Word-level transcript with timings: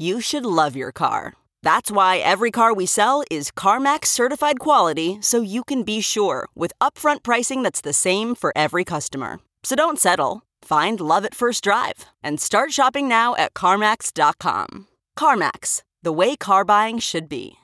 You 0.00 0.22
should 0.22 0.46
love 0.46 0.76
your 0.76 0.92
car. 0.92 1.34
That's 1.62 1.90
why 1.90 2.16
every 2.24 2.50
car 2.50 2.72
we 2.72 2.86
sell 2.86 3.22
is 3.30 3.50
CarMax 3.50 4.06
certified 4.06 4.58
quality 4.58 5.18
so 5.20 5.42
you 5.42 5.62
can 5.62 5.82
be 5.82 6.00
sure 6.00 6.48
with 6.54 6.72
upfront 6.80 7.22
pricing 7.22 7.62
that's 7.62 7.82
the 7.82 7.92
same 7.92 8.34
for 8.34 8.50
every 8.56 8.82
customer. 8.82 9.40
So 9.62 9.76
don't 9.76 9.98
settle. 9.98 10.40
Find 10.62 11.02
love 11.02 11.26
at 11.26 11.34
first 11.34 11.62
drive 11.62 12.06
and 12.22 12.40
start 12.40 12.72
shopping 12.72 13.08
now 13.08 13.36
at 13.36 13.52
CarMax.com. 13.52 14.86
CarMax, 15.18 15.82
the 16.02 16.12
way 16.12 16.34
car 16.34 16.64
buying 16.64 16.98
should 16.98 17.28
be. 17.28 17.58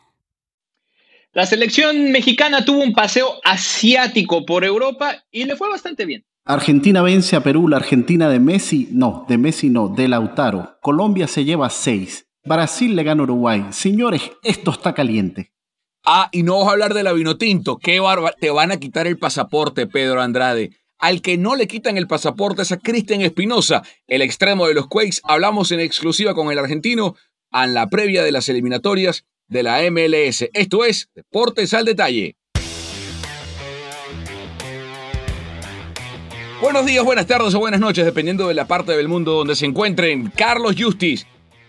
La 1.35 1.47
selección 1.47 2.13
mexicana 2.13 2.67
tuvo 2.67 2.83
un 2.83 2.93
paseo 2.93 3.41
asiático 3.47 4.45
por 4.45 4.63
Europa 4.63 5.25
y 5.33 5.45
le 5.45 5.57
fue 5.57 5.71
bastante 5.71 6.05
bien. 6.05 6.23
Argentina 6.45 7.03
vence 7.03 7.35
a 7.35 7.41
Perú, 7.41 7.67
la 7.67 7.79
Argentina 7.79 8.29
de 8.29 8.39
Messi, 8.39 8.89
no, 8.93 9.25
de 9.27 9.37
Messi 9.37 9.69
no, 9.69 9.89
de 9.89 10.07
Lautaro. 10.07 10.79
Colombia 10.81 11.27
se 11.27 11.45
lleva 11.45 11.69
seis. 11.71 12.26
Brasil 12.47 12.95
le 12.95 13.03
gana 13.03 13.23
a 13.23 13.25
Uruguay. 13.25 13.67
Señores, 13.71 14.31
esto 14.45 14.71
está 14.71 14.95
caliente. 14.95 15.53
Ah, 16.05 16.29
y 16.31 16.45
no 16.45 16.53
vamos 16.53 16.69
a 16.69 16.73
hablar 16.73 16.95
de 16.95 17.03
la 17.03 17.13
Vinotinto. 17.13 17.79
Qué 17.79 17.99
barba. 17.99 18.33
Te 18.39 18.51
van 18.51 18.71
a 18.71 18.79
quitar 18.79 19.09
el 19.09 19.19
pasaporte, 19.19 19.89
Pedro 19.89 20.23
Andrade. 20.23 20.71
Al 20.99 21.21
que 21.23 21.37
no 21.37 21.57
le 21.57 21.67
quitan 21.67 21.97
el 21.97 22.07
pasaporte 22.07 22.63
es 22.63 22.71
a 22.71 22.79
Cristian 22.79 23.21
Espinosa, 23.21 23.83
el 24.07 24.23
extremo 24.23 24.69
de 24.69 24.75
los 24.75 24.87
Quakes. 24.87 25.21
Hablamos 25.25 25.73
en 25.73 25.81
exclusiva 25.81 26.35
con 26.35 26.53
el 26.53 26.59
argentino 26.61 27.17
en 27.53 27.75
la 27.75 27.89
previa 27.89 28.23
de 28.23 28.33
las 28.33 28.49
eliminatorias 28.49 29.25
de 29.49 29.63
la 29.65 29.81
MLS. 29.91 30.49
Esto 30.53 30.85
es 30.85 31.11
Deportes 31.15 31.75
al 31.75 31.85
Detalle. 31.85 32.37
Buenos 36.61 36.87
días, 36.87 37.05
buenas 37.05 37.27
tardes 37.27 37.55
o 37.55 37.59
buenas 37.59 37.81
noches, 37.81 38.05
dependiendo 38.05 38.49
de 38.49 38.55
la 38.55 38.67
parte 38.67 38.97
del 38.97 39.09
mundo 39.09 39.33
donde 39.33 39.57
se 39.57 39.67
encuentren. 39.67 40.33
Carlos 40.35 40.75
Justis, 40.79 41.27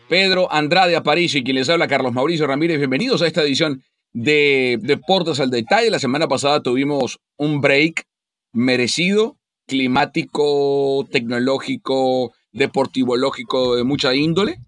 Pedro 0.09 0.51
Andrade 0.51 0.95
Aparicio 0.95 1.39
y 1.39 1.43
quien 1.43 1.57
les 1.57 1.69
habla, 1.69 1.87
Carlos 1.87 2.13
Mauricio 2.13 2.47
Ramírez. 2.47 2.77
Bienvenidos 2.77 3.21
a 3.21 3.27
esta 3.27 3.41
edición 3.43 3.83
de 4.13 4.79
Deportes 4.81 5.41
al 5.41 5.49
Detalle. 5.49 5.89
La 5.89 5.99
semana 5.99 6.29
pasada 6.29 6.63
tuvimos 6.63 7.19
un 7.37 7.59
break 7.59 8.05
merecido, 8.53 9.37
climático, 9.67 11.05
tecnológico, 11.11 12.31
deportivológico 12.53 13.75
de 13.75 13.83
mucha 13.83 14.15
índole. 14.15 14.59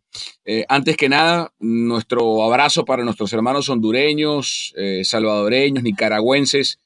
Eh, 0.44 0.66
antes 0.68 0.98
que 0.98 1.08
nada, 1.08 1.54
nuestro 1.60 2.44
abrazo 2.44 2.84
para 2.84 3.06
nuestros 3.06 3.32
hermanos 3.32 3.70
hondureños, 3.70 4.74
eh, 4.76 5.06
salvadoreños, 5.06 5.84
nicaragüenses, 5.84 6.80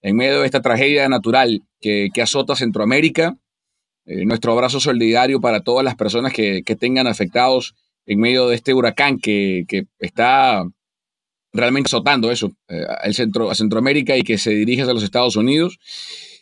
en 0.00 0.16
medio 0.16 0.40
de 0.40 0.46
esta 0.46 0.62
tragedia 0.62 1.08
natural 1.10 1.62
que, 1.78 2.10
azota 2.22 2.56
Centroamérica. 2.56 3.36
Eh, 4.06 4.24
nuestro 4.24 4.52
abrazo 4.52 4.80
solidario 4.80 5.42
para 5.42 5.60
todas 5.60 5.84
las 5.84 5.94
personas 5.94 6.32
que, 6.32 6.62
tengan 6.78 7.06
afectados 7.06 7.74
en 8.08 8.18
medio 8.18 8.48
de 8.48 8.56
este 8.56 8.74
huracán 8.74 9.18
que, 9.18 9.64
está 10.00 10.64
realmente 11.52 11.88
azotando 11.88 12.32
eso, 12.32 12.50
el 12.68 13.14
centro, 13.14 13.50
a 13.50 13.54
Centroamérica 13.54 14.16
y 14.16 14.22
que 14.22 14.36
se 14.36 14.50
dirige 14.50 14.82
hacia 14.82 14.94
los 14.94 15.04
Estados 15.04 15.36
Unidos. 15.36 15.78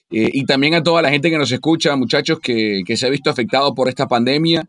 y 0.09 0.44
también 0.47 0.75
a 0.75 0.82
toda 0.82 1.03
la 1.03 1.10
gente 1.10 1.31
que 1.31 1.38
nos 1.38 1.53
escucha, 1.53 1.94
muchachos, 1.97 2.41
que, 2.41 2.82
que 2.87 2.97
se 2.97 3.06
ha 3.06 3.10
visto 3.10 3.28
afectado 3.28 3.75
por 3.75 3.88
esta 3.88 4.09
pandemia 4.09 4.66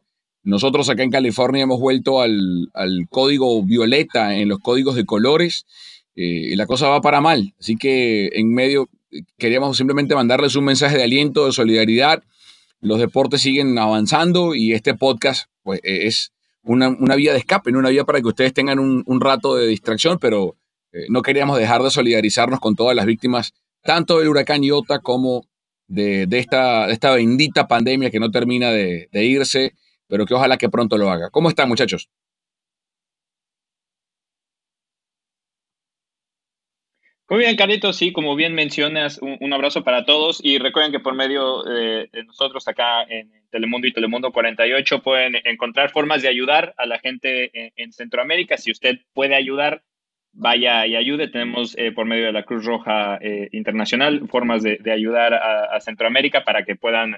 nosotros 0.47 0.90
acá 0.90 1.03
en 1.03 1.12
California 1.12 1.63
hemos 1.63 1.78
vuelto 1.78 2.22
al, 2.22 2.69
código 3.09 3.62
violeta 3.63 4.34
en 4.34 4.47
los 4.47 4.59
códigos 4.59 4.96
de 4.96 5.06
colores 5.06 5.66
eh, 6.16 6.52
y 6.52 6.56
la 6.56 6.66
cosa 6.66 6.88
va 6.88 7.02
para 7.02 7.19
mal. 7.19 7.53
Así 7.59 7.75
que 7.75 8.30
en 8.31 8.53
medio 8.53 8.88
queríamos 9.38 9.75
simplemente 9.75 10.16
mandarles 10.16 10.56
un 10.56 10.63
mensaje 10.63 10.96
de 10.96 11.03
aliento, 11.03 11.46
de 11.46 11.52
solidaridad. 11.52 12.24
Los 12.80 13.00
deportes 13.00 13.41
siguen 13.41 13.78
avanzando 13.78 14.56
y 14.56 14.72
este 14.72 14.94
podcast 14.94 15.50
pues, 15.63 15.81
e, 15.84 16.07
es 16.07 16.31
una, 16.67 17.16
vía 17.16 17.33
de 17.33 17.39
escape, 17.39 17.72
una 17.72 17.89
vía 17.89 18.03
para 18.03 18.22
que 18.22 18.28
ustedes 18.28 18.53
tengan 18.53 18.79
un, 18.79 19.22
rato 19.22 19.55
de 19.55 19.67
distracción, 19.67 20.19
pero 20.19 20.55
eh, 20.91 21.05
no 21.09 21.22
queríamos 21.22 21.57
dejar 21.57 21.81
de 21.81 21.89
solidarizarnos 21.89 22.59
con 22.59 22.75
todas 22.75 22.95
las 22.95 23.05
víctimas, 23.05 23.53
tanto 23.81 24.19
del 24.19 24.29
huracán 24.29 24.63
Iota 24.63 25.00
como 25.00 25.45
de, 25.88 26.27
esta, 26.31 26.89
esta, 26.89 27.16
bendita 27.16 27.67
pandemia 27.67 28.11
que 28.11 28.19
no 28.19 28.29
termina 28.29 28.72
de 28.72 29.07
irse 29.13 29.73
pero 30.07 30.25
que 30.25 30.33
ojalá 30.33 30.57
que 30.57 30.69
pronto 30.69 30.97
lo 30.97 31.09
haga. 31.09 31.29
¿Cómo 31.29 31.50
están, 31.50 31.69
muchachos? 31.69 32.09
Muy 37.29 37.39
bien, 37.39 37.57
Carlitos, 37.57 37.97
sí, 37.97 38.13
como 38.13 38.35
bien 38.35 38.56
mencionas, 38.56 39.19
un, 39.22 39.53
abrazo 39.53 39.83
para 39.83 40.06
todos 40.06 40.39
y 40.41 40.59
recuerden 40.59 40.94
que 40.94 41.01
por 41.01 41.13
medio 41.13 41.61
de, 41.63 42.09
nosotros 42.25 42.66
acá 42.69 43.03
en 43.03 43.37
Telemundo 43.50 43.88
y 43.88 43.94
Telemundo 43.94 44.31
48 44.31 45.02
pueden 45.02 45.35
encontrar 45.44 45.91
formas 45.91 46.22
de 46.22 46.28
ayudar 46.28 46.74
a 46.78 46.85
la 46.85 47.00
gente 47.00 47.52
en, 47.75 47.91
Centroamérica. 47.94 48.58
Si 48.58 48.72
usted 48.72 49.00
puede 49.13 49.35
ayudar, 49.35 49.84
vaya 50.34 50.85
y 50.85 50.96
ayude. 50.96 51.30
Tenemos 51.30 51.78
eh, 51.78 51.91
por 51.91 52.06
medio 52.06 52.25
de 52.25 52.34
la 52.34 52.44
Cruz 52.44 52.66
Roja 52.66 53.18
eh, 53.22 53.50
Internacional 53.52 54.28
formas 54.28 54.63
de, 54.63 54.80
ayudar 54.91 55.34
a, 55.34 55.80
Centroamérica 55.80 56.44
para 56.44 56.63
que 56.63 56.75
puedan 56.75 57.18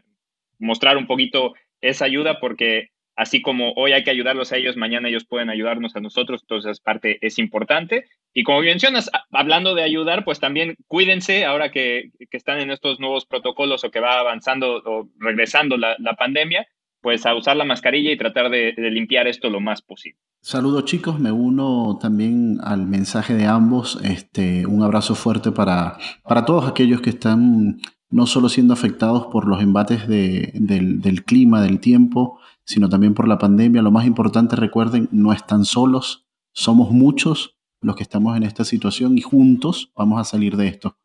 mostrar 0.57 0.97
un 0.97 1.07
poquito 1.07 1.53
esa 1.81 2.05
ayuda 2.05 2.39
porque 2.39 2.89
así 3.15 3.41
como 3.41 3.73
hoy 3.73 3.93
hay 3.93 4.03
que 4.03 4.11
ayudarlos 4.11 4.51
a 4.51 4.57
ellos, 4.57 4.77
mañana 4.77 5.09
ellos 5.09 5.25
pueden 5.25 5.49
ayudarnos 5.49 5.95
a 5.95 5.99
nosotros, 5.99 6.41
entonces 6.43 6.79
parte 6.79 7.17
es 7.21 7.39
importante. 7.39 8.05
Y 8.39 8.43
como 8.43 8.61
mencionas, 8.61 9.11
hablando 9.33 9.75
de 9.75 9.83
ayudar, 9.83 10.23
pues 10.23 10.39
también 10.39 10.77
cuídense 10.87 11.43
ahora 11.43 11.71
que, 11.71 12.11
están 12.31 12.61
en 12.61 12.71
estos 12.71 12.97
nuevos 12.97 13.25
protocolos 13.25 13.83
o 13.83 13.91
que 13.91 13.99
va 13.99 14.17
avanzando 14.17 14.81
o 14.85 15.09
regresando 15.19 15.75
la, 15.75 15.97
pandemia, 16.17 16.65
pues 17.01 17.25
a 17.25 17.35
usar 17.35 17.57
la 17.57 17.65
mascarilla 17.65 18.13
y 18.13 18.17
tratar 18.17 18.49
de, 18.49 18.73
limpiar 18.77 19.27
esto 19.27 19.49
lo 19.49 19.59
más 19.59 19.81
posible. 19.81 20.17
Saludos 20.41 20.85
chicos, 20.85 21.19
me 21.19 21.33
uno 21.33 21.99
también 22.01 22.59
al 22.63 22.87
mensaje 22.87 23.33
de 23.33 23.45
ambos. 23.45 23.99
Este, 24.05 24.65
un 24.65 24.83
abrazo 24.83 25.15
fuerte 25.15 25.51
para, 25.51 25.97
para 26.23 26.45
todos 26.45 26.65
aquellos 26.65 27.01
que 27.01 27.09
están 27.09 27.81
no 28.09 28.25
solo 28.25 28.47
siendo 28.47 28.73
afectados 28.73 29.25
por 29.25 29.49
los 29.49 29.61
embates 29.61 30.07
del, 30.07 31.23
clima, 31.25 31.61
del 31.61 31.81
tiempo, 31.81 32.39
sino 32.63 32.87
también 32.87 33.15
por 33.15 33.27
la 33.27 33.37
pandemia. 33.37 33.81
Lo 33.81 33.91
más 33.91 34.05
importante, 34.05 34.55
recuerden, 34.55 35.09
no 35.11 35.33
están 35.33 35.65
solos, 35.65 36.25
somos 36.53 36.91
muchos 36.91 37.58
los 37.81 37.95
que 37.95 38.03
estamos 38.03 38.35
en 38.37 38.43
esta 38.43 38.63
situación 38.63 39.17
y 39.17 39.21
juntos 39.21 39.91
vamos 39.95 40.19
a 40.19 40.23
salir 40.23 40.57
de 40.57 40.67
esto. 40.67 40.97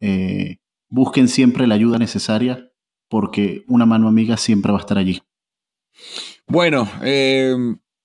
Eh, 0.00 0.58
busquen 0.88 1.28
siempre 1.28 1.66
la 1.66 1.74
ayuda 1.74 1.98
necesaria 1.98 2.70
porque 3.08 3.64
una 3.68 3.86
mano 3.86 4.08
amiga 4.08 4.36
siempre 4.36 4.72
va 4.72 4.78
a 4.78 4.80
estar 4.80 4.98
allí. 4.98 5.22
Bueno, 6.46 6.88
eh, 7.02 7.54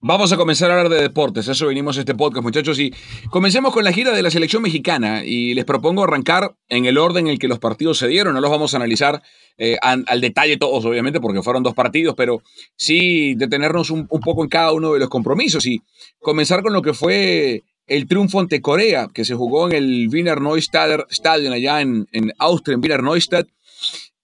Vamos 0.06 0.34
a 0.34 0.38
comenzar 0.38 0.70
a 0.70 0.74
hablar 0.74 0.90
de 0.90 1.02
deportes, 1.02 1.48
eso 1.48 1.68
venimos 1.68 1.96
a 1.96 2.02
este 2.02 2.14
podcast, 2.14 2.44
muchachos, 2.44 2.78
y 2.78 2.94
comencemos 3.30 3.72
con 3.72 3.86
la 3.86 3.94
gira 3.94 4.12
de 4.12 4.22
la 4.22 4.30
selección 4.30 4.62
mexicana. 4.62 5.24
Y 5.24 5.54
les 5.54 5.64
propongo 5.64 6.04
arrancar 6.04 6.58
en 6.68 6.86
el 6.86 6.98
orden 6.98 7.28
en 7.28 7.32
el 7.32 7.40
que 7.40 7.48
los 7.48 7.60
partidos 7.60 8.00
se 8.00 8.10
dieron, 8.10 8.34
no 8.34 8.42
los 8.42 8.52
vamos 8.52 8.74
a 8.74 8.78
analizar 8.78 9.24
eh, 9.58 9.78
al, 9.82 10.20
detalle 10.20 10.58
todos, 10.58 10.84
obviamente, 10.84 11.22
porque 11.22 11.42
fueron 11.42 11.64
dos 11.64 11.74
partidos, 11.74 12.16
pero 12.18 12.44
sí 12.76 13.36
detenernos 13.36 13.92
un, 13.92 14.10
poco 14.10 14.44
en 14.44 14.50
cada 14.50 14.74
uno 14.74 14.92
de 14.92 15.00
los 15.00 15.08
compromisos. 15.08 15.66
Y 15.68 15.82
comenzar 16.20 16.64
con 16.64 16.74
lo 16.74 16.82
que 16.82 16.94
fue 16.94 17.64
el 17.88 18.08
triunfo 18.08 18.40
ante 18.40 18.62
Corea, 18.62 19.10
que 19.14 19.26
se 19.26 19.36
jugó 19.36 19.70
en 19.70 19.76
el 19.76 20.10
Wiener 20.12 20.42
Neustadt 20.42 21.12
Stadion 21.12 21.54
allá 21.54 21.82
en, 21.82 22.08
Austria, 22.38 22.76
en 22.76 22.82
Wiener 22.82 23.04
Neustadt. 23.04 23.48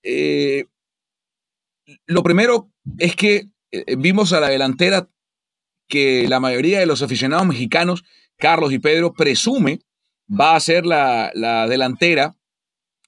Eh, 0.03 0.65
lo 2.06 2.23
primero 2.23 2.71
es 2.97 3.15
que 3.15 3.50
eh, 3.71 3.95
vimos 3.97 4.33
a 4.33 4.39
la 4.39 4.50
delantera 4.50 5.09
que 5.88 6.27
la 6.27 6.39
mayoría 6.39 6.79
de 6.79 6.85
los 6.85 7.01
aficionados 7.01 7.47
mexicanos, 7.47 8.03
Carlos 8.38 8.71
y 8.71 8.79
Pedro, 8.79 9.13
presume 9.13 9.79
va 10.29 10.56
a 10.56 10.59
ser 10.59 10.85
la, 10.85 11.31
delantera 11.67 12.38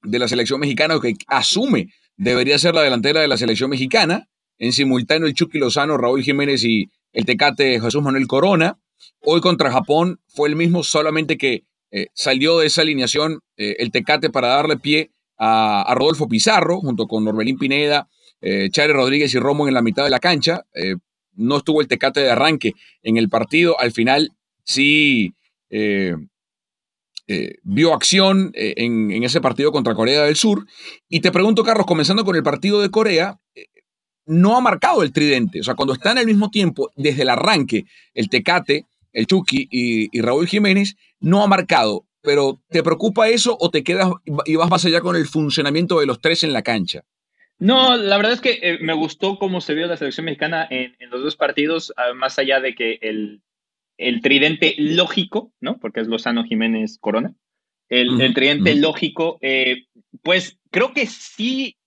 de 0.03 0.19
la 0.19 0.27
selección 0.27 0.59
mexicana, 0.59 0.95
o 0.95 1.01
que 1.01 1.13
asume 1.27 1.93
debería 2.17 2.57
ser 2.57 2.73
la 2.73 2.81
delantera 2.81 3.21
de 3.21 3.27
la 3.27 3.37
selección 3.37 3.69
mexicana. 3.69 4.27
En 4.57 4.73
simultáneo, 4.73 5.27
el 5.27 5.33
Chucky 5.33 5.57
Lozano, 5.57 5.97
Raúl 5.97 6.23
Jiménez 6.23 6.63
y 6.63 6.91
el 7.13 7.25
Tecate 7.25 7.79
Jesús 7.79 8.01
Manuel 8.01 8.27
Corona. 8.27 8.79
Hoy 9.21 9.41
contra 9.41 9.71
Japón 9.71 10.19
fue 10.27 10.49
el 10.49 10.55
mismo, 10.55 10.83
solamente 10.83 11.37
que 11.37 11.63
eh, 11.91 12.07
salió 12.13 12.59
de 12.59 12.67
esa 12.67 12.81
alineación 12.81 13.41
eh, 13.57 13.75
el 13.79 13.91
Tecate 13.91 14.29
para 14.29 14.49
darle 14.49 14.77
pie 14.77 15.11
a, 15.37 15.93
Rodolfo 15.95 16.27
Pizarro, 16.27 16.79
junto 16.79 17.07
con 17.07 17.25
Norbelín 17.25 17.57
Pineda, 17.57 18.07
eh, 18.41 18.69
Chare 18.71 18.93
Rodríguez 18.93 19.33
y 19.33 19.39
Romo 19.39 19.67
en 19.67 19.73
la 19.73 19.81
mitad 19.81 20.03
de 20.03 20.11
la 20.11 20.19
cancha. 20.19 20.65
Eh, 20.75 20.95
no 21.33 21.57
estuvo 21.57 21.81
el 21.81 21.87
tecate 21.87 22.19
de 22.19 22.29
arranque 22.29 22.73
en 23.01 23.17
el 23.17 23.29
partido. 23.29 23.79
Al 23.79 23.91
final 23.91 24.31
sí 24.63 25.33
vio 27.63 27.93
acción 27.93 28.51
eh, 28.53 28.73
en, 28.77 29.23
ese 29.23 29.39
partido 29.39 29.71
contra 29.71 29.95
Corea 29.95 30.23
del 30.23 30.35
Sur. 30.35 30.67
Y 31.07 31.21
te 31.21 31.31
pregunto, 31.31 31.63
Carlos, 31.63 31.85
comenzando 31.85 32.25
con 32.25 32.35
el 32.35 32.43
partido 32.43 32.81
de 32.81 32.91
Corea, 32.91 33.39
no 34.25 34.57
ha 34.57 34.61
marcado 34.61 35.01
el 35.01 35.13
tridente. 35.13 35.61
O 35.61 35.63
sea, 35.63 35.75
cuando 35.75 35.93
están 35.93 36.17
al 36.17 36.25
mismo 36.25 36.51
tiempo, 36.51 36.91
desde 36.95 37.21
el 37.21 37.29
arranque, 37.29 37.85
el 38.13 38.29
Tecate, 38.29 38.85
el 39.13 39.27
Chucky 39.27 39.67
y, 39.69 40.17
y 40.17 40.21
Raúl 40.21 40.47
Jiménez, 40.47 40.95
no 41.19 41.43
ha 41.43 41.47
marcado. 41.47 42.05
Pero 42.21 42.61
¿te 42.69 42.83
preocupa 42.83 43.29
eso 43.29 43.57
o 43.59 43.71
te 43.71 43.83
quedas 43.83 44.11
y 44.45 44.55
vas 44.55 44.69
más 44.69 44.85
allá 44.85 45.01
con 45.01 45.15
el 45.15 45.25
funcionamiento 45.25 45.99
de 45.99 46.05
los 46.05 46.21
tres 46.21 46.43
en 46.43 46.53
la 46.53 46.61
cancha? 46.61 47.03
No, 47.57 47.95
la 47.95 48.17
verdad 48.17 48.33
es 48.33 48.41
que 48.41 48.59
eh, 48.61 48.79
me 48.81 48.93
gustó 48.93 49.37
cómo 49.37 49.61
se 49.61 49.75
vio 49.75 49.85
la 49.85 49.97
selección 49.97 50.25
mexicana 50.25 50.67
en, 50.69 50.95
los 51.11 51.21
dos 51.23 51.35
partidos, 51.35 51.93
ah, 51.95 52.13
más 52.15 52.39
allá 52.39 52.59
de 52.59 52.73
que 52.73 52.97
el, 53.01 53.41
el, 53.97 54.21
tridente 54.21 54.73
lógico, 54.79 55.53
¿no? 55.59 55.77
Porque 55.79 55.99
es 55.99 56.07
Lozano, 56.07 56.43
Jiménez, 56.43 56.97
Corona. 56.99 57.35
El, 57.87 58.33
tridente 58.33 58.73
lógico, 58.75 59.37
eh, 59.41 59.85
pues 60.23 60.57
creo 60.71 60.93
que 60.93 61.05
sí, 61.05 61.77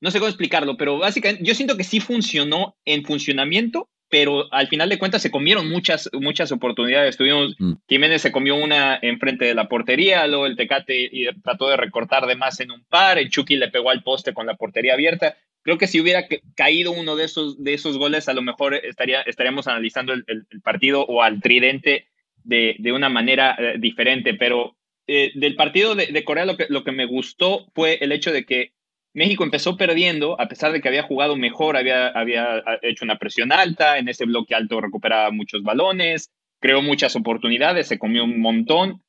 no 0.00 0.10
sé 0.10 0.18
cómo 0.18 0.28
explicarlo, 0.28 0.76
pero 0.76 0.98
básicamente 0.98 1.44
yo 1.44 1.54
siento 1.54 1.76
que 1.76 1.84
sí 1.84 2.00
funcionó 2.00 2.76
en 2.84 3.04
funcionamiento 3.04 3.88
pero 4.08 4.52
al 4.52 4.68
final 4.68 4.88
de 4.88 4.98
cuentas 4.98 5.22
se 5.22 5.30
comieron 5.30 5.68
muchas, 5.68 6.08
muchas 6.12 6.50
oportunidades. 6.52 7.16
Tuvimos, 7.16 7.54
mm. 7.58 7.72
Jiménez 7.88 8.22
se 8.22 8.32
comió 8.32 8.56
una 8.56 8.98
enfrente 9.02 9.44
de 9.44 9.54
la 9.54 9.68
portería, 9.68 10.26
luego 10.26 10.46
el 10.46 10.56
Tecate 10.56 11.10
trató 11.42 11.68
de 11.68 11.76
recortar 11.76 12.26
de 12.26 12.36
más 12.36 12.60
en 12.60 12.70
un 12.70 12.84
par, 12.84 13.18
el 13.18 13.30
Chucky 13.30 13.56
le 13.56 13.68
pegó 13.68 13.90
al 13.90 14.02
poste 14.02 14.32
con 14.32 14.46
la 14.46 14.54
portería 14.54 14.94
abierta. 14.94 15.36
Creo 15.62 15.76
que 15.76 15.86
si 15.86 16.00
hubiera 16.00 16.26
caído 16.54 16.92
uno 16.92 17.16
de 17.16 17.24
esos, 17.24 17.62
de 17.62 17.74
esos 17.74 17.98
goles, 17.98 18.28
a 18.28 18.32
lo 18.32 18.42
mejor 18.42 18.74
estaría, 18.74 19.20
estaríamos 19.22 19.68
analizando 19.68 20.14
el, 20.14 20.24
partido 20.62 21.04
o 21.04 21.22
al 21.22 21.42
tridente 21.42 22.06
de, 22.44 22.76
de 22.78 22.92
una 22.92 23.10
manera 23.10 23.54
eh, 23.58 23.74
diferente, 23.78 24.32
pero 24.32 24.76
eh, 25.06 25.32
del 25.34 25.56
partido 25.56 25.94
de, 25.94 26.06
de 26.06 26.24
Corea 26.24 26.46
lo 26.46 26.56
que, 26.56 26.66
lo 26.70 26.84
que 26.84 26.92
me 26.92 27.04
gustó 27.04 27.66
fue 27.74 27.98
el 28.00 28.12
hecho 28.12 28.32
de 28.32 28.44
que 28.44 28.72
México 29.18 29.44
empezó 29.44 29.76
perdiendo, 29.76 30.40
a 30.40 30.48
pesar 30.48 30.72
de 30.72 30.80
que 30.80 30.88
había 30.88 31.02
jugado 31.02 31.36
mejor, 31.36 31.76
había, 31.76 32.08
había 32.08 32.62
hecho 32.82 33.04
una 33.04 33.18
presión 33.18 33.52
alta, 33.52 33.98
en 33.98 34.08
ese 34.08 34.24
bloque 34.24 34.54
alto 34.54 34.80
recuperaba 34.80 35.30
muchos 35.30 35.62
balones, 35.62 36.30
creó 36.60 36.82
muchas 36.82 37.16
oportunidades, 37.16 37.88
se 37.88 37.98
comió 37.98 38.24
un 38.24 38.40
montón, 38.40 39.02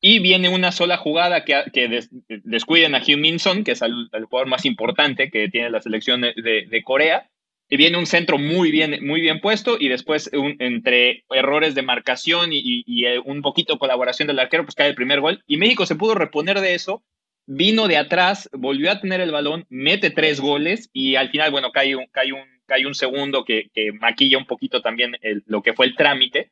y 0.00 0.20
viene 0.20 0.48
una 0.48 0.72
sola 0.72 0.96
jugada 0.96 1.44
que, 1.44 1.64
que 1.72 2.00
descuiden 2.44 2.94
a 2.94 2.98
Hugh 3.00 3.18
Minson, 3.18 3.64
que 3.64 3.72
es 3.72 3.82
el, 3.82 4.08
jugador 4.30 4.48
más 4.48 4.64
importante 4.64 5.30
que 5.30 5.48
tiene 5.48 5.70
la 5.70 5.80
selección 5.80 6.20
de, 6.20 6.82
Corea, 6.84 7.28
y 7.68 7.76
viene 7.76 7.98
un 7.98 8.06
centro 8.06 8.38
muy 8.38 8.70
bien, 8.70 9.04
muy 9.04 9.20
bien 9.20 9.40
puesto, 9.40 9.76
y 9.80 9.88
después 9.88 10.30
entre 10.32 11.24
errores 11.30 11.74
de 11.74 11.82
marcación 11.82 12.52
y, 12.52 12.84
y 12.86 13.06
eh, 13.06 13.18
un 13.18 13.42
poquito 13.42 13.78
colaboración 13.78 14.28
del 14.28 14.38
arquero, 14.38 14.64
pues 14.64 14.76
cae 14.76 14.90
el 14.90 14.94
primer 14.94 15.20
gol, 15.20 15.42
y 15.46 15.56
México 15.56 15.86
se 15.86 15.96
pudo 15.96 16.14
reponer 16.14 16.60
de 16.60 16.74
eso, 16.74 17.02
vino 17.46 17.88
de 17.88 17.96
atrás, 17.96 18.50
volvió 18.52 18.90
a 18.90 19.00
tener 19.00 19.20
el 19.20 19.30
balón, 19.30 19.66
mete 19.68 20.10
tres 20.10 20.40
goles 20.40 20.90
y 20.92 21.14
al 21.16 21.30
final, 21.30 21.50
bueno, 21.50 21.70
cae 21.72 21.96
un, 21.96 22.06
cae 22.10 22.32
un, 22.32 22.40
cae 22.66 22.86
un 22.86 22.94
segundo 22.94 23.44
que, 23.44 23.70
maquilla 24.00 24.38
un 24.38 24.46
poquito 24.46 24.82
también 24.82 25.16
lo 25.46 25.62
que 25.62 25.72
fue 25.72 25.86
el 25.86 25.96
trámite. 25.96 26.50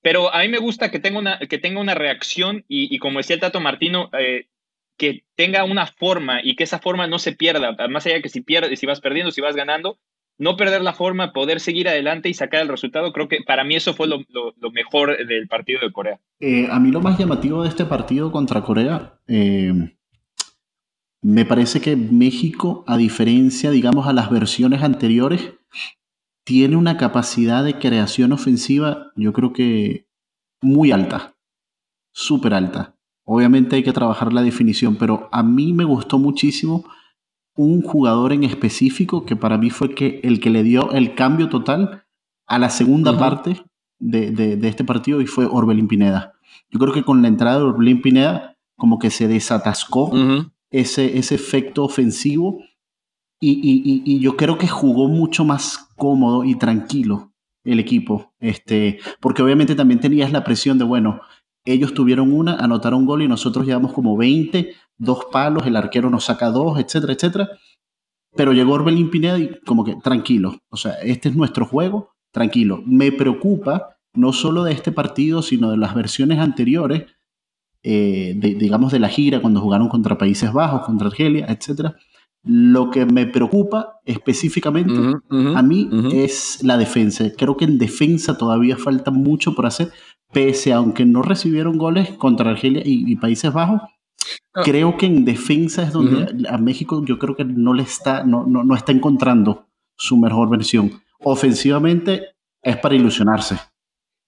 Pero 0.00 0.32
a 0.32 0.42
mí 0.42 0.48
me 0.48 0.58
gusta 0.58 0.90
que 0.90 1.00
tenga 1.00 1.18
una, 1.18 1.38
que 1.40 1.58
tenga 1.58 1.80
una 1.80 1.94
reacción 1.94 2.64
y, 2.68 2.96
como 2.98 3.18
decía 3.18 3.34
el 3.34 3.40
Tato 3.40 3.60
Martino, 3.60 4.10
eh, 4.18 4.46
que 4.96 5.24
tenga 5.34 5.64
una 5.64 5.86
forma 5.86 6.40
y 6.42 6.54
que 6.54 6.64
esa 6.64 6.78
forma 6.78 7.06
no 7.06 7.18
se 7.18 7.32
pierda. 7.32 7.76
Más 7.88 8.06
allá 8.06 8.16
de 8.16 8.22
que 8.22 8.28
si 8.28 8.40
pierdes, 8.40 8.78
si 8.78 8.86
vas 8.86 9.00
perdiendo, 9.00 9.32
si 9.32 9.40
vas 9.40 9.56
ganando, 9.56 9.98
no 10.38 10.56
perder 10.56 10.82
la 10.82 10.92
forma, 10.92 11.32
poder 11.32 11.58
seguir 11.58 11.88
adelante 11.88 12.28
y 12.28 12.34
sacar 12.34 12.62
el 12.62 12.68
resultado. 12.68 13.12
Creo 13.12 13.28
que 13.28 13.42
para 13.44 13.64
mí 13.64 13.74
eso 13.74 13.92
fue 13.92 14.06
lo, 14.06 14.24
mejor 14.72 15.26
del 15.26 15.48
partido 15.48 15.80
de 15.80 15.92
Corea. 15.92 16.20
Eh, 16.38 16.68
a 16.70 16.78
mí 16.78 16.92
lo 16.92 17.00
más 17.00 17.18
llamativo 17.18 17.62
de 17.64 17.68
este 17.68 17.84
partido 17.84 18.30
contra 18.30 18.62
Corea, 18.62 19.18
eh, 19.26 19.72
me 21.22 21.44
parece 21.44 21.80
que 21.80 21.96
México, 21.96 22.84
a 22.86 22.96
diferencia, 22.96 23.70
digamos, 23.70 24.06
a 24.06 24.12
las 24.12 24.30
versiones 24.30 24.82
anteriores, 24.82 25.54
tiene 26.44 26.76
una 26.76 26.96
capacidad 26.96 27.64
de 27.64 27.78
creación 27.78 28.32
ofensiva, 28.32 29.12
yo 29.16 29.32
creo 29.32 29.52
que 29.52 30.06
muy 30.62 30.92
alta, 30.92 31.36
súper 32.12 32.54
alta. 32.54 32.96
Obviamente 33.24 33.76
hay 33.76 33.82
que 33.82 33.92
trabajar 33.92 34.32
la 34.32 34.42
definición, 34.42 34.96
pero 34.96 35.28
a 35.32 35.42
mí 35.42 35.72
me 35.72 35.84
gustó 35.84 36.18
muchísimo 36.18 36.84
un 37.54 37.82
jugador 37.82 38.32
en 38.32 38.44
específico 38.44 39.26
que 39.26 39.36
para 39.36 39.58
mí 39.58 39.68
fue 39.68 39.94
que 39.94 40.20
el 40.22 40.40
que 40.40 40.48
le 40.48 40.62
dio 40.62 40.92
el 40.92 41.14
cambio 41.14 41.48
total 41.48 42.04
a 42.46 42.58
la 42.58 42.70
segunda 42.70 43.18
parte 43.18 43.62
de, 43.98 44.58
este 44.62 44.84
partido 44.84 45.20
y 45.20 45.26
fue 45.26 45.46
Orbelín 45.46 45.88
Pineda. 45.88 46.32
Yo 46.70 46.78
creo 46.78 46.94
que 46.94 47.04
con 47.04 47.20
la 47.20 47.28
entrada 47.28 47.58
de 47.58 47.64
Orbelín 47.64 48.00
Pineda 48.00 48.56
como 48.76 48.98
que 48.98 49.10
se 49.10 49.28
desatascó 49.28 50.12
ese, 50.70 51.18
ese 51.18 51.34
efecto 51.34 51.84
ofensivo 51.84 52.60
y, 53.40 54.18
yo 54.20 54.36
creo 54.36 54.58
que 54.58 54.66
jugó 54.66 55.08
mucho 55.08 55.44
más 55.44 55.88
cómodo 55.96 56.44
y 56.44 56.56
tranquilo 56.56 57.32
el 57.64 57.80
equipo, 57.80 58.32
este, 58.40 58.98
porque 59.20 59.42
obviamente 59.42 59.74
también 59.74 60.00
tenías 60.00 60.32
la 60.32 60.42
presión 60.42 60.78
de, 60.78 60.84
bueno, 60.84 61.20
ellos 61.64 61.92
tuvieron 61.92 62.32
una, 62.32 62.54
anotaron 62.54 63.00
un 63.00 63.06
gol 63.06 63.22
y 63.22 63.28
nosotros 63.28 63.66
llevamos 63.66 63.92
como 63.92 64.16
20, 64.16 64.74
dos 64.96 65.26
palos, 65.30 65.66
el 65.66 65.76
arquero 65.76 66.08
nos 66.08 66.24
saca 66.24 66.50
dos, 66.50 66.78
etcétera, 66.78 67.12
etcétera. 67.12 67.48
Pero 68.34 68.52
llegó 68.52 68.72
Orbelín 68.72 69.10
Pineda 69.10 69.38
y 69.38 69.60
como 69.66 69.84
que 69.84 69.96
tranquilo, 69.96 70.58
o 70.70 70.76
sea, 70.76 70.94
este 71.02 71.28
es 71.28 71.36
nuestro 71.36 71.66
juego, 71.66 72.12
tranquilo. 72.32 72.82
Me 72.86 73.12
preocupa 73.12 73.98
no 74.14 74.32
solo 74.32 74.64
de 74.64 74.72
este 74.72 74.92
partido, 74.92 75.42
sino 75.42 75.70
de 75.70 75.76
las 75.76 75.94
versiones 75.94 76.38
anteriores, 76.38 77.04
eh, 77.82 78.34
digamos, 78.36 78.92
de 78.92 78.98
la 78.98 79.08
gira, 79.08 79.40
cuando 79.40 79.60
jugaron 79.60 79.88
contra 79.88 80.18
Países 80.18 80.52
Bajos, 80.52 80.82
contra 80.82 81.08
Argelia, 81.08 81.46
etc. 81.46 81.94
Lo 82.44 82.90
que 82.90 83.06
me 83.06 83.26
preocupa 83.26 84.00
específicamente 84.04 84.94
a 85.30 85.62
mí 85.62 85.88
es 86.12 86.62
la 86.62 86.76
defensa. 86.76 87.24
Creo 87.36 87.56
que 87.56 87.64
en 87.64 87.78
defensa 87.78 88.38
todavía 88.38 88.76
falta 88.76 89.10
mucho 89.10 89.54
por 89.54 89.66
hacer, 89.66 89.90
pese 90.32 90.72
a 90.72 90.76
aunque 90.76 91.04
no 91.04 91.22
recibieron 91.22 91.78
goles 91.78 92.10
contra 92.12 92.50
Argelia 92.50 92.82
y, 92.84 93.16
Países 93.16 93.52
Bajos. 93.52 93.80
Ah. 94.54 94.62
Creo 94.64 94.96
que 94.96 95.06
en 95.06 95.24
defensa 95.24 95.82
es 95.82 95.92
donde 95.92 96.48
a 96.48 96.58
México 96.58 97.04
yo 97.04 97.18
creo 97.18 97.36
que 97.36 97.44
no 97.44 97.74
le 97.74 97.82
está, 97.82 98.24
no, 98.24 98.44
no, 98.46 98.64
no 98.64 98.74
está 98.74 98.92
encontrando 98.92 99.66
su 99.96 100.16
mejor 100.16 100.48
versión. 100.48 101.02
Ofensivamente 101.20 102.34
es 102.62 102.76
para 102.76 102.94
ilusionarse. 102.94 103.58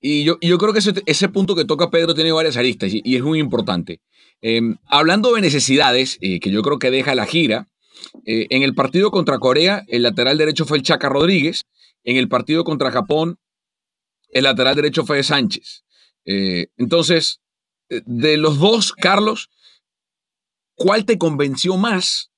Y 0.01 0.25
yo, 0.25 0.39
yo 0.41 0.57
creo 0.57 0.73
que 0.73 0.79
ese, 0.79 0.95
ese, 1.05 1.29
punto 1.29 1.55
que 1.55 1.67
toca 1.67 1.91
Pedro 1.91 2.15
tiene 2.15 2.33
varias 2.33 2.57
aristas 2.57 2.91
y, 2.93 3.17
es 3.17 3.23
muy 3.23 3.39
importante. 3.39 4.01
Em, 4.41 4.77
hablando 4.87 5.35
de 5.35 5.43
necesidades, 5.43 6.17
eh, 6.23 6.41
que 6.41 6.51
yo 6.51 6.63
creo 6.63 6.79
que 6.79 6.91
deja 6.91 7.15
la 7.15 7.27
gira, 7.27 7.69
eh, 8.25 8.47
en 8.49 8.63
el 8.63 8.75
partido 8.75 9.11
contra 9.11 9.39
Corea, 9.39 9.85
el 9.89 10.03
lateral 10.03 10.39
derecho 10.39 10.65
fue 10.65 10.79
el 10.79 10.83
Chaca 10.83 11.11
Rodríguez. 11.11 11.65
En 12.03 12.17
el 12.17 12.29
partido 12.29 12.65
contra 12.65 12.91
Japón, 12.91 13.39
el 14.31 14.45
lateral 14.45 14.75
derecho 14.75 15.05
fue 15.05 15.23
Sánchez. 15.23 15.85
Eh, 16.25 16.69
entonces, 16.79 17.41
de 17.91 18.39
los 18.39 18.59
dos, 18.59 18.93
Carlos, 18.93 19.51
¿cuál 20.75 21.05
te 21.05 21.19
convenció 21.19 21.77
más? 21.77 22.29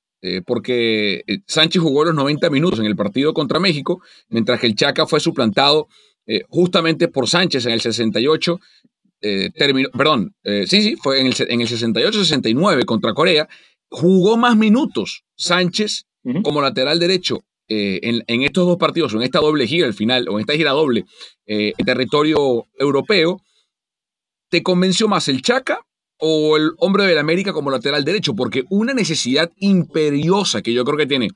porque 0.46 1.24
Sánchez 1.48 1.82
jugó 1.82 2.04
los 2.04 2.14
90 2.14 2.48
minutos 2.48 2.78
en 2.78 2.86
el 2.86 2.94
partido 2.94 3.34
contra 3.34 3.58
México, 3.58 4.00
mientras 4.28 4.60
que 4.60 4.68
el 4.68 4.76
Chaca 4.76 5.04
fue 5.04 5.18
suplantado 5.18 5.88
eh, 6.26 6.42
justamente 6.48 7.08
por 7.08 7.28
Sánchez 7.28 7.66
en 7.66 7.72
el 7.72 7.80
68, 7.80 8.60
eh, 9.22 9.50
terminó, 9.54 9.88
perdón, 9.90 10.34
eh, 10.44 10.66
sí, 10.68 10.82
sí, 10.82 10.96
fue 10.96 11.20
en 11.20 11.26
el, 11.26 11.34
en 11.48 11.60
el 11.60 11.68
68-69 11.68 12.84
contra 12.84 13.12
Corea, 13.12 13.48
jugó 13.88 14.36
más 14.36 14.56
minutos 14.56 15.24
Sánchez 15.36 16.04
como 16.44 16.62
lateral 16.62 17.00
derecho 17.00 17.40
en, 17.66 18.22
en, 18.26 18.42
estos 18.42 18.66
dos 18.66 18.76
partidos, 18.76 19.12
o 19.12 19.16
en 19.16 19.22
esta 19.24 19.40
doble 19.40 19.66
gira 19.66 19.86
al 19.86 19.94
final, 19.94 20.28
o 20.28 20.34
en 20.34 20.40
esta 20.40 20.52
gira 20.52 20.70
doble 20.70 21.04
en 21.46 21.84
territorio 21.84 22.66
europeo, 22.78 23.40
¿te 24.48 24.62
convenció 24.62 25.08
más 25.08 25.26
el 25.28 25.42
Chaca 25.42 25.80
o 26.18 26.56
el 26.56 26.72
hombre 26.78 27.06
del 27.06 27.18
América 27.18 27.52
como 27.52 27.70
lateral 27.70 28.04
derecho? 28.04 28.34
Porque 28.34 28.64
una 28.70 28.94
necesidad 28.94 29.50
imperiosa 29.56 30.62
que 30.62 30.72
yo 30.72 30.84
creo 30.84 30.98
que 30.98 31.06
tiene 31.06 31.30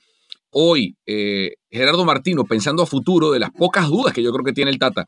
hoy 0.58 0.96
eh, 1.04 1.56
Gerardo 1.70 2.06
Martino, 2.06 2.44
pensando 2.44 2.82
a 2.82 2.86
futuro 2.86 3.30
de 3.30 3.38
las 3.38 3.50
pocas 3.50 3.88
dudas 3.88 4.14
que 4.14 4.22
yo 4.22 4.32
creo 4.32 4.42
que 4.42 4.54
tiene 4.54 4.70
el 4.70 4.78
Tata 4.78 5.06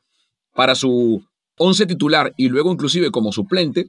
para 0.55 0.75
su 0.75 1.25
once 1.57 1.87
titular 1.87 2.35
y 2.37 2.51
luego 2.51 2.71
inclusive 2.71 3.11
como 3.11 3.33
suplente, 3.33 3.89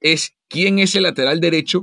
es 0.00 0.36
quién 0.48 0.78
es 0.78 0.94
el 0.94 1.02
lateral 1.02 1.40
derecho 1.40 1.82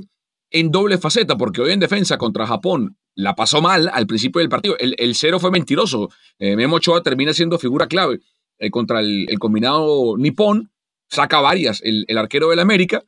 en 0.50 0.70
doble 0.70 0.96
faceta, 0.96 1.36
porque 1.36 1.60
hoy 1.60 1.72
en 1.72 1.80
defensa 1.80 2.16
contra 2.16 2.46
Japón 2.46 2.96
la 3.14 3.34
pasó 3.34 3.60
mal 3.60 3.90
al 3.92 4.06
principio 4.06 4.38
del 4.38 4.48
partido. 4.48 4.76
El, 4.78 5.14
cero 5.14 5.38
fue 5.38 5.50
mentiroso. 5.50 6.08
Eh, 6.38 6.56
Memo 6.56 6.76
Ochoa 6.76 7.02
termina 7.02 7.34
siendo 7.34 7.58
figura 7.58 7.86
clave 7.86 8.20
eh, 8.58 8.70
contra 8.70 9.00
el, 9.00 9.28
combinado 9.38 10.16
nipón, 10.16 10.70
saca 11.10 11.40
varias 11.40 11.82
el, 11.84 12.06
arquero 12.16 12.48
del 12.48 12.60
América, 12.60 13.04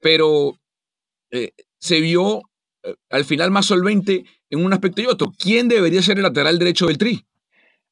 pero 0.00 0.58
se 1.78 2.00
vio 2.00 2.40
al 3.10 3.24
final 3.26 3.50
más 3.50 3.66
solvente 3.66 4.24
en 4.50 4.64
un 4.64 4.72
aspecto 4.72 5.02
y 5.02 5.06
otro. 5.06 5.32
¿Quién 5.38 5.68
debería 5.68 6.02
ser 6.02 6.16
el 6.16 6.24
lateral 6.24 6.58
derecho 6.58 6.86
del 6.86 6.98
Tri? 6.98 7.24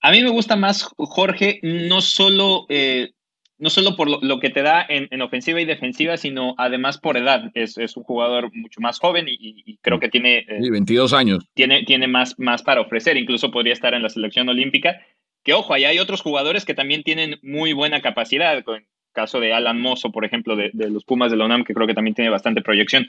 A 0.00 0.10
mí 0.10 0.22
me 0.22 0.30
gusta 0.30 0.56
más 0.56 0.88
Jorge, 0.96 1.60
no 1.62 2.00
solo, 2.00 2.66
eh, 2.68 3.12
no 3.58 3.70
solo 3.70 3.96
por 3.96 4.22
lo, 4.22 4.40
que 4.40 4.50
te 4.50 4.62
da 4.62 4.84
en, 4.88 5.20
ofensiva 5.22 5.60
y 5.60 5.64
defensiva, 5.64 6.16
sino 6.16 6.54
además 6.58 6.98
por 6.98 7.16
edad. 7.16 7.50
Es, 7.54 7.76
un 7.96 8.04
jugador 8.04 8.50
mucho 8.54 8.80
más 8.80 8.98
joven 8.98 9.26
y, 9.28 9.78
creo 9.80 9.98
que 9.98 10.08
tiene... 10.08 10.44
Eh, 10.48 10.70
22 10.70 11.12
años. 11.12 11.44
Tiene, 11.54 11.84
tiene 11.84 12.06
más, 12.06 12.38
más 12.38 12.62
para 12.62 12.82
ofrecer, 12.82 13.16
incluso 13.16 13.50
podría 13.50 13.72
estar 13.72 13.94
en 13.94 14.02
la 14.02 14.10
selección 14.10 14.48
olímpica. 14.48 15.00
Que 15.42 15.54
ojo, 15.54 15.74
ahí 15.74 15.84
hay 15.84 15.98
otros 15.98 16.22
jugadores 16.22 16.64
que 16.64 16.74
también 16.74 17.02
tienen 17.02 17.38
muy 17.42 17.72
buena 17.72 18.00
capacidad, 18.02 18.62
con 18.64 18.76
el 18.76 18.86
caso 19.12 19.40
de 19.40 19.52
Alan 19.54 19.80
Mozo, 19.80 20.12
por 20.12 20.24
ejemplo, 20.24 20.56
de, 20.56 20.70
los 20.74 21.04
Pumas 21.04 21.30
de 21.30 21.36
la 21.36 21.46
UNAM, 21.46 21.64
que 21.64 21.74
creo 21.74 21.86
que 21.86 21.94
también 21.94 22.14
tiene 22.14 22.30
bastante 22.30 22.62
proyección. 22.62 23.06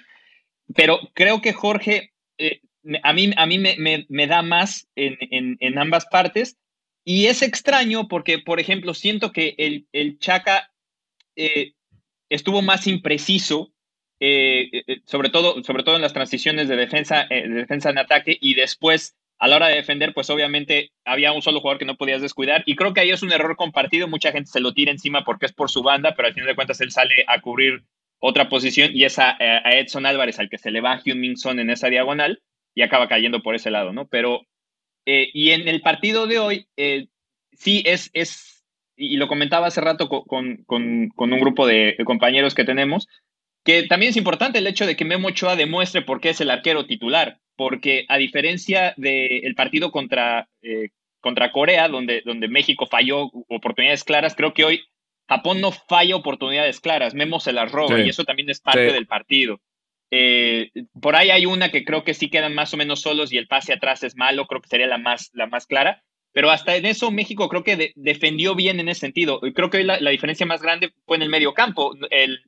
Pero 0.75 0.99
creo 1.13 1.41
que 1.41 1.53
Jorge 1.53 2.11
eh, 2.37 2.61
a 3.03 3.13
mí, 3.13 3.31
a 3.35 3.45
mí 3.45 3.57
me, 3.57 4.27
da 4.27 4.41
más 4.41 4.87
en, 4.95 5.77
ambas 5.77 6.05
partes. 6.05 6.57
Y 7.03 7.27
es 7.27 7.41
extraño 7.41 8.07
porque, 8.07 8.39
por 8.39 8.59
ejemplo, 8.59 8.93
siento 8.93 9.31
que 9.31 9.55
el, 9.57 9.87
el 9.93 10.19
Chaca 10.19 10.71
eh, 11.35 11.73
estuvo 12.29 12.61
más 12.61 12.85
impreciso, 12.87 13.71
eh, 14.19 14.69
eh, 14.87 15.01
sobre, 15.05 15.29
todo, 15.29 15.63
sobre 15.63 15.83
todo 15.83 15.95
en 15.95 16.01
las 16.01 16.13
transiciones 16.13 16.67
de 16.67 16.75
defensa, 16.75 17.25
de 17.29 17.47
defensa 17.47 17.89
en 17.91 17.99
ataque, 17.99 18.37
y 18.41 18.55
después, 18.55 19.15
a 19.39 19.47
la 19.47 19.55
hora 19.55 19.67
de 19.67 19.75
defender, 19.75 20.13
pues 20.13 20.29
obviamente 20.29 20.91
había 21.05 21.31
un 21.31 21.41
solo 21.41 21.61
jugador 21.61 21.79
que 21.79 21.85
no 21.85 21.95
podías 21.95 22.21
descuidar. 22.21 22.63
Y 22.65 22.75
creo 22.75 22.93
que 22.93 23.01
ahí 23.01 23.11
es 23.11 23.23
un 23.23 23.31
error 23.31 23.55
compartido. 23.55 24.07
Mucha 24.07 24.31
gente 24.31 24.51
se 24.51 24.59
lo 24.59 24.73
tira 24.73 24.91
encima 24.91 25.23
porque 25.23 25.45
es 25.45 25.53
por 25.53 25.69
su 25.69 25.83
banda, 25.83 26.13
pero 26.15 26.27
al 26.27 26.33
final 26.33 26.47
de 26.47 26.55
cuentas 26.55 26.81
él 26.81 26.91
sale 26.91 27.23
a 27.27 27.39
cubrir 27.39 27.83
otra 28.19 28.49
posición 28.49 28.91
y 28.93 29.03
es 29.05 29.19
a, 29.19 29.37
Edson 29.39 30.05
Álvarez 30.05 30.39
al 30.39 30.49
que 30.49 30.57
se 30.57 30.71
le 30.71 30.81
va 30.81 30.93
a 30.93 31.01
Hyun 31.03 31.37
Son 31.37 31.59
en 31.59 31.69
esa 31.69 31.89
diagonal 31.89 32.41
y 32.77 32.83
acaba 32.83 33.07
cayendo 33.07 33.41
por 33.41 33.55
ese 33.55 33.71
lado, 33.71 33.91
¿no? 33.91 34.07
Pero, 34.07 34.45
eh, 35.07 35.31
y 35.33 35.49
en 35.49 35.67
el 35.67 35.81
partido 35.81 36.27
de 36.27 36.37
hoy, 36.37 36.67
eh, 36.77 37.07
sí 37.51 37.81
es, 37.87 38.11
es, 38.13 38.63
y 38.95 39.17
lo 39.17 39.27
comentaba 39.27 39.65
hace 39.65 39.81
rato 39.81 40.07
con, 40.09 40.57
con, 40.65 41.09
con 41.09 41.33
un 41.33 41.39
grupo 41.39 41.65
de, 41.65 41.97
compañeros 42.05 42.53
que 42.53 42.65
tenemos, 42.65 43.07
que 43.65 43.87
también 43.87 44.11
es 44.11 44.17
importante 44.17 44.59
el 44.59 44.67
hecho 44.67 44.85
de 44.85 44.95
que 44.95 45.05
Memo 45.05 45.29
Ochoa 45.29 45.55
demuestre 45.55 46.03
por 46.03 46.21
qué 46.21 46.29
es 46.29 46.39
el 46.39 46.51
arquero 46.51 46.85
titular, 46.85 47.39
porque 47.55 48.05
a 48.09 48.19
diferencia 48.19 48.93
del 48.95 49.55
partido 49.55 49.91
contra, 49.91 50.47
eh, 50.61 50.89
contra 51.19 51.51
Corea, 51.51 51.87
donde, 51.87 52.21
donde 52.25 52.47
México 52.47 52.85
falló 52.85 53.31
oportunidades 53.49 54.03
claras, 54.03 54.35
creo 54.35 54.53
que 54.53 54.65
hoy 54.65 54.83
Japón 55.27 55.61
no 55.61 55.71
falla 55.71 56.15
oportunidades 56.15 56.79
claras, 56.79 57.15
Memo 57.15 57.39
se 57.39 57.53
las 57.53 57.71
roba 57.71 57.99
y 57.99 58.09
eso 58.09 58.23
también 58.23 58.51
es 58.51 58.61
parte 58.61 58.93
del 58.93 59.07
partido. 59.07 59.61
Eh, 60.11 60.71
por 61.01 61.15
ahí 61.15 61.29
hay 61.29 61.45
una 61.45 61.69
que 61.69 61.83
creo 61.83 62.03
que 62.03 62.13
sí 62.13 62.29
quedan 62.29 62.55
más 62.55 62.73
o 62.73 62.77
menos 62.77 63.01
solos 63.01 63.31
y 63.31 63.37
el 63.37 63.47
pase 63.47 63.73
atrás 63.73 64.03
es 64.03 64.15
malo, 64.15 64.47
creo 64.47 64.61
que 64.61 64.69
sería 64.69 64.87
la 64.87 64.97
más, 64.97 65.31
la 65.33 65.47
más 65.47 65.65
clara. 65.65 66.03
Pero 66.33 66.51
hasta 66.51 66.75
en 66.75 66.85
eso 66.85 67.09
México 67.09 67.49
creo 67.49 67.63
que 67.63 67.93
defendió 67.95 68.53
bien 68.53 68.79
en 68.79 68.89
ese 68.89 69.01
sentido. 69.01 69.39
Creo 69.55 69.69
que 69.69 69.77
hoy 69.77 69.83
la, 69.83 69.97
diferencia 70.09 70.45
más 70.45 70.61
grande 70.61 70.93
fue 71.05 71.17
en 71.17 71.23
el 71.23 71.29
medio 71.29 71.53
campo. 71.53 71.95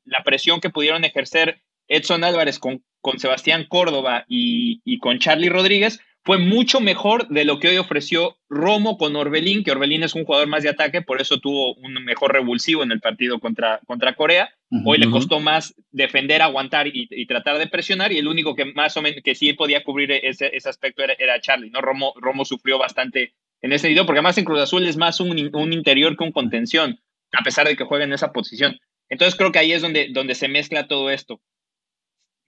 la 0.05 0.23
presión 0.23 0.59
que 0.59 0.69
pudieron 0.69 1.03
ejercer 1.05 1.61
Edson 1.87 2.23
Álvarez 2.23 2.59
con, 2.59 2.83
con 3.01 3.19
Sebastián 3.19 3.65
Córdoba 3.67 4.25
y, 4.27 4.81
y 4.85 4.99
con 4.99 5.17
Charlie 5.17 5.49
Rodríguez 5.49 5.99
fue 6.29 6.37
mucho 6.37 6.79
mejor 6.79 7.27
de 7.29 7.43
lo 7.43 7.59
que 7.59 7.69
hoy 7.69 7.77
ofreció 7.77 8.37
Romo 8.49 8.99
con 8.99 9.15
Orbelín, 9.15 9.63
que 9.63 9.71
Orbelín 9.71 10.03
es 10.03 10.13
un 10.13 10.25
jugador 10.25 10.47
más 10.47 10.61
de 10.61 10.69
ataque, 10.69 11.01
por 11.01 11.19
eso 11.19 11.39
tuvo 11.39 11.73
un 11.73 11.93
mejor 12.05 12.31
revulsivo 12.31 12.83
en 12.83 12.91
el 12.91 12.99
partido 12.99 13.39
contra, 13.39 13.79
contra 13.87 14.13
Corea. 14.13 14.53
hoy 14.85 14.99
le 14.99 15.09
costó 15.09 15.39
más 15.39 15.73
defender, 15.89 16.43
aguantar 16.43 16.85
y, 16.85 17.25
tratar 17.25 17.57
de 17.57 17.65
presionar, 17.65 18.11
y 18.11 18.19
el 18.19 18.27
único 18.27 18.53
que 18.53 18.65
más 18.65 18.95
o 18.95 19.01
menos 19.01 19.23
que 19.23 19.33
sí 19.33 19.53
podía 19.53 19.83
cubrir 19.83 20.11
ese, 20.11 20.55
ese 20.55 20.69
aspecto 20.69 21.01
era, 21.01 21.41
Charlie, 21.41 21.71
¿no? 21.71 21.81
Romo, 21.81 22.13
Romo 22.17 22.45
sufrió 22.45 22.77
bastante 22.77 23.33
en 23.63 23.71
ese 23.71 23.87
sentido, 23.87 24.05
porque 24.05 24.19
además 24.19 24.37
en 24.37 24.45
Cruz 24.45 24.59
Azul 24.59 24.85
es 24.85 24.97
más 24.97 25.19
un, 25.19 25.31
un, 25.51 25.73
interior 25.73 26.15
que 26.15 26.25
un 26.25 26.31
contención, 26.31 26.99
a 27.31 27.43
pesar 27.43 27.67
de 27.67 27.75
que 27.75 27.85
juega 27.85 28.05
en 28.05 28.13
esa 28.13 28.31
posición. 28.31 28.79
Entonces 29.09 29.35
creo 29.35 29.51
que 29.51 29.57
ahí 29.57 29.73
es 29.73 29.81
donde, 29.81 30.09
donde 30.11 30.35
se 30.35 30.47
mezcla 30.47 30.87
todo 30.87 31.09
esto. 31.09 31.41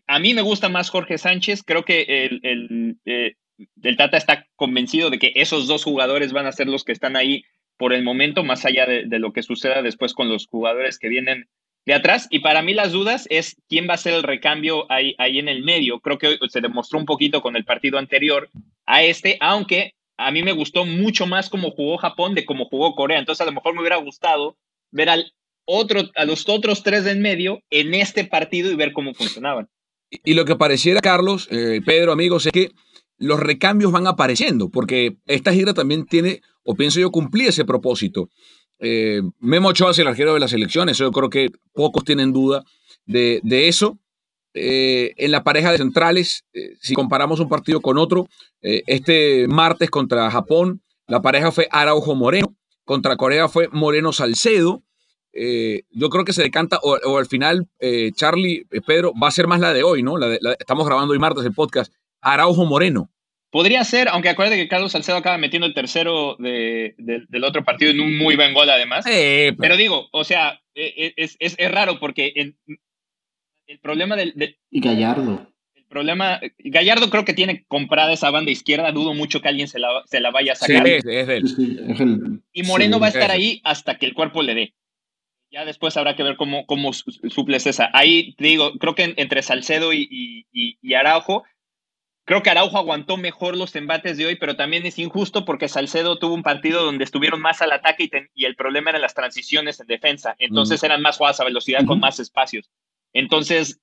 A 0.06 0.20
mí 0.20 0.36
me 0.36 0.44
gusta 0.44 0.70
más 0.70 0.92
Jorge 0.92 1.18
Sánchez, 1.18 1.64
creo 1.64 1.84
que 1.84 2.04
el, 2.04 2.42
el 2.44 2.98
eh, 3.06 3.38
el 3.84 3.98
Tata 3.98 4.18
está 4.18 4.48
convencido 4.56 5.10
de 5.10 5.20
que 5.20 5.34
esos 5.36 5.68
dos 5.68 5.84
jugadores 5.84 6.34
van 6.34 6.46
a 6.46 6.52
ser 6.52 6.68
los 6.68 6.84
que 6.84 6.92
están 6.92 7.16
ahí 7.16 7.44
por 7.78 7.94
el 7.94 8.04
momento, 8.04 8.44
más 8.44 8.66
allá 8.66 8.86
de, 8.86 9.20
lo 9.20 9.34
que 9.34 9.42
suceda 9.44 9.82
después 9.82 10.14
con 10.14 10.30
los 10.30 10.46
jugadores 10.46 11.00
que 11.00 11.10
vienen 11.10 11.50
de 11.86 11.96
atrás. 11.96 12.28
Y 12.30 12.40
para 12.40 12.62
mí 12.62 12.74
las 12.74 12.92
dudas 12.92 13.26
es 13.32 13.56
quién 13.68 13.90
va 13.90 13.96
a 13.96 13.98
ser 13.98 14.14
el 14.14 14.24
recambio 14.24 14.86
ahí, 14.92 15.16
ahí 15.18 15.40
en 15.40 15.50
el 15.50 15.64
medio. 15.64 16.00
Creo 16.00 16.20
que 16.20 16.38
se 16.50 16.62
demostró 16.62 17.00
un 17.00 17.06
poquito 17.06 17.42
con 17.42 17.56
el 17.56 17.66
partido 17.66 17.98
anterior 17.98 18.50
a 18.86 19.04
este, 19.04 19.38
aunque 19.40 19.96
a 20.18 20.32
mí 20.32 20.44
me 20.44 20.52
gustó 20.52 20.86
mucho 20.86 21.26
más 21.26 21.50
cómo 21.50 21.72
jugó 21.72 21.98
Japón 21.98 22.36
de 22.36 22.46
cómo 22.46 22.66
jugó 22.66 22.94
Corea. 22.94 23.18
Entonces 23.18 23.42
a 23.42 23.46
lo 23.46 23.54
mejor 23.54 23.74
me 23.74 23.82
hubiera 23.82 23.98
gustado 23.98 24.58
ver 24.92 25.10
al 25.10 25.34
otro, 25.66 26.02
a 26.16 26.26
los 26.26 26.48
otros 26.48 26.84
tres 26.84 27.06
en 27.08 27.22
medio 27.22 27.64
en 27.70 27.94
este 27.94 28.26
partido 28.26 28.72
y 28.72 28.76
ver 28.76 28.94
cómo 28.94 29.14
funcionaban. 29.14 29.70
Y 30.24 30.34
lo 30.34 30.46
que 30.46 30.56
pareciera, 30.56 31.00
Carlos, 31.00 31.48
eh, 31.52 31.82
Pedro, 31.86 32.12
amigos, 32.12 32.46
es 32.46 32.52
que 32.52 32.72
los 33.22 33.40
recambios 33.40 33.92
van 33.92 34.08
apareciendo, 34.08 34.70
porque 34.70 35.18
esta 35.28 35.54
gira 35.54 35.74
también 35.74 36.06
tiene, 36.06 36.42
o 36.64 36.76
pienso 36.76 37.00
yo, 37.00 37.12
cumplir 37.12 37.50
ese 37.50 37.66
propósito. 37.66 38.30
Eh, 38.80 39.22
Memo 39.40 39.70
Ochoa 39.70 39.92
es 39.92 40.00
el 40.00 40.08
arquero 40.08 40.34
de 40.34 40.40
las 40.40 40.54
elecciones, 40.54 40.98
yo 40.98 41.12
creo 41.12 41.30
que 41.30 41.50
pocos 41.74 42.04
tienen 42.04 42.34
duda 42.34 42.64
de, 43.06 43.40
eso. 43.68 44.00
Eh, 44.54 45.14
en 45.18 45.32
la 45.32 45.44
pareja 45.44 45.72
de 45.72 45.78
centrales, 45.78 46.46
eh, 46.54 46.72
si 46.82 46.96
comparamos 46.96 47.40
un 47.40 47.48
partido 47.48 47.80
con 47.80 47.98
otro, 47.98 48.28
este 48.62 49.48
martes 49.48 49.90
contra 49.90 50.30
Japón, 50.30 50.82
la 51.08 51.22
pareja 51.22 51.52
fue 51.52 51.68
Araujo 51.72 52.16
Moreno, 52.16 52.56
contra 52.84 53.18
Corea 53.18 53.48
fue 53.48 53.70
Moreno 53.72 54.14
Salcedo. 54.14 54.84
yo 55.34 56.10
creo 56.10 56.26
que 56.26 56.34
se 56.34 56.42
decanta, 56.42 56.80
o, 56.82 57.18
al 57.18 57.28
final, 57.28 57.68
Charlie, 58.16 58.66
Pedro, 58.86 59.14
va 59.22 59.28
a 59.28 59.32
ser 59.32 59.46
más 59.46 59.60
la 59.60 59.74
de 59.74 59.84
hoy, 59.84 60.02
¿no? 60.02 60.16
estamos 60.60 60.88
grabando 60.88 61.14
hoy 61.14 61.20
martes 61.20 61.46
el 61.46 61.54
podcast, 61.54 61.94
Araujo 62.22 62.66
Moreno. 62.66 63.12
Podría 63.52 63.84
ser, 63.84 64.08
aunque 64.08 64.30
acuerde 64.30 64.56
que 64.56 64.70
Carlos 64.70 64.94
Salcedo 64.94 65.18
acaba 65.18 65.38
metiendo 65.38 65.68
el 65.68 65.74
tercero 65.74 66.38
del 66.40 67.44
otro 67.44 67.66
partido 67.66 67.92
en 67.92 68.00
un 68.00 68.18
muy 68.18 68.38
buen 68.38 68.54
gol 68.54 68.70
además. 68.70 69.04
pero... 69.06 69.76
digo, 69.76 70.08
o 70.14 70.24
sea, 70.24 70.62
e, 70.74 71.14
e, 71.18 71.30
es, 71.38 71.58
raro 71.72 72.00
porque 72.00 72.32
el, 72.34 72.56
problema 73.82 74.16
del, 74.16 74.58
Y 74.70 74.80
Gallardo. 74.80 75.48
El 75.76 75.86
problema, 75.86 76.40
Gallardo 76.60 77.10
creo 77.10 77.26
que 77.26 77.34
tiene 77.34 77.66
comprada 77.68 78.14
esa 78.14 78.32
banda 78.32 78.52
izquierda, 78.52 78.94
dudo 78.94 79.14
mucho 79.14 79.42
que 79.42 79.50
alguien 79.50 79.68
se 79.68 79.80
la, 79.80 79.90
se 80.06 80.22
la 80.22 80.32
vaya 80.32 80.54
a 80.54 80.56
sacar. 80.56 80.88
Sí, 80.88 80.94
es, 80.94 81.28
él. 81.30 82.42
y 82.54 82.64
Moreno 82.64 83.02
va 83.02 83.08
a 83.08 83.10
estar 83.10 83.32
ahí 83.32 83.60
hasta 83.66 83.98
que 83.98 84.06
el 84.06 84.14
cuerpo 84.14 84.44
le 84.44 84.56
dé. 84.56 84.74
Ya 85.52 85.66
después 85.66 85.98
habrá 85.98 86.16
que 86.16 86.24
ver 86.24 86.38
cómo, 86.38 86.66
cómo 86.66 86.94
suples 86.94 87.68
esa. 87.68 87.90
Ahí 87.92 88.34
te 88.36 88.46
digo, 88.46 88.72
creo 88.80 88.96
que 88.96 89.14
entre 89.18 89.42
Salcedo 89.42 89.92
y, 89.92 90.08
y, 90.10 90.78
y 90.82 90.94
Araujo 90.94 91.44
Creo 92.32 92.44
que 92.44 92.50
Araujo 92.50 92.78
aguantó 92.78 93.18
mejor 93.18 93.58
los 93.58 93.76
embates 93.76 94.16
de 94.16 94.26
hoy, 94.26 94.38
pero 94.38 94.56
también 94.56 94.86
es 94.86 94.98
injusto 94.98 95.44
porque 95.44 95.68
Salcedo 95.68 96.18
tuvo 96.18 96.34
un 96.34 96.44
partido 96.44 96.86
donde 96.86 97.04
estuvieron 97.04 97.42
más 97.42 97.62
al 97.62 97.74
ataque 97.74 98.10
y, 98.34 98.46
el 98.46 98.56
problema 98.56 98.92
eran 98.92 99.02
las 99.02 99.14
transiciones 99.14 99.82
en 99.82 99.88
defensa. 99.88 100.38
Entonces 100.40 100.82
eran 100.82 101.02
más 101.02 101.18
jugadas 101.18 101.42
a 101.42 101.44
velocidad 101.44 101.84
con 101.86 102.00
más 102.00 102.22
espacios. 102.22 102.72
Entonces, 103.12 103.82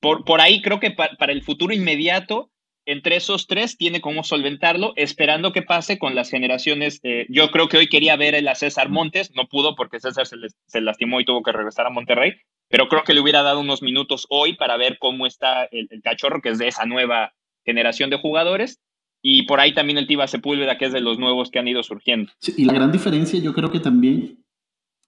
por, 0.00 0.24
por 0.24 0.40
ahí 0.40 0.62
creo 0.62 0.80
que 0.80 0.90
para 0.90 1.32
el 1.32 1.44
futuro 1.44 1.72
inmediato, 1.72 2.50
entre 2.86 3.14
esos 3.14 3.46
tres 3.46 3.76
tiene 3.76 4.00
cómo 4.00 4.24
solventarlo, 4.24 4.92
esperando 4.96 5.52
que 5.52 5.62
pase 5.62 5.96
con 5.96 6.16
las 6.16 6.28
generaciones. 6.28 7.00
yo 7.28 7.52
creo 7.52 7.68
que 7.68 7.76
hoy 7.76 7.88
quería 7.88 8.16
ver 8.16 8.48
a 8.48 8.54
César 8.56 8.88
Montes, 8.88 9.30
no 9.36 9.46
pudo 9.46 9.76
porque 9.76 10.00
César 10.00 10.26
se, 10.26 10.80
lastimó 10.80 11.20
y 11.20 11.24
tuvo 11.24 11.44
que 11.44 11.52
regresar 11.52 11.86
a 11.86 11.90
Monterrey, 11.90 12.32
pero 12.68 12.88
creo 12.88 13.04
que 13.04 13.14
le 13.14 13.20
hubiera 13.20 13.42
dado 13.42 13.60
unos 13.60 13.80
minutos 13.80 14.26
hoy 14.28 14.54
para 14.56 14.76
ver 14.76 14.98
cómo 14.98 15.24
está 15.24 15.68
el, 15.70 15.88
cachorro, 16.02 16.42
que 16.42 16.48
es 16.48 16.58
de 16.58 16.66
esa 16.66 16.84
nueva 16.84 17.32
generación 17.66 18.08
de 18.08 18.18
jugadores. 18.18 18.80
Y 19.22 19.42
por 19.42 19.60
ahí 19.60 19.74
también 19.74 19.98
el 19.98 20.06
Tiba 20.06 20.26
Sepúlveda, 20.28 20.78
que 20.78 20.86
es 20.86 20.92
de 20.92 21.00
los 21.00 21.18
nuevos 21.18 21.50
que 21.50 21.58
han 21.58 21.68
ido 21.68 21.82
surgiendo. 21.82 22.30
y 22.56 22.64
la 22.64 22.72
gran 22.72 22.92
diferencia 22.92 23.40
yo 23.40 23.52
creo 23.52 23.70
que 23.70 23.80
también, 23.80 24.44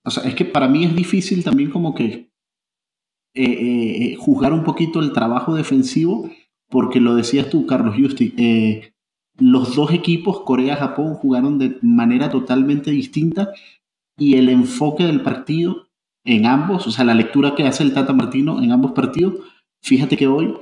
o 0.05 0.11
sea, 0.11 0.25
es 0.25 0.35
que 0.35 0.45
para 0.45 0.69
mí 0.69 0.85
es 0.85 0.95
difícil 0.95 1.45
también 1.45 1.71
como 1.71 1.95
que 1.95 2.31
eh, 3.35 3.45
eh, 3.45 4.17
juzgar 4.19 4.53
un 4.53 4.65
poquito 4.65 5.01
el 5.01 5.13
trabajo 5.13 5.55
defensivo 5.55 6.29
porque 6.69 7.01
lo 7.01 7.15
decías 7.15 7.49
tú, 7.49 7.67
Carlos 7.67 7.95
Justi, 7.97 8.35
eh, 8.37 8.93
los 9.39 9.75
dos 9.75 9.93
equipos, 9.93 10.41
Corea-Japón, 10.41 11.15
jugaron 11.15 11.59
de 11.59 11.79
manera 11.83 12.31
totalmente 12.31 12.91
distinta 12.91 13.53
y 14.19 14.37
el 14.37 14.49
enfoque 14.49 15.05
del 15.05 15.23
partido 15.23 15.89
en 16.25 16.47
ambos, 16.47 16.87
o 16.87 16.91
sea, 16.91 17.05
la 17.05 17.15
lectura 17.15 17.55
que 17.55 17.65
hace 17.65 17.83
el 17.83 17.95
Tata 17.95 18.13
Martino 18.13 18.63
en 18.63 18.73
ambos 18.73 18.93
partidos, 18.93 19.35
fíjate 19.83 20.17
que 20.17 20.27
hoy 20.27 20.55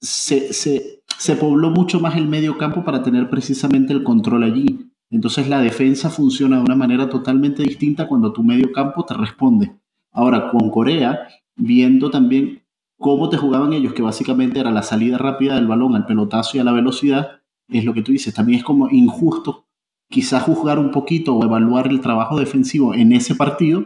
se, 0.00 0.95
se 1.18 1.36
pobló 1.36 1.70
mucho 1.70 2.00
más 2.00 2.16
el 2.16 2.28
medio 2.28 2.58
campo 2.58 2.84
para 2.84 3.02
tener 3.02 3.30
precisamente 3.30 3.92
el 3.92 4.02
control 4.02 4.44
allí. 4.44 4.90
Entonces 5.10 5.48
la 5.48 5.60
defensa 5.60 6.10
funciona 6.10 6.56
de 6.56 6.62
una 6.62 6.76
manera 6.76 7.08
totalmente 7.08 7.62
distinta 7.62 8.08
cuando 8.08 8.32
tu 8.32 8.42
medio 8.42 8.72
campo 8.72 9.04
te 9.04 9.14
responde. 9.14 9.76
Ahora, 10.12 10.50
con 10.50 10.70
Corea, 10.70 11.28
viendo 11.56 12.10
también 12.10 12.62
cómo 12.98 13.28
te 13.28 13.36
jugaban 13.36 13.72
ellos, 13.72 13.92
que 13.92 14.02
básicamente 14.02 14.60
era 14.60 14.70
la 14.70 14.82
salida 14.82 15.18
rápida 15.18 15.54
del 15.54 15.66
balón 15.66 15.94
al 15.94 16.06
pelotazo 16.06 16.56
y 16.56 16.60
a 16.60 16.64
la 16.64 16.72
velocidad, 16.72 17.42
es 17.68 17.84
lo 17.84 17.94
que 17.94 18.02
tú 18.02 18.12
dices. 18.12 18.34
También 18.34 18.58
es 18.58 18.64
como 18.64 18.88
injusto 18.88 19.66
quizás 20.08 20.42
juzgar 20.44 20.78
un 20.78 20.90
poquito 20.90 21.34
o 21.34 21.44
evaluar 21.44 21.88
el 21.88 22.00
trabajo 22.00 22.38
defensivo 22.38 22.94
en 22.94 23.12
ese 23.12 23.34
partido, 23.34 23.84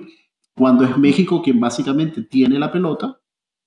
cuando 0.54 0.84
es 0.84 0.96
México 0.98 1.42
quien 1.42 1.60
básicamente 1.60 2.22
tiene 2.22 2.58
la 2.58 2.70
pelota 2.70 3.19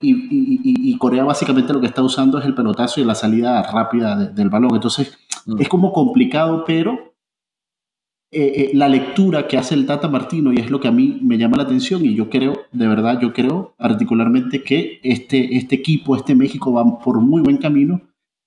y, 0.03 0.97
Corea 0.97 1.23
básicamente 1.23 1.73
lo 1.73 1.81
que 1.81 1.87
está 1.87 2.01
usando 2.01 2.37
es 2.37 2.45
el 2.45 2.55
pelotazo 2.55 3.01
y 3.01 3.03
la 3.03 3.15
salida 3.15 3.63
rápida 3.63 4.15
del 4.15 4.49
balón. 4.49 4.75
Entonces 4.75 5.17
mm. 5.45 5.61
es 5.61 5.69
como 5.69 5.91
complicado, 5.91 6.63
pero 6.65 7.13
eh, 8.31 8.53
eh, 8.55 8.71
la 8.73 8.87
lectura 8.87 9.47
que 9.47 9.57
hace 9.57 9.75
el 9.75 9.85
Tata 9.85 10.07
Martino 10.07 10.51
y 10.51 10.57
es 10.57 10.71
lo 10.71 10.79
que 10.79 10.87
a 10.87 10.91
mí 10.91 11.19
me 11.21 11.37
llama 11.37 11.57
la 11.57 11.63
atención 11.63 12.03
y 12.03 12.15
yo 12.15 12.29
creo, 12.31 12.53
de 12.71 12.87
verdad, 12.87 13.19
yo 13.21 13.31
creo 13.31 13.75
particularmente 13.77 14.63
que 14.63 14.99
este, 15.03 15.55
este 15.55 15.75
equipo, 15.75 16.15
este 16.15 16.33
México 16.33 16.73
va 16.73 16.99
por 16.99 17.21
muy 17.21 17.41
buen 17.41 17.57
camino, 17.57 18.01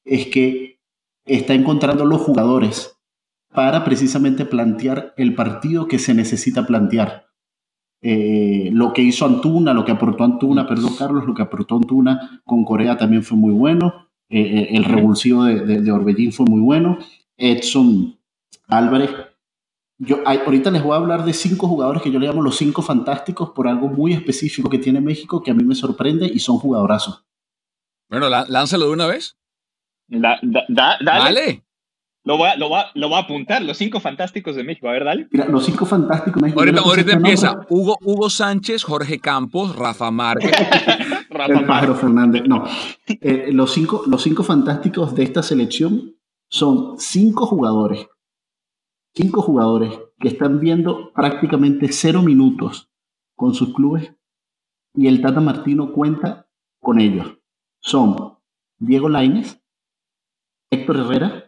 es 0.05 0.27
que 0.27 0.81
está 1.25 1.55
encontrando 1.55 2.05
los 2.05 2.21
jugadores 2.21 2.97
para 3.55 3.85
precisamente 3.85 4.45
plantear 4.45 5.15
el 5.17 5.35
partido 5.35 5.87
que 5.87 5.99
se 6.01 6.15
necesita 6.15 6.67
plantear. 6.67 7.25
Eh, 8.03 8.71
lo 8.73 8.93
que 8.93 9.03
hizo 9.03 9.26
Antuna, 9.26 9.73
lo 9.73 9.85
que 9.85 9.93
aportó 9.93 10.25
Antuna, 10.25 10.67
perdón 10.67 10.95
Carlos, 10.97 11.26
lo 11.26 11.35
que 11.35 11.43
aportó 11.43 11.76
Antuna 11.76 12.43
con 12.45 12.65
Corea 12.65 12.97
también 12.97 13.23
fue 13.23 13.37
muy 13.37 13.53
bueno. 13.53 14.09
el 14.29 14.85
revulsivo 14.85 15.45
de, 15.45 15.61
de, 15.65 15.81
de 15.81 15.91
Orbellín 15.93 16.33
fue 16.33 16.47
muy 16.47 16.61
bueno. 16.61 16.99
Edson 17.37 18.17
Álvarez 18.69 19.11
yo 19.99 20.23
ahorita 20.26 20.71
les 20.71 20.83
voy 20.83 20.93
a 20.93 20.97
hablar 20.97 21.25
de 21.25 21.33
cinco 21.33 21.69
jugadores 21.69 22.03
que 22.03 22.11
yo 22.11 22.19
le 22.19 22.26
llamo 22.26 22.43
los 22.43 22.57
cinco 22.57 22.83
fantásticos 22.83 23.50
por 23.50 23.67
algo 23.67 23.88
muy 23.88 24.12
específico 24.12 24.69
que 24.69 24.79
tiene 24.79 25.00
México 25.00 25.43
que 25.43 25.50
a 25.50 25.55
mí 25.55 25.65
me 25.65 25.75
sorprende 25.75 26.26
y 26.26 26.38
son 26.38 26.59
jugadorazos. 26.59 27.25
Bueno, 28.09 28.29
lánzalo 28.29 28.87
de 28.87 28.93
una 28.93 29.07
vez. 29.07 29.38
dale. 31.00 31.66
Lo 32.26 32.37
voy, 32.37 32.49
a, 32.50 32.56
lo, 32.56 32.68
lo 32.95 33.16
a, 33.16 33.21
apuntar, 33.21 33.62
los 33.62 33.78
cinco 33.78 34.00
fantásticos 34.00 34.54
de 34.56 34.64
México. 34.64 34.88
A 34.88 34.92
ver, 34.92 35.04
dale. 35.04 35.28
Mira, 35.30 35.47
los 35.47 35.64
cinco 35.64 35.87
fantásticos 35.87 36.35
de 36.35 36.42
México. 36.42 36.61
Ahorita, 36.61 36.80
ahorita 36.83 37.12
empieza 37.12 37.61
Hugo, 37.71 37.97
Hugo 38.02 38.28
Sánchez, 38.28 38.85
Jorge 38.85 39.18
Campos, 39.18 39.75
Rafa 39.75 40.11
Márquez. 40.11 40.52
El 41.30 41.66
pájaro 41.66 41.95
Fernández. 41.95 42.42
No. 42.47 42.64
Eh, 43.06 43.50
los, 43.52 43.73
cinco, 43.73 44.02
los 44.06 44.23
cinco 44.23 44.42
fantásticos 44.42 45.14
de 45.14 45.23
esta 45.23 45.42
selección 45.42 46.16
son 46.49 46.99
cinco 46.99 47.47
jugadores 47.47 48.08
cinco 49.17 49.41
jugadores 49.41 49.99
que 50.19 50.28
están 50.28 50.60
viendo 50.60 51.12
prácticamente 51.15 51.89
cero 51.91 52.21
minutos 52.23 52.91
con 53.34 53.54
sus 53.54 53.73
clubes 53.75 54.15
y 54.95 55.08
el 55.08 55.23
Tata 55.23 55.41
Martino 55.41 55.93
cuenta 55.93 56.49
con 56.80 57.00
ellos. 57.00 57.39
Son 57.80 58.39
Diego 58.78 59.08
Laines, 59.08 59.62
Héctor 60.71 60.99
Herrera, 60.99 61.46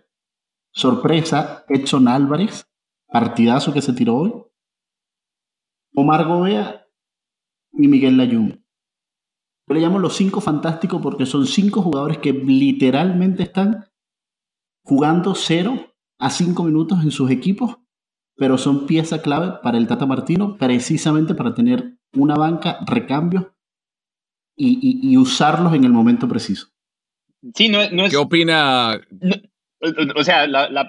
sorpresa 0.72 1.64
Edson 1.68 2.08
Álvarez, 2.08 2.68
partidazo 3.08 3.72
que 3.72 3.82
se 3.82 3.92
tiró 3.92 4.16
hoy, 4.16 4.32
Omar 5.94 6.26
Gobea 6.26 6.86
y 7.72 7.88
Miguel 7.88 8.16
Layún. 8.16 8.64
Yo 9.66 9.74
le 9.74 9.80
llamo 9.80 9.98
los 9.98 10.16
cinco 10.16 10.40
fantásticos 10.40 11.02
porque 11.02 11.26
son 11.26 11.46
cinco 11.46 11.82
jugadores 11.82 12.18
que 12.18 12.32
literalmente 12.32 13.42
están 13.42 13.86
jugando 14.82 15.34
cero 15.34 15.94
a 16.18 16.30
cinco 16.30 16.64
minutos 16.64 17.02
en 17.02 17.10
sus 17.10 17.30
equipos, 17.30 17.76
pero 18.36 18.56
son 18.56 18.86
pieza 18.86 19.20
clave 19.20 19.58
para 19.62 19.76
el 19.76 19.86
Tata 19.86 20.06
Martino 20.06 20.56
precisamente 20.56 21.34
para 21.34 21.54
tener 21.54 21.98
una 22.14 22.34
banca, 22.36 22.78
recambio 22.86 23.54
y, 24.56 25.16
usarlos 25.16 25.74
en 25.74 25.84
el 25.84 25.92
momento 25.92 26.26
preciso. 26.26 26.68
Sí, 27.54 27.68
no, 27.68 27.80
es, 27.80 28.10
¿Qué 28.10 28.16
opina? 28.16 29.00
O 29.80 30.24
sea, 30.24 30.44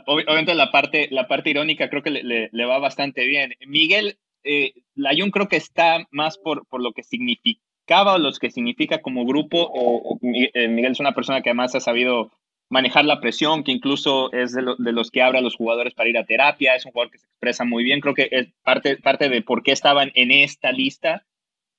obviamente 0.06 0.56
la 0.56 0.72
parte, 0.72 1.08
la 1.12 1.28
parte 1.28 1.50
irónica 1.50 1.90
creo 1.90 2.04
que 2.04 2.10
le, 2.12 2.66
va 2.66 2.80
bastante 2.80 3.26
bien. 3.26 3.54
Miguel 3.66 4.18
eh, 4.44 4.74
Layun 4.96 5.32
creo 5.32 5.48
que 5.48 5.58
está 5.58 6.08
más 6.12 6.38
por, 6.38 6.66
por 6.68 6.82
lo 6.82 6.94
que 6.94 7.04
significaba 7.04 8.14
o 8.14 8.18
lo 8.18 8.32
que 8.34 8.52
significa 8.52 9.02
como 9.02 9.26
grupo. 9.26 10.20
Eh, 10.22 10.68
Miguel 10.68 10.94
es 10.94 11.00
una 11.00 11.14
persona 11.14 11.42
que 11.42 11.50
además 11.50 11.76
ha 11.76 11.80
sabido 11.80 12.32
manejar 12.70 13.06
la 13.06 13.20
presión, 13.20 13.64
que 13.64 13.72
incluso 13.72 14.32
es 14.32 14.54
de, 14.54 14.62
los 14.62 15.12
que 15.12 15.22
abre 15.22 15.40
a 15.40 15.42
los 15.42 15.56
jugadores 15.56 15.94
para 15.94 16.10
ir 16.10 16.18
a 16.18 16.26
terapia, 16.26 16.76
es 16.76 16.86
un 16.86 16.92
jugador 16.92 17.12
que 17.12 17.18
se 17.18 17.26
expresa 17.26 17.66
muy 17.66 17.84
bien, 17.84 18.00
creo 18.00 18.14
que 18.14 18.30
es 18.32 18.48
parte, 18.64 18.98
parte 18.98 19.28
de 19.28 19.42
por 19.42 19.64
qué 19.64 19.72
estaban 19.72 20.12
en 20.14 20.32
esta 20.32 20.72
lista. 20.72 21.26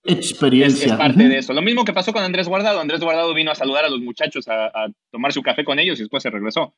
Experiencia. 0.03 0.87
Es, 0.87 0.99
parte 0.99 1.29
de 1.29 1.39
eso. 1.39 1.53
Lo 1.53 1.63
mismo 1.63 1.85
que 1.85 1.93
pasó 1.93 2.13
con 2.13 2.23
Andrés 2.23 2.49
Guardado. 2.49 2.81
Andrés 2.81 3.01
Guardado 3.01 3.35
vino 3.35 3.51
a 3.51 3.55
saludar 3.55 3.85
a 3.85 3.91
los 3.91 4.01
muchachos, 4.01 4.49
a, 4.49 4.89
tomar 5.11 5.33
su 5.33 5.43
café 5.43 5.63
con 5.63 5.79
ellos 5.79 5.99
y 5.99 6.03
después 6.03 6.23
se 6.23 6.31
regresó. 6.31 6.75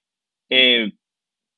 Eh, 0.51 0.93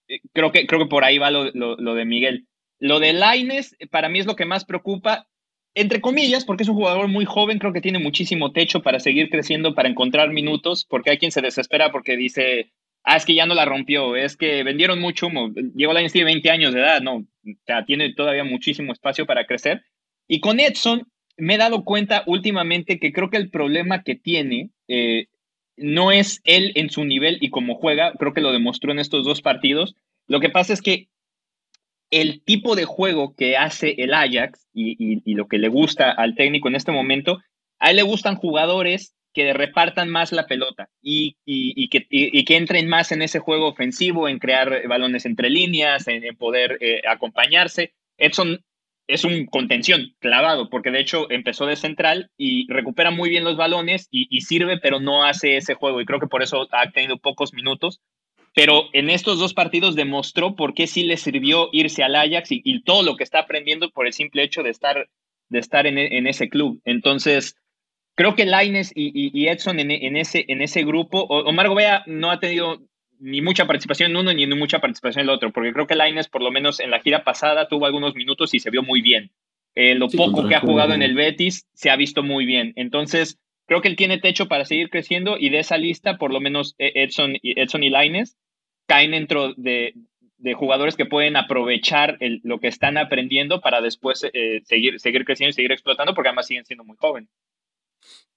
eh, 0.09 0.21
creo, 0.33 0.53
que, 0.53 0.67
creo 0.67 0.81
que 0.81 0.89
por 0.89 1.05
ahí 1.05 1.19
va 1.19 1.31
lo, 1.31 1.51
lo 1.53 1.95
de 1.95 2.05
Miguel. 2.05 2.47
Lo 2.79 3.01
de 3.01 3.13
Laines, 3.13 3.77
para 3.91 4.09
mí 4.09 4.19
es 4.19 4.27
lo 4.27 4.37
que 4.37 4.45
más 4.45 4.65
preocupa 4.65 5.27
entre 5.75 6.01
comillas, 6.01 6.45
porque 6.45 6.63
es 6.63 6.69
un 6.69 6.77
jugador 6.77 7.09
muy 7.09 7.25
joven, 7.25 7.59
creo 7.59 7.73
que 7.73 7.81
tiene 7.81 7.99
muchísimo 7.99 8.53
techo 8.53 8.81
para 8.81 9.01
seguir 9.01 9.29
creciendo, 9.29 9.75
para 9.75 9.89
encontrar 9.89 10.31
minutos, 10.31 10.87
porque 10.89 11.11
hay 11.11 11.19
quien 11.19 11.33
se 11.33 11.43
desespera 11.43 11.91
porque 11.91 12.17
dice, 12.17 12.71
ah, 13.03 13.17
es 13.17 13.25
que 13.25 13.35
ya 13.35 13.45
no 13.45 13.55
la 13.55 13.65
rompió, 13.65 14.15
es 14.15 14.37
que 14.37 14.63
vendieron 14.63 15.01
mucho 15.01 15.27
humo, 15.27 15.51
llegó 15.75 15.93
la 15.93 16.07
tiene 16.07 16.25
20 16.27 16.51
años 16.51 16.73
de 16.73 16.81
edad, 16.81 17.03
no, 17.03 17.17
o 17.17 17.27
sea, 17.67 17.85
tiene 17.85 18.15
todavía 18.15 18.45
muchísimo 18.45 18.93
espacio 18.93 19.27
para 19.27 19.47
crecer. 19.47 19.83
Y 20.29 20.41
con 20.41 20.61
Edson 20.61 21.09
me 21.37 21.55
he 21.55 21.59
dado 21.59 21.85
cuenta 21.85 22.23
últimamente 22.27 23.01
que 23.01 23.13
creo 23.13 23.29
que 23.29 23.37
el 23.37 23.51
problema 23.51 24.05
que 24.05 24.15
tiene 24.15 24.71
eh, 24.87 25.27
no 25.77 26.13
es 26.13 26.41
él 26.45 26.73
en 26.75 26.91
su 26.91 27.05
nivel 27.05 27.39
y 27.41 27.51
cómo 27.51 27.75
juega, 27.75 28.13
creo 28.19 28.33
que 28.33 28.41
lo 28.41 28.53
demostró 28.53 28.93
en 28.93 28.99
estos 28.99 29.25
dos 29.25 29.43
partidos. 29.43 29.95
Lo 30.27 30.41
que 30.41 30.51
pasa 30.51 30.73
es 30.73 30.83
que 30.83 31.09
el 32.11 32.43
tipo 32.43 32.77
de 32.77 32.85
juego 32.85 33.35
que 33.35 33.57
hace 33.57 33.95
el 33.99 34.15
Ajax 34.15 34.69
y, 34.73 35.35
lo 35.35 35.49
que 35.49 35.59
le 35.59 35.69
gusta 35.69 36.11
al 36.11 36.35
técnico 36.37 36.69
en 36.69 36.77
este 36.77 36.93
momento, 36.93 37.41
a 37.79 37.91
él 37.91 37.97
le 37.97 38.03
gustan 38.03 38.37
jugadores 38.37 39.15
que 39.33 39.53
repartan 39.53 40.09
más 40.09 40.31
la 40.31 40.47
pelota 40.47 40.89
y, 41.03 41.37
que, 41.89 42.07
que, 42.09 42.57
entren 42.57 42.89
más 42.89 43.11
en 43.11 43.21
ese 43.21 43.41
juego 43.41 43.67
ofensivo, 43.67 44.29
en 44.29 44.39
crear 44.39 44.87
balones 44.87 45.27
entre 45.27 45.51
líneas, 45.51 46.07
en, 46.07 46.37
poder 46.37 46.79
eh, 46.81 47.03
acompañarse. 47.09 47.95
Edson 48.17 48.65
es 49.07 49.25
un 49.25 49.47
contención 49.47 50.15
clavado, 50.19 50.71
porque 50.71 50.91
de 50.91 51.01
hecho 51.01 51.31
empezó 51.31 51.67
de 51.67 51.77
central 51.77 52.31
y 52.37 52.67
recupera 52.73 53.11
muy 53.11 53.29
bien 53.29 53.45
los 53.45 53.57
balones 53.57 54.09
y, 54.11 54.41
sirve, 54.41 54.79
pero 54.79 55.01
no 55.01 55.25
hace 55.25 55.57
ese 55.57 55.75
juego. 55.75 56.01
Y 56.01 56.07
creo 56.07 56.21
que 56.21 56.27
por 56.27 56.43
eso 56.43 56.67
ha 56.73 56.91
tenido 56.91 57.19
pocos 57.19 57.53
minutos 57.53 58.01
pero 58.55 58.85
en 58.93 59.11
estos 59.11 59.39
dos 59.41 59.53
partidos 59.53 59.97
demostró 59.97 60.55
por 60.55 60.75
qué 60.75 60.87
sí 60.87 61.03
le 61.03 61.17
sirvió 61.17 61.69
irse 61.73 62.05
al 62.05 62.15
Ajax 62.15 62.51
y, 62.53 62.83
todo 62.85 63.03
lo 63.03 63.17
que 63.17 63.25
está 63.25 63.41
aprendiendo 63.41 63.91
por 63.91 64.07
el 64.07 64.13
simple 64.13 64.45
hecho 64.45 64.63
de 64.63 64.71
estar, 64.71 65.09
de 65.49 65.59
estar 65.59 65.89
en, 65.89 66.27
ese 66.29 66.49
club. 66.49 66.81
Entonces, 66.85 67.57
creo 68.15 68.37
que 68.37 68.47
Laines 68.47 68.93
y, 68.95 69.49
Edson 69.49 69.81
en, 69.81 70.17
ese, 70.17 70.45
en 70.47 70.63
ese 70.63 70.85
grupo, 70.85 71.23
Omar 71.23 71.69
Gobea 71.69 72.05
no 72.07 72.31
ha 72.31 72.39
tenido 72.39 72.81
ni 73.21 73.41
mucha 73.43 73.67
participación 73.67 74.11
en 74.11 74.17
uno 74.17 74.33
ni 74.33 74.47
mucha 74.47 74.81
participación 74.81 75.23
en 75.23 75.29
el 75.29 75.35
otro, 75.35 75.53
porque 75.53 75.73
creo 75.73 75.87
que 75.87 75.95
Laines, 75.95 76.29
por 76.29 76.43
lo 76.43 76.51
menos 76.51 76.81
en 76.81 76.91
la 76.91 77.01
gira 77.01 77.25
pasada, 77.25 77.69
tuvo 77.69 77.87
algunos 77.87 78.15
minutos 78.15 78.55
y 78.55 78.61
se 78.61 78.71
vio 78.71 78.83
muy 78.83 79.03
bien. 79.03 79.31
Eh, 79.75 79.95
lo 79.95 80.09
poco 80.09 80.47
que 80.47 80.55
ha 80.55 80.61
jugado 80.61 80.95
en 80.95 81.03
el 81.03 81.15
Betis 81.15 81.67
se 81.75 81.91
ha 81.91 81.97
visto 81.97 82.23
muy 82.23 82.47
bien. 82.47 82.73
Entonces, 82.77 83.41
creo 83.67 83.81
que 83.81 83.89
él 83.89 83.97
tiene 83.97 84.19
techo 84.19 84.47
para 84.47 84.65
seguir 84.65 84.89
creciendo 84.91 85.37
y 85.39 85.51
de 85.51 85.59
esa 85.59 85.79
lista, 85.79 86.17
por 86.17 86.33
lo 86.33 86.41
menos 86.41 86.75
Edson, 86.79 87.37
Edson 87.43 87.83
y 87.83 87.91
Laines 87.91 88.37
caen 88.87 89.13
dentro 89.13 89.55
de, 89.55 89.95
jugadores 90.55 90.95
que 90.95 91.07
pueden 91.07 91.37
aprovechar 91.37 92.19
lo 92.43 92.61
que 92.61 92.69
están 92.69 92.99
aprendiendo 92.99 93.63
para 93.63 93.81
después 93.81 94.27
eh, 94.31 94.61
seguir, 94.65 95.01
seguir 95.01 95.25
creciendo 95.25 95.51
y 95.51 95.55
seguir 95.55 95.73
explotando, 95.73 96.15
porque 96.15 96.29
además 96.29 96.47
siguen 96.47 96.67
siendo 96.67 96.85
muy 96.85 96.97
jóvenes. 96.99 97.31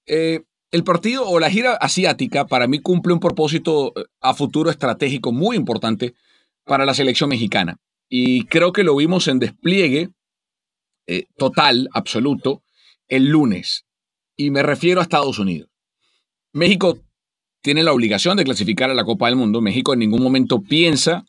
Eh, 0.06 0.40
el 0.70 0.84
partido 0.84 1.28
o 1.28 1.40
la 1.40 1.50
gira 1.50 1.74
asiática 1.74 2.46
para 2.46 2.66
mí 2.66 2.80
cumple 2.80 3.12
un 3.12 3.20
propósito 3.20 3.92
eh, 3.96 4.04
a 4.20 4.34
futuro 4.34 4.70
estratégico 4.70 5.32
muy 5.32 5.56
importante 5.56 6.14
para 6.64 6.84
la 6.84 6.94
selección 6.94 7.30
mexicana. 7.30 7.78
Y 8.08 8.44
creo 8.44 8.72
que 8.72 8.84
lo 8.84 8.96
vimos 8.96 9.28
en 9.28 9.38
despliegue 9.38 10.10
total, 11.38 11.88
absoluto, 11.94 12.62
el 13.08 13.28
lunes 13.28 13.86
y 14.38 14.50
me 14.50 14.62
refiero 14.62 15.00
a 15.00 15.02
Estados 15.02 15.38
Unidos. 15.38 15.68
México 16.52 16.98
tiene 17.60 17.82
la 17.82 17.92
obligación 17.92 18.36
de 18.36 18.44
clasificar 18.44 18.90
a 18.90 18.94
la 18.94 19.04
Copa 19.04 19.26
del 19.26 19.36
Mundo. 19.36 19.60
México 19.60 19.92
en 19.92 19.98
ningún 19.98 20.22
momento 20.22 20.62
piensa 20.62 21.24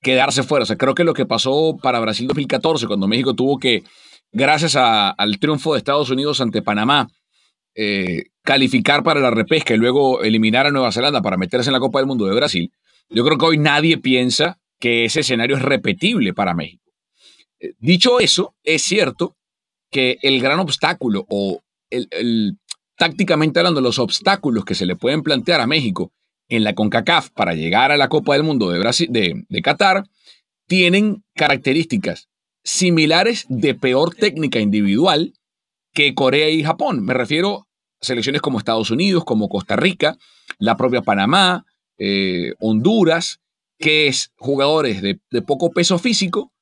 quedarse 0.00 0.44
fuera. 0.44 0.62
O 0.62 0.66
sea, 0.66 0.76
creo 0.76 0.94
que 0.94 1.04
lo 1.04 1.14
que 1.14 1.26
pasó 1.26 1.76
para 1.82 1.98
Brasil 1.98 2.28
2014, 2.28 2.86
cuando 2.86 3.08
México 3.08 3.34
tuvo 3.34 3.58
que, 3.58 3.82
gracias 4.30 4.76
al 4.76 5.38
triunfo 5.40 5.72
de 5.72 5.78
Estados 5.78 6.10
Unidos 6.10 6.40
ante 6.40 6.62
Panamá, 6.62 7.08
eh, 7.74 8.26
calificar 8.44 9.02
para 9.02 9.20
la 9.20 9.30
repesca 9.30 9.74
y 9.74 9.78
luego 9.78 10.22
eliminar 10.22 10.66
a 10.66 10.70
Nueva 10.70 10.92
Zelanda 10.92 11.22
para 11.22 11.38
meterse 11.38 11.70
en 11.70 11.72
la 11.72 11.80
Copa 11.80 11.98
del 11.98 12.06
Mundo 12.06 12.26
de 12.26 12.34
Brasil, 12.34 12.70
yo 13.08 13.24
creo 13.24 13.38
que 13.38 13.46
hoy 13.46 13.58
nadie 13.58 13.98
piensa 13.98 14.58
que 14.78 15.06
ese 15.06 15.20
escenario 15.20 15.56
es 15.56 15.62
repetible 15.62 16.34
para 16.34 16.54
México. 16.54 16.92
Eh, 17.58 17.72
dicho 17.78 18.20
eso, 18.20 18.54
es 18.62 18.82
cierto 18.82 19.34
que 19.90 20.18
el 20.22 20.40
gran 20.40 20.60
obstáculo 20.60 21.24
o 21.28 21.60
el, 21.90 22.58
tácticamente 22.96 23.60
hablando, 23.60 23.80
los 23.80 23.98
obstáculos 23.98 24.64
que 24.64 24.74
se 24.74 24.86
le 24.86 24.96
pueden 24.96 25.22
plantear 25.22 25.60
a 25.60 25.66
México 25.66 26.12
en 26.48 26.64
la 26.64 26.74
CONCACAF 26.74 27.30
para 27.30 27.54
llegar 27.54 27.92
a 27.92 27.96
la 27.96 28.08
Copa 28.08 28.34
del 28.34 28.42
Mundo 28.42 28.70
de, 28.70 28.78
Brasil, 28.78 29.08
de, 29.10 29.44
de 29.48 29.62
Qatar 29.62 30.04
tienen 30.66 31.24
características 31.34 32.28
similares 32.62 33.46
de 33.48 33.74
peor 33.74 34.14
técnica 34.14 34.60
individual 34.60 35.32
que 35.92 36.14
Corea 36.14 36.50
y 36.50 36.62
Japón. 36.62 37.04
Me 37.04 37.14
refiero 37.14 37.66
selecciones 38.06 38.42
como 38.42 38.58
Estados 38.58 38.90
Unidos, 38.90 39.24
como 39.24 39.48
Costa 39.48 39.76
Rica, 39.76 40.16
la 40.58 40.76
propia 40.76 41.02
Panamá, 41.02 41.64
eh, 41.98 42.54
Honduras, 42.60 43.40
que 43.78 44.06
es 44.06 44.32
jugadores 44.36 45.02
de, 45.02 45.18
poco 45.42 45.70
peso 45.70 45.98
físico, 45.98 46.52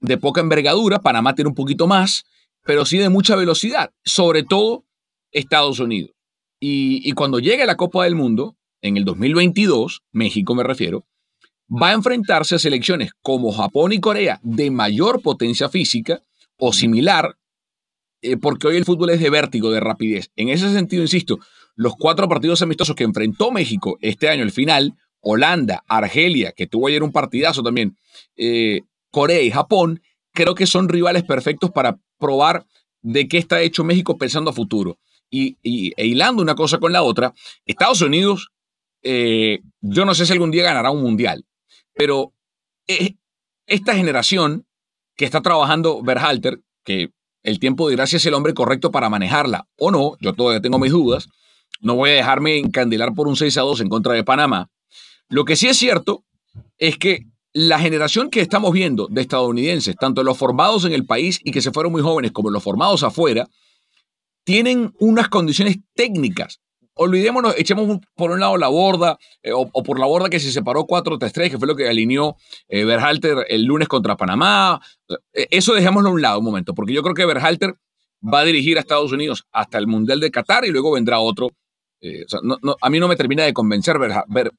de 0.00 0.18
poca 0.18 0.40
envergadura. 0.40 1.00
Panamá 1.00 1.34
tiene 1.34 1.48
un 1.48 1.54
poquito 1.54 1.86
más, 1.86 2.24
pero 2.64 2.84
sí 2.84 2.98
de 2.98 3.08
mucha 3.08 3.36
velocidad, 3.36 3.92
sobre 4.04 4.42
todo 4.42 4.84
Estados 5.30 5.80
Unidos. 5.80 6.12
Y, 6.60 7.10
cuando 7.12 7.40
llegue 7.40 7.66
la 7.66 7.76
Copa 7.76 8.04
del 8.04 8.14
Mundo, 8.14 8.56
en 8.82 8.96
el 8.96 9.04
2022, 9.04 10.02
México 10.12 10.54
me 10.54 10.62
refiero, 10.62 11.04
va 11.68 11.88
a 11.88 11.92
enfrentarse 11.92 12.54
a 12.54 12.58
selecciones 12.58 13.10
como 13.20 13.52
Japón 13.52 13.92
y 13.92 14.00
Corea 14.00 14.38
de 14.42 14.70
mayor 14.70 15.22
potencia 15.22 15.68
física 15.68 16.22
o 16.56 16.72
similar, 16.72 17.36
eh, 18.22 18.36
porque 18.36 18.68
hoy 18.68 18.76
el 18.76 18.84
fútbol 18.84 19.10
es 19.10 19.20
de 19.20 19.30
vértigo, 19.30 19.70
de 19.70 19.80
rapidez. 19.80 20.30
En 20.36 20.48
ese 20.48 20.72
sentido, 20.72 21.02
insisto, 21.02 21.40
los 21.74 21.94
cuatro 21.96 22.28
partidos 22.28 22.62
amistosos 22.62 22.94
que 22.94 23.04
enfrentó 23.04 23.50
México 23.50 23.98
este 24.00 24.28
año, 24.28 24.44
el 24.44 24.52
final, 24.52 24.94
Holanda, 25.20 25.84
Argelia, 25.88 26.52
que 26.52 26.68
tuvo 26.68 26.86
ayer 26.86 27.02
un 27.02 27.12
partidazo 27.12 27.62
también, 27.62 27.96
eh, 28.36 28.82
Corea 29.10 29.42
y 29.42 29.50
Japón, 29.50 30.02
creo 30.32 30.54
que 30.54 30.66
son 30.66 30.88
rivales 30.88 31.24
perfectos 31.24 31.72
para 31.72 31.98
probar 32.18 32.64
de 33.00 33.26
qué 33.26 33.38
está 33.38 33.60
hecho 33.60 33.82
México 33.82 34.16
pensando 34.16 34.50
a 34.50 34.54
futuro. 34.54 34.98
Y, 35.28 35.56
e 35.62 36.06
hilando 36.06 36.42
una 36.42 36.54
cosa 36.54 36.78
con 36.78 36.92
la 36.92 37.02
otra, 37.02 37.32
Estados 37.64 38.02
Unidos, 38.02 38.52
eh, 39.02 39.60
yo 39.80 40.04
no 40.04 40.14
sé 40.14 40.26
si 40.26 40.32
algún 40.32 40.50
día 40.50 40.62
ganará 40.62 40.90
un 40.90 41.02
mundial, 41.02 41.46
pero 41.94 42.34
esta 43.66 43.94
generación 43.94 44.66
que 45.16 45.24
está 45.24 45.40
trabajando 45.40 46.02
Berhalter, 46.02 46.60
que 46.84 47.10
el 47.42 47.58
tiempo 47.58 47.88
dirá 47.88 48.06
si 48.06 48.16
es 48.16 48.26
el 48.26 48.34
hombre 48.34 48.54
correcto 48.54 48.90
para 48.90 49.08
manejarla 49.08 49.66
o 49.78 49.90
no, 49.90 50.16
yo 50.20 50.32
todavía 50.32 50.60
tengo 50.60 50.78
mis 50.78 50.92
dudas, 50.92 51.28
no 51.80 51.96
voy 51.96 52.10
a 52.10 52.14
dejarme 52.14 52.58
encandilar 52.58 53.12
por 53.14 53.28
un 53.28 53.36
6 53.36 53.58
a 53.58 53.62
2 53.62 53.80
en 53.82 53.88
contra 53.88 54.14
de 54.14 54.24
Panamá. 54.24 54.70
Lo 55.28 55.44
que 55.44 55.56
sí 55.56 55.66
es 55.66 55.76
cierto 55.76 56.24
es 56.78 56.96
que 56.96 57.26
la 57.52 57.78
generación 57.78 58.30
que 58.30 58.40
estamos 58.40 58.72
viendo 58.72 59.08
de 59.10 59.20
estadounidenses, 59.20 59.96
tanto 59.96 60.22
los 60.22 60.38
formados 60.38 60.84
en 60.84 60.92
el 60.92 61.04
país 61.04 61.40
y 61.44 61.50
que 61.50 61.60
se 61.60 61.70
fueron 61.70 61.92
muy 61.92 62.02
jóvenes 62.02 62.32
como 62.32 62.50
los 62.50 62.62
formados 62.62 63.02
afuera, 63.02 63.48
tienen 64.44 64.92
unas 64.98 65.28
condiciones 65.28 65.78
técnicas. 65.94 66.60
Olvidémonos, 66.94 67.54
echemos 67.56 68.00
por 68.14 68.30
un 68.30 68.40
lado 68.40 68.58
la 68.58 68.68
borda, 68.68 69.18
eh, 69.42 69.52
o, 69.52 69.66
por 69.82 69.98
la 69.98 70.06
borda 70.06 70.28
que 70.28 70.40
se 70.40 70.52
separó 70.52 70.86
4-3-3, 70.86 71.50
que 71.50 71.58
fue 71.58 71.66
lo 71.66 71.74
que 71.74 71.88
alineó 71.88 72.36
eh, 72.68 72.84
Berhalter 72.84 73.46
el 73.48 73.64
lunes 73.64 73.88
contra 73.88 74.16
Panamá. 74.16 74.80
Eh, 75.32 75.46
eso 75.50 75.72
dejémoslo 75.72 76.10
a 76.10 76.12
un 76.12 76.22
lado 76.22 76.38
un 76.40 76.44
momento, 76.44 76.74
porque 76.74 76.92
yo 76.92 77.02
creo 77.02 77.14
que 77.14 77.24
Berhalter 77.24 77.74
va 78.22 78.40
a 78.40 78.44
dirigir 78.44 78.76
a 78.76 78.80
Estados 78.80 79.10
Unidos 79.10 79.46
hasta 79.52 79.78
el 79.78 79.86
Mundial 79.86 80.20
de 80.20 80.30
Qatar 80.30 80.66
y 80.66 80.70
luego 80.70 80.92
vendrá 80.92 81.18
otro. 81.18 81.50
a 82.80 82.90
mí 82.90 83.00
no 83.00 83.08
me 83.08 83.16
termina 83.16 83.44
de 83.44 83.54
convencer 83.54 83.96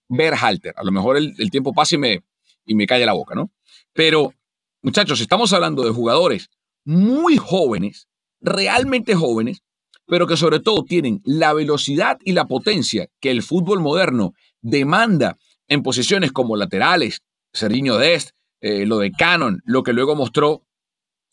Berhalter. 0.10 0.74
A 0.76 0.84
lo 0.84 0.92
mejor 0.92 1.18
el, 1.18 1.52
tiempo 1.52 1.72
pasa 1.72 1.96
y 1.96 2.00
me, 2.00 2.24
y 2.66 2.74
me 2.74 2.88
cae 2.88 3.06
la 3.06 3.14
boca, 3.14 3.36
¿no? 3.36 3.52
Pero, 3.94 4.34
muchachos, 4.82 5.22
estamos 5.22 5.54
hablando 5.54 5.84
de 5.84 5.92
jugadores 5.92 6.50
muy 6.84 7.38
jóvenes, 7.38 8.08
realmente 8.42 9.14
jóvenes, 9.14 9.64
pero 10.08 10.28
que 10.28 10.38
sobre 10.38 10.60
todo 10.60 10.84
tienen 10.84 11.22
la 11.24 11.54
velocidad 11.54 12.20
y 12.24 12.34
la 12.34 12.46
potencia 12.46 13.08
que 13.20 13.32
el 13.32 13.44
fútbol 13.44 13.80
moderno 13.80 14.34
demanda 14.62 15.38
en 15.68 15.84
posiciones 15.84 16.32
como 16.32 16.56
laterales, 16.56 17.22
Serginho 17.54 17.98
Dest, 17.98 18.32
eh, 18.62 18.86
lo 18.86 19.00
de 19.00 19.12
Cannon, 19.12 19.62
lo 19.66 19.84
que 19.84 19.94
luego 19.94 20.16
mostró 20.16 20.64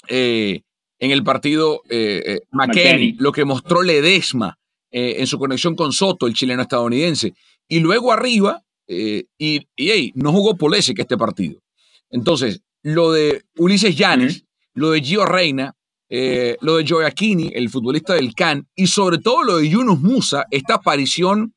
eh, 0.08 0.62
en 0.98 1.10
el 1.10 1.22
partido 1.22 1.82
eh, 1.88 2.40
McKenny, 2.50 3.12
lo 3.18 3.32
que 3.32 3.44
mostró 3.44 3.82
Ledesma 3.82 4.56
en 4.92 5.26
su 5.28 5.38
conexión 5.38 5.76
con 5.76 5.92
Soto, 5.92 6.26
el 6.26 6.34
chileno 6.34 6.62
estadounidense. 6.62 7.34
Y 7.68 7.78
luego 7.78 8.12
arriba, 8.12 8.64
eh, 8.88 9.26
y, 9.38 9.68
y 9.76 10.12
no 10.16 10.32
jugó 10.32 10.56
Polese 10.56 10.94
que 10.94 11.02
este 11.02 11.16
partido. 11.16 11.62
Entonces, 12.10 12.60
lo 12.82 13.12
de 13.12 13.44
Ulises 13.56 13.96
Llanes, 13.96 14.44
lo 14.74 14.90
de 14.90 15.00
Gio 15.00 15.24
Reina, 15.24 15.76
eh, 16.10 16.56
lo 16.60 16.76
de 16.76 16.86
Joaquini, 16.86 17.50
el 17.54 17.70
futbolista 17.70 18.14
del 18.14 18.34
CAN, 18.34 18.68
y 18.74 18.86
sobre 18.88 19.18
todo 19.18 19.42
lo 19.42 19.56
de 19.58 19.68
Yunus 19.68 20.00
Musa, 20.00 20.44
esta 20.50 20.74
aparición 20.74 21.54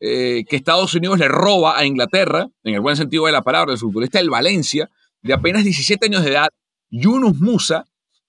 eh, 0.00 0.44
que 0.48 0.56
Estados 0.56 0.94
Unidos 0.94 1.18
le 1.18 1.28
roba 1.28 1.78
a 1.78 1.84
Inglaterra, 1.84 2.48
en 2.64 2.74
el 2.74 2.80
buen 2.80 2.96
sentido 2.96 3.26
de 3.26 3.32
la 3.32 3.42
palabra, 3.42 3.72
el 3.72 3.78
futbolista 3.78 4.18
del 4.18 4.30
Valencia, 4.30 4.88
de 5.20 5.34
apenas 5.34 5.64
17 5.64 6.06
años 6.06 6.24
de 6.24 6.30
edad, 6.30 6.48
Yunus 6.88 7.38
Musa, 7.38 7.84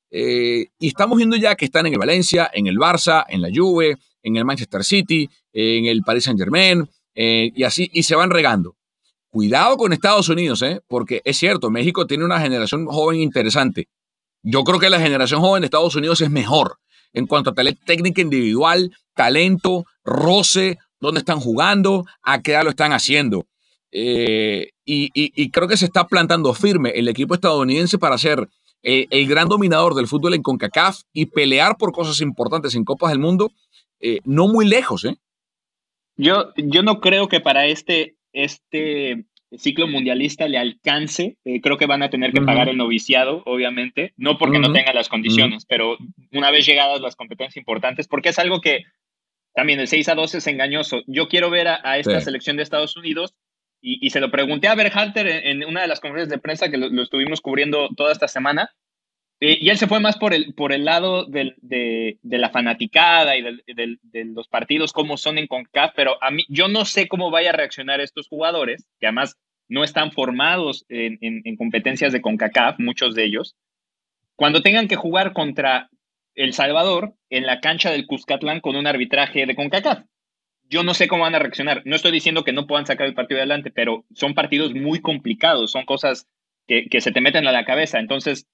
y 0.10 0.68
estamos 0.80 1.18
viendo 1.18 1.36
ya 1.36 1.56
que 1.56 1.66
están 1.66 1.86
en 1.86 1.94
el 1.94 2.00
Valencia, 2.00 2.50
en 2.52 2.68
el 2.68 2.78
Barça, 2.78 3.26
en 3.28 3.42
la 3.42 3.50
Juve, 3.54 3.98
en 4.24 4.38
el 4.38 4.46
Manchester 4.46 4.84
City, 4.84 5.30
en 5.54 5.86
el 5.86 6.02
Paris 6.02 6.24
Saint 6.24 6.40
Germain, 6.40 6.88
eh, 7.20 7.52
y 7.56 7.64
así, 7.64 7.90
y 7.92 8.04
se 8.04 8.16
van 8.16 8.30
regando. 8.30 8.76
Cuidado 9.30 9.76
con 9.78 9.92
Estados 9.92 10.30
Unidos, 10.30 10.62
¿eh? 10.62 10.82
porque 10.88 11.22
es 11.26 11.38
cierto, 11.38 11.72
México 11.72 12.06
tiene 12.06 12.24
una 12.24 12.40
generación 12.40 12.86
joven 12.86 13.20
interesante. 13.22 13.88
Yo 14.44 14.64
creo 14.64 14.80
que 14.80 14.90
la 14.90 15.00
generación 15.00 15.42
joven 15.42 15.62
de 15.62 15.66
Estados 15.66 15.96
Unidos 15.96 16.22
es 16.22 16.30
mejor 16.30 16.80
en 17.14 17.26
cuanto 17.26 17.50
a 17.50 17.54
técnica 17.86 18.22
individual, 18.22 18.92
talento, 19.14 19.86
roce, 20.04 20.78
dónde 21.00 21.20
están 21.20 21.40
jugando, 21.40 22.06
a 22.22 22.42
qué 22.42 22.52
edad 22.52 22.64
lo 22.64 22.70
están 22.70 22.94
haciendo. 22.94 23.48
Eh, 23.92 24.72
y, 24.86 25.50
creo 25.52 25.68
que 25.68 25.78
se 25.78 25.86
está 25.86 26.08
plantando 26.08 26.54
firme 26.54 26.92
el 26.92 27.08
equipo 27.08 27.34
estadounidense 27.34 27.98
para 27.98 28.18
ser 28.18 28.48
el 28.84 29.28
gran 29.28 29.48
dominador 29.48 29.96
del 29.96 30.08
fútbol 30.08 30.36
en 30.36 30.44
CONCACAF 30.44 31.02
y 31.12 31.26
pelear 31.26 31.78
por 31.78 31.92
cosas 31.92 32.22
importantes 32.22 32.76
en 32.76 32.86
Copas 32.86 33.10
del 33.10 33.20
Mundo, 33.20 33.52
no 34.24 34.48
muy 34.48 34.68
lejos. 34.68 35.04
¿eh? 35.06 35.18
Yo, 36.16 36.54
yo 36.56 36.84
no 36.84 37.00
creo 37.00 37.28
que 37.28 37.40
para 37.40 37.66
este, 37.68 38.18
este 38.34 39.26
ciclo 39.56 39.88
mundialista 39.88 40.48
le 40.48 40.58
alcance. 40.58 41.38
Eh, 41.46 41.62
creo 41.62 41.78
que 41.78 41.86
van 41.86 42.04
a 42.04 42.10
tener 42.10 42.32
que 42.34 42.42
pagar 42.42 42.70
el 42.70 42.78
noviciado, 42.78 43.44
obviamente, 43.46 44.14
no 44.18 44.38
porque 44.38 44.60
no 44.60 44.72
tengan 44.74 44.96
las 44.96 45.10
condiciones, 45.10 45.66
pero 45.66 45.98
una 46.32 46.52
vez 46.52 46.66
llegadas 46.66 47.02
las 47.02 47.16
competencias 47.16 47.58
importantes, 47.58 48.08
porque 48.08 48.30
es 48.30 48.40
algo 48.40 48.62
que 48.62 48.84
también 49.54 49.80
el 49.80 49.88
6 49.88 50.10
a 50.10 50.16
12 50.16 50.38
es 50.38 50.48
engañoso. 50.48 51.02
Yo 51.08 51.28
quiero 51.28 51.50
ver 51.50 51.68
a, 51.68 51.98
esta 51.98 52.22
selección 52.22 52.58
de 52.58 52.64
Estados 52.64 52.96
Unidos 52.96 53.36
y, 53.82 54.10
se 54.10 54.20
lo 54.20 54.32
pregunté 54.32 54.68
a 54.68 54.76
Berhalter 54.76 55.28
en, 55.28 55.64
en, 55.64 55.70
una 55.70 55.82
de 55.82 55.88
las 55.88 56.00
conferencias 56.00 56.30
de 56.30 56.42
prensa 56.42 56.70
que 56.70 56.78
lo, 56.78 57.02
estuvimos 57.02 57.42
cubriendo 57.42 57.90
toda 57.96 58.12
esta 58.12 58.28
semana. 58.28 58.72
Eh, 59.40 59.60
y 59.62 59.70
él 59.70 59.78
se 59.78 59.88
fue 59.88 60.00
más 60.00 60.18
por 60.18 60.34
el, 60.34 60.54
por 60.56 60.74
el 60.74 60.86
lado 60.86 61.26
de, 61.26 62.18
la 62.24 62.50
fanaticada 62.50 63.38
y 63.38 63.44
de 63.44 64.26
los 64.26 64.48
partidos 64.48 64.94
como 64.94 65.18
son 65.18 65.38
en 65.38 65.48
CONCACAF, 65.48 65.94
pero 65.96 66.22
a 66.24 66.32
mí 66.32 66.44
yo 66.50 66.68
no 66.68 66.86
sé 66.86 67.08
cómo 67.08 67.30
vaya 67.30 67.52
a 67.52 67.54
reaccionar 67.54 68.02
estos 68.02 68.28
jugadores, 68.28 68.88
que 69.00 69.06
además 69.06 69.38
no 69.70 69.84
están 69.84 70.12
formados 70.12 70.86
en, 70.90 71.56
competencias 71.58 72.14
de 72.14 72.22
CONCACAF, 72.22 72.80
muchos 72.80 73.14
de 73.14 73.26
ellos, 73.26 73.56
cuando 74.36 74.62
tengan 74.62 74.88
que 74.88 74.96
jugar 74.96 75.34
contra 75.34 75.90
El 76.34 76.54
Salvador 76.54 77.14
en 77.30 77.46
la 77.46 77.60
cancha 77.60 77.92
del 77.92 78.08
Cuscatlán 78.08 78.60
con 78.60 78.76
un 78.76 78.88
arbitraje 78.88 79.46
de 79.46 79.56
CONCACAF. 79.56 80.04
Yo 80.70 80.84
no 80.84 80.94
sé 80.94 81.08
cómo 81.08 81.24
van 81.24 81.36
a 81.36 81.40
reaccionar. 81.40 81.82
No 81.86 81.96
estoy 81.96 82.12
diciendo 82.12 82.44
que 82.44 82.54
no 82.54 82.68
puedan 82.68 82.86
sacar 82.86 83.08
el 83.08 83.14
partido 83.14 83.40
adelante, 83.40 83.72
pero 83.72 84.04
son 84.14 84.34
partidos 84.34 84.74
muy 84.74 85.00
complicados, 85.00 85.72
son 85.72 85.86
cosas 85.86 86.28
que, 86.68 86.88
que 86.90 87.02
se 87.02 87.12
te 87.12 87.22
meten 87.22 87.48
a 87.48 87.54
la 87.54 87.64
cabeza. 87.66 88.00
Entonces, 88.00 88.48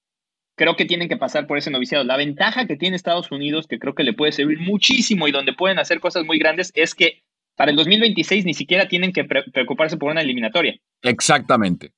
creo 0.56 0.76
que 0.76 0.86
tienen 0.86 1.10
que 1.10 1.18
pasar 1.18 1.48
por 1.48 1.58
ese 1.58 1.72
noviciado. 1.72 2.04
La 2.04 2.18
ventaja 2.18 2.68
que 2.68 2.78
tiene 2.78 2.96
Estados 2.96 3.32
Unidos, 3.32 3.68
que 3.68 3.80
creo 3.80 3.96
que 3.96 4.04
le 4.04 4.14
puede 4.14 4.32
servir 4.32 4.60
muchísimo 4.60 5.28
y 5.28 5.32
donde 5.32 5.54
pueden 5.54 5.80
hacer 5.80 6.00
cosas 6.00 6.26
muy 6.26 6.38
grandes, 6.38 6.72
es 6.76 6.94
que 6.96 7.24
para 7.56 7.72
el 7.72 7.78
2026 7.78 8.46
ni 8.46 8.54
siquiera 8.54 8.88
tienen 8.88 9.14
que 9.14 9.26
preocuparse 9.26 9.98
por 9.98 10.12
una 10.12 10.22
eliminatoria. 10.22 10.76
Exactamente. 11.02 11.92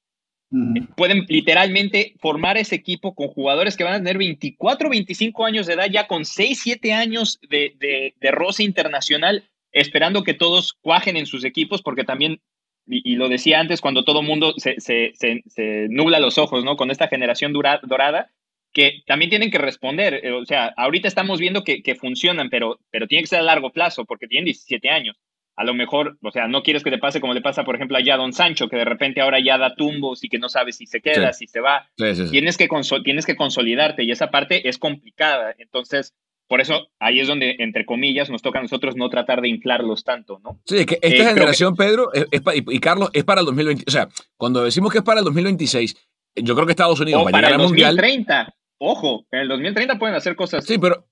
Pueden 0.96 1.26
literalmente 1.28 2.14
formar 2.20 2.58
ese 2.58 2.76
equipo 2.76 3.16
con 3.16 3.28
jugadores 3.28 3.76
que 3.76 3.84
van 3.84 3.94
a 3.94 3.98
tener 3.98 4.18
24, 4.18 4.90
25 4.90 5.46
años 5.46 5.66
de 5.66 5.74
edad, 5.74 5.88
ya 5.92 6.08
con 6.08 6.24
6, 6.24 6.60
7 6.62 6.94
años 6.94 7.40
de, 7.50 8.14
de, 8.20 8.32
roce 8.32 8.64
internacional, 8.64 9.50
esperando 9.72 10.24
que 10.24 10.34
todos 10.34 10.74
cuajen 10.82 11.18
en 11.18 11.26
sus 11.26 11.44
equipos, 11.44 11.82
porque 11.82 12.04
también, 12.04 12.42
y, 12.86 13.16
lo 13.16 13.28
decía 13.28 13.60
antes, 13.60 13.82
cuando 13.82 14.06
todo 14.06 14.22
el 14.22 14.28
mundo 14.28 14.54
se, 14.58 14.80
se, 14.80 15.14
se, 15.16 15.88
nubla 15.90 16.20
los 16.20 16.38
ojos, 16.38 16.64
¿no? 16.64 16.78
Con 16.78 16.92
esta 16.92 17.08
generación 17.08 17.52
dorada, 17.52 18.32
que 18.76 19.02
también 19.08 19.30
tienen 19.30 19.50
que 19.50 19.58
responder. 19.58 20.20
Eh, 20.22 20.34
o 20.34 20.46
sea, 20.46 20.74
ahorita 20.76 21.08
estamos 21.08 21.40
viendo 21.40 21.64
que, 21.64 21.82
que 21.82 21.96
funcionan, 21.96 22.50
pero, 22.50 22.78
pero 22.92 23.08
tiene 23.08 23.24
que 23.24 23.30
ser 23.30 23.40
a 23.40 23.44
largo 23.44 23.72
plazo, 23.72 24.04
porque 24.06 24.28
tienen 24.28 24.46
17 24.46 24.90
años 24.90 25.16
a 25.58 25.64
lo 25.64 25.74
mejor, 25.74 26.18
o 26.22 26.32
sea, 26.32 26.50
no 26.50 26.64
quieres 26.64 26.84
que 26.84 26.92
te 26.92 26.98
pase 26.98 27.22
como 27.22 27.34
le 27.34 27.42
pasa, 27.42 27.64
por 27.64 27.76
ejemplo, 27.76 27.96
allá 27.96 28.16
a 28.16 28.18
Don 28.18 28.34
Sancho, 28.34 28.68
que 28.68 28.76
de 28.76 28.84
repente 28.84 29.22
ahora 29.22 29.40
ya 29.40 29.58
da 29.58 29.74
tumbos 29.74 30.22
y 30.24 30.28
que 30.28 30.38
no 30.38 30.50
sabes 30.50 30.76
si 30.76 30.86
se 30.86 31.00
queda, 31.00 31.32
si 31.32 31.48
se 31.48 31.62
va. 31.62 31.90
tienes, 31.96 32.58
que 32.58 32.68
tienes 33.06 33.26
que 33.26 33.38
consolidarte 33.38 34.04
y 34.04 34.12
esa 34.12 34.32
parte 34.32 34.68
es 34.68 34.78
complicada. 34.78 35.56
Entonces, 35.58 36.14
por 36.50 36.60
eso 36.60 36.90
ahí 37.00 37.22
es 37.22 37.30
donde, 37.30 37.56
entre 37.60 37.86
comillas, 37.86 38.30
nos 38.30 38.42
toca 38.42 38.60
a 38.60 38.64
nosotros 38.64 38.98
no 38.98 39.10
tratar 39.10 39.40
de 39.40 39.48
inflarlos 39.48 40.04
tanto, 40.04 40.42
¿no? 40.44 40.60
Sí, 40.66 40.80
es 40.80 40.86
que 40.86 41.00
esta 41.02 41.24
eh, 41.24 41.34
generación, 41.34 41.78
Pedro, 41.78 42.12
y, 42.54 42.80
Carlos, 42.82 43.10
es 43.14 43.24
para 43.24 43.40
el 43.40 43.46
2020. 43.46 43.86
O 43.88 43.92
sea, 43.92 44.10
cuando 44.36 44.62
decimos 44.62 44.92
que 44.92 44.98
es 44.98 45.06
para 45.06 45.20
el 45.22 45.26
2026, 45.26 45.96
yo 46.36 46.54
creo 46.54 46.66
que 46.66 46.74
Estados 46.74 47.00
Unidos 47.00 47.24
va 47.26 47.30
a 47.30 47.32
llegar 47.32 47.54
al 47.54 47.60
Mundial. 47.60 47.96
2030. 47.96 48.54
Ojo, 48.78 49.26
en 49.32 49.42
el 49.42 49.48
2030 49.48 49.98
pueden 49.98 50.16
hacer 50.16 50.36
cosas 50.36 50.66
sí, 50.66 50.78
pero, 50.78 51.06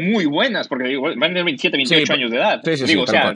muy 0.00 0.26
buenas, 0.26 0.68
porque 0.68 0.96
van 0.96 1.22
a 1.22 1.26
tener 1.26 1.44
27, 1.44 1.76
28 1.76 2.12
años 2.12 2.30
de 2.30 2.36
edad. 2.36 2.60
Sí, 2.64 2.76
sí, 2.76 2.84
Digo, 2.84 3.02
o 3.02 3.06
sea, 3.06 3.34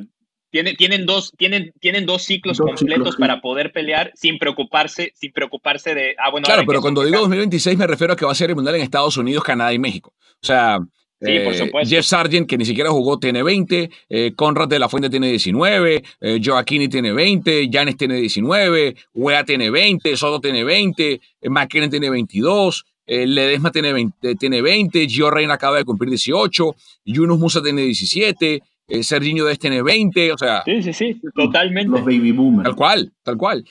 tienen, 0.63 1.05
dos, 1.05 1.33
tienen, 1.37 1.73
tienen 1.81 2.07
dos 2.07 2.23
ciclos 2.23 2.59
completos 2.59 3.17
para 3.17 3.41
poder 3.41 3.73
pelear 3.73 4.13
sin 4.15 4.39
preocuparse, 4.39 5.13
sin 5.15 5.33
preocuparse 5.33 5.95
de. 5.95 6.15
Ah, 6.19 6.31
bueno, 6.31 6.45
claro, 6.45 6.65
pero 6.67 6.81
cuando 6.81 7.05
digo 7.05 7.19
2026 7.21 7.77
me 7.77 7.87
refiero 7.87 8.13
a 8.13 8.17
que 8.17 8.25
va 8.25 8.33
a 8.33 8.37
ser 8.37 8.51
el 8.51 8.57
mundial 8.57 8.77
en 8.77 8.83
Estados 8.83 9.17
Unidos, 9.17 9.43
Canadá 9.43 9.73
y 9.73 9.79
México. 9.79 10.15
O 10.43 10.47
sea. 10.47 10.79
Eh, 11.27 11.49
Jeff 11.87 12.05
Sargent, 12.05 12.47
que 12.47 12.59
ni 12.59 12.67
siquiera 12.67 12.91
jugó, 12.91 13.19
tiene 13.19 13.43
20. 13.43 13.89
Eh, 14.11 14.33
Conrad 14.37 14.69
de 14.69 14.79
la 14.79 14.91
Fuente 14.91 15.09
tiene 15.09 15.29
19. 15.29 16.05
Eh, 16.21 16.41
Joaquini 16.45 16.89
tiene 16.89 17.15
20. 17.15 17.71
Janes 17.73 17.97
tiene 17.97 18.17
19. 18.17 18.95
Wea 19.15 19.43
tiene 19.45 19.71
20. 19.71 20.19
Soto 20.19 20.41
tiene 20.41 20.65
20. 20.65 21.21
McKinnon 21.45 21.89
tiene 21.89 22.11
22. 22.11 22.85
Ledesma 23.07 23.71
tiene 23.71 23.93
20. 23.93 24.35
Tiene 24.37 24.63
20 24.63 25.07
Gio 25.09 25.31
Reina 25.31 25.55
acaba 25.55 25.77
de 25.77 25.85
cumplir 25.85 26.11
18. 26.11 26.75
Yunus 27.05 27.39
Musa 27.39 27.63
tiene 27.63 27.83
17 27.83 28.63
eh, 28.87 29.03
Serginho 29.03 29.45
de 29.45 29.57
tiene 29.57 29.83
20, 29.83 30.33
o 30.33 30.39
sea. 30.39 30.63
Sí, 30.65 30.83
sí, 30.83 30.93
sí, 30.93 31.21
totalmente. 31.35 31.91
Los 31.91 32.05
baby 32.05 32.33
boomers. 32.33 32.65
Tal 32.65 32.77
cual, 32.77 33.13
tal 33.23 33.37
cual. 33.37 33.65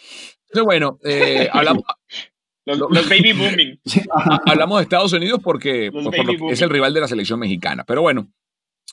Pero 0.52 0.65
bueno, 0.65 1.00
eh, 1.04 1.48
hablamos. 1.54 1.84
Los, 2.65 3.10
baby 3.10 3.34
booming. 3.34 3.80
Hablamos 4.46 4.78
de 4.78 4.84
Estados 4.84 5.12
Unidos 5.12 5.41
porque, 5.43 5.91
pues, 5.91 6.08
es 6.54 6.62
el 6.62 6.69
rival 6.69 6.93
de 6.93 7.02
la 7.02 7.10
selección 7.10 7.38
mexicana. 7.38 7.84
Pero 7.86 8.02
bueno, 8.02 8.32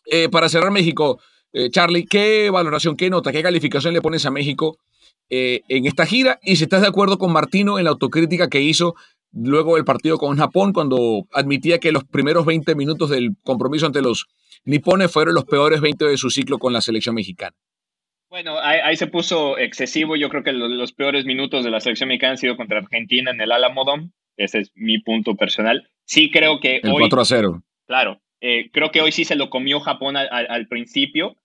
eh, 0.07 0.29
para 0.29 0.49
cerrar 0.49 0.73
México, 0.73 1.21
eh, 1.53 1.71
Charlie, 1.71 2.05
¿qué 2.05 2.51
valoración, 2.51 2.97
qué 2.97 3.09
nota, 3.11 3.31
qué 3.31 3.45
calificación 3.45 3.95
le 3.95 4.03
pones 4.03 4.27
a 4.27 4.33
México 4.33 4.79
en 5.29 5.87
esta 5.87 6.05
gira? 6.05 6.41
Y 6.43 6.57
si 6.57 6.65
estás 6.65 6.81
de 6.81 6.89
acuerdo 6.89 7.17
con 7.17 7.33
Martino 7.33 7.79
en 7.79 7.85
la 7.85 7.91
autocrítica 7.91 8.49
que 8.49 8.61
hizo 8.61 8.97
luego 9.33 9.77
del 9.77 9.85
partido 9.85 10.19
con 10.19 10.37
Japón, 10.37 10.73
cuando 10.73 11.27
admitía 11.33 11.79
que 11.79 11.93
los 11.93 12.05
primeros 12.05 12.47
20 12.47 12.75
minutos 12.75 13.11
del 13.11 13.37
compromiso 13.43 13.87
ante 13.87 14.03
los 14.03 14.27
nipones 14.65 15.13
fueron 15.13 15.35
los 15.35 15.45
peores 15.45 15.81
20 15.81 16.05
de 16.05 16.17
su 16.17 16.31
ciclo 16.31 16.59
con 16.59 16.73
la 16.73 16.81
selección 16.81 17.15
mexicana. 17.15 17.57
Bueno, 18.29 18.61
ahí, 18.61 18.97
se 18.97 19.09
puso 19.09 19.59
excesivo. 19.59 20.15
Yo 20.15 20.29
creo 20.29 20.45
que 20.45 20.53
los, 20.53 20.93
peores 20.93 21.25
minutos 21.25 21.65
de 21.65 21.71
la 21.71 21.81
selección 21.81 22.09
mexicana 22.09 22.33
han 22.33 22.39
sido 22.39 22.57
contra 22.57 22.79
Argentina 22.79 23.33
en 23.33 23.41
el 23.41 23.51
Alamodón. 23.51 24.13
Ese 24.37 24.61
es 24.61 24.71
mi 24.77 25.01
punto 25.01 25.35
personal. 25.35 25.91
Sí 26.05 26.31
creo 26.31 26.61
que 26.61 26.77
el 26.77 26.93
4 26.93 27.21
a 27.21 27.25
0. 27.25 27.63
Claro, 27.87 28.21
eh, 28.41 28.71
creo 28.73 28.93
que 28.93 29.01
hoy 29.01 29.11
sí 29.11 29.25
se 29.25 29.35
lo 29.35 29.51
comió 29.51 29.81
Japón 29.81 30.17
al, 30.17 30.69
principio, 30.69 31.37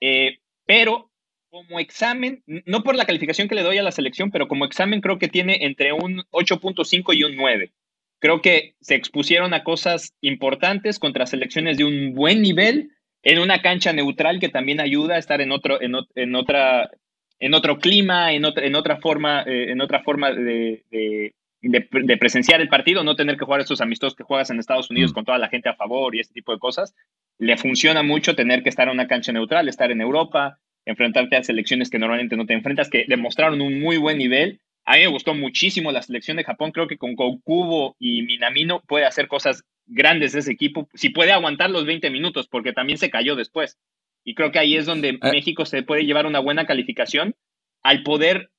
eh, 0.00 0.38
pero 0.64 1.07
como 1.50 1.80
examen, 1.80 2.42
no 2.46 2.82
por 2.82 2.94
la 2.94 3.06
calificación 3.06 3.48
que 3.48 3.54
le 3.54 3.62
doy 3.62 3.78
a 3.78 3.82
la 3.82 3.92
selección, 3.92 4.30
pero 4.30 4.48
como 4.48 4.64
examen 4.64 5.00
creo 5.00 5.18
que 5.18 5.28
tiene 5.28 5.58
entre 5.62 5.92
un 5.92 6.24
8.5 6.30 7.16
y 7.16 7.24
un 7.24 7.36
9 7.36 7.72
creo 8.18 8.40
que 8.40 8.74
se 8.80 8.94
expusieron 8.94 9.54
a 9.54 9.64
cosas 9.64 10.14
importantes 10.20 10.98
contra 10.98 11.26
selecciones 11.26 11.78
de 11.78 11.84
un 11.84 12.14
buen 12.14 12.42
nivel 12.42 12.90
en 13.22 13.38
una 13.38 13.62
cancha 13.62 13.92
neutral 13.92 14.40
que 14.40 14.48
también 14.48 14.80
ayuda 14.80 15.16
a 15.16 15.18
estar 15.18 15.40
en 15.40 15.52
otro, 15.52 15.80
en, 15.80 15.94
otra, 16.34 16.90
en 17.38 17.54
otro 17.54 17.78
clima, 17.78 18.32
en 18.32 18.44
otra, 18.44 18.66
en 18.66 18.74
otra 18.74 18.98
forma, 18.98 19.42
eh, 19.42 19.70
en 19.70 19.80
otra 19.80 20.02
forma 20.02 20.32
de, 20.32 20.84
de, 20.90 22.16
presenciar 22.16 22.60
el 22.60 22.68
partido, 22.68 23.02
no 23.02 23.16
tener 23.16 23.36
que 23.36 23.44
jugar 23.44 23.60
esos 23.60 23.80
amistosos 23.80 24.16
que 24.16 24.24
juegas 24.24 24.50
en 24.50 24.58
Estados 24.58 24.90
Unidos 24.90 25.10
mm. 25.10 25.14
con 25.14 25.24
toda 25.24 25.38
la 25.38 25.48
gente 25.48 25.68
a 25.68 25.74
favor 25.74 26.14
y 26.14 26.20
ese 26.20 26.32
tipo 26.32 26.52
de 26.52 26.58
cosas. 26.58 26.94
Le 27.38 27.56
funciona 27.56 28.02
mucho 28.02 28.34
tener 28.34 28.62
que 28.62 28.68
estar 28.68 28.88
en 28.88 28.94
una 28.94 29.08
cancha 29.08 29.32
neutral, 29.32 29.68
estar 29.68 29.90
en 29.90 30.00
Europa, 30.00 30.58
enfrentarte 30.84 31.36
a 31.36 31.42
selecciones 31.42 31.90
que 31.90 31.98
normalmente 31.98 32.36
no 32.36 32.46
te 32.46 32.54
enfrentas, 32.54 32.90
que 32.90 33.04
demostraron 33.08 33.60
un 33.60 33.80
muy 33.80 33.98
buen 33.98 34.18
nivel 34.18 34.60
a 34.88 34.94
mí 34.94 35.00
me 35.00 35.08
gustó 35.08 35.34
muchísimo 35.34 35.92
la 35.92 36.00
selección 36.00 36.38
de 36.38 36.44
Japón. 36.44 36.72
Creo 36.72 36.88
que 36.88 36.96
con 36.96 37.14
Gokubo 37.14 37.94
y 37.98 38.22
Minamino 38.22 38.80
puede 38.86 39.04
hacer 39.04 39.28
cosas 39.28 39.62
grandes 39.84 40.34
ese 40.34 40.50
equipo. 40.50 40.88
Si 40.94 41.10
puede 41.10 41.30
aguantar 41.30 41.68
los 41.68 41.84
20 41.84 42.08
minutos, 42.08 42.48
porque 42.48 42.72
también 42.72 42.96
se 42.96 43.10
cayó 43.10 43.36
después. 43.36 43.76
Y 44.24 44.34
creo 44.34 44.50
que 44.50 44.58
ahí 44.58 44.78
es 44.78 44.86
donde 44.86 45.10
eh. 45.10 45.18
México 45.30 45.66
se 45.66 45.82
puede 45.82 46.06
llevar 46.06 46.24
una 46.24 46.38
buena 46.38 46.64
calificación 46.64 47.34
al 47.82 48.02
poder 48.02 48.50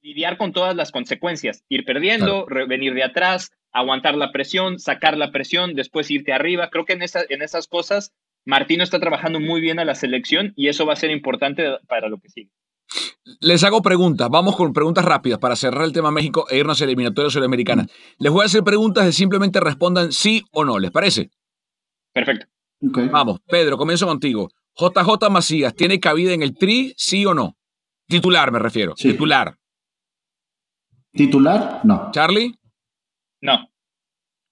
lidiar 0.00 0.36
con 0.36 0.52
todas 0.52 0.76
las 0.76 0.92
consecuencias. 0.92 1.64
Ir 1.68 1.84
perdiendo, 1.84 2.46
venir 2.68 2.94
de 2.94 3.02
atrás, 3.02 3.50
aguantar 3.72 4.14
la 4.14 4.30
presión, 4.30 4.78
sacar 4.78 5.18
la 5.18 5.32
presión, 5.32 5.74
después 5.74 6.08
irte 6.08 6.32
arriba. 6.32 6.70
Creo 6.70 6.84
que 6.84 6.92
en, 6.92 7.02
en 7.02 7.42
esas 7.42 7.66
cosas 7.66 8.12
Martino 8.44 8.82
está 8.82 9.00
trabajando 9.00 9.40
muy 9.40 9.60
bien 9.60 9.78
a 9.78 9.84
la 9.84 9.94
selección 9.94 10.52
y 10.56 10.68
eso 10.68 10.86
va 10.86 10.92
a 10.92 10.96
ser 10.96 11.10
importante 11.10 11.64
para 11.88 12.08
lo 12.08 12.18
que 12.18 12.28
sigue. 12.28 12.50
Les 13.40 13.64
hago 13.64 13.80
preguntas, 13.80 14.28
vamos 14.28 14.54
con 14.56 14.72
preguntas 14.72 15.04
rápidas 15.04 15.38
para 15.38 15.56
cerrar 15.56 15.84
el 15.84 15.92
tema 15.92 16.10
México 16.10 16.46
e 16.50 16.58
irnos 16.58 16.80
a 16.80 16.84
eliminatorias 16.84 17.32
sudamericanas. 17.32 17.86
Les 18.18 18.30
voy 18.30 18.42
a 18.42 18.46
hacer 18.46 18.62
preguntas 18.62 19.06
de 19.06 19.12
simplemente 19.12 19.60
respondan 19.60 20.12
sí 20.12 20.44
o 20.52 20.64
no, 20.64 20.78
¿les 20.78 20.90
parece? 20.90 21.30
Perfecto. 22.12 22.46
Vamos, 22.80 23.40
Pedro, 23.46 23.78
comienzo 23.78 24.06
contigo. 24.06 24.50
JJ 24.76 25.30
Macías, 25.30 25.74
¿tiene 25.74 26.00
cabida 26.00 26.32
en 26.32 26.42
el 26.42 26.54
tri, 26.54 26.92
sí 26.96 27.24
o 27.24 27.32
no? 27.32 27.56
Titular, 28.06 28.52
me 28.52 28.58
refiero. 28.58 28.94
Titular. 28.94 29.56
¿Titular? 31.12 31.80
No. 31.84 32.10
¿Charlie? 32.12 32.58
No. 33.40 33.68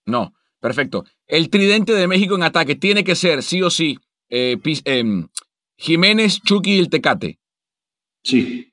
No, 0.06 0.32
perfecto. 0.60 1.04
El 1.32 1.48
tridente 1.48 1.94
de 1.94 2.06
México 2.06 2.34
en 2.34 2.42
ataque 2.42 2.74
tiene 2.74 3.04
que 3.04 3.14
ser, 3.14 3.42
sí 3.42 3.62
o 3.62 3.70
sí, 3.70 3.98
eh, 4.28 4.58
em, 4.84 5.28
Jiménez, 5.78 6.42
Chucky 6.42 6.74
y 6.74 6.78
el 6.78 6.90
Tecate. 6.90 7.38
Sí. 8.22 8.70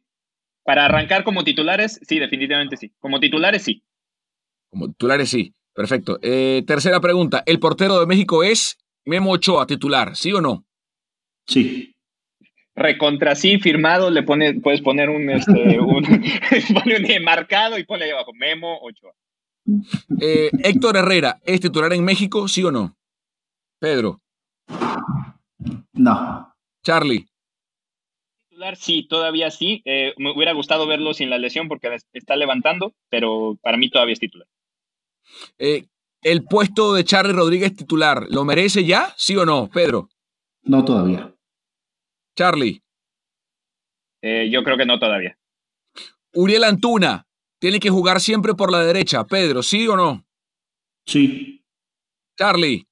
Para 0.66 0.84
arrancar 0.84 1.24
como 1.24 1.46
titulares, 1.46 2.02
sí, 2.04 2.20
definitivamente 2.20 2.76
sí. 2.76 2.92
Como 3.00 3.22
titulares, 3.22 3.64
sí. 3.64 3.82
Como 4.70 4.90
titulares, 4.90 5.30
sí. 5.30 5.54
Perfecto. 5.74 6.20
Eh, 6.22 6.64
tercera 6.68 7.00
pregunta. 7.00 7.44
¿El 7.46 7.62
portero 7.62 7.98
de 7.98 8.06
México 8.08 8.44
es 8.44 8.78
Memo 9.06 9.32
Ochoa, 9.32 9.66
titular? 9.66 10.18
¿Sí 10.18 10.34
o 10.34 10.42
no? 10.42 10.66
Sí. 11.48 11.96
Recontra 12.76 13.36
sí, 13.36 13.58
firmado, 13.60 14.12
le 14.12 14.24
pone, 14.24 14.56
puedes 14.56 14.82
poner 14.82 15.10
un, 15.10 15.30
este, 15.30 15.80
un, 15.80 16.04
marcado 17.24 17.80
y 17.80 17.86
ponle 17.86 18.04
ahí 18.04 18.12
abajo, 18.12 18.34
Memo 18.34 18.80
Ochoa. 18.82 19.14
Eh, 20.22 20.50
Héctor 20.64 20.98
Herrera, 20.98 21.40
¿es 21.44 21.60
titular 21.62 21.94
en 21.94 22.04
México, 22.04 22.48
sí 22.48 22.64
o 22.64 22.72
no? 22.72 22.96
Pedro. 23.80 24.22
No. 25.94 26.54
Charlie 26.84 27.30
sí, 28.76 29.08
todavía 29.08 29.52
sí. 29.52 29.82
Eh, 29.86 30.14
me 30.18 30.32
hubiera 30.32 30.54
gustado 30.54 30.88
verlo 30.88 31.14
sin 31.14 31.30
la 31.30 31.38
lesión 31.38 31.68
porque 31.68 31.96
está 32.14 32.36
levantando, 32.36 32.94
pero 33.10 33.58
para 33.62 33.78
mí 33.78 33.90
todavía 33.90 34.14
es 34.14 34.20
titular. 34.20 34.48
Eh, 35.58 35.86
¿El 36.22 36.44
puesto 36.44 36.94
de 36.94 37.04
Charlie 37.04 37.34
Rodríguez 37.34 37.76
titular 37.76 38.26
lo 38.30 38.44
merece 38.44 38.84
ya? 38.84 39.14
¿Sí 39.16 39.36
o 39.38 39.46
no, 39.46 39.70
Pedro? 39.70 40.10
No 40.64 40.84
todavía. 40.84 41.34
Charlie. 42.36 42.82
Eh, 44.22 44.50
yo 44.52 44.64
creo 44.64 44.78
que 44.78 44.86
no 44.86 45.00
todavía. 45.00 45.38
Uriel 46.34 46.66
Antuna, 46.66 47.26
tiene 47.60 47.80
que 47.80 47.90
jugar 47.90 48.20
siempre 48.22 48.54
por 48.56 48.72
la 48.72 48.84
derecha. 48.84 49.26
Pedro, 49.26 49.62
¿sí 49.64 49.88
o 49.88 49.96
no? 49.96 50.26
Sí. 51.06 51.64
Charlie. 52.38 52.88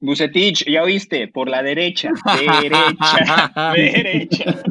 Bucetich, 0.00 0.64
ya 0.66 0.82
oíste, 0.82 1.28
por 1.28 1.50
la 1.50 1.62
derecha, 1.62 2.10
derecha, 2.38 3.72
derecha. 3.74 4.62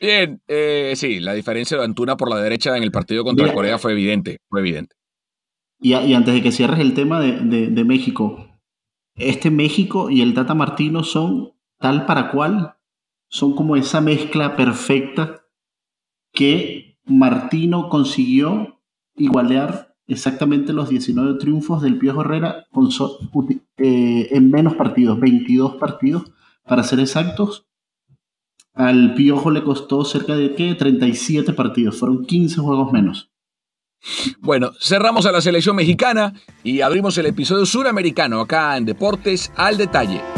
Bien, 0.00 0.40
eh, 0.46 0.92
sí, 0.94 1.18
la 1.18 1.32
diferencia 1.32 1.76
de 1.76 1.84
Antuna 1.84 2.16
por 2.16 2.30
la 2.30 2.40
derecha 2.40 2.76
en 2.76 2.84
el 2.84 2.92
partido 2.92 3.24
contra 3.24 3.52
Corea 3.52 3.78
fue 3.78 3.92
evidente, 3.92 4.38
fue 4.48 4.60
evidente. 4.60 4.94
Y, 5.80 5.94
antes 5.94 6.34
de 6.34 6.42
que 6.42 6.52
cierres 6.52 6.78
el 6.80 6.94
tema 6.94 7.20
de, 7.20 7.84
México, 7.84 8.60
este 9.16 9.50
México 9.50 10.10
y 10.10 10.22
el 10.22 10.34
Tata 10.34 10.54
Martino 10.54 11.02
son 11.02 11.52
tal 11.78 12.06
para 12.06 12.30
cual, 12.30 12.76
son 13.28 13.54
como 13.54 13.76
esa 13.76 14.00
mezcla 14.00 14.56
perfecta 14.56 15.44
que 16.32 16.87
Martino 17.08 17.88
consiguió 17.88 18.80
igualar 19.16 19.94
exactamente 20.06 20.72
los 20.72 20.88
19 20.88 21.38
triunfos 21.38 21.82
del 21.82 21.98
Piojo 21.98 22.22
Herrera 22.22 22.66
eh, 23.76 24.28
en 24.30 24.50
menos 24.50 24.74
partidos, 24.74 25.20
22 25.20 25.76
partidos 25.76 26.24
para 26.64 26.82
ser 26.82 27.00
exactos. 27.00 27.66
Al 28.74 29.14
Piojo 29.14 29.50
le 29.50 29.64
costó 29.64 30.04
cerca 30.04 30.36
de 30.36 30.54
¿qué? 30.54 30.74
37 30.74 31.52
partidos, 31.52 31.98
fueron 31.98 32.24
15 32.24 32.60
juegos 32.60 32.92
menos. 32.92 33.30
Bueno, 34.40 34.70
cerramos 34.80 35.26
a 35.26 35.32
la 35.32 35.40
selección 35.40 35.74
mexicana 35.74 36.32
y 36.62 36.80
abrimos 36.80 37.18
el 37.18 37.26
episodio 37.26 37.66
suramericano 37.66 38.40
acá 38.40 38.76
en 38.76 38.84
Deportes 38.84 39.52
al 39.56 39.76
Detalle. 39.76 40.37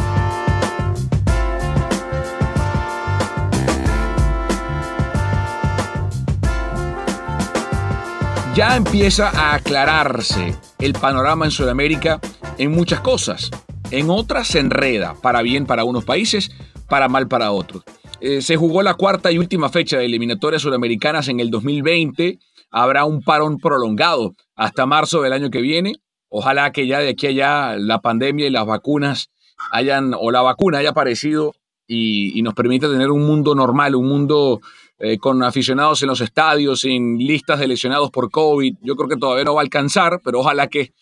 Ya 8.61 8.77
empieza 8.77 9.31
a 9.31 9.55
aclararse 9.55 10.55
el 10.81 10.93
panorama 10.93 11.47
en 11.47 11.51
Sudamérica 11.51 12.21
en 12.59 12.73
muchas 12.73 13.01
cosas. 13.01 13.51
En 13.91 14.11
otras 14.11 14.49
se 14.49 14.59
enreda, 14.59 15.15
para 15.23 15.41
bien 15.41 15.65
para 15.65 15.85
unos 15.85 16.05
países, 16.05 16.51
para 16.87 17.09
mal 17.09 17.27
para 17.27 17.53
otros. 17.53 17.85
Eh, 18.21 18.43
se 18.43 18.59
jugó 18.59 18.83
la 18.83 18.93
cuarta 18.93 19.33
y 19.33 19.39
última 19.39 19.71
fecha 19.71 19.97
de 19.97 20.05
eliminatorias 20.05 20.61
sudamericanas 20.61 21.29
en 21.29 21.41
el 21.41 21.51
2020 21.51 22.39
habrá 22.71 23.07
un 23.07 23.23
parón 23.23 23.57
prolongado 23.57 24.35
hasta 24.57 24.85
marzo 24.85 25.23
del 25.23 25.33
año 25.33 25.49
que 25.49 25.63
viene. 25.63 25.95
Ojalá 26.29 26.71
que 26.71 26.87
ya 26.87 26.99
de 26.99 27.09
aquí 27.09 27.29
a 27.29 27.31
allá 27.31 27.77
la 27.79 28.03
pandemia 28.03 28.47
y 28.47 28.51
las 28.51 28.67
vacunas 28.67 29.31
hayan, 29.73 30.13
o 30.13 30.31
la 30.31 30.43
vacuna 30.43 30.81
haya 30.81 30.91
aparecido 30.91 31.55
y, 31.87 32.43
nos 32.43 32.53
permita 32.53 32.91
tener 32.91 33.11
un 33.11 33.27
mundo 33.27 33.55
normal, 33.55 33.95
un 33.95 34.07
mundo 34.07 34.61
eh, 35.03 35.17
con 35.17 35.43
aficionados 35.43 36.03
en 36.03 36.09
los 36.09 36.21
estadios, 36.21 36.81
sin 36.83 37.17
listas 37.17 37.59
de 37.59 37.67
lesionados 37.67 38.11
por 38.11 38.31
COVID. 38.31 38.77
Yo 38.83 38.97
creo 38.97 39.09
que 39.09 39.17
todavía 39.17 39.45
no 39.45 39.55
va 39.55 39.63
a 39.63 39.65
alcanzar, 39.65 40.21
pero 40.23 40.41
ojalá 40.41 40.69
que, 40.69 40.93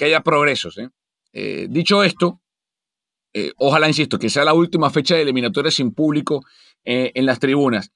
haya 0.00 0.22
progresos. 0.22 0.78
¿eh? 0.78 0.88
Eh, 1.32 1.66
dicho 1.70 2.02
esto, 2.02 2.40
ojalá, 3.58 3.86
insisto, 3.88 4.18
que 4.18 4.30
sea 4.30 4.44
la 4.44 4.54
última 4.54 4.90
fecha 4.90 5.14
de 5.14 5.22
eliminatorias 5.22 5.74
sin 5.74 5.92
público 5.92 6.44
en 6.84 7.24
las 7.26 7.38
tribunas. 7.38 7.92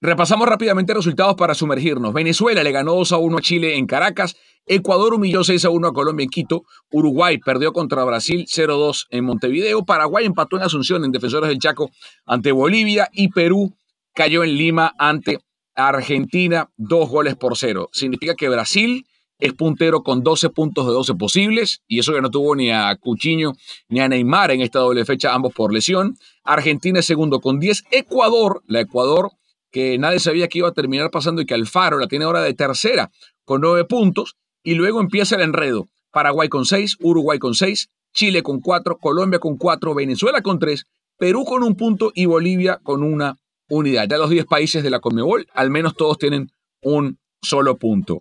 Repasamos 0.00 0.48
rápidamente 0.48 0.94
resultados 0.94 1.36
para 1.36 1.54
sumergirnos. 1.54 2.12
Venezuela 2.12 2.62
le 2.62 2.70
ganó 2.70 2.94
2 2.94 3.12
a 3.12 3.18
1 3.18 3.38
a 3.38 3.40
Chile 3.40 3.76
en 3.76 3.86
Caracas. 3.86 4.36
Ecuador 4.66 5.14
humilló 5.14 5.42
6 5.42 5.64
a 5.64 5.70
1 5.70 5.88
a 5.88 5.92
Colombia 5.92 6.24
en 6.24 6.30
Quito. 6.30 6.64
Uruguay 6.90 7.38
perdió 7.38 7.72
contra 7.72 8.04
Brasil 8.04 8.46
0-2 8.46 9.06
en 9.10 9.24
Montevideo. 9.24 9.84
Paraguay 9.84 10.26
empató 10.26 10.56
en 10.56 10.64
Asunción 10.64 11.04
en 11.04 11.12
Defensores 11.12 11.48
del 11.48 11.58
Chaco 11.58 11.90
ante 12.26 12.52
Bolivia. 12.52 13.08
Y 13.12 13.28
Perú 13.28 13.74
cayó 14.18 14.42
en 14.42 14.56
Lima 14.56 14.96
ante 14.98 15.38
Argentina, 15.76 16.68
dos 16.76 17.08
goles 17.08 17.36
por 17.36 17.56
cero. 17.56 17.88
Significa 17.92 18.34
que 18.34 18.48
Brasil 18.48 19.06
es 19.38 19.52
puntero 19.52 20.02
con 20.02 20.24
12 20.24 20.50
puntos 20.50 20.88
de 20.88 20.92
12 20.92 21.14
posibles, 21.14 21.82
y 21.86 22.00
eso 22.00 22.12
que 22.12 22.20
no 22.20 22.28
tuvo 22.28 22.56
ni 22.56 22.72
a 22.72 22.96
Cuchiño 22.96 23.52
ni 23.88 24.00
a 24.00 24.08
Neymar 24.08 24.50
en 24.50 24.60
esta 24.60 24.80
doble 24.80 25.04
fecha, 25.04 25.32
ambos 25.32 25.54
por 25.54 25.72
lesión. 25.72 26.18
Argentina 26.42 26.98
es 26.98 27.06
segundo 27.06 27.40
con 27.40 27.60
10. 27.60 27.84
Ecuador, 27.92 28.64
la 28.66 28.80
Ecuador 28.80 29.30
que 29.70 29.98
nadie 29.98 30.18
sabía 30.18 30.48
que 30.48 30.58
iba 30.58 30.68
a 30.68 30.72
terminar 30.72 31.12
pasando 31.12 31.40
y 31.40 31.46
que 31.46 31.54
Alfaro 31.54 32.00
la 32.00 32.08
tiene 32.08 32.24
ahora 32.24 32.40
de 32.40 32.54
tercera 32.54 33.12
con 33.44 33.60
nueve 33.60 33.84
puntos. 33.84 34.34
Y 34.64 34.74
luego 34.74 35.00
empieza 35.00 35.36
el 35.36 35.42
enredo. 35.42 35.90
Paraguay 36.10 36.48
con 36.48 36.64
seis, 36.64 36.96
Uruguay 36.98 37.38
con 37.38 37.54
seis, 37.54 37.88
Chile 38.12 38.42
con 38.42 38.58
cuatro, 38.60 38.98
Colombia 38.98 39.38
con 39.38 39.58
cuatro, 39.58 39.94
Venezuela 39.94 40.42
con 40.42 40.58
tres, 40.58 40.86
Perú 41.18 41.44
con 41.44 41.62
un 41.62 41.76
punto 41.76 42.10
y 42.16 42.26
Bolivia 42.26 42.80
con 42.82 43.04
una 43.04 43.36
unidad. 43.68 44.08
Ya 44.08 44.18
los 44.18 44.30
diez 44.30 44.46
países 44.46 44.82
de 44.82 44.90
la 44.90 45.00
Conmebol, 45.00 45.46
al 45.54 45.70
menos 45.70 45.96
todos 45.96 46.18
tienen 46.18 46.50
un 46.82 47.18
solo 47.42 47.76
punto. 47.76 48.20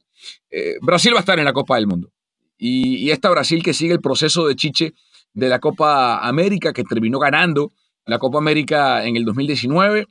Eh, 0.50 0.76
Brasil 0.82 1.14
va 1.14 1.18
a 1.18 1.22
estar 1.22 1.40
en 1.40 1.46
la 1.46 1.54
Copa 1.54 1.76
del 1.76 1.88
Mundo. 1.88 2.12
Y, 2.58 2.98
y, 2.98 3.12
esta 3.12 3.30
Brasil 3.30 3.62
que 3.62 3.74
sigue 3.74 3.94
el 3.94 4.02
proceso 4.02 4.48
de 4.48 4.56
Chiche 4.56 4.94
de 5.34 5.50
la 5.50 5.60
Copa 5.60 6.28
América, 6.28 6.74
que 6.74 6.84
terminó 6.84 7.20
ganando 7.20 7.72
la 8.06 8.18
Copa 8.18 8.40
América 8.40 9.06
en 9.06 9.16
el 9.16 9.26
2019, 9.26 10.08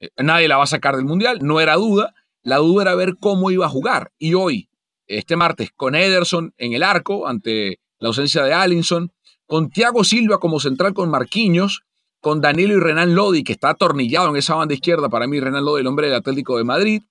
eh, 0.00 0.08
nadie 0.18 0.48
la 0.48 0.58
va 0.58 0.64
a 0.64 0.68
sacar 0.68 0.96
del 0.96 1.04
Mundial, 1.04 1.38
no 1.42 1.60
era 1.60 1.76
duda. 1.76 2.14
La 2.42 2.58
duda 2.58 2.82
era 2.82 2.94
ver 2.94 3.16
cómo 3.18 3.50
iba 3.50 3.66
a 3.66 3.70
jugar. 3.70 4.12
Y 4.18 4.34
hoy, 4.34 4.68
este 5.06 5.36
martes, 5.36 5.70
con 5.74 5.94
Ederson 5.94 6.54
en 6.58 6.74
el 6.74 6.82
arco, 6.82 7.26
ante 7.26 7.80
la 7.98 8.08
ausencia 8.08 8.44
de 8.44 8.52
Allinson, 8.52 9.12
con 9.46 9.70
Thiago 9.70 10.04
Silva 10.04 10.38
como 10.38 10.60
central 10.60 10.92
con 10.92 11.10
Marquinhos, 11.10 11.85
con 12.26 12.40
Danilo 12.40 12.74
y 12.76 12.80
Renan 12.80 13.14
Lodi, 13.14 13.44
que 13.44 13.52
está 13.52 13.70
atornillado 13.70 14.30
en 14.30 14.36
esa 14.36 14.56
banda 14.56 14.74
izquierda, 14.74 15.08
para 15.08 15.28
mí 15.28 15.38
Renan 15.38 15.64
Lodi, 15.64 15.82
el 15.82 15.86
hombre 15.86 16.08
del 16.08 16.16
Atlético 16.16 16.58
de 16.58 16.64
Madrid. 16.64 17.02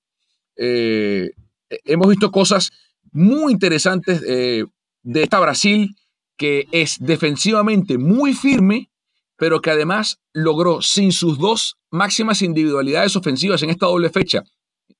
Eh, 0.57 1.31
hemos 1.85 2.09
visto 2.09 2.31
cosas 2.31 2.73
muy 3.13 3.53
interesantes 3.53 4.21
eh, 4.27 4.65
de 5.03 5.23
esta 5.23 5.39
Brasil, 5.39 5.95
que 6.35 6.67
es 6.73 6.97
defensivamente 6.99 7.97
muy 7.97 8.33
firme, 8.33 8.89
pero 9.37 9.61
que 9.61 9.71
además 9.71 10.19
logró 10.33 10.81
sin 10.81 11.13
sus 11.13 11.39
dos 11.39 11.77
máximas 11.91 12.41
individualidades 12.41 13.15
ofensivas 13.15 13.63
en 13.63 13.69
esta 13.69 13.85
doble 13.85 14.09
fecha, 14.09 14.43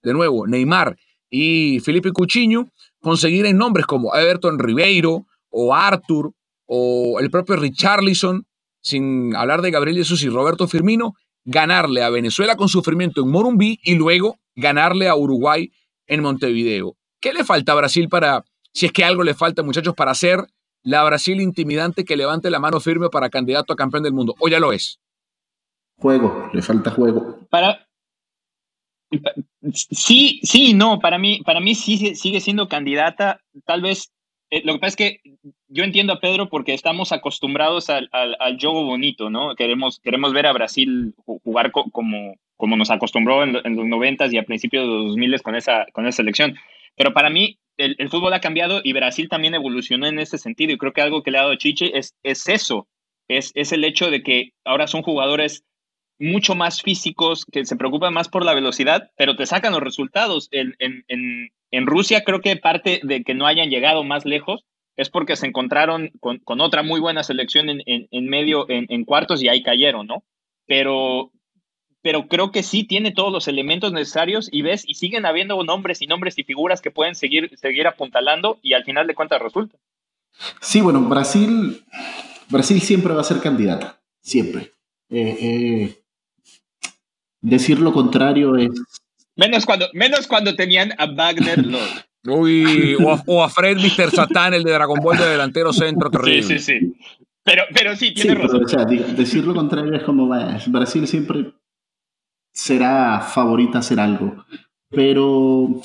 de 0.02 0.14
nuevo, 0.14 0.48
Neymar 0.48 0.98
y 1.30 1.82
Felipe 1.82 2.14
Coutinho, 2.14 2.70
conseguir 3.02 3.48
en 3.48 3.58
nombres 3.58 3.86
como 3.86 4.16
Everton 4.16 4.60
Ribeiro 4.60 5.26
o 5.50 5.76
Arthur 5.76 6.32
o 6.68 7.20
el 7.20 7.30
propio 7.30 7.58
Richarlison, 7.58 8.48
sin 8.86 9.36
hablar 9.36 9.64
de 9.64 9.72
Gabriel 9.72 9.98
Jesús 9.98 10.22
y 10.24 10.30
Roberto 10.30 10.68
Firmino, 10.68 11.16
ganarle 11.44 12.04
a 12.04 12.12
Venezuela 12.12 12.56
con 12.56 12.70
sufrimiento 12.70 13.22
en 13.22 13.30
Morumbí 13.30 13.80
y 13.84 13.96
luego 13.96 14.38
ganarle 14.56 15.10
a 15.10 15.16
Uruguay 15.16 15.72
en 16.06 16.22
Montevideo. 16.22 16.96
¿Qué 17.20 17.34
le 17.34 17.44
falta 17.44 17.72
a 17.72 17.76
Brasil 17.76 18.08
para, 18.10 18.46
si 18.72 18.86
es 18.86 18.92
que 18.92 19.04
algo 19.04 19.24
le 19.24 19.34
falta, 19.34 19.64
muchachos, 19.64 19.96
para 19.96 20.14
ser 20.14 20.46
la 20.84 21.04
Brasil 21.04 21.42
intimidante 21.42 22.06
que 22.06 22.16
levante 22.16 22.52
la 22.52 22.60
mano 22.60 22.80
firme 22.80 23.10
para 23.10 23.32
candidato 23.32 23.74
a 23.74 23.76
campeón 23.76 24.04
del 24.04 24.14
mundo? 24.14 24.36
¿O 24.40 24.48
ya 24.48 24.60
lo 24.60 24.72
es? 24.72 25.00
Juego, 25.98 26.52
le 26.54 26.62
falta 26.62 26.92
juego. 26.92 27.40
Para, 27.50 27.88
sí, 29.74 30.42
sí, 30.44 30.76
no, 30.76 31.00
para 31.00 31.18
mí, 31.18 31.42
para 31.44 31.60
mí 31.60 31.74
sí 31.74 32.16
sigue 32.16 32.40
siendo 32.40 32.68
candidata. 32.68 33.42
Tal 33.66 33.82
vez, 33.82 34.12
eh, 34.52 34.62
lo 34.64 34.74
que 34.74 34.80
pasa 34.80 34.90
es 34.90 34.96
que 34.96 35.22
yo 35.68 35.84
entiendo 35.84 36.14
a 36.14 36.20
Pedro 36.20 36.50
porque 36.50 36.74
estamos 36.74 37.12
acostumbrados 37.12 37.90
al, 37.90 38.10
al, 38.12 38.60
juego 38.60 38.84
bonito, 38.84 39.30
¿no? 39.30 39.56
Queremos, 39.56 40.00
queremos 40.00 40.34
ver 40.34 40.48
a 40.48 40.54
Brasil 40.54 41.14
jugar 41.26 41.72
como, 41.72 42.36
como 42.56 42.78
nos 42.78 42.92
acostumbró 42.92 43.44
en, 43.44 43.54
los 43.54 43.86
noventas 43.86 44.32
y 44.32 44.38
a 44.38 44.44
principios 44.44 44.84
de 44.84 44.90
los 44.90 45.06
2000 45.08 45.42
con 45.42 45.56
esa, 45.56 45.86
con 45.94 46.08
esa 46.08 46.18
selección. 46.18 46.56
Pero 46.96 47.14
para 47.14 47.30
mí, 47.30 47.58
el, 47.78 47.96
el, 47.98 48.10
fútbol 48.10 48.34
ha 48.34 48.40
cambiado 48.40 48.82
y 48.84 48.94
Brasil 48.94 49.28
también 49.30 49.56
evolucionó 49.56 50.08
en 50.08 50.20
ese 50.20 50.38
sentido. 50.38 50.74
Y 50.74 50.78
creo 50.78 50.94
que 50.94 51.02
algo 51.02 51.24
que 51.24 51.32
le 51.32 51.40
ha 51.40 51.44
dado 51.44 51.56
Chiche 51.56 51.98
es, 51.98 52.16
es 52.24 52.48
eso, 52.48 52.88
es, 53.28 53.52
es 53.56 53.72
el 53.72 53.84
hecho 53.84 54.12
de 54.12 54.24
que 54.24 54.54
ahora 54.64 54.88
son 54.88 55.02
jugadores 55.02 55.66
mucho 56.20 56.56
más 56.56 56.82
físicos, 56.82 57.46
que 57.46 57.66
se 57.66 57.76
preocupan 57.76 58.14
más 58.14 58.30
por 58.30 58.46
la 58.46 58.54
velocidad, 58.54 59.12
pero 59.18 59.36
te 59.36 59.46
sacan 59.46 59.74
los 59.74 59.82
resultados. 59.82 60.48
En, 60.52 60.76
en, 60.80 61.04
en, 61.72 61.88
Rusia 61.88 62.24
creo 62.24 62.42
que 62.42 62.56
parte 62.56 63.02
de 63.04 63.24
que 63.24 63.34
no 63.34 63.48
hayan 63.48 63.70
llegado 63.70 64.04
más 64.04 64.26
lejos 64.26 64.66
es 64.96 65.10
porque 65.10 65.36
se 65.36 65.48
encontraron 65.48 66.12
con, 66.20 66.40
con 66.40 66.62
otra 66.62 66.84
muy 66.84 67.00
buena 67.00 67.24
selección 67.24 67.68
en, 67.70 68.30
medio, 68.30 68.66
en, 68.70 69.04
cuartos 69.04 69.44
y 69.44 69.50
ahí 69.50 69.62
cayeron, 69.62 70.08
¿no? 70.08 70.24
Pero, 70.66 71.32
pero 72.02 72.28
creo 72.28 72.52
que 72.52 72.64
sí 72.64 72.86
tiene 72.86 73.12
todos 73.12 73.32
los 73.32 73.50
elementos 73.50 73.92
necesarios 73.92 74.48
y 74.52 74.62
ves, 74.62 74.84
y 74.88 74.94
siguen 74.94 75.26
habiendo 75.26 75.62
nombres 75.64 76.02
y 76.02 76.08
nombres 76.08 76.38
y 76.40 76.44
figuras 76.44 76.82
que 76.82 76.92
pueden 76.92 77.16
seguir, 77.16 77.52
seguir 77.58 77.88
apuntalando 77.88 78.58
y 78.62 78.74
al 78.74 78.86
final 78.86 79.06
de 79.06 79.16
cuentas 79.16 79.42
resulta. 79.42 79.78
Sí, 80.62 80.80
bueno, 80.80 81.02
Brasil, 81.02 81.84
Brasil 82.50 82.80
siempre 82.82 83.14
va 83.14 83.22
a 83.22 83.26
ser 83.26 83.42
candidata, 83.42 84.02
siempre. 84.22 84.72
Eh, 85.10 85.38
eh, 85.42 86.05
Decir 87.46 87.80
lo 87.80 87.94
contrario 87.94 88.56
es. 88.58 88.72
Menos 89.36 89.66
cuando, 89.66 89.88
menos 89.94 90.28
cuando 90.28 90.56
tenían 90.56 90.94
a 90.98 91.06
Wagner 91.06 91.64
Lord. 91.66 92.06
Uy, 92.28 92.98
o 93.28 93.44
a, 93.44 93.50
Fred 93.50 93.78
Mr. 93.78 94.10
Satan, 94.10 94.56
el 94.56 94.64
de 94.64 94.72
Dragon 94.72 95.00
Ball 95.00 95.18
de 95.18 95.30
delantero 95.30 95.72
centro, 95.72 96.10
Sí, 96.24 96.42
sí, 96.42 96.58
sí. 96.58 96.96
Pero, 97.44 97.64
pero 97.72 97.96
sí, 97.96 98.16
tiene 98.16 98.34
razón. 98.34 98.66
decir 99.16 99.46
lo 99.46 99.54
contrario 99.54 99.94
es 99.94 100.02
como 100.02 100.28
Brasil 100.28 101.08
siempre 101.08 101.54
será 102.52 103.22
favorita 103.22 103.78
a 103.78 103.82
hacer 103.82 104.00
algo. 104.00 104.44
Pero 104.90 105.82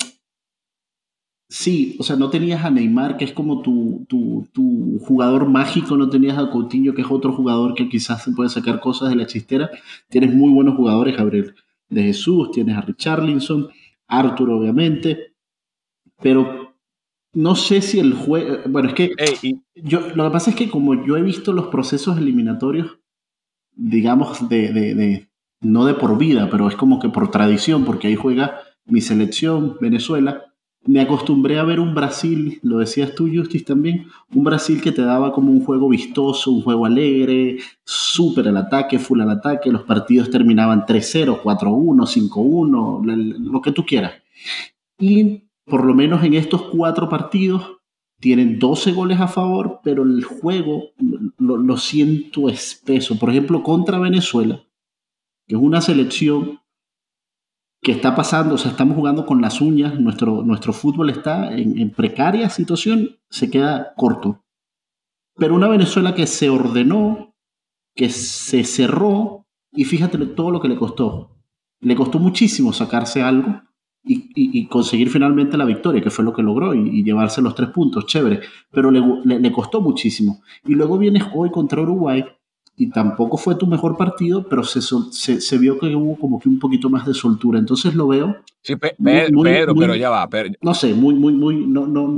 Sí, 1.51 1.97
o 1.99 2.03
sea, 2.03 2.15
no 2.15 2.29
tenías 2.29 2.63
a 2.63 2.69
Neymar, 2.69 3.17
que 3.17 3.25
es 3.25 3.33
como 3.33 3.61
tu, 3.61 4.05
tu, 4.07 4.47
tu, 4.53 4.99
jugador 5.01 5.49
mágico, 5.49 5.97
no 5.97 6.09
tenías 6.09 6.37
a 6.37 6.49
Coutinho, 6.49 6.93
que 6.93 7.01
es 7.01 7.11
otro 7.11 7.33
jugador 7.33 7.73
que 7.73 7.89
quizás 7.89 8.23
se 8.23 8.31
puede 8.31 8.49
sacar 8.49 8.79
cosas 8.79 9.09
de 9.09 9.17
la 9.17 9.27
chistera. 9.27 9.69
Tienes 10.07 10.33
muy 10.33 10.49
buenos 10.53 10.77
jugadores, 10.77 11.17
Gabriel 11.17 11.53
de 11.89 12.03
Jesús, 12.03 12.51
tienes 12.51 12.77
a 12.77 12.81
Richarlison, 12.81 13.67
Arthur, 14.07 14.49
obviamente, 14.49 15.33
pero 16.21 16.73
no 17.33 17.55
sé 17.55 17.81
si 17.81 17.99
el 17.99 18.13
juego. 18.13 18.59
Bueno, 18.69 18.87
es 18.87 18.95
que. 18.95 19.11
yo, 19.75 19.99
lo 20.15 20.23
que 20.23 20.31
pasa 20.31 20.51
es 20.51 20.55
que, 20.55 20.69
como 20.69 21.05
yo 21.05 21.17
he 21.17 21.21
visto 21.21 21.51
los 21.51 21.67
procesos 21.67 22.17
eliminatorios, 22.17 22.97
digamos, 23.73 24.47
de, 24.47 24.71
de, 24.71 24.95
de, 24.95 25.29
no 25.59 25.83
de 25.83 25.95
por 25.95 26.17
vida, 26.17 26.49
pero 26.49 26.69
es 26.69 26.77
como 26.77 26.99
que 26.99 27.09
por 27.09 27.29
tradición, 27.29 27.83
porque 27.83 28.07
ahí 28.07 28.15
juega 28.15 28.61
mi 28.85 29.01
selección, 29.01 29.75
Venezuela 29.81 30.45
me 30.85 31.01
acostumbré 31.01 31.59
a 31.59 31.63
ver 31.63 31.79
un 31.79 31.93
Brasil, 31.93 32.59
lo 32.63 32.79
decías 32.79 33.13
tú, 33.13 33.29
Justis, 33.31 33.63
también, 33.63 34.07
un 34.33 34.43
Brasil 34.43 34.81
que 34.81 34.91
te 34.91 35.03
daba 35.03 35.31
como 35.31 35.51
un 35.51 35.63
juego 35.63 35.87
vistoso, 35.87 36.51
un 36.51 36.63
juego 36.63 36.85
alegre, 36.85 37.57
súper 37.83 38.47
al 38.47 38.57
ataque, 38.57 38.97
full 38.97 39.21
al 39.21 39.29
ataque, 39.29 39.71
los 39.71 39.83
partidos 39.83 40.31
terminaban 40.31 40.85
3-0, 40.85 41.41
4-1, 41.43 42.29
5-1, 42.29 43.51
lo 43.51 43.61
que 43.61 43.71
tú 43.71 43.85
quieras. 43.85 44.13
Y 44.97 45.43
por 45.65 45.85
lo 45.85 45.93
menos 45.93 46.23
en 46.23 46.33
estos 46.33 46.63
cuatro 46.63 47.07
partidos 47.07 47.77
tienen 48.19 48.57
12 48.57 48.91
goles 48.93 49.19
a 49.19 49.27
favor, 49.27 49.81
pero 49.83 50.03
el 50.03 50.23
juego 50.23 50.89
lo, 51.37 51.57
lo 51.57 51.77
siento 51.77 52.49
espeso. 52.49 53.19
Por 53.19 53.29
ejemplo, 53.29 53.61
contra 53.61 53.99
Venezuela, 53.99 54.63
que 55.47 55.55
es 55.55 55.61
una 55.61 55.81
selección 55.81 56.60
que 57.81 57.91
está 57.91 58.15
pasando, 58.15 58.55
o 58.55 58.57
sea, 58.57 58.71
estamos 58.71 58.95
jugando 58.95 59.25
con 59.25 59.41
las 59.41 59.59
uñas, 59.59 59.99
nuestro, 59.99 60.43
nuestro 60.43 60.71
fútbol 60.71 61.09
está 61.09 61.51
en, 61.51 61.89
precaria 61.91 62.49
situación, 62.49 63.17
se 63.29 63.49
queda 63.49 63.93
corto. 63.97 64.43
Pero 65.35 65.55
una 65.55 65.67
Venezuela 65.67 66.13
que 66.13 66.27
se 66.27 66.49
ordenó, 66.49 67.35
que 67.95 68.09
se 68.09 68.63
cerró, 68.65 69.47
y 69.71 69.85
fíjate 69.85 70.19
todo 70.27 70.51
lo 70.51 70.61
que 70.61 70.67
le 70.67 70.75
costó. 70.75 71.31
Le 71.79 71.95
costó 71.95 72.19
muchísimo 72.19 72.71
sacarse 72.71 73.23
algo 73.23 73.61
y, 74.03 74.67
conseguir 74.67 75.09
finalmente 75.09 75.57
la 75.57 75.65
victoria, 75.65 76.01
que 76.01 76.11
fue 76.11 76.23
lo 76.23 76.33
que 76.33 76.43
logró, 76.43 76.75
y, 76.75 77.03
llevarse 77.03 77.41
los 77.41 77.55
tres 77.55 77.69
puntos, 77.69 78.05
chévere. 78.05 78.41
Pero 78.69 78.91
le, 78.91 79.01
le 79.39 79.51
costó 79.51 79.81
muchísimo. 79.81 80.43
Y 80.65 80.75
luego 80.75 80.99
vienes 80.99 81.23
hoy 81.33 81.49
contra 81.49 81.81
Uruguay, 81.81 82.23
y 82.75 82.89
tampoco 82.89 83.37
fue 83.37 83.55
tu 83.55 83.67
mejor 83.67 83.97
partido, 83.97 84.47
pero 84.47 84.63
se, 84.63 84.81
se, 84.81 85.57
vio 85.57 85.77
que 85.77 85.95
hubo 85.95 86.17
como 86.17 86.39
que 86.39 86.49
un 86.49 86.57
poquito 86.57 86.89
más 86.89 87.05
de 87.05 87.13
soltura. 87.13 87.59
Entonces 87.59 87.93
lo 87.93 88.07
veo. 88.07 88.37
Sí, 88.61 88.75
Pedro, 88.75 89.75
pero 89.75 89.95
ya 89.95 90.09
va. 90.09 90.27
no 90.61 90.73
sé, 90.73 90.93
muy, 90.93 91.13
muy, 91.13 91.33
muy. 91.33 91.67
No, 91.67 91.85
no, 91.85 92.15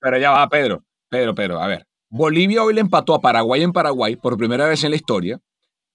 Pero, 0.00 0.18
ya 0.18 0.30
va, 0.30 0.48
Pedro. 0.48 0.82
Pedro, 1.08 1.34
Pedro, 1.34 1.60
a 1.60 1.66
ver. 1.66 1.86
Bolivia 2.10 2.62
hoy 2.62 2.74
le 2.74 2.80
empató 2.80 3.14
a 3.14 3.20
Paraguay 3.20 3.62
en 3.62 3.72
Paraguay 3.72 4.16
por 4.16 4.36
primera 4.36 4.68
vez 4.68 4.84
en 4.84 4.90
la 4.90 4.96
historia. 4.96 5.40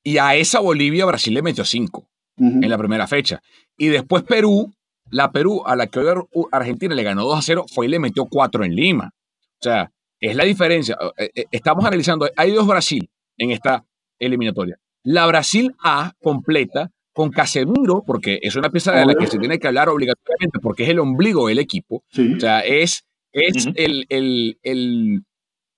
Y 0.03 0.18
a 0.18 0.36
esa 0.36 0.60
Bolivia 0.60 1.05
Brasil 1.05 1.34
le 1.34 1.41
metió 1.41 1.64
cinco 1.64 2.10
en 2.38 2.70
la 2.70 2.78
primera 2.78 3.05
fecha. 3.05 3.41
Y 3.78 3.88
después 3.88 4.24
Perú, 4.24 4.74
la 5.12 5.32
Perú 5.32 5.64
a 5.66 5.76
la 5.76 5.88
que 5.88 5.99
hoy 5.99 6.45
Argentina 6.51 6.95
le 6.95 7.03
ganó 7.03 7.26
2 7.26 7.38
a 7.38 7.41
0, 7.41 7.66
fue 7.74 7.86
y 7.86 7.89
le 7.89 7.99
metió 7.99 8.26
cuatro 8.26 8.64
en 8.64 8.76
Lima. 8.76 9.12
O 9.14 9.62
sea, 9.62 9.91
es 10.20 10.36
la 10.36 10.45
diferencia. 10.45 10.97
Eh, 11.18 11.32
eh, 11.36 11.45
estamos 11.51 11.86
analizando, 11.86 12.30
hay 12.36 12.51
dos 12.51 12.66
Brasil 12.66 13.10
en 13.38 13.51
esta 13.51 13.86
eliminatoria. 14.20 14.78
La 15.03 15.26
Brasil 15.28 15.74
A 15.84 16.13
completa 16.22 16.91
con 17.13 17.32
Casemiro, 17.32 18.03
porque 18.05 18.39
es 18.41 18.55
una 18.55 18.70
pieza 18.70 18.93
de 18.93 19.05
la 19.05 19.15
que 19.15 19.28
se 19.28 19.39
tiene 19.39 19.59
que 19.59 19.67
hablar 19.67 19.89
obligatoriamente, 19.89 20.59
porque 20.61 20.84
es 20.84 20.89
el 20.89 20.99
ombligo 20.99 21.47
del 21.47 21.59
equipo. 21.59 22.03
O 22.07 22.39
sea, 22.39 22.61
es, 22.61 23.03
es 23.34 23.67
el, 23.76 24.05
el, 24.09 24.57
el, 24.63 25.24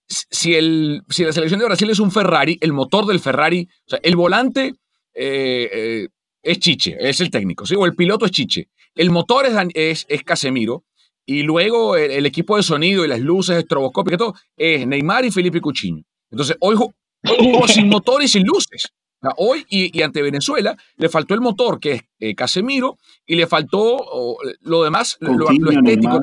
si, 0.08 0.54
el, 0.54 1.02
si 1.10 1.24
la 1.24 1.32
selección 1.32 1.60
de 1.60 1.66
Brasil 1.66 1.90
es 1.90 2.00
un 2.00 2.12
Ferrari, 2.12 2.58
el 2.62 2.74
motor 2.74 3.06
del 3.06 3.20
Ferrari, 3.20 3.68
o 3.88 3.90
sea, 3.90 4.00
el 4.04 4.16
volante 4.16 4.74
eh, 5.14 5.70
eh, 5.74 6.08
es 6.44 6.60
Chiche, 6.60 6.98
es 7.00 7.22
el 7.22 7.32
técnico, 7.32 7.66
¿sí? 7.66 7.76
o 7.76 7.86
el 7.86 7.96
piloto 7.96 8.26
es 8.26 8.32
Chiche. 8.32 8.70
El 8.94 9.10
motor 9.10 9.46
es, 9.46 9.56
es, 9.74 10.06
es 10.10 10.24
Casemiro, 10.24 10.84
y 11.26 11.44
luego 11.44 11.96
el, 11.96 12.26
equipo 12.26 12.58
de 12.58 12.64
sonido 12.64 13.06
y 13.06 13.08
las 13.08 13.20
luces 13.20 13.58
estroboscópicas, 13.58 14.18
todo, 14.18 14.36
es 14.58 14.86
Neymar 14.86 15.24
y 15.26 15.32
Felipe 15.32 15.62
Coutinho. 15.62 16.04
Entonces, 16.30 16.58
hoy, 16.60 16.76
Jugó 17.24 17.68
sin 17.68 17.88
motor 17.88 18.24
y 18.24 18.28
sin 18.28 18.44
luces. 18.44 18.94
Hoy 19.38 19.66
y, 19.70 20.02
ante 20.02 20.22
Venezuela 20.22 20.76
le 20.98 21.10
faltó 21.10 21.36
el 21.36 21.42
motor, 21.42 21.80
que 21.80 21.92
es 21.94 22.02
eh, 22.20 22.34
Casemiro, 22.34 22.98
y 23.26 23.36
le 23.36 23.46
faltó 23.46 24.38
lo 24.62 24.84
demás, 24.84 25.18
lo, 25.20 25.50
estético. 25.50 26.20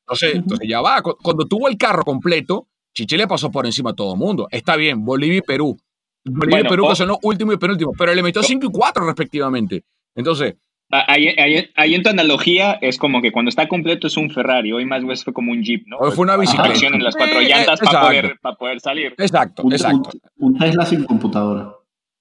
Entonces, 0.00 0.34
entonces, 0.34 0.68
ya 0.68 0.80
va. 0.80 1.02
Cuando 1.02 1.46
tuvo 1.46 1.68
el 1.68 1.78
carro 1.78 2.04
completo, 2.04 2.68
Chiche 2.92 3.16
le 3.16 3.26
pasó 3.26 3.50
por 3.50 3.66
encima 3.66 3.90
a 3.90 3.94
todo 3.94 4.12
el 4.12 4.18
mundo. 4.18 4.48
Está 4.50 4.76
bien, 4.76 5.04
Bolivia 5.04 5.38
y 5.38 5.42
Perú. 5.42 5.78
Bolivia 6.24 6.60
y 6.60 6.68
Perú 6.68 6.84
pasó 6.86 7.18
último 7.22 7.52
y 7.52 7.56
penúltimo, 7.56 7.92
pero 7.96 8.14
le 8.14 8.22
metió 8.22 8.42
5 8.42 8.66
y 8.66 8.70
4 8.70 9.06
respectivamente. 9.06 9.84
Entonces, 10.14 10.56
Ahí, 10.88 11.94
en 11.94 12.02
tu 12.02 12.10
analogía 12.10 12.78
es 12.80 12.96
como 12.98 13.20
que 13.20 13.32
cuando 13.32 13.48
está 13.48 13.66
completo 13.66 14.06
es 14.06 14.16
un 14.16 14.30
Ferrari, 14.30 14.72
hoy 14.72 14.84
más 14.84 15.02
fue 15.24 15.32
como 15.32 15.50
un 15.50 15.62
Jeep, 15.62 15.84
¿no? 15.86 15.98
Hoy 15.98 16.12
fue 16.12 16.22
una 16.24 16.36
bicicleta. 16.36 16.86
en 16.86 17.02
las 17.02 17.16
cuatro 17.16 17.40
llantas 17.40 17.80
para 17.80 18.00
poder, 18.02 18.38
poder, 18.58 18.80
salir. 18.80 19.14
Exacto, 19.18 19.64
exacto. 19.70 20.10
Un, 20.36 20.56
Tesla 20.56 20.86
sin 20.86 21.04
computadora. 21.04 21.74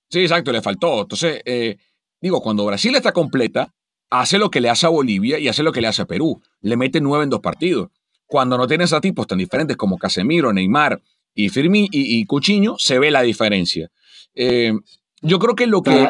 Sí, 0.10 0.22
exacto, 0.22 0.52
le 0.52 0.62
faltó. 0.62 1.02
Entonces, 1.02 1.42
eh, 1.46 1.78
digo, 2.20 2.42
cuando 2.42 2.66
Brasil 2.66 2.96
está 2.96 3.12
completa, 3.12 3.72
hace 4.10 4.40
lo 4.40 4.50
que 4.50 4.62
le 4.62 4.70
hace 4.70 4.88
a 4.88 4.90
Bolivia 4.90 5.38
y 5.38 5.48
hace 5.48 5.62
lo 5.62 5.72
que 5.72 5.82
le 5.82 5.88
hace 5.88 6.02
a 6.02 6.06
Perú. 6.06 6.42
Le 6.62 6.76
mete 6.76 7.02
nueve 7.02 7.24
en 7.24 7.30
dos 7.30 7.42
partidos. 7.42 7.90
Cuando 8.26 8.58
no 8.58 8.66
tienes 8.66 8.94
a 8.94 9.02
tipos 9.02 9.28
tan 9.28 9.38
diferentes 9.38 9.78
como 9.78 10.00
Casemiro, 10.00 10.52
Neymar 10.52 11.02
y 11.36 11.50
Firmí 11.50 11.88
y, 11.92 12.20
y 12.20 12.26
Cuchiño, 12.26 12.76
se 12.80 12.98
ve 12.98 13.12
la 13.12 13.22
diferencia. 13.22 13.92
Eh, 14.34 14.74
yo 15.22 15.38
creo 15.38 15.56
que 15.56 15.68
lo 15.68 15.84
que 15.84 16.10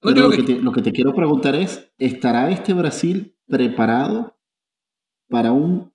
lo, 0.00 0.30
que 0.72 0.82
te, 0.82 0.92
quiero 0.92 1.14
preguntar 1.14 1.54
es, 1.54 1.90
¿estará 1.98 2.50
este 2.50 2.72
Brasil 2.72 3.36
preparado 3.46 4.36
para 5.28 5.52
un 5.52 5.92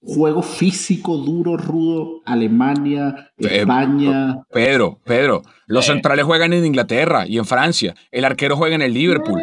juego 0.00 0.42
físico 0.42 1.16
duro, 1.16 1.56
rudo, 1.56 2.22
Alemania, 2.24 3.32
eh, 3.38 3.60
España? 3.60 4.42
Pedro, 4.50 5.00
Pedro, 5.04 5.42
los 5.66 5.88
eh. 5.88 5.92
centrales 5.92 6.24
juegan 6.24 6.52
en 6.52 6.64
Inglaterra 6.64 7.26
y 7.26 7.38
en 7.38 7.44
Francia, 7.44 7.94
el 8.10 8.24
arquero 8.24 8.56
juega 8.56 8.76
en 8.76 8.82
el 8.82 8.94
Liverpool, 8.94 9.40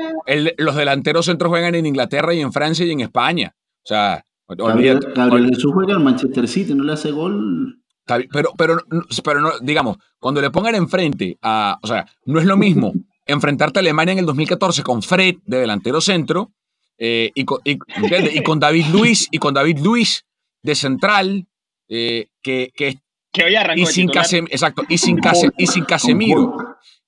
los 0.57 0.75
delanteros 0.75 1.25
centros 1.25 1.49
juegan 1.49 1.75
en 1.75 1.85
Inglaterra 1.85 2.33
y 2.33 2.39
en 2.39 2.53
Francia 2.53 2.85
y 2.85 2.91
en 2.91 3.01
España. 3.01 3.53
O 3.83 3.87
sea, 3.87 4.25
Gabriel, 4.47 4.99
Gabriel 5.13 5.49
Jesús 5.49 5.73
juega 5.73 5.95
en 5.95 6.03
Manchester 6.03 6.47
City, 6.47 6.73
no 6.73 6.83
le 6.83 6.93
hace 6.93 7.11
gol. 7.11 7.79
Pero, 8.05 8.51
pero, 8.57 8.77
pero 9.23 9.41
no, 9.41 9.51
digamos, 9.61 9.97
cuando 10.19 10.41
le 10.41 10.51
pongan 10.51 10.75
enfrente 10.75 11.37
a, 11.41 11.79
o 11.81 11.87
sea, 11.87 12.05
no 12.25 12.39
es 12.39 12.45
lo 12.45 12.57
mismo 12.57 12.93
enfrentarte 13.25 13.79
a 13.79 13.81
Alemania 13.81 14.13
en 14.13 14.19
el 14.19 14.25
2014 14.25 14.83
con 14.83 15.01
Fred 15.01 15.35
de 15.45 15.59
delantero 15.59 16.01
centro 16.01 16.51
eh, 16.97 17.31
y, 17.33 17.45
con, 17.45 18.59
David 18.59 18.85
Luis 18.87 19.27
y 19.31 19.37
con 19.37 19.53
David 19.53 19.79
Luis 19.79 20.25
de 20.61 20.75
central 20.75 21.47
eh, 21.89 22.27
que, 22.41 22.71
que, 22.75 22.99
hoy 23.43 23.55
arrancó 23.55 23.81
y 23.81 23.85
sin 23.85 24.09
exacto 24.09 24.83
y 24.87 24.97
sin, 24.97 25.19
y 25.57 25.67
sin 25.67 25.85
Casemiro. 25.85 26.55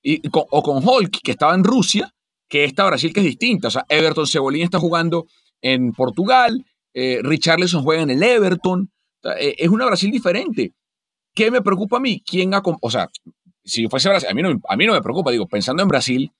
Y, 0.02 0.22
o 0.32 0.62
con 0.64 0.88
Hulk 0.88 1.22
que 1.24 1.32
estaba 1.32 1.56
en 1.56 1.64
Rusia 1.64 2.12
que 2.48 2.64
esta 2.64 2.86
Brasil 2.86 3.14
que 3.14 3.22
es 3.22 3.26
distinta. 3.26 3.68
O 3.68 3.72
sea 3.72 3.86
Everton 3.90 4.28
Cebollín 4.28 4.64
está 4.64 4.80
jugando 4.80 5.28
en 5.62 5.92
Portugal 5.94 6.64
eh, 6.96 7.20
Richarlison 7.22 7.84
juega 7.84 8.04
en 8.04 8.10
el 8.10 8.24
Everton. 8.24 8.90
Es 9.38 9.70
una 9.70 9.86
Brasil 9.86 10.12
diferente. 10.12 10.74
¿Qué 11.34 11.52
me 11.52 11.62
preocupa 11.62 11.98
a 11.98 12.00
mí? 12.00 12.24
¿Quién 12.26 12.54
ha, 12.54 12.62
o 12.64 12.90
sea, 12.90 13.10
si 13.66 13.88
fuese 13.88 14.10
Brasil, 14.10 14.30
a 14.30 14.34
mí, 14.34 14.42
no, 14.42 14.62
a 14.70 14.78
mí 14.78 14.86
no 14.86 14.94
me 14.94 15.02
preocupa, 15.02 15.32
digo, 15.32 15.48
pensando 15.48 15.82
en 15.82 15.90
Brasil, 15.90 16.32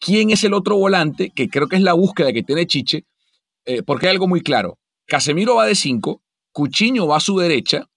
¿quién 0.00 0.30
es 0.30 0.42
el 0.44 0.52
otro 0.52 0.76
volante? 0.76 1.30
Que 1.30 1.48
creo 1.48 1.68
que 1.68 1.76
es 1.76 1.82
la 1.82 1.92
búsqueda 1.92 2.32
que 2.32 2.42
tiene 2.42 2.66
Chiche, 2.66 3.04
eh, 3.64 3.82
porque 3.82 4.06
hay 4.06 4.12
algo 4.12 4.26
muy 4.26 4.40
claro. 4.40 4.78
Casemiro 5.06 5.56
va 5.56 5.66
de 5.66 5.76
5, 5.76 6.20
Cuchiño 6.52 7.06
va 7.06 7.18
a 7.18 7.20
su 7.20 7.38
derecha 7.38 7.88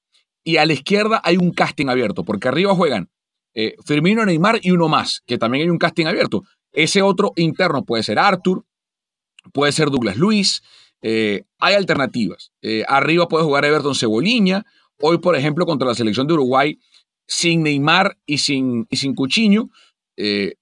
y 0.43 0.57
a 0.57 0.65
la 0.65 0.73
izquierda 0.73 1.19
hay 1.23 1.37
un 1.37 1.51
casting 1.51 1.87
abierto, 1.87 2.23
porque 2.23 2.47
arriba 2.47 2.75
juegan 2.75 3.09
eh, 3.55 3.75
Firmino, 3.83 4.23
Neymar 4.25 4.59
y 4.61 4.71
uno 4.71 4.87
más, 4.87 5.23
que 5.25 5.37
también 5.37 5.63
hay 5.63 5.69
un 5.69 5.79
casting 5.79 6.05
abierto. 6.05 6.43
Ese 6.71 7.01
otro 7.01 7.33
interno 7.37 7.83
puede 7.83 8.03
ser 8.03 8.19
Arthur, 8.19 8.65
puede 9.51 9.71
ser 9.71 9.89
Douglas 9.89 10.17
Luis, 10.17 10.61
eh, 11.01 11.43
hay 11.59 11.73
alternativas. 11.73 12.51
arriba 12.87 13.27
puede 13.27 13.45
jugar 13.45 13.65
Everton 13.65 13.95
Ceboliña. 13.95 14.65
Hoy, 15.01 15.17
por 15.17 15.35
ejemplo, 15.35 15.65
contra 15.65 15.87
la 15.87 15.95
selección 15.95 16.27
de 16.27 16.33
Uruguay, 16.33 16.79
sin 17.27 17.63
Neymar 17.63 18.17
y 18.25 18.39
sin, 18.39 18.87
y 18.89 18.97
sin 18.97 19.15
Cuchiño. 19.15 19.69
Eh, 20.17 20.55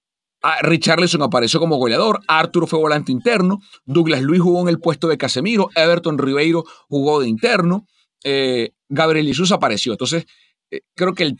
Richarlison 0.62 1.22
apareció 1.22 1.58
como 1.58 1.76
goleador, 1.76 2.20
Arturo 2.28 2.66
fue 2.66 2.78
volante 2.78 3.10
interno, 3.10 3.60
Douglas 3.86 4.20
Luis 4.20 4.42
jugó 4.42 4.60
en 4.60 4.68
el 4.68 4.78
puesto 4.78 5.08
de 5.08 5.16
Casemiro, 5.16 5.70
Everton 5.74 6.18
Ribeiro 6.18 6.64
jugó 6.88 7.20
de 7.20 7.28
interno, 7.28 7.86
eh, 8.24 8.72
Gabriel 8.90 9.26
Jesús 9.26 9.52
apareció. 9.52 9.92
Entonces, 9.92 10.26
eh, 10.70 10.82
creo 10.94 11.14
que 11.14 11.22
el, 11.22 11.36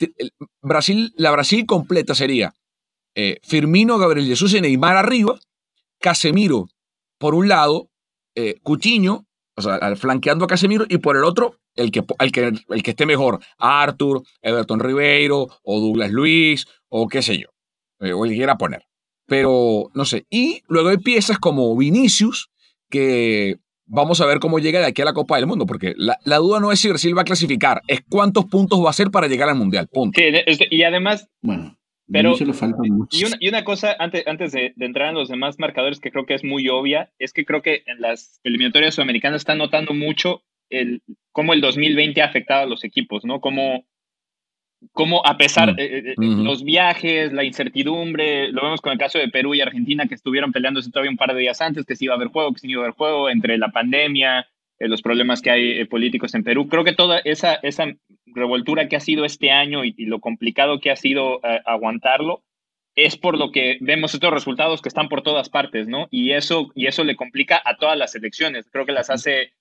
Brasil, 0.62 1.12
la 1.16 1.30
Brasil 1.32 1.66
completa 1.66 2.14
sería 2.14 2.54
Firmino, 3.42 3.98
Gabriel 3.98 4.26
Jesús 4.26 4.54
y 4.54 4.60
Neymar 4.60 4.96
arriba, 4.96 5.38
Casemiro 6.00 6.68
por 7.18 7.34
un 7.34 7.46
lado, 7.46 7.90
Coutinho 8.64 9.26
o 9.56 9.62
sea, 9.62 9.96
flanqueando 9.96 10.44
a 10.44 10.48
Casemiro 10.48 10.84
y 10.88 10.98
por 10.98 11.16
el 11.16 11.24
otro, 11.24 11.60
el 11.76 11.90
que, 11.90 12.02
el 12.18 12.32
que, 12.32 12.52
el 12.68 12.82
que 12.82 12.90
esté 12.90 13.06
mejor, 13.06 13.40
Arthur, 13.58 14.22
Everton 14.42 14.80
Ribeiro 14.80 15.48
o 15.62 15.80
Douglas 15.80 16.10
Luis 16.10 16.66
o 16.88 17.08
qué 17.08 17.22
sé 17.22 17.38
yo, 17.38 17.48
eh, 18.00 18.12
o 18.12 18.24
el 18.24 18.32
que 18.32 18.36
quiera 18.36 18.58
poner. 18.58 18.86
Pero, 19.26 19.90
no 19.94 20.04
sé, 20.04 20.26
y 20.28 20.62
luego 20.68 20.90
hay 20.90 20.98
piezas 20.98 21.38
como 21.38 21.74
Vinicius, 21.76 22.50
que 22.90 23.56
vamos 23.86 24.20
a 24.20 24.26
ver 24.26 24.38
cómo 24.38 24.58
llega 24.58 24.80
de 24.80 24.86
aquí 24.86 25.02
a 25.02 25.06
la 25.06 25.14
Copa 25.14 25.36
del 25.36 25.46
Mundo, 25.46 25.66
porque 25.66 25.94
la, 25.96 26.36
duda 26.36 26.60
no 26.60 26.72
es 26.72 26.80
si 26.80 26.88
Brasil 26.88 27.16
va 27.16 27.22
a 27.22 27.26
clasificar, 27.26 27.82
es 27.86 28.00
cuántos 28.08 28.44
puntos 28.46 28.80
va 28.80 28.88
a 28.88 28.90
hacer 28.90 29.10
para 29.10 29.28
llegar 29.28 29.48
al 29.48 29.56
Mundial, 29.56 29.88
punto. 29.88 30.20
y 30.20 30.82
además, 30.82 31.28
bueno, 31.40 31.78
pero, 32.10 32.34
y, 32.36 33.24
una, 33.24 33.36
y 33.40 33.48
una 33.48 33.64
cosa, 33.64 33.96
antes, 33.98 34.26
antes 34.26 34.52
de, 34.52 34.74
entrar 34.78 35.08
en 35.08 35.14
los 35.14 35.28
demás 35.28 35.58
marcadores 35.58 36.00
que 36.00 36.10
creo 36.10 36.26
que 36.26 36.34
es 36.34 36.44
muy 36.44 36.68
obvia, 36.68 37.10
es 37.18 37.32
que 37.32 37.46
creo 37.46 37.62
que 37.62 37.82
en 37.86 38.00
las 38.00 38.40
eliminatorias 38.44 38.94
sudamericanas 38.94 39.40
están 39.40 39.58
notando 39.58 39.94
mucho 39.94 40.42
el, 40.68 41.02
cómo 41.32 41.54
el 41.54 41.62
2020 41.62 42.20
ha 42.20 42.26
afectado 42.26 42.64
a 42.64 42.66
los 42.66 42.84
equipos, 42.84 43.24
¿no? 43.24 43.40
Cómo, 43.40 43.86
cómo 44.92 45.26
a 45.26 45.38
pesar 45.38 45.74
de 45.74 45.82
mm. 45.82 46.06
eh, 46.08 46.10
eh, 46.10 46.14
los 46.44 46.62
viajes, 46.62 47.32
la 47.32 47.44
incertidumbre, 47.44 48.52
lo 48.52 48.62
vemos 48.62 48.82
con 48.82 48.92
el 48.92 48.98
caso 48.98 49.18
de 49.18 49.28
Perú 49.28 49.54
y 49.54 49.62
Argentina 49.62 50.06
que 50.06 50.14
estuvieron 50.14 50.52
peleándose 50.52 50.90
todavía 50.90 51.10
un 51.10 51.16
par 51.16 51.32
de 51.32 51.40
días 51.40 51.62
antes, 51.62 51.86
que 51.86 51.96
si 51.96 52.04
iba 52.04 52.14
a 52.14 52.16
haber 52.16 52.28
juego, 52.28 52.52
que 52.52 52.60
si 52.60 52.66
no 52.66 52.72
iba 52.72 52.82
a 52.82 52.84
haber 52.86 52.96
juego, 52.96 53.30
entre 53.30 53.56
la 53.56 53.68
pandemia, 53.68 54.46
eh, 54.78 54.88
los 54.88 55.02
problemas 55.02 55.40
que 55.42 55.50
hay 55.50 55.84
políticos 55.84 56.34
en 56.34 56.44
Perú. 56.44 56.68
Creo 56.68 56.84
que 56.84 56.92
toda 56.92 57.18
esa, 57.24 57.54
esa 57.62 57.86
revoltura 58.26 58.88
que 58.88 58.96
ha 58.96 59.00
sido 59.00 59.24
este 59.24 59.50
año 59.50 59.84
y, 59.84 59.92
lo 60.06 60.20
complicado 60.20 60.80
que 60.80 60.90
ha 60.90 60.96
sido 60.96 61.40
aguantarlo 61.64 62.42
es 62.94 63.16
por 63.16 63.36
lo 63.36 63.50
que 63.50 63.78
vemos 63.80 64.14
estos 64.14 64.32
resultados 64.32 64.80
que 64.80 64.88
están 64.88 65.08
por 65.08 65.22
todas 65.22 65.48
partes, 65.48 65.88
¿no? 65.88 66.06
Y 66.10 66.32
eso, 66.32 66.70
y 66.74 66.86
eso 66.86 67.02
le 67.04 67.16
complica 67.16 67.60
a 67.64 67.76
todas 67.76 67.98
las 67.98 68.14
elecciones. 68.14 68.68
Creo 68.70 68.86
que 68.86 68.92
las 68.92 69.10
hace 69.10 69.52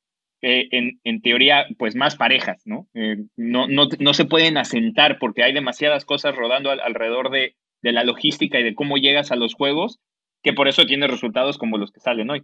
eh, 0.41 0.67
en, 1.03 1.21
teoría, 1.21 1.65
pues 1.77 1.95
más 1.95 2.15
parejas, 2.15 2.61
¿no? 2.65 2.87
Eh, 2.93 3.17
no, 3.35 3.67
no, 3.67 3.87
no, 3.99 4.13
se 4.13 4.25
pueden 4.25 4.57
asentar 4.57 5.17
porque 5.17 5.41
hay 5.41 5.53
demasiadas 5.53 6.05
cosas 6.05 6.35
rodando 6.35 6.69
alrededor 6.69 7.31
de, 7.31 7.55
de, 7.81 7.91
la 7.91 8.03
logística 8.03 8.59
y 8.59 8.63
de 8.63 8.75
cómo 8.75 8.97
llegas 8.97 9.31
a 9.31 9.35
los 9.35 9.55
juegos, 9.55 9.99
que 10.43 10.53
por 10.53 10.67
eso 10.67 10.85
tiene 10.85 11.07
resultados 11.07 11.57
como 11.57 11.77
los 11.77 11.91
que 11.91 12.01
salen 12.01 12.29
hoy. 12.29 12.43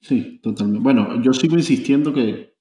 Sí, 0.00 0.40
totalmente. 0.42 0.82
Bueno, 0.82 1.22
yo 1.22 1.32
sigo 1.32 1.56
insistiendo 1.56 2.12
que 2.12 2.54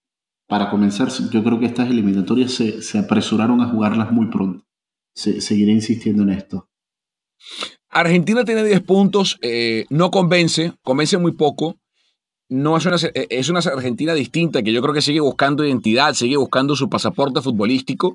para 0.47 0.69
comenzar, 0.69 1.09
yo 1.31 1.43
creo 1.43 1.59
que 1.59 1.65
estas 1.65 1.89
eliminatorias 1.89 2.51
se, 2.51 2.81
se 2.81 2.97
apresuraron 2.97 3.61
a 3.61 3.69
jugarlas 3.69 4.11
muy 4.11 4.27
pronto. 4.27 4.65
seguiré 5.13 5.71
insistiendo 5.71 6.23
en 6.23 6.29
esto. 6.29 6.69
Argentina 7.89 8.43
tiene 8.45 8.63
10 8.63 8.81
puntos, 8.81 9.38
eh, 9.41 9.85
no 9.89 10.11
convence, 10.11 10.73
convence 10.83 11.17
muy 11.17 11.33
poco 11.33 11.77
no 12.49 12.77
es 12.77 12.85
una, 12.85 12.95
eh, 12.95 13.27
es 13.29 13.49
una 13.49 13.59
Argentina 13.59 14.13
distinta 14.13 14.61
que 14.61 14.71
yo 14.71 14.81
creo 14.81 14.93
que 14.93 15.01
sigue 15.01 15.19
buscando 15.19 15.65
identidad, 15.65 16.13
sigue 16.13 16.38
buscando 16.38 16.75
su 16.75 16.89
pasaporte 16.89 17.41
futbolístico. 17.41 18.13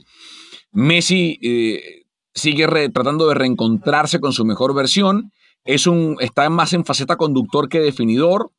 Messi 0.72 1.38
eh, 1.42 2.04
sigue 2.34 2.66
tratando 2.90 3.28
de 3.28 3.34
reencontrarse 3.34 4.20
con 4.20 4.32
su 4.32 4.44
mejor 4.44 4.74
versión. 4.74 5.32
Es 5.64 5.86
un, 5.86 6.16
está 6.20 6.48
más 6.50 6.72
en 6.72 6.84
faceta 6.84 7.16
conductor 7.16 7.68
que 7.68 7.80
definidor. 7.80 8.50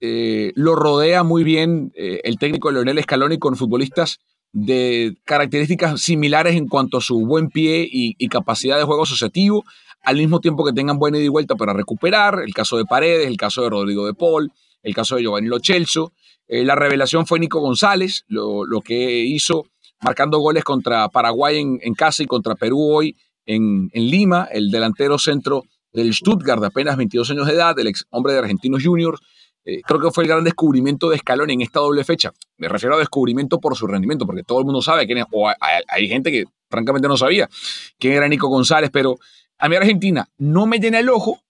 Eh, 0.00 0.52
lo 0.54 0.74
rodea 0.74 1.22
muy 1.22 1.44
bien 1.44 1.92
el 1.94 2.38
técnico 2.38 2.70
Leonel 2.70 3.02
Scaloni 3.02 3.38
con 3.38 3.56
futbolistas 3.56 4.18
de 4.54 5.16
características 5.24 6.00
similares 6.00 6.54
en 6.54 6.68
cuanto 6.68 6.98
a 6.98 7.00
su 7.00 7.26
buen 7.26 7.48
pie 7.50 7.86
y, 7.90 8.28
capacidad 8.28 8.78
de 8.78 8.84
juego 8.84 9.02
asociativo, 9.02 9.64
al 10.00 10.16
mismo 10.16 10.38
tiempo 10.38 10.64
que 10.64 10.72
tengan 10.72 10.96
buena 10.96 11.18
ida 11.18 11.26
y 11.26 11.28
vuelta 11.28 11.56
para 11.56 11.72
recuperar. 11.72 12.40
El 12.44 12.54
caso 12.54 12.76
de 12.76 12.84
Paredes, 12.84 13.26
el 13.26 13.36
caso 13.36 13.62
de 13.62 13.70
Rodrigo 13.70 14.06
de 14.06 14.14
Paul, 14.14 14.52
el 14.84 14.94
caso 14.94 15.16
de 15.16 15.22
Giovanni 15.22 15.48
Lo 15.48 15.58
Celso. 15.58 16.12
Eh, 16.46 16.64
la 16.64 16.76
revelación 16.76 17.26
fue 17.26 17.40
Nico 17.40 17.60
González, 17.60 18.24
lo, 18.28 18.64
que 18.80 19.24
hizo 19.24 19.64
marcando 20.00 20.38
goles 20.38 20.62
contra 20.62 21.08
Paraguay 21.08 21.58
en, 21.58 21.94
casa 21.94 22.22
y 22.22 22.26
contra 22.26 22.54
Perú 22.54 22.80
hoy 22.80 23.16
en, 23.46 23.90
Lima, 23.92 24.46
el 24.52 24.70
delantero 24.70 25.18
centro 25.18 25.64
del 25.92 26.14
Stuttgart 26.14 26.60
de 26.60 26.68
apenas 26.68 26.96
22 26.96 27.30
años 27.32 27.46
de 27.48 27.54
edad, 27.54 27.76
el 27.78 27.88
ex 27.88 28.04
hombre 28.10 28.34
de 28.34 28.38
Argentinos 28.38 28.84
Juniors. 28.84 29.20
Eh, 29.64 29.80
creo 29.82 30.00
que 30.00 30.10
fue 30.10 30.24
el 30.24 30.28
gran 30.28 30.44
descubrimiento 30.44 31.08
de 31.08 31.16
Escalón 31.16 31.50
en 31.50 31.62
esta 31.62 31.80
doble 31.80 32.04
fecha. 32.04 32.32
Me 32.58 32.68
refiero 32.68 32.96
a 32.96 32.98
descubrimiento 32.98 33.60
por 33.60 33.76
su 33.76 33.86
rendimiento, 33.86 34.26
porque 34.26 34.42
todo 34.42 34.58
el 34.58 34.64
mundo 34.64 34.82
sabe 34.82 35.06
quién 35.06 35.18
es, 35.18 35.24
o 35.30 35.48
hay, 35.48 36.08
gente 36.08 36.30
que 36.30 36.44
francamente 36.68 37.08
no 37.08 37.16
sabía 37.16 37.48
quién 37.98 38.14
era 38.14 38.28
Nico 38.28 38.48
González, 38.48 38.90
pero 38.92 39.18
a 39.58 39.68
mí 39.68 39.76
Argentina 39.76 40.28
no 40.36 40.66
me 40.66 40.78
llena 40.78 40.98
el 40.98 41.08
ojo, 41.08 41.40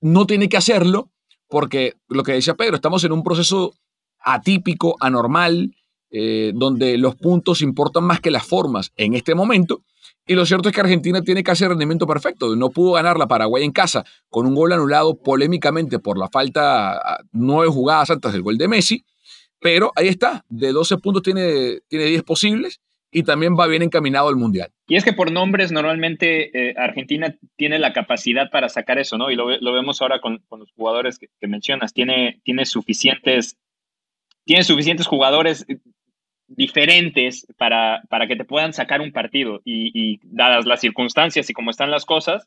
no 0.00 0.26
tiene 0.26 0.48
que 0.48 0.56
hacerlo, 0.56 1.10
porque 1.48 1.94
lo 2.08 2.22
que 2.22 2.32
decía 2.32 2.54
Pedro, 2.54 2.76
estamos 2.76 3.04
en 3.04 3.12
un 3.12 3.22
proceso 3.22 3.74
atípico, 4.20 4.96
anormal, 5.00 5.74
eh, 6.10 6.52
donde 6.54 6.96
los 6.98 7.14
puntos 7.16 7.62
importan 7.62 8.04
más 8.04 8.20
que 8.20 8.30
las 8.30 8.46
formas 8.46 8.92
en 8.96 9.14
este 9.14 9.34
momento. 9.34 9.82
Y 10.30 10.36
lo 10.36 10.46
cierto 10.46 10.68
es 10.68 10.74
que 10.76 10.80
Argentina 10.80 11.22
tiene 11.22 11.42
que 11.42 11.50
hacer 11.50 11.70
rendimiento 11.70 12.06
perfecto. 12.06 12.54
No 12.54 12.70
pudo 12.70 12.92
ganar 12.92 13.18
la 13.18 13.26
Paraguay 13.26 13.64
en 13.64 13.72
casa 13.72 14.04
con 14.28 14.46
un 14.46 14.54
gol 14.54 14.72
anulado 14.72 15.20
polémicamente 15.20 15.98
por 15.98 16.16
la 16.16 16.28
falta 16.28 17.18
nueve 17.32 17.66
jugadas 17.66 18.10
antes 18.10 18.32
del 18.32 18.42
gol 18.42 18.56
de 18.56 18.68
Messi. 18.68 19.04
Pero 19.58 19.90
ahí 19.96 20.06
está, 20.06 20.44
de 20.48 20.70
12 20.70 20.98
puntos 20.98 21.24
tiene, 21.24 21.80
tiene 21.88 22.04
10 22.04 22.22
posibles 22.22 22.80
y 23.10 23.24
también 23.24 23.56
va 23.58 23.66
bien 23.66 23.82
encaminado 23.82 24.28
al 24.28 24.36
Mundial. 24.36 24.70
Y 24.86 24.94
es 24.94 25.02
que 25.02 25.12
por 25.12 25.32
nombres 25.32 25.72
normalmente 25.72 26.56
eh, 26.56 26.74
Argentina 26.76 27.34
tiene 27.56 27.80
la 27.80 27.92
capacidad 27.92 28.50
para 28.52 28.68
sacar 28.68 29.00
eso, 29.00 29.18
¿no? 29.18 29.32
Y 29.32 29.34
lo, 29.34 29.46
vemos 29.72 30.00
ahora 30.00 30.20
con, 30.20 30.44
los 30.48 30.70
jugadores 30.76 31.18
que, 31.18 31.48
mencionas. 31.48 31.92
Tiene, 31.92 32.40
tiene, 32.44 32.66
suficientes, 32.66 33.58
tiene 34.44 34.62
suficientes 34.62 35.08
jugadores 35.08 35.66
diferentes 36.60 37.46
para, 37.56 38.02
para 38.10 38.26
que 38.26 38.36
te 38.36 38.44
puedan 38.44 38.74
sacar 38.74 39.00
un 39.00 39.12
partido. 39.12 39.62
Y, 39.64 39.90
y 39.94 40.20
dadas 40.22 40.66
las 40.66 40.80
circunstancias 40.80 41.48
y 41.48 41.54
cómo 41.54 41.70
están 41.70 41.90
las 41.90 42.04
cosas, 42.04 42.46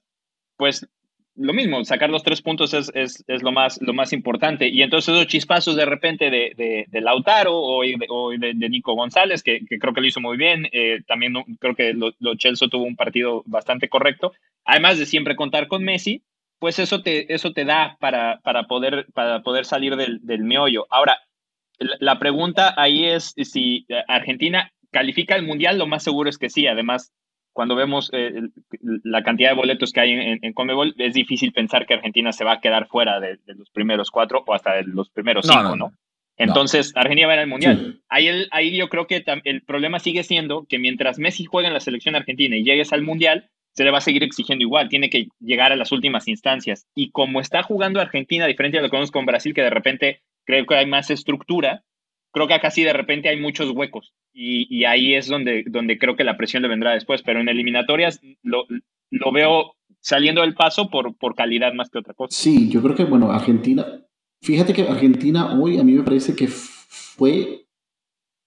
pues 0.55 0.87
lo 1.35 1.51
mismo, 1.51 1.83
sacar 1.83 2.11
los 2.11 2.21
tres 2.21 2.43
puntos 2.43 2.75
es, 2.75 2.91
es, 2.93 3.23
es, 3.25 3.41
lo, 3.41 3.51
más, 3.51 3.81
lo 3.81 3.91
más 3.95 4.13
importante. 4.13 4.67
Y 4.67 4.83
entonces 4.83 5.15
esos 5.15 5.25
chispazos 5.25 5.75
de 5.75 5.85
repente 5.85 6.29
de, 6.29 6.85
de, 6.87 7.01
Lautaro 7.01 7.57
o, 7.59 7.81
de, 7.81 8.53
de, 8.53 8.69
Nico 8.69 8.93
González, 8.93 9.41
que, 9.41 9.61
que, 9.67 9.79
creo 9.79 9.95
que 9.95 10.01
lo 10.01 10.07
hizo 10.07 10.21
muy 10.21 10.37
bien, 10.37 10.67
eh, 10.71 11.01
también 11.07 11.33
creo 11.59 11.73
que 11.73 11.93
lo, 11.93 12.35
Chelsea 12.35 12.67
tuvo 12.67 12.83
un 12.83 12.95
partido 12.95 13.41
bastante 13.47 13.89
correcto, 13.89 14.33
además 14.63 14.99
de 14.99 15.07
siempre 15.07 15.35
contar 15.35 15.67
con 15.67 15.83
Messi, 15.83 16.21
pues 16.59 16.77
eso 16.77 17.01
te, 17.01 17.33
eso 17.33 17.51
te 17.51 17.65
da 17.65 17.97
para, 17.99 18.39
para, 18.43 18.67
poder, 18.67 19.07
para 19.15 19.41
poder 19.41 19.65
salir 19.65 19.95
del, 19.95 20.19
del 20.21 20.43
meollo. 20.43 20.85
Ahora, 20.91 21.17
la 21.77 22.19
pregunta 22.19 22.73
ahí 22.77 23.05
es 23.05 23.33
si 23.37 23.85
Argentina 24.07 24.71
califica 24.91 25.35
el 25.35 25.45
Mundial, 25.45 25.77
lo 25.77 25.87
más 25.87 26.03
seguro 26.03 26.29
es 26.29 26.37
que 26.37 26.49
sí, 26.49 26.67
además 26.67 27.13
cuando 27.53 27.75
vemos 27.75 28.09
eh, 28.13 28.33
la 29.03 29.23
cantidad 29.23 29.51
de 29.51 29.55
boletos 29.55 29.93
que 29.93 29.99
hay 30.01 30.11
en, 30.11 30.39
en, 30.41 30.53
Comebol, 30.53 30.95
es 30.97 31.13
difícil 31.13 31.53
pensar 31.53 31.85
que 31.85 31.93
Argentina 31.93 32.31
se 32.33 32.43
va 32.43 32.53
a 32.53 32.59
quedar 32.59 32.87
fuera 32.87 33.19
de, 33.19 33.37
los 33.45 33.69
primeros 33.69 34.11
cuatro 34.11 34.43
o 34.45 34.53
hasta 34.53 34.73
de 34.73 34.83
los 34.83 35.09
primeros 35.09 35.45
cinco, 35.47 35.75
¿no? 35.75 35.93
Entonces, 36.35 36.93
Argentina 36.95 37.27
va 37.27 37.33
a 37.33 37.35
ir 37.35 37.41
al 37.41 37.47
Mundial. 37.47 38.01
Ahí, 38.09 38.27
el, 38.27 38.47
ahí 38.51 38.75
yo 38.75 38.89
creo 38.89 39.05
que 39.05 39.23
el 39.43 39.61
problema 39.61 39.99
sigue 39.99 40.23
siendo 40.23 40.65
que 40.67 40.79
mientras 40.79 41.19
Messi 41.19 41.45
juega 41.45 41.67
en 41.67 41.75
la 41.75 41.79
selección 41.79 42.15
argentina 42.15 42.57
y 42.57 42.63
llegues 42.63 42.91
al 42.91 43.03
Mundial, 43.03 43.51
se 43.73 43.83
le 43.83 43.91
va 43.91 43.99
a 43.99 44.01
seguir 44.01 44.23
exigiendo 44.23 44.63
igual, 44.63 44.89
tiene 44.89 45.11
que 45.11 45.27
llegar 45.39 45.71
a 45.71 45.75
las 45.75 45.91
últimas 45.91 46.27
instancias. 46.27 46.87
Y 46.95 47.11
como 47.11 47.39
está 47.39 47.61
jugando 47.61 48.01
Argentina, 48.01 48.47
diferente 48.47 48.79
a 48.79 48.81
lo 48.81 48.89
que 48.89 48.97
vemos 48.97 49.11
con 49.11 49.27
Brasil, 49.27 49.53
que 49.53 49.61
de 49.61 49.69
repente 49.69 50.21
creo 50.45 50.65
que 50.65 50.75
hay 50.75 50.85
más 50.85 51.09
estructura, 51.09 51.83
creo 52.31 52.47
que 52.47 52.53
acá 52.53 52.71
sí 52.71 52.83
de 52.83 52.93
repente 52.93 53.29
hay 53.29 53.39
muchos 53.39 53.71
huecos 53.71 54.13
y, 54.33 54.83
ahí 54.85 55.13
es 55.13 55.27
donde, 55.27 55.63
donde 55.67 55.97
creo 55.99 56.15
que 56.15 56.23
la 56.23 56.37
presión 56.37 56.63
le 56.63 56.69
vendrá 56.69 56.91
después, 56.91 57.21
pero 57.21 57.39
en 57.39 57.49
eliminatorias 57.49 58.19
lo, 58.41 58.65
lo 59.11 59.31
veo 59.31 59.75
saliendo 59.99 60.41
del 60.41 60.55
paso 60.55 60.89
por, 60.89 61.15
por 61.17 61.35
calidad 61.35 61.73
más 61.73 61.89
que 61.89 61.99
otra 61.99 62.13
cosa. 62.13 62.35
Sí, 62.35 62.69
yo 62.69 62.81
creo 62.81 62.95
que, 62.95 63.03
bueno, 63.03 63.31
Argentina, 63.31 63.85
fíjate 64.41 64.73
que 64.73 64.83
Argentina 64.83 65.59
hoy 65.59 65.79
a 65.79 65.83
mí 65.83 65.93
me 65.93 66.03
parece 66.03 66.35
que 66.35 66.47
fue 66.47 67.67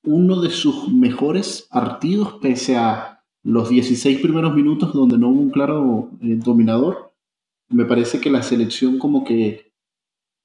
uno 0.03 0.41
de 0.41 0.51
sus 0.51 0.93
mejores 0.93 1.69
partidos 1.71 2.35
pese 2.41 2.77
a 2.77 3.23
los 3.43 3.69
16 3.69 4.21
primeros 4.21 4.55
minutos 4.55 4.93
donde 4.93 5.19
no 5.19 5.29
hubo 5.29 5.41
un 5.41 5.51
claro 5.51 6.11
eh, 6.21 6.37
dominador. 6.37 7.13
Me 7.69 7.85
parece 7.85 8.21
que 8.21 8.31
la 8.31 8.43
selección 8.43 8.99
como 8.99 9.25
que 9.25 9.66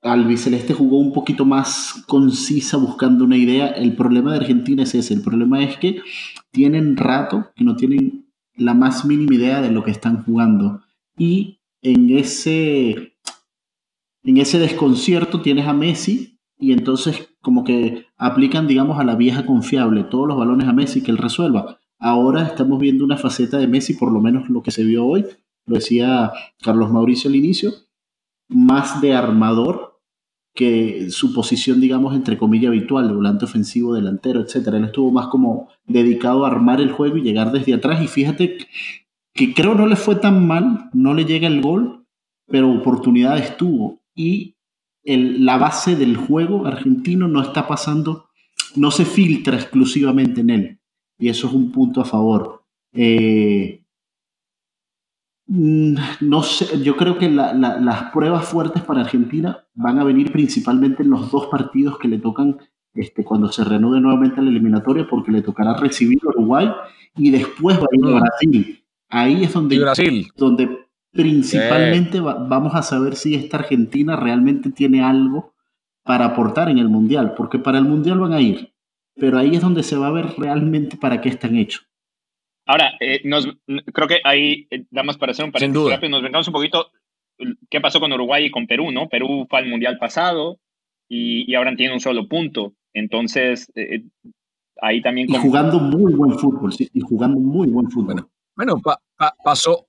Albiceleste 0.02 0.74
jugó 0.74 0.98
un 0.98 1.14
poquito 1.14 1.46
más 1.46 2.04
concisa 2.08 2.78
buscando 2.78 3.24
una 3.24 3.38
idea. 3.38 3.68
El 3.68 3.96
problema 3.96 4.32
de 4.32 4.40
Argentina 4.40 4.84
es 4.84 4.96
ese. 4.96 5.14
El 5.14 5.22
problema 5.22 5.64
es 5.64 5.78
que 5.78 6.02
tienen 6.52 6.98
rato 6.98 7.52
que 7.56 7.64
no 7.64 7.76
tienen 7.76 8.26
la 8.56 8.74
más 8.74 9.06
mínima 9.06 9.36
idea 9.36 9.62
de 9.62 9.72
lo 9.72 9.84
que 9.84 9.92
están 9.92 10.24
jugando. 10.24 10.82
Y 11.18 11.60
en 11.82 12.18
ese, 12.18 13.16
en 14.24 14.38
ese 14.38 14.60
desconcierto 14.60 15.42
tienes 15.42 15.68
a 15.68 15.74
Messi 15.74 16.40
y 16.58 16.72
entonces 16.72 17.30
como 17.42 17.64
que 17.64 18.06
aplican, 18.18 18.68
digamos, 18.68 19.00
a 19.00 19.04
la 19.04 19.16
vieja 19.16 19.46
confiable 19.46 20.04
todos 20.04 20.28
los 20.28 20.38
balones 20.38 20.68
a 20.68 20.74
Messi 20.74 21.02
que 21.02 21.12
él 21.12 21.18
resuelva. 21.18 21.80
Ahora 22.00 22.44
estamos 22.44 22.80
viendo 22.80 23.04
una 23.04 23.18
faceta 23.18 23.58
de 23.58 23.68
Messi, 23.68 23.94
por 23.94 24.12
lo 24.12 24.22
menos 24.22 24.50
lo 24.50 24.64
que 24.64 24.72
se 24.72 24.84
vio 24.84 25.06
hoy, 25.06 25.26
lo 25.66 25.76
decía 25.76 26.32
Carlos 26.62 26.92
Mauricio 26.92 27.30
al 27.30 27.36
inicio, 27.36 27.72
más 28.48 29.02
de 29.02 29.14
armador 29.14 29.91
que 30.54 31.10
su 31.12 31.34
posición, 31.34 31.80
digamos, 31.80 32.16
entre 32.16 32.38
comillas, 32.38 32.70
habitual, 32.70 33.08
de 33.08 33.14
volante 33.14 33.46
ofensivo, 33.46 33.94
delantero, 33.94 34.42
etcétera. 34.42 34.78
Él 34.78 34.86
estuvo 34.86 35.12
más 35.12 35.28
como 35.28 35.70
dedicado 35.86 36.46
a 36.46 36.50
armar 36.50 36.82
el 36.82 36.92
juego 36.92 37.18
y 37.18 37.22
llegar 37.22 37.52
desde 37.52 37.74
atrás. 37.74 38.04
Y 38.04 38.08
fíjate 38.08 38.58
que 39.34 39.54
creo 39.54 39.76
no 39.76 39.88
le 39.88 39.96
fue 39.96 40.16
tan 40.16 40.46
mal, 40.46 40.90
no 40.94 41.14
le 41.14 41.26
llega 41.26 41.48
el 41.48 41.62
gol, 41.62 42.06
pero 42.48 42.72
oportunidades 42.72 43.56
tuvo. 43.58 44.02
Y 44.14 44.56
el, 45.04 45.46
la 45.46 45.58
base 45.58 45.96
del 45.96 46.18
juego 46.18 46.66
argentino 46.66 47.28
no 47.28 47.42
está 47.42 47.68
pasando, 47.68 48.26
no 48.76 48.92
se 48.92 49.06
filtra 49.06 49.56
exclusivamente 49.56 50.42
en 50.42 50.50
él. 50.50 50.80
Y 51.18 51.30
eso 51.30 51.48
es 51.48 51.54
un 51.54 51.72
punto 51.72 52.02
a 52.02 52.06
favor. 52.06 52.64
Eh, 52.94 53.81
no 55.52 56.44
sé, 56.44 56.82
yo 56.82 56.96
creo 56.96 57.18
que 57.18 57.30
las 57.30 58.04
pruebas 58.14 58.46
fuertes 58.46 58.82
para 58.84 59.02
Argentina 59.02 59.66
van 59.74 60.00
a 60.00 60.06
venir 60.06 60.32
principalmente 60.32 61.04
en 61.04 61.10
los 61.10 61.30
dos 61.30 61.48
partidos 61.48 61.98
que 61.98 62.08
le 62.08 62.20
tocan 62.20 62.58
este, 62.94 63.26
cuando 63.26 63.52
se 63.52 63.66
reanude 63.66 64.00
nuevamente 64.00 64.42
la 64.42 64.50
eliminatoria, 64.50 65.06
porque 65.10 65.32
le 65.32 65.42
tocará 65.42 65.74
recibir 65.74 66.20
Uruguay 66.24 66.72
y 67.18 67.32
después 67.32 67.78
va 67.78 67.84
a 67.84 67.96
ir 67.96 68.06
a 68.06 68.10
mm. 68.10 68.20
Brasil. 68.22 68.86
Ahí 69.10 69.44
es 69.44 69.52
donde, 69.52 70.32
donde 70.38 70.70
principalmente 71.12 72.22
vamos 72.22 72.74
a 72.74 72.82
saber 72.82 73.18
si 73.18 73.36
esta 73.36 73.58
Argentina 73.58 74.16
realmente 74.16 74.72
tiene 74.72 75.04
algo 75.04 75.54
para 76.04 76.28
aportar 76.28 76.70
en 76.70 76.78
el 76.78 76.88
Mundial, 76.88 77.34
porque 77.36 77.60
para 77.60 77.78
el 77.78 77.86
Mundial 77.86 78.20
van 78.20 78.32
a 78.32 78.40
ir, 78.40 78.74
pero 79.16 79.38
ahí 79.38 79.56
es 79.56 79.62
donde 79.62 79.84
se 79.84 79.98
va 79.98 80.08
a 80.08 80.12
ver 80.12 80.34
realmente 80.38 80.96
para 80.96 81.20
qué 81.20 81.28
están 81.28 81.58
hechos. 81.58 81.91
Ahora, 82.72 82.94
eh, 83.02 83.20
nos, 83.26 83.50
creo 83.94 84.08
que 84.08 84.22
ahí, 84.24 84.66
eh, 84.72 84.86
damos 84.92 85.18
para 85.18 85.34
hacer 85.34 85.44
un 85.44 85.52
paréntesis 85.52 85.90
rápido, 85.90 86.10
nos 86.10 86.24
vengamos 86.24 86.48
un 86.48 86.54
poquito 86.54 86.88
qué 87.70 87.82
pasó 87.82 88.00
con 88.00 88.14
Uruguay 88.14 88.46
y 88.46 88.52
con 88.52 88.66
Perú, 88.66 88.92
¿no? 88.92 89.10
Perú 89.10 89.46
fue 89.50 89.60
al 89.60 89.68
Mundial 89.68 89.98
pasado 89.98 90.58
y, 91.10 91.54
ahora 91.54 91.76
tiene 91.76 91.94
un 91.94 92.00
solo 92.00 92.30
punto. 92.30 92.72
Entonces, 92.94 93.70
eh, 93.76 94.06
ahí 94.82 95.02
también... 95.02 95.30
Y 95.30 95.36
jugando 95.36 95.80
muy 95.80 96.14
buen 96.14 96.40
fútbol, 96.40 96.72
sí, 96.72 96.90
y 96.94 97.02
jugando 97.02 97.42
muy 97.42 97.68
buen 97.68 97.92
fútbol. 97.92 98.26
Bueno, 98.56 98.80
pasó, 99.44 99.88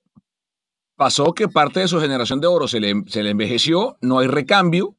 pasó 0.97 1.33
que 1.35 1.47
parte 1.47 1.79
de 1.79 1.89
su 1.89 2.01
generación 2.01 2.41
de 2.41 2.49
oro 2.49 2.67
se 2.67 2.81
le, 2.81 2.95
se 3.07 3.23
le 3.23 3.31
envejeció, 3.31 3.97
no 4.01 4.19
hay 4.19 4.27
recambio. 4.27 4.97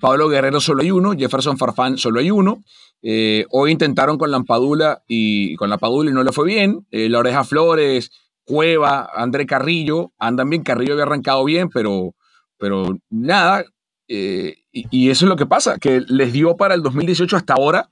Pablo 0.00 0.30
Guerrero 0.30 0.60
solo 0.60 0.80
hay 0.80 0.90
uno, 0.92 1.12
Jefferson 1.12 1.58
Farfán 1.58 1.98
solo 1.98 2.20
hay 2.20 2.30
uno. 2.30 2.62
Eh, 3.02 3.46
hoy 3.50 3.72
intentaron 3.72 4.18
con 4.18 4.30
Lampadula 4.30 5.02
y 5.06 5.54
con 5.56 5.70
la 5.70 5.78
Padula 5.78 6.10
y 6.10 6.14
no 6.14 6.24
le 6.24 6.32
fue 6.32 6.46
bien. 6.46 6.86
Eh, 6.90 7.08
la 7.08 7.18
Oreja 7.18 7.44
Flores, 7.44 8.10
Cueva, 8.44 9.08
André 9.14 9.46
Carrillo, 9.46 10.12
andan 10.18 10.50
bien. 10.50 10.62
Carrillo 10.62 10.94
había 10.94 11.04
arrancado 11.04 11.44
bien, 11.44 11.68
pero, 11.68 12.14
pero 12.58 12.98
nada. 13.10 13.64
Eh, 14.08 14.56
y, 14.72 15.10
eso 15.10 15.24
es 15.24 15.28
lo 15.28 15.36
que 15.36 15.46
pasa, 15.46 15.78
que 15.78 16.02
les 16.08 16.32
dio 16.32 16.56
para 16.56 16.74
el 16.74 16.82
2018 16.82 17.36
hasta 17.36 17.54
ahora. 17.54 17.88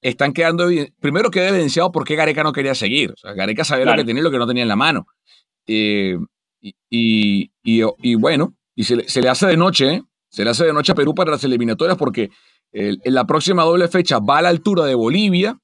Están 0.00 0.32
quedando, 0.32 0.68
primero 1.00 1.30
queda 1.30 1.48
evidenciado 1.50 1.92
por 1.92 2.04
qué 2.04 2.16
Gareca 2.16 2.42
no 2.42 2.52
quería 2.52 2.74
seguir. 2.74 3.12
O 3.12 3.16
sea, 3.16 3.34
Gareca 3.34 3.64
sabía 3.64 3.84
lo 3.84 3.94
que 3.94 4.04
tenía 4.04 4.20
y 4.20 4.24
lo 4.24 4.32
que 4.32 4.38
no 4.38 4.48
tenía 4.48 4.64
en 4.64 4.68
la 4.68 4.76
mano. 4.76 5.06
y, 5.66 6.16
y, 7.62 8.14
bueno, 8.16 8.54
y 8.74 8.84
se, 8.84 9.08
se, 9.08 9.22
le 9.22 9.28
hace 9.28 9.46
de 9.46 9.56
noche, 9.56 10.02
se 10.28 10.44
le 10.44 10.50
hace 10.50 10.64
de 10.64 10.72
noche 10.72 10.90
a 10.90 10.96
Perú 10.96 11.14
para 11.14 11.30
las 11.30 11.44
eliminatorias 11.44 11.96
porque 11.96 12.30
en 12.72 13.14
la 13.14 13.26
próxima 13.26 13.64
doble 13.64 13.88
fecha 13.88 14.18
va 14.18 14.38
a 14.38 14.42
la 14.42 14.48
altura 14.48 14.84
de 14.84 14.94
Bolivia. 14.94 15.58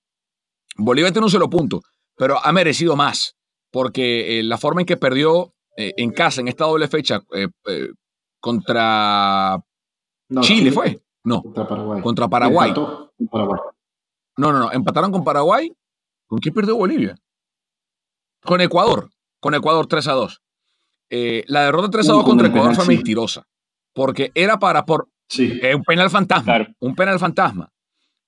Bolivia 0.77 1.11
tiene 1.11 1.25
un 1.27 1.31
solo 1.31 1.51
punto, 1.51 1.83
pero 2.17 2.39
ha 2.45 2.53
merecido 2.53 2.97
más, 2.97 3.37
porque 3.71 4.39
eh, 4.39 4.43
la 4.43 4.59
forma 4.59 4.83
en 4.83 4.87
que 4.87 4.97
perdió 4.97 5.55
eh, 5.77 5.95
en 5.97 6.11
casa 6.11 6.41
en 6.41 6.49
esta 6.49 6.67
doble 6.67 6.89
fecha 6.89 7.23
eh, 7.35 7.49
contra 8.41 9.59
Chile, 10.41 10.71
fue. 10.71 11.01
No, 11.25 11.43
contra 11.43 11.67
Paraguay. 11.67 12.03
Contra 12.03 12.29
Paraguay. 12.29 12.73
No, 14.37 14.53
no, 14.53 14.59
no. 14.59 14.73
Empataron 14.73 15.11
con 15.11 15.25
Paraguay. 15.25 15.73
¿Con 16.27 16.39
quién 16.39 16.55
perdió 16.55 16.77
Bolivia? 16.77 17.17
Con 18.45 18.61
Ecuador. 18.61 19.11
Con 19.41 19.55
Ecuador 19.55 19.87
3 19.87 20.09
a 20.09 20.13
2. 20.13 20.43
la 21.47 21.63
derrota 21.65 21.91
3 21.91 22.09
a 22.09 22.13
2 22.13 22.25
contra 22.25 22.49
Ecuador 22.49 22.75
fue 22.75 22.87
mentirosa. 22.87 23.47
Porque 23.95 24.31
era 24.35 24.59
para, 24.59 24.85
por, 24.85 25.09
Sí. 25.29 25.61
un 25.75 25.85
penal 25.85 26.11
fantasma. 26.11 26.67
Un 26.81 26.95
penal 26.95 27.19
fantasma. 27.19 27.71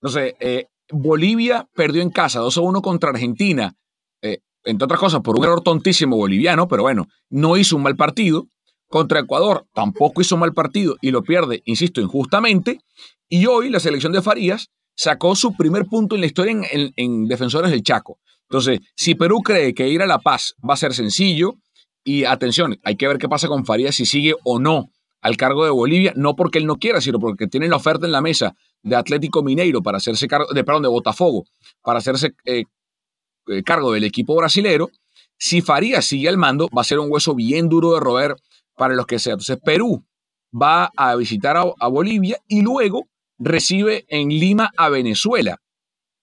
Entonces, 0.01 0.35
eh, 0.41 0.67
Bolivia 0.91 1.69
perdió 1.75 2.03
en 2.03 2.11
casa 2.11 2.41
2 2.41 2.57
a 2.57 2.61
1 2.61 2.83
contra 2.83 3.11
Argentina. 3.11 3.75
Eh, 4.23 4.39
entre 4.65 4.85
otras 4.85 5.01
cosas, 5.01 5.21
por 5.21 5.39
un 5.39 5.45
error 5.45 5.63
tontísimo 5.63 6.17
boliviano, 6.17 6.69
pero 6.69 6.83
bueno, 6.83 7.07
no 7.31 7.57
hizo 7.57 7.77
un 7.77 7.83
mal 7.83 7.97
partido. 7.97 8.47
Contra 8.89 9.21
Ecuador 9.21 9.67
tampoco 9.73 10.21
hizo 10.21 10.35
un 10.35 10.41
mal 10.41 10.53
partido 10.53 10.97
y 11.01 11.13
lo 11.13 11.23
pierde, 11.23 11.63
insisto, 11.65 12.01
injustamente. 12.01 12.81
Y 13.29 13.47
hoy 13.47 13.71
la 13.71 13.79
selección 13.79 14.13
de 14.13 14.21
Farías 14.21 14.69
sacó 14.97 15.37
su 15.37 15.57
primer 15.57 15.87
punto 15.87 16.17
en 16.17 16.23
la 16.23 16.27
historia 16.27 16.53
en, 16.73 16.93
en 16.97 17.27
Defensores 17.29 17.71
del 17.71 17.85
Chaco. 17.85 18.19
Entonces, 18.49 18.81
si 18.97 19.15
Perú 19.15 19.43
cree 19.43 19.75
que 19.75 19.89
ir 19.89 20.03
a 20.03 20.07
La 20.07 20.19
Paz 20.19 20.55
va 20.69 20.75
a 20.75 20.77
ser 20.77 20.93
sencillo, 20.93 21.55
y 22.03 22.25
atención, 22.25 22.79
hay 22.83 22.97
que 22.97 23.07
ver 23.07 23.19
qué 23.19 23.29
pasa 23.29 23.47
con 23.47 23.65
Farías 23.65 23.95
si 23.95 24.07
sigue 24.07 24.35
o 24.45 24.59
no 24.59 24.91
al 25.21 25.37
cargo 25.37 25.65
de 25.65 25.71
Bolivia, 25.71 26.13
no 26.17 26.35
porque 26.35 26.59
él 26.59 26.67
no 26.67 26.77
quiera, 26.77 27.01
sino 27.01 27.19
porque 27.19 27.47
tiene 27.47 27.69
la 27.69 27.77
oferta 27.77 28.07
en 28.07 28.13
la 28.13 28.21
mesa 28.21 28.55
de 28.83 28.97
Atlético 28.97 29.43
Mineiro 29.43 29.83
para 29.83 29.99
hacerse 29.99 30.27
cargo, 30.27 30.53
de, 30.53 30.65
perdón, 30.65 30.83
de 30.83 30.89
Botafogo, 30.89 31.45
para 31.83 31.99
hacerse 31.99 32.35
eh, 32.45 32.65
eh, 33.49 33.63
cargo 33.63 33.93
del 33.93 34.05
equipo 34.05 34.37
brasilero. 34.37 34.91
Si 35.37 35.61
Farías 35.61 36.05
sigue 36.05 36.29
al 36.29 36.37
mando, 36.37 36.69
va 36.77 36.83
a 36.83 36.85
ser 36.85 36.99
un 36.99 37.11
hueso 37.11 37.35
bien 37.35 37.69
duro 37.69 37.95
de 37.95 38.01
roer 38.01 38.37
para 38.77 38.95
los 38.95 39.07
que 39.07 39.19
sea. 39.19 39.35
Entonces, 39.35 39.59
Perú 39.63 40.03
va 40.61 40.91
a 40.97 41.15
visitar 41.17 41.57
a, 41.57 41.89
Bolivia 41.89 42.39
y 42.49 42.63
luego 42.63 43.07
recibe 43.39 44.05
en 44.09 44.29
Lima 44.29 44.71
a 44.77 44.89
Venezuela. 44.89 45.59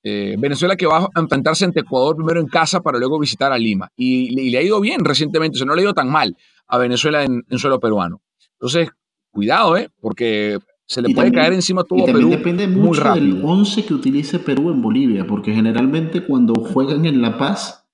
Eh, 0.04 0.36
Venezuela 0.38 0.76
que 0.76 0.86
va 0.86 1.10
a 1.14 1.20
enfrentarse 1.20 1.66
ante 1.66 1.82
Ecuador 1.82 2.16
primero 2.16 2.40
en 2.40 2.48
casa 2.48 2.82
para 2.82 3.00
luego 3.00 3.20
visitar 3.20 3.52
a 3.52 3.58
Lima. 3.58 3.92
Y, 3.96 4.50
le 4.50 4.58
ha 4.58 4.62
ido 4.62 4.80
bien 4.80 5.04
recientemente, 5.04 5.56
o 5.56 5.60
sea, 5.60 5.68
no 5.68 5.76
le 5.76 5.82
ha 5.82 5.86
ido 5.86 5.94
tan 5.94 6.10
mal 6.10 6.36
a 6.68 6.78
Venezuela 6.78 7.24
en 7.24 7.44
suelo 7.58 7.80
peruano. 7.80 8.22
Entonces, 8.60 8.90
cuidado, 9.32 9.78
¿eh? 9.78 9.90
Porque 10.02 10.60
se 10.86 11.02
le 11.02 11.14
puede 11.14 11.32
caer 11.32 11.54
encima 11.54 11.84
todo 11.84 12.00
y 12.00 12.06
Perú. 12.06 12.30
Depende 12.30 12.68
mucho 12.68 13.14
del 13.14 13.42
11 13.44 13.86
que 13.86 13.94
utilice 13.94 14.40
Perú 14.40 14.72
en 14.72 14.82
Bolivia, 14.82 15.28
porque 15.28 15.54
generalmente 15.54 16.26
cuando 16.26 16.54
juegan 16.56 17.06
en 17.06 17.22
La 17.22 17.38
Paz, 17.38 17.86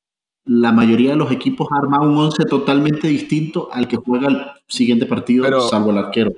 la 0.45 0.72
mayoría 0.72 1.11
de 1.11 1.16
los 1.16 1.32
equipos 1.32 1.68
arman 1.72 2.07
un 2.07 2.18
11 2.18 2.45
totalmente 2.45 3.07
distinto 3.07 3.70
al 3.72 3.88
que 3.88 3.97
juega 3.97 4.28
el 4.28 4.41
siguiente 4.68 5.05
partido, 5.05 5.59
salvo 5.68 5.91
el 5.91 5.97
arquero. 5.97 6.34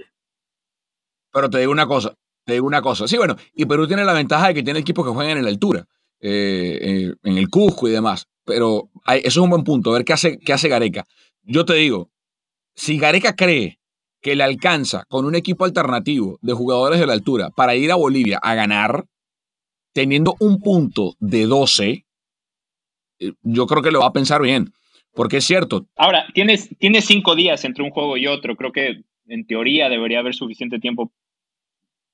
Pero 1.31 1.49
te 1.49 1.59
digo 1.59 1.71
una 1.71 1.87
cosa, 1.87 2.15
te 2.45 2.53
digo 2.53 2.65
una 2.65 2.81
cosa. 2.81 3.07
Sí, 3.07 3.17
bueno, 3.17 3.35
y 3.53 3.65
Perú 3.65 3.87
tiene 3.87 4.05
la 4.05 4.13
ventaja 4.13 4.47
de 4.47 4.53
que 4.53 4.63
tiene 4.63 4.79
equipos 4.79 5.05
que 5.05 5.11
juegan 5.11 5.37
en 5.37 5.43
la 5.43 5.49
altura, 5.49 5.85
eh, 6.21 6.79
eh, 6.81 7.13
en 7.23 7.37
el 7.37 7.49
Cusco 7.49 7.89
y 7.89 7.91
demás. 7.91 8.27
Pero 8.45 8.89
eso 9.07 9.27
es 9.27 9.37
un 9.37 9.49
buen 9.49 9.63
punto, 9.63 9.89
a 9.89 9.93
ver 9.93 10.05
qué 10.05 10.13
hace, 10.13 10.39
qué 10.39 10.53
hace 10.53 10.69
Gareca. 10.69 11.05
Yo 11.43 11.65
te 11.65 11.73
digo, 11.73 12.09
si 12.75 12.97
Gareca 12.97 13.35
cree 13.35 13.79
que 14.25 14.35
le 14.35 14.43
alcanza 14.43 15.05
con 15.07 15.25
un 15.25 15.35
equipo 15.35 15.65
alternativo 15.65 16.39
de 16.41 16.53
jugadores 16.53 16.99
de 16.99 17.05
la 17.05 17.13
altura 17.13 17.51
para 17.51 17.75
ir 17.75 17.91
a 17.91 17.95
Bolivia 17.95 18.39
a 18.41 18.55
ganar, 18.55 19.05
teniendo 19.93 20.35
un 20.39 20.59
punto 20.59 21.13
de 21.19 21.45
12, 21.45 22.05
eh, 23.19 23.33
yo 23.43 23.67
creo 23.67 23.83
que 23.83 23.91
lo 23.91 23.99
va 23.99 24.07
a 24.07 24.13
pensar 24.13 24.41
bien. 24.41 24.73
Porque 25.13 25.37
es 25.37 25.43
cierto. 25.45 25.85
Ahora, 25.95 26.25
tienes, 26.33 26.75
tienes 26.79 27.05
cinco 27.05 27.35
días 27.35 27.65
entre 27.65 27.83
un 27.83 27.91
juego 27.91 28.17
y 28.17 28.25
otro. 28.25 28.55
Creo 28.55 28.71
que 28.71 29.03
en 29.27 29.45
teoría 29.45 29.89
debería 29.89 30.21
haber 30.21 30.33
suficiente 30.33 30.79
tiempo 30.79 31.11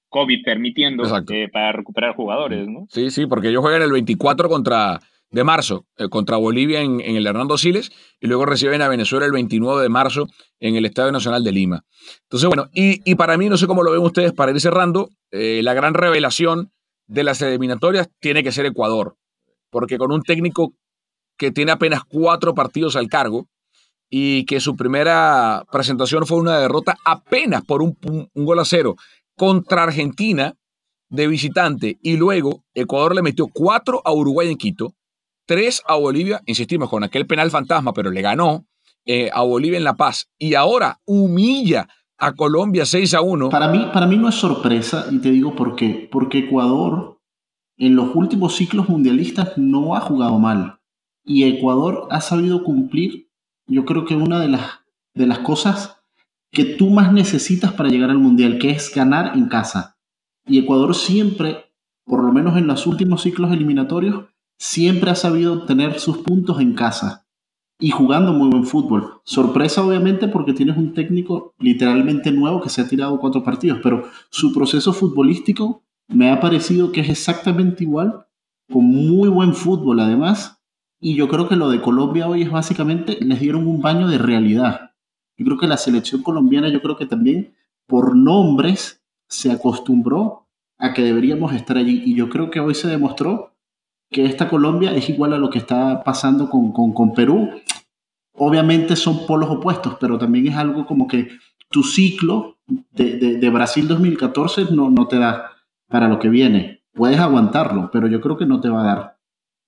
COVID 0.09 0.43
permitiendo 0.43 1.05
eh, 1.29 1.47
para 1.47 1.71
recuperar 1.71 2.13
jugadores, 2.13 2.67
¿no? 2.67 2.87
Sí, 2.89 3.09
sí, 3.09 3.25
porque 3.25 3.47
ellos 3.47 3.61
juegan 3.61 3.83
el 3.83 3.91
24 3.93 4.49
contra, 4.49 4.99
de 5.31 5.43
marzo 5.43 5.85
eh, 5.97 6.09
contra 6.09 6.37
Bolivia 6.37 6.81
en, 6.81 7.01
el 7.01 7.25
Hernando 7.25 7.57
Siles 7.57 7.91
y 8.19 8.27
luego 8.27 8.45
reciben 8.45 8.81
a 8.81 8.89
Venezuela 8.89 9.25
el 9.25 9.31
29 9.31 9.81
de 9.81 9.89
marzo 9.89 10.27
en 10.59 10.75
el 10.75 10.85
Estadio 10.85 11.11
Nacional 11.11 11.43
de 11.43 11.51
Lima. 11.51 11.85
Entonces, 12.23 12.47
bueno, 12.47 12.69
y, 12.73 13.15
para 13.15 13.37
mí, 13.37 13.49
no 13.49 13.57
sé 13.57 13.65
cómo 13.65 13.83
lo 13.83 13.91
ven 13.91 14.01
ustedes, 14.01 14.33
para 14.33 14.51
ir 14.51 14.59
cerrando, 14.59 15.09
eh, 15.31 15.61
la 15.63 15.73
gran 15.73 15.93
revelación 15.93 16.71
de 17.07 17.23
las 17.23 17.41
eliminatorias 17.41 18.09
tiene 18.19 18.43
que 18.43 18.51
ser 18.51 18.65
Ecuador, 18.65 19.15
porque 19.69 19.97
con 19.97 20.11
un 20.11 20.21
técnico 20.21 20.73
que 21.37 21.51
tiene 21.51 21.71
apenas 21.71 22.03
cuatro 22.03 22.53
partidos 22.53 22.95
al 22.95 23.07
cargo 23.07 23.47
y 24.09 24.45
que 24.45 24.59
su 24.59 24.75
primera 24.75 25.63
presentación 25.71 26.27
fue 26.27 26.37
una 26.37 26.59
derrota 26.59 26.97
apenas 27.05 27.63
por 27.63 27.81
un, 27.81 27.97
un 28.01 28.45
gol 28.45 28.59
a 28.59 28.65
cero 28.65 28.95
contra 29.35 29.83
Argentina 29.83 30.55
de 31.09 31.27
visitante 31.27 31.97
y 32.01 32.17
luego 32.17 32.63
Ecuador 32.73 33.15
le 33.15 33.21
metió 33.21 33.47
cuatro 33.47 34.01
a 34.05 34.13
Uruguay 34.13 34.49
en 34.49 34.57
Quito, 34.57 34.93
3 35.45 35.83
a 35.87 35.95
Bolivia, 35.95 36.41
insistimos, 36.45 36.89
con 36.89 37.03
aquel 37.03 37.27
penal 37.27 37.51
fantasma, 37.51 37.93
pero 37.93 38.11
le 38.11 38.21
ganó 38.21 38.65
eh, 39.05 39.29
a 39.33 39.41
Bolivia 39.41 39.77
en 39.77 39.83
La 39.83 39.95
Paz. 39.95 40.29
Y 40.37 40.53
ahora 40.53 40.99
humilla 41.05 41.87
a 42.17 42.33
Colombia 42.33 42.85
6 42.85 43.13
a 43.15 43.21
1. 43.21 43.49
Para 43.49 43.67
mí, 43.67 43.89
para 43.91 44.05
mí 44.05 44.17
no 44.17 44.29
es 44.29 44.35
sorpresa, 44.35 45.07
y 45.11 45.19
te 45.19 45.31
digo 45.31 45.55
por 45.55 45.75
qué. 45.75 46.07
Porque 46.11 46.39
Ecuador 46.39 47.19
en 47.77 47.95
los 47.95 48.15
últimos 48.15 48.55
ciclos 48.55 48.89
mundialistas 48.89 49.57
no 49.57 49.95
ha 49.95 50.01
jugado 50.01 50.37
mal. 50.37 50.79
Y 51.23 51.43
Ecuador 51.45 52.07
ha 52.11 52.21
sabido 52.21 52.63
cumplir, 52.63 53.29
yo 53.65 53.85
creo 53.85 54.05
que 54.05 54.15
una 54.15 54.39
de 54.39 54.49
las, 54.49 54.81
de 55.15 55.25
las 55.25 55.39
cosas 55.39 55.97
que 56.51 56.63
tú 56.63 56.89
más 56.89 57.11
necesitas 57.11 57.73
para 57.73 57.89
llegar 57.89 58.11
al 58.11 58.19
Mundial, 58.19 58.59
que 58.59 58.69
es 58.69 58.93
ganar 58.93 59.35
en 59.35 59.47
casa. 59.47 59.97
Y 60.45 60.59
Ecuador 60.59 60.93
siempre, 60.95 61.71
por 62.05 62.23
lo 62.23 62.31
menos 62.31 62.55
en 62.57 62.67
los 62.67 62.85
últimos 62.85 63.23
ciclos 63.23 63.51
eliminatorios, 63.51 64.25
siempre 64.61 65.09
ha 65.09 65.15
sabido 65.15 65.65
tener 65.65 65.99
sus 65.99 66.19
puntos 66.19 66.61
en 66.61 66.75
casa 66.75 67.25
y 67.79 67.89
jugando 67.89 68.31
muy 68.31 68.47
buen 68.47 68.63
fútbol. 68.63 69.19
Sorpresa 69.23 69.83
obviamente 69.83 70.27
porque 70.27 70.53
tienes 70.53 70.77
un 70.77 70.93
técnico 70.93 71.55
literalmente 71.57 72.31
nuevo 72.31 72.61
que 72.61 72.69
se 72.69 72.81
ha 72.81 72.87
tirado 72.87 73.19
cuatro 73.19 73.43
partidos, 73.43 73.79
pero 73.81 74.03
su 74.29 74.53
proceso 74.53 74.93
futbolístico 74.93 75.81
me 76.09 76.29
ha 76.29 76.39
parecido 76.39 76.91
que 76.91 77.01
es 77.01 77.09
exactamente 77.09 77.83
igual, 77.83 78.27
con 78.71 78.85
muy 78.85 79.29
buen 79.29 79.55
fútbol 79.55 79.99
además, 79.99 80.61
y 80.99 81.15
yo 81.15 81.27
creo 81.27 81.49
que 81.49 81.55
lo 81.55 81.71
de 81.71 81.81
Colombia 81.81 82.27
hoy 82.27 82.43
es 82.43 82.51
básicamente, 82.51 83.17
les 83.19 83.39
dieron 83.39 83.65
un 83.65 83.81
baño 83.81 84.07
de 84.07 84.19
realidad. 84.19 84.91
Yo 85.37 85.45
creo 85.45 85.57
que 85.57 85.65
la 85.65 85.77
selección 85.77 86.21
colombiana, 86.21 86.69
yo 86.69 86.83
creo 86.83 86.97
que 86.97 87.07
también 87.07 87.55
por 87.87 88.15
nombres 88.15 89.01
se 89.27 89.51
acostumbró 89.51 90.45
a 90.77 90.93
que 90.93 91.01
deberíamos 91.01 91.51
estar 91.53 91.77
allí, 91.77 92.03
y 92.05 92.13
yo 92.13 92.29
creo 92.29 92.51
que 92.51 92.59
hoy 92.59 92.75
se 92.75 92.87
demostró 92.87 93.50
que 94.11 94.25
esta 94.25 94.49
Colombia 94.49 94.93
es 94.93 95.09
igual 95.09 95.33
a 95.33 95.37
lo 95.37 95.49
que 95.49 95.57
está 95.57 96.03
pasando 96.03 96.49
con, 96.49 96.73
con, 96.73 97.13
Perú. 97.13 97.49
Obviamente 98.33 98.95
son 98.95 99.25
polos 99.25 99.49
opuestos, 99.49 99.95
pero 99.99 100.17
también 100.17 100.47
es 100.47 100.55
algo 100.55 100.85
como 100.85 101.07
que 101.07 101.29
tu 101.69 101.83
ciclo 101.83 102.57
de, 102.67 103.37
de, 103.37 103.49
Brasil 103.49 103.87
2014 103.87 104.65
no, 104.71 104.89
no 104.89 105.07
te 105.07 105.17
da 105.17 105.51
para 105.87 106.09
lo 106.09 106.19
que 106.19 106.27
viene. 106.27 106.83
Puedes 106.93 107.19
aguantarlo, 107.19 107.89
pero 107.91 108.07
yo 108.07 108.19
creo 108.19 108.37
que 108.37 108.45
no 108.45 108.59
te 108.59 108.69
va 108.69 108.81
a 108.81 108.95
dar. 108.95 109.17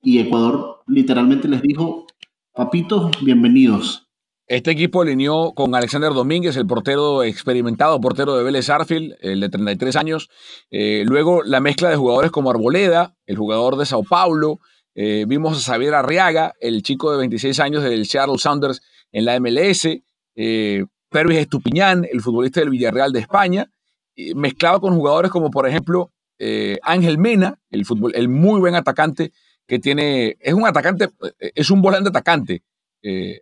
Y 0.01 0.19
Ecuador 0.19 0.83
literalmente 0.87 1.47
les 1.47 1.61
dijo, 1.61 2.05
papitos, 2.53 3.11
bienvenidos. 3.23 4.02
Este 4.47 4.71
equipo 4.71 5.01
alineó 5.01 5.53
con 5.53 5.73
Alexander 5.73 6.11
Domínguez, 6.11 6.57
el 6.57 6.67
portero 6.67 7.23
experimentado, 7.23 8.01
portero 8.01 8.35
de 8.35 8.43
Vélez 8.43 8.69
Arfield, 8.69 9.15
el 9.21 9.39
de 9.39 9.47
33 9.47 9.95
años. 9.95 10.29
Eh, 10.69 11.03
luego 11.05 11.43
la 11.43 11.61
mezcla 11.61 11.89
de 11.89 11.95
jugadores 11.95 12.29
como 12.29 12.51
Arboleda, 12.51 13.15
el 13.25 13.37
jugador 13.37 13.77
de 13.77 13.85
Sao 13.85 14.03
Paulo. 14.03 14.59
Eh, 14.95 15.23
vimos 15.29 15.57
a 15.57 15.71
Xavier 15.71 15.95
Arriaga, 15.95 16.53
el 16.59 16.83
chico 16.83 17.11
de 17.11 17.19
26 17.19 17.57
años 17.61 17.83
del 17.83 18.05
Seattle 18.05 18.37
Sounders 18.37 18.81
en 19.13 19.23
la 19.23 19.39
MLS. 19.39 19.87
Eh, 20.35 20.85
Pervis 21.09 21.37
Estupiñán, 21.37 22.05
el 22.11 22.19
futbolista 22.19 22.59
del 22.59 22.69
Villarreal 22.69 23.13
de 23.13 23.19
España. 23.19 23.71
mezclado 24.35 24.81
con 24.81 24.93
jugadores 24.93 25.31
como, 25.31 25.51
por 25.51 25.67
ejemplo, 25.67 26.11
Ángel 26.81 27.17
Mena, 27.17 27.59
el, 27.69 27.85
el 28.13 28.27
muy 28.27 28.59
buen 28.59 28.75
atacante 28.75 29.31
que 29.65 29.79
tiene. 29.79 30.35
Es 30.41 30.53
un 30.53 30.67
atacante, 30.67 31.07
es 31.39 31.71
un 31.71 31.81
volante 31.81 32.09
atacante. 32.09 32.61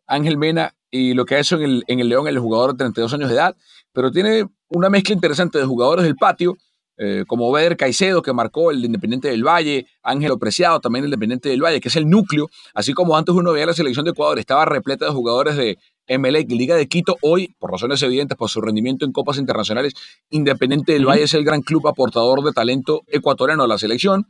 Ángel 0.08 0.38
Mena 0.38 0.76
y 0.90 1.14
lo 1.14 1.26
que 1.26 1.36
ha 1.36 1.40
hecho 1.40 1.56
en 1.56 1.64
el, 1.64 1.84
en 1.88 2.00
el 2.00 2.10
León, 2.10 2.28
el 2.28 2.40
jugador 2.40 2.72
de 2.72 2.80
32 2.80 3.14
años 3.14 3.30
de 3.30 3.36
edad, 3.36 3.56
pero 3.94 4.12
tiene 4.12 4.48
una 4.70 4.90
mezcla 4.90 5.16
interesante 5.16 5.58
de 5.58 5.66
jugadores 5.66 6.04
del 6.04 6.16
patio, 6.16 6.58
eh, 6.98 7.24
como 7.26 7.52
Beder 7.52 7.78
Caicedo, 7.78 8.22
que 8.22 8.32
marcó 8.34 8.70
el 8.70 8.84
Independiente 8.84 9.30
del 9.30 9.44
Valle, 9.44 9.88
Ángel 10.04 10.38
Preciado, 10.40 10.80
también 10.80 11.04
el 11.04 11.08
Independiente 11.08 11.50
del 11.50 11.64
Valle, 11.64 11.82
que 11.82 11.88
es 11.88 11.96
el 11.96 12.08
núcleo, 12.08 12.50
así 12.74 12.94
como 12.94 13.18
antes 13.18 13.34
uno 13.34 13.54
veía 13.54 13.66
la 13.66 13.74
selección 13.74 14.06
de 14.06 14.12
Ecuador, 14.12 14.38
estaba 14.38 14.66
repleta 14.66 15.06
de 15.06 15.12
jugadores 15.12 15.56
de 15.56 15.80
MLX, 16.08 16.50
Liga 16.50 16.76
de 16.76 16.88
Quito, 16.88 17.18
hoy, 17.22 17.56
por 17.58 17.72
razones 17.72 18.04
evidentes, 18.04 18.38
por 18.38 18.50
su 18.50 18.62
rendimiento 18.62 19.06
en 19.06 19.14
copas 19.14 19.38
internacionales, 19.38 19.94
Independiente 20.30 20.94
del 20.94 21.08
Valle 21.08 21.24
es 21.24 21.34
el 21.34 21.44
gran 21.44 21.62
club 21.62 21.88
aportador 21.88 22.44
de 22.44 22.52
talento 22.52 23.02
ecuatoriano 23.08 23.64
a 23.64 23.68
la 23.68 23.78
selección. 23.78 24.28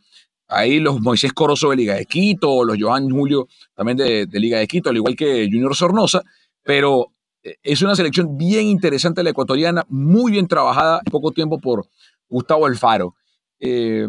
Ahí 0.52 0.80
los 0.80 1.02
Moisés 1.02 1.34
Corozo 1.34 1.70
de 1.70 1.78
Liga 1.78 1.96
de 1.96 2.06
Quito, 2.06 2.64
los 2.64 2.78
Joan 2.80 3.10
Julio 3.10 3.48
también 3.74 3.98
de, 3.98 4.28
Liga 4.34 4.60
de 4.60 4.68
Quito, 4.68 4.90
al 4.90 4.98
igual 4.98 5.16
que 5.16 5.48
Junior 5.52 5.76
Sornosa 5.76 6.22
pero 6.64 7.12
eh, 7.44 7.56
es 7.64 7.82
una 7.82 7.96
selección 7.96 8.38
bien 8.38 8.68
interesante 8.68 9.24
la 9.24 9.32
ecuatoriana, 9.32 9.86
muy 9.90 10.32
bien 10.32 10.48
trabajada 10.48 11.02
en 11.06 11.12
poco 11.12 11.32
tiempo 11.32 11.60
por 11.60 11.88
Gustavo 12.30 12.66
Alfaro. 12.66 13.16
Eh, 13.60 14.08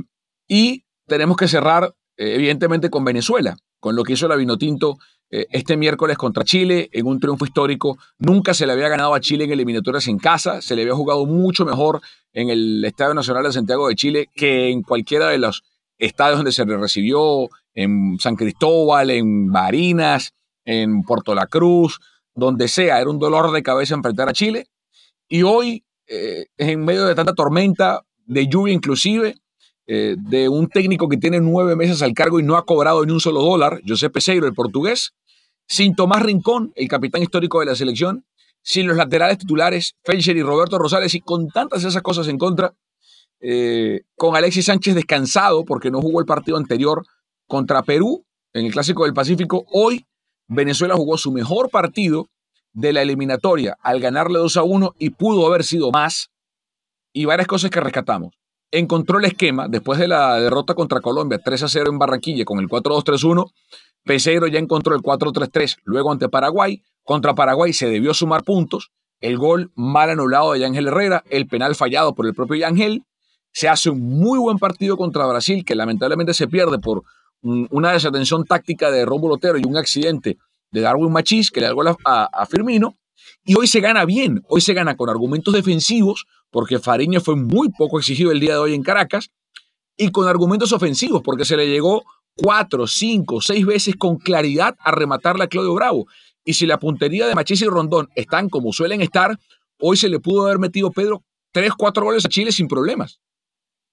y 0.48 0.84
tenemos 1.06 1.36
que 1.36 1.48
cerrar, 1.48 1.94
eh, 2.16 2.34
evidentemente, 2.34 2.90
con 2.90 3.04
Venezuela, 3.04 3.56
con 3.80 3.96
lo 3.96 4.04
que 4.04 4.14
hizo 4.14 4.28
la 4.28 4.36
Vinotinto 4.36 4.98
este 5.34 5.78
miércoles 5.78 6.18
contra 6.18 6.44
Chile 6.44 6.90
en 6.92 7.06
un 7.06 7.18
triunfo 7.18 7.46
histórico. 7.46 7.96
Nunca 8.18 8.52
se 8.52 8.66
le 8.66 8.74
había 8.74 8.90
ganado 8.90 9.14
a 9.14 9.20
Chile 9.20 9.44
en 9.44 9.52
eliminatorias 9.52 10.06
en 10.08 10.18
casa, 10.18 10.60
se 10.60 10.76
le 10.76 10.82
había 10.82 10.94
jugado 10.94 11.24
mucho 11.24 11.64
mejor 11.64 12.02
en 12.34 12.50
el 12.50 12.84
Estadio 12.84 13.14
Nacional 13.14 13.44
de 13.44 13.52
Santiago 13.52 13.88
de 13.88 13.94
Chile 13.94 14.28
que 14.34 14.68
en 14.68 14.82
cualquiera 14.82 15.28
de 15.28 15.38
los 15.38 15.64
estadios 16.06 16.38
donde 16.38 16.52
se 16.52 16.64
le 16.64 16.76
recibió, 16.76 17.48
en 17.74 18.18
San 18.18 18.36
Cristóbal, 18.36 19.10
en 19.10 19.50
Barinas, 19.50 20.32
en 20.64 21.02
Puerto 21.02 21.34
La 21.34 21.46
Cruz 21.46 21.98
donde 22.34 22.68
sea, 22.68 23.00
era 23.00 23.10
un 23.10 23.18
dolor 23.18 23.52
de 23.52 23.62
cabeza 23.62 23.94
enfrentar 23.94 24.28
a 24.28 24.32
Chile. 24.32 24.66
Y 25.28 25.42
hoy, 25.42 25.84
eh, 26.06 26.46
en 26.56 26.84
medio 26.84 27.06
de 27.06 27.14
tanta 27.14 27.34
tormenta, 27.34 28.02
de 28.26 28.46
lluvia 28.46 28.74
inclusive, 28.74 29.36
eh, 29.86 30.16
de 30.18 30.48
un 30.48 30.68
técnico 30.68 31.08
que 31.08 31.16
tiene 31.16 31.40
nueve 31.40 31.76
meses 31.76 32.02
al 32.02 32.14
cargo 32.14 32.40
y 32.40 32.42
no 32.42 32.56
ha 32.56 32.64
cobrado 32.64 33.04
ni 33.04 33.12
un 33.12 33.20
solo 33.20 33.42
dólar, 33.42 33.80
José 33.86 34.10
Peseiro, 34.10 34.46
el 34.46 34.54
portugués, 34.54 35.12
sin 35.66 35.94
Tomás 35.94 36.22
Rincón, 36.22 36.72
el 36.76 36.88
capitán 36.88 37.22
histórico 37.22 37.60
de 37.60 37.66
la 37.66 37.74
selección, 37.74 38.24
sin 38.62 38.86
los 38.86 38.96
laterales 38.96 39.38
titulares, 39.38 39.96
Felcher 40.04 40.36
y 40.36 40.42
Roberto 40.42 40.78
Rosales, 40.78 41.14
y 41.14 41.20
con 41.20 41.48
tantas 41.48 41.84
esas 41.84 42.02
cosas 42.02 42.28
en 42.28 42.38
contra, 42.38 42.74
eh, 43.42 44.02
con 44.16 44.36
Alexis 44.36 44.66
Sánchez 44.66 44.94
descansado 44.94 45.64
porque 45.64 45.90
no 45.90 46.00
jugó 46.00 46.20
el 46.20 46.26
partido 46.26 46.56
anterior 46.56 47.04
contra 47.46 47.82
Perú 47.82 48.24
en 48.52 48.66
el 48.66 48.72
Clásico 48.72 49.04
del 49.04 49.14
Pacífico, 49.14 49.64
hoy 49.72 50.06
Venezuela 50.46 50.94
jugó 50.94 51.16
su 51.16 51.32
mejor 51.32 51.70
partido 51.70 52.28
de 52.72 52.92
la 52.92 53.02
eliminatoria 53.02 53.76
al 53.82 54.00
ganarle 54.00 54.38
2 54.38 54.56
a 54.56 54.62
1 54.62 54.94
y 54.98 55.10
pudo 55.10 55.46
haber 55.46 55.64
sido 55.64 55.90
más. 55.90 56.30
Y 57.12 57.24
varias 57.24 57.46
cosas 57.48 57.70
que 57.70 57.80
rescatamos. 57.80 58.34
Encontró 58.70 59.18
el 59.18 59.26
esquema 59.26 59.68
después 59.68 59.98
de 59.98 60.08
la 60.08 60.40
derrota 60.40 60.74
contra 60.74 61.00
Colombia 61.00 61.40
3 61.42 61.64
a 61.64 61.68
0 61.68 61.90
en 61.90 61.98
Barranquilla 61.98 62.44
con 62.44 62.58
el 62.58 62.68
4-2-3-1. 62.68 63.50
Peseiro 64.04 64.46
ya 64.46 64.58
encontró 64.58 64.94
el 64.94 65.02
4-3-3 65.02 65.78
luego 65.84 66.10
ante 66.10 66.28
Paraguay. 66.28 66.82
Contra 67.04 67.34
Paraguay 67.34 67.72
se 67.72 67.88
debió 67.88 68.14
sumar 68.14 68.44
puntos. 68.44 68.92
El 69.20 69.36
gol 69.36 69.70
mal 69.74 70.10
anulado 70.10 70.52
de 70.52 70.60
Yángel 70.60 70.88
Herrera, 70.88 71.22
el 71.28 71.46
penal 71.46 71.74
fallado 71.74 72.14
por 72.14 72.26
el 72.26 72.34
propio 72.34 72.56
Yángel. 72.56 73.04
Se 73.52 73.68
hace 73.68 73.90
un 73.90 74.00
muy 74.00 74.38
buen 74.38 74.58
partido 74.58 74.96
contra 74.96 75.26
Brasil 75.26 75.64
que 75.64 75.74
lamentablemente 75.74 76.34
se 76.34 76.48
pierde 76.48 76.78
por 76.78 77.02
una 77.42 77.92
desatención 77.92 78.44
táctica 78.44 78.90
de 78.90 79.04
Rómulo 79.04 79.34
Otero 79.34 79.58
y 79.58 79.64
un 79.64 79.76
accidente 79.76 80.38
de 80.70 80.80
Darwin 80.80 81.12
Machís 81.12 81.50
que 81.50 81.60
le 81.60 81.66
da 81.66 81.96
a, 82.04 82.24
a, 82.24 82.46
Firmino. 82.46 82.96
Y 83.44 83.56
hoy 83.56 83.66
se 83.66 83.80
gana 83.80 84.04
bien, 84.04 84.42
hoy 84.48 84.60
se 84.60 84.74
gana 84.74 84.96
con 84.96 85.10
argumentos 85.10 85.52
defensivos, 85.52 86.26
porque 86.50 86.78
Fariña 86.78 87.20
fue 87.20 87.36
muy 87.36 87.68
poco 87.70 87.98
exigido 87.98 88.30
el 88.30 88.40
día 88.40 88.52
de 88.52 88.58
hoy 88.58 88.74
en 88.74 88.82
Caracas, 88.82 89.30
y 89.96 90.10
con 90.10 90.28
argumentos 90.28 90.72
ofensivos, 90.72 91.22
porque 91.22 91.44
se 91.44 91.56
le 91.56 91.68
llegó 91.68 92.04
cuatro, 92.34 92.86
cinco, 92.86 93.40
seis 93.40 93.66
veces 93.66 93.96
con 93.96 94.16
claridad 94.16 94.76
a 94.80 94.90
rematarle 94.90 95.44
a 95.44 95.48
Claudio 95.48 95.74
Bravo. 95.74 96.06
Y 96.44 96.54
si 96.54 96.66
la 96.66 96.78
puntería 96.78 97.26
de 97.26 97.34
Machís 97.34 97.62
y 97.62 97.66
Rondón 97.66 98.08
están 98.14 98.48
como 98.48 98.72
suelen 98.72 99.02
estar, 99.02 99.38
hoy 99.78 99.96
se 99.96 100.08
le 100.08 100.18
pudo 100.18 100.46
haber 100.46 100.58
metido 100.58 100.90
Pedro 100.90 101.22
tres, 101.52 101.72
cuatro 101.76 102.04
goles 102.04 102.24
a 102.24 102.28
Chile 102.28 102.50
sin 102.52 102.68
problemas. 102.68 103.20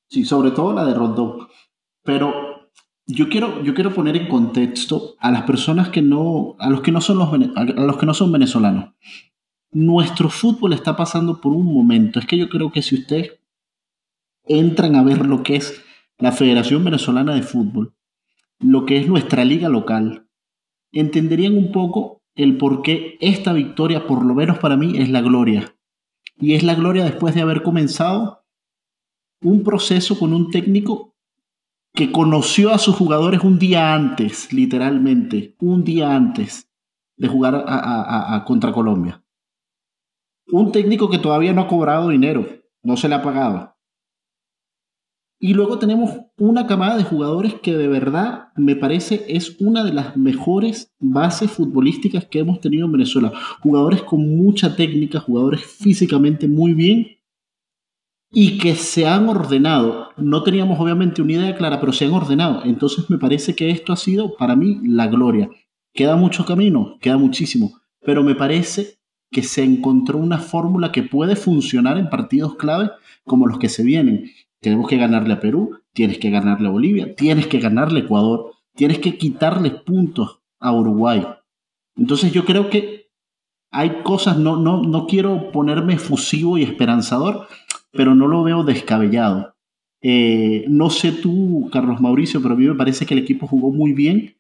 Sí, 0.10 0.26
sobre 0.26 0.52
todo 0.52 0.74
la 0.74 0.86
de 0.86 0.94
Rondón. 0.94 1.48
Pero 2.04 2.72
yo 3.06 3.30
quiero, 3.30 3.64
yo 3.64 3.74
quiero 3.74 3.94
poner 3.94 4.16
en 4.18 4.28
contexto 4.28 5.16
a 5.20 5.32
las 5.32 5.44
personas 5.44 5.90
que 5.90 6.02
no, 6.02 6.56
a 6.60 6.70
los 6.70 6.82
que 6.82 6.92
no 6.92 7.02
son 7.02 7.20
los, 7.20 7.30
a 7.56 7.64
los 7.64 7.98
que 7.98 8.06
no 8.06 8.14
son 8.14 8.32
venezolanos. 8.32 8.94
Nuestro 9.72 10.30
fútbol 10.30 10.74
está 10.74 10.96
pasando 10.96 11.40
por 11.40 11.54
un 11.54 11.66
momento. 11.66 12.20
Es 12.20 12.26
que 12.26 12.38
yo 12.38 12.50
creo 12.50 12.72
que 12.72 12.82
si 12.82 12.96
ustedes 12.96 13.40
entran 14.46 14.96
a 14.96 15.04
ver 15.04 15.26
lo 15.26 15.44
que 15.44 15.58
es 15.58 15.84
la 16.18 16.32
Federación 16.32 16.84
Venezolana 16.84 17.36
de 17.36 17.44
Fútbol, 17.44 17.94
lo 18.60 18.86
que 18.86 18.98
es 18.98 19.08
nuestra 19.08 19.46
liga 19.46 19.70
local, 19.70 20.28
entenderían 20.92 21.56
un 21.56 21.72
poco 21.72 22.24
el 22.36 22.58
por 22.58 22.82
qué 22.82 23.18
esta 23.22 23.54
victoria, 23.54 24.08
por 24.08 24.26
lo 24.26 24.34
menos 24.34 24.58
para 24.58 24.76
mí, 24.76 24.98
es 24.98 25.10
la 25.10 25.22
gloria. 25.22 25.76
Y 26.38 26.56
es 26.56 26.64
la 26.64 26.76
gloria 26.76 27.06
después 27.06 27.36
de 27.36 27.42
haber 27.42 27.64
comenzado 27.64 28.39
un 29.42 29.64
proceso 29.64 30.18
con 30.18 30.34
un 30.34 30.52
técnico 30.52 31.16
que 31.94 32.12
conoció 32.12 32.72
a 32.72 32.78
sus 32.78 32.96
jugadores 32.96 33.42
un 33.44 33.60
día 33.60 33.94
antes, 33.94 34.54
literalmente, 34.54 35.56
un 35.60 35.84
día 35.84 36.16
antes 36.16 36.70
de 37.18 37.28
jugar 37.28 37.66
contra 38.46 38.72
Colombia. 38.72 39.24
Un 40.52 40.72
técnico 40.72 41.10
que 41.10 41.20
todavía 41.20 41.54
no 41.54 41.62
ha 41.62 41.68
cobrado 41.68 42.10
dinero, 42.10 42.48
no 42.84 42.98
se 42.98 43.10
le 43.10 43.16
ha 43.16 43.22
pagado. 43.22 43.76
Y 45.42 45.54
luego 45.54 45.80
tenemos 45.80 46.12
una 46.38 46.68
camada 46.68 46.98
de 46.98 47.06
jugadores 47.06 47.54
que 47.56 47.78
de 47.78 47.88
verdad 47.88 48.50
me 48.58 48.76
parece 48.76 49.26
es 49.30 49.56
una 49.62 49.86
de 49.86 49.94
las 49.94 50.18
mejores 50.18 50.94
bases 51.00 51.50
futbolísticas 51.50 52.26
que 52.26 52.40
hemos 52.40 52.60
tenido 52.60 52.86
en 52.86 52.92
Venezuela. 52.92 53.32
Jugadores 53.62 54.04
con 54.04 54.36
mucha 54.36 54.76
técnica, 54.76 55.22
jugadores 55.22 55.66
físicamente 55.66 56.50
muy 56.50 56.74
bien 56.74 57.19
y 58.32 58.58
que 58.58 58.76
se 58.76 59.08
han 59.08 59.28
ordenado. 59.30 60.10
No 60.18 60.44
teníamos 60.44 60.80
obviamente 60.80 61.22
una 61.22 61.34
idea 61.34 61.56
clara, 61.56 61.80
pero 61.80 61.94
se 61.94 62.06
han 62.06 62.14
ordenado. 62.14 62.64
Entonces 62.66 63.10
me 63.10 63.18
parece 63.18 63.56
que 63.56 63.70
esto 63.72 63.94
ha 63.94 63.98
sido 63.98 64.36
para 64.36 64.56
mí 64.56 64.80
la 64.84 65.08
gloria. 65.08 65.50
Queda 65.94 66.16
mucho 66.16 66.46
camino, 66.46 66.98
queda 67.02 67.18
muchísimo, 67.18 67.80
pero 68.02 68.24
me 68.24 68.36
parece 68.36 69.00
que 69.32 69.44
se 69.44 69.64
encontró 69.64 70.18
una 70.18 70.40
fórmula 70.40 70.92
que 70.92 71.04
puede 71.04 71.36
funcionar 71.36 71.98
en 71.98 72.10
partidos 72.10 72.56
clave 72.56 72.92
como 73.26 73.48
los 73.48 73.60
que 73.60 73.70
se 73.70 73.84
vienen. 73.84 74.32
Tenemos 74.60 74.88
que 74.88 74.98
ganarle 74.98 75.34
a 75.34 75.40
Perú, 75.40 75.80
tienes 75.94 76.18
que 76.20 76.30
ganarle 76.30 76.68
a 76.68 76.72
Bolivia, 76.72 77.16
tienes 77.16 77.48
que 77.48 77.60
ganarle 77.60 78.02
a 78.02 78.04
Ecuador, 78.04 78.52
tienes 78.76 79.00
que 79.00 79.18
quitarle 79.18 79.72
puntos 79.72 80.40
a 80.60 80.72
Uruguay. 80.74 81.26
Entonces 81.96 82.32
yo 82.32 82.46
creo 82.46 82.70
que 82.70 83.10
hay 83.72 84.02
cosas, 84.04 84.38
no, 84.38 84.58
no, 84.58 84.82
no 84.82 85.06
quiero 85.06 85.52
ponerme 85.52 85.98
fusivo 85.98 86.58
y 86.58 86.64
esperanzador, 86.64 87.48
pero 87.92 88.16
no 88.16 88.28
lo 88.28 88.44
veo 88.44 88.64
descabellado. 88.64 89.56
Eh, 90.02 90.66
no 90.68 90.90
sé 90.90 91.12
tú, 91.12 91.70
Carlos 91.72 92.00
Mauricio, 92.00 92.42
pero 92.42 92.54
a 92.54 92.58
mí 92.58 92.66
me 92.66 92.76
parece 92.76 93.06
que 93.06 93.14
el 93.14 93.22
equipo 93.22 93.48
jugó 93.48 93.72
muy 93.72 93.94
bien 93.94 94.36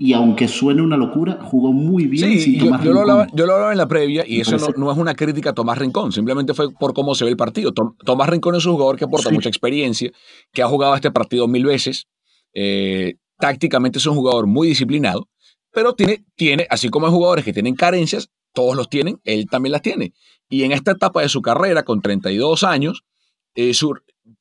y 0.00 0.12
aunque 0.12 0.46
suene 0.46 0.80
una 0.80 0.96
locura, 0.96 1.40
jugó 1.42 1.72
muy 1.72 2.06
bien. 2.06 2.38
Sí, 2.38 2.56
yo, 2.56 2.70
lo 2.92 3.00
hablaba, 3.00 3.72
en 3.72 3.78
la 3.78 3.88
previa 3.88 4.24
y 4.24 4.40
eso 4.40 4.56
no, 4.76 4.92
es 4.92 4.98
una 4.98 5.14
crítica 5.14 5.50
a 5.50 5.54
Tomás 5.54 5.76
Rincón, 5.76 6.12
simplemente 6.12 6.54
fue 6.54 6.72
por 6.72 6.94
cómo 6.94 7.16
se 7.16 7.24
ve 7.24 7.30
el 7.30 7.36
partido. 7.36 7.72
Tomás 7.72 8.28
Rincón 8.28 8.54
es 8.54 8.64
un 8.64 8.74
jugador 8.74 8.96
que 8.96 9.04
aporta 9.04 9.30
mucha 9.30 9.48
experiencia, 9.48 10.12
que 10.52 10.62
ha 10.62 10.68
jugado 10.68 10.94
este 10.94 11.10
partido 11.10 11.48
mil 11.48 11.66
veces. 11.66 12.06
Eh, 12.54 13.16
tácticamente 13.38 13.98
es 13.98 14.06
un 14.06 14.14
jugador 14.14 14.46
muy 14.46 14.68
disciplinado, 14.68 15.28
pero 15.72 15.92
tiene, 15.94 16.24
tiene, 16.36 16.66
así 16.70 16.88
como 16.88 17.06
hay 17.06 17.12
jugadores 17.12 17.44
que 17.44 17.52
tienen 17.52 17.74
carencias, 17.74 18.30
todos 18.58 18.74
los 18.74 18.88
tienen, 18.88 19.20
él 19.22 19.46
también 19.48 19.70
las 19.70 19.82
tiene. 19.82 20.12
Y 20.48 20.64
en 20.64 20.72
esta 20.72 20.90
etapa 20.90 21.22
de 21.22 21.28
su 21.28 21.42
carrera, 21.42 21.84
con 21.84 22.02
32 22.02 22.64
años, 22.64 23.04
eh, 23.54 23.72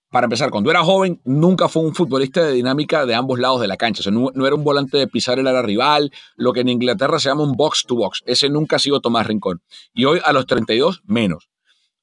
para 0.09 0.26
empezar, 0.26 0.49
cuando 0.49 0.72
era 0.72 0.84
joven, 0.84 1.22
nunca 1.24 1.70
fue 1.70 1.84
un 1.84 1.93
futbolista 1.93 2.43
de 2.43 2.53
dinámica 2.53 3.05
de 3.05 3.13
ambos 3.13 3.38
lados 3.38 3.61
de 3.61 3.68
la 3.68 3.78
cancha. 3.78 3.99
O 3.99 4.03
sea, 4.03 4.11
no, 4.11 4.47
era 4.47 4.55
un 4.55 4.63
volante 4.63 4.97
de 4.97 5.07
pisar 5.07 5.38
el 5.38 5.45
área 5.45 5.61
rival, 5.61 6.11
lo 6.36 6.51
que 6.51 6.61
en 6.61 6.70
Inglaterra 6.70 7.20
se 7.20 7.30
llama 7.30 7.43
un 7.43 7.51
box 7.51 7.84
to 7.86 7.93
box. 7.93 8.24
Ese 8.26 8.49
nunca 8.49 8.78
ha 8.78 8.80
sido 8.80 9.01
Tomás 9.01 9.28
Rincón. 9.28 9.61
Y 9.93 10.05
hoy, 10.05 10.20
a 10.24 10.34
los 10.34 10.47
32, 10.47 11.03
menos. 11.05 11.47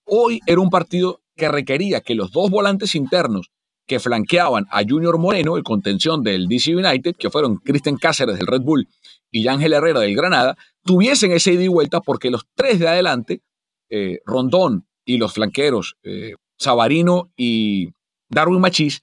Hoy 0.05 0.39
era 0.47 0.61
un 0.61 0.71
partido 0.71 1.21
que 1.35 1.49
requería 1.49 2.01
que 2.01 2.15
los 2.15 2.31
dos 2.31 2.49
volantes 2.49 2.95
internos 2.95 3.51
que 3.89 3.99
flanqueaban 3.99 4.67
a 4.71 4.83
Junior 4.89 5.19
Moreno, 5.19 5.57
el 5.57 5.65
contención 5.65 6.23
del 6.23 6.47
DC 6.47 6.77
United, 6.77 7.17
que 7.19 7.29
fueron 7.29 7.57
Cristian 7.57 7.97
Cáceres 7.97 8.39
del 8.39 8.47
Red 8.47 8.61
Bull 8.61 8.87
y 9.33 9.49
Ángel 9.49 9.73
Herrera 9.73 9.99
del 9.99 10.15
Granada, 10.15 10.57
tuviesen 10.85 11.33
ese 11.33 11.53
ida 11.53 11.65
y 11.65 11.69
vuelta 11.69 12.01
porque 12.01 12.31
los 12.31 12.47
tres 12.55 12.79
de 12.79 12.89
adelante, 12.89 13.43
eh, 13.91 14.21
Rondón 14.25 14.87
y 15.05 15.19
los 15.19 15.33
flanqueros, 15.33 15.97
eh, 16.03 16.35
Sabarino 16.59 17.33
y 17.37 17.89
Darwin 18.29 18.61
Machís, 18.61 19.03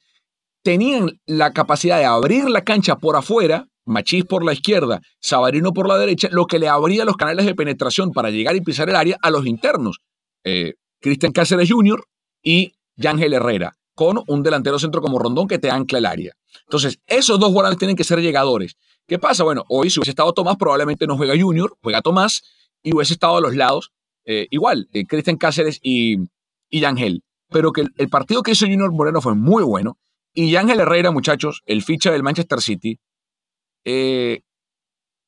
tenían 0.63 1.19
la 1.25 1.53
capacidad 1.53 1.97
de 1.97 2.05
abrir 2.05 2.49
la 2.49 2.63
cancha 2.63 2.97
por 2.97 3.15
afuera, 3.15 3.67
Machís 3.85 4.25
por 4.25 4.45
la 4.45 4.53
izquierda, 4.53 5.01
Sabarino 5.19 5.73
por 5.73 5.87
la 5.87 5.97
derecha, 5.97 6.29
lo 6.31 6.45
que 6.45 6.59
le 6.59 6.67
abría 6.67 7.05
los 7.05 7.17
canales 7.17 7.45
de 7.45 7.55
penetración 7.55 8.11
para 8.11 8.29
llegar 8.29 8.55
y 8.55 8.61
pisar 8.61 8.89
el 8.89 8.95
área 8.95 9.17
a 9.21 9.31
los 9.31 9.45
internos, 9.45 9.99
eh, 10.43 10.75
Cristian 11.01 11.31
Cáceres 11.31 11.71
Jr. 11.71 12.03
y 12.43 12.73
Yángel 12.95 13.33
Herrera, 13.33 13.77
con 13.95 14.21
un 14.27 14.43
delantero 14.43 14.77
centro 14.77 15.01
como 15.01 15.17
Rondón 15.17 15.47
que 15.47 15.57
te 15.57 15.71
ancla 15.71 15.97
el 15.97 16.05
área. 16.05 16.33
Entonces, 16.65 16.99
esos 17.07 17.39
dos 17.39 17.51
volantes 17.51 17.79
tienen 17.79 17.95
que 17.95 18.03
ser 18.03 18.21
llegadores. 18.21 18.75
¿Qué 19.11 19.19
pasa? 19.19 19.43
Bueno, 19.43 19.65
hoy 19.67 19.89
si 19.89 19.99
hubiese 19.99 20.11
estado 20.11 20.31
Tomás, 20.31 20.55
probablemente 20.55 21.05
no 21.05 21.17
juega 21.17 21.33
Junior, 21.37 21.75
juega 21.83 22.01
Tomás, 22.01 22.43
y 22.81 22.95
hubiese 22.95 23.11
estado 23.11 23.35
a 23.35 23.41
los 23.41 23.53
lados, 23.57 23.91
eh, 24.23 24.47
igual, 24.51 24.87
eh, 24.93 25.05
Cristian 25.05 25.35
Cáceres 25.35 25.81
y, 25.83 26.15
y 26.69 26.85
Ángel 26.85 27.21
pero 27.49 27.73
que 27.73 27.83
el, 27.97 28.07
partido 28.07 28.41
que 28.41 28.51
hizo 28.51 28.65
Junior 28.65 28.89
Moreno 28.93 29.19
fue 29.19 29.35
muy 29.35 29.63
bueno. 29.65 29.97
Y 30.33 30.55
Ángel 30.55 30.79
Herrera, 30.79 31.11
muchachos, 31.11 31.61
el 31.65 31.83
ficha 31.83 32.09
del 32.09 32.23
Manchester 32.23 32.61
City, 32.61 33.01
eh, 33.83 34.43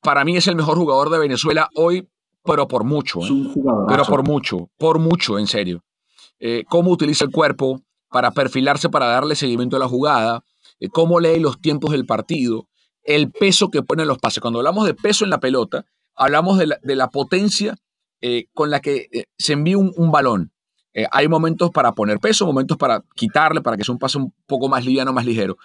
para 0.00 0.24
mí 0.24 0.34
es 0.34 0.48
el 0.48 0.56
mejor 0.56 0.78
jugador 0.78 1.10
de 1.10 1.18
Venezuela 1.18 1.68
hoy, 1.74 2.08
pero 2.42 2.66
por 2.66 2.84
mucho. 2.84 3.20
pero 3.86 4.04
por 4.06 4.26
mucho, 4.26 4.70
por 4.78 4.98
mucho, 4.98 5.38
en 5.38 5.46
serio. 5.46 5.84
Cómo 6.70 6.90
utiliza 6.90 7.26
el 7.26 7.30
cuerpo 7.30 7.82
para 8.08 8.30
perfilarse, 8.30 8.88
para 8.88 9.08
darle 9.08 9.36
seguimiento 9.36 9.76
a 9.76 9.80
la 9.80 9.88
jugada, 9.88 10.42
cómo 10.90 11.20
lee 11.20 11.38
los 11.38 11.60
tiempos 11.60 11.90
del 11.90 12.06
partido, 12.06 12.66
el 13.04 13.30
peso 13.30 13.70
que 13.70 13.82
pone 13.82 14.02
en 14.02 14.08
los 14.08 14.18
pases. 14.18 14.40
Cuando 14.40 14.58
hablamos 14.58 14.86
de 14.86 14.94
peso 14.94 15.24
en 15.24 15.30
la 15.30 15.40
pelota, 15.40 15.84
hablamos 16.14 16.58
de 16.58 16.96
la, 16.96 17.08
potencia 17.08 17.76
con 18.52 18.70
la 18.70 18.80
que 18.80 19.26
se 19.38 19.52
envía 19.52 19.78
un 19.78 20.10
balón. 20.10 20.54
Eh, 20.94 21.06
hay 21.10 21.26
momentos 21.26 21.70
para 21.70 21.92
poner 21.92 22.20
peso, 22.20 22.46
momentos 22.46 22.76
para 22.76 23.02
quitarle, 23.16 23.60
para 23.60 23.76
que 23.76 23.84
sea 23.84 23.92
un 23.92 23.98
pase 23.98 24.16
un 24.16 24.32
poco 24.46 24.68
más 24.68 24.84
liviano, 24.84 25.12
más 25.12 25.26
ligero. 25.26 25.58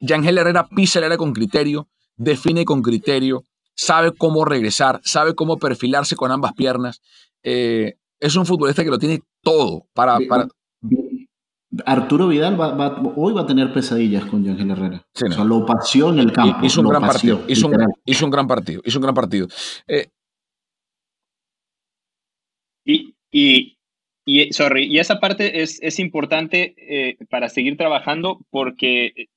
Yangel 0.00 0.36
Herrera 0.36 0.68
pisa 0.68 0.98
el 0.98 1.04
área 1.06 1.16
con 1.16 1.32
criterio, 1.32 1.88
define 2.16 2.64
con 2.64 2.82
criterio, 2.82 3.44
sabe 3.76 4.12
cómo 4.12 4.44
regresar, 4.44 5.00
sabe 5.04 5.36
cómo 5.36 5.58
perfilarse 5.58 6.16
con 6.16 6.32
ambas 6.32 6.54
piernas. 6.54 7.00
Eh, 7.44 7.94
es 8.18 8.34
un 8.34 8.46
futbolista 8.46 8.82
que 8.82 8.90
lo 8.90 8.98
tiene 8.98 9.22
todo 9.42 9.86
para... 9.94 10.18
para... 10.28 10.48
Arturo 11.86 12.28
Vidal 12.28 12.56
hoy 13.16 13.32
va 13.32 13.42
a 13.42 13.46
tener 13.46 13.72
pesadillas 13.72 14.24
con 14.26 14.44
Yangel 14.44 14.70
Herrera. 14.70 15.06
O 15.14 15.32
sea, 15.32 15.44
lo 15.44 15.64
pasió 15.64 16.10
en 16.10 16.18
el 16.20 16.32
campo. 16.32 16.64
Hizo 16.64 16.80
un, 16.80 16.88
gran 16.88 17.02
partido, 17.02 17.44
hizo, 17.48 17.66
un, 17.66 17.72
gran 17.72 18.46
partido. 18.46 18.80
Hizo 18.84 18.98
un 18.98 19.02
gran 19.02 19.14
partido. 19.14 19.48
Eh, 19.88 20.08
y, 22.84 23.14
y, 23.30 23.78
y, 24.24 24.52
sorry, 24.52 24.86
y 24.86 24.98
esa 24.98 25.20
parte 25.20 25.62
es, 25.62 25.78
es 25.82 25.98
importante 25.98 26.74
eh, 26.76 27.16
para 27.30 27.48
seguir 27.48 27.76
trabajando 27.76 28.40
porque 28.50 29.28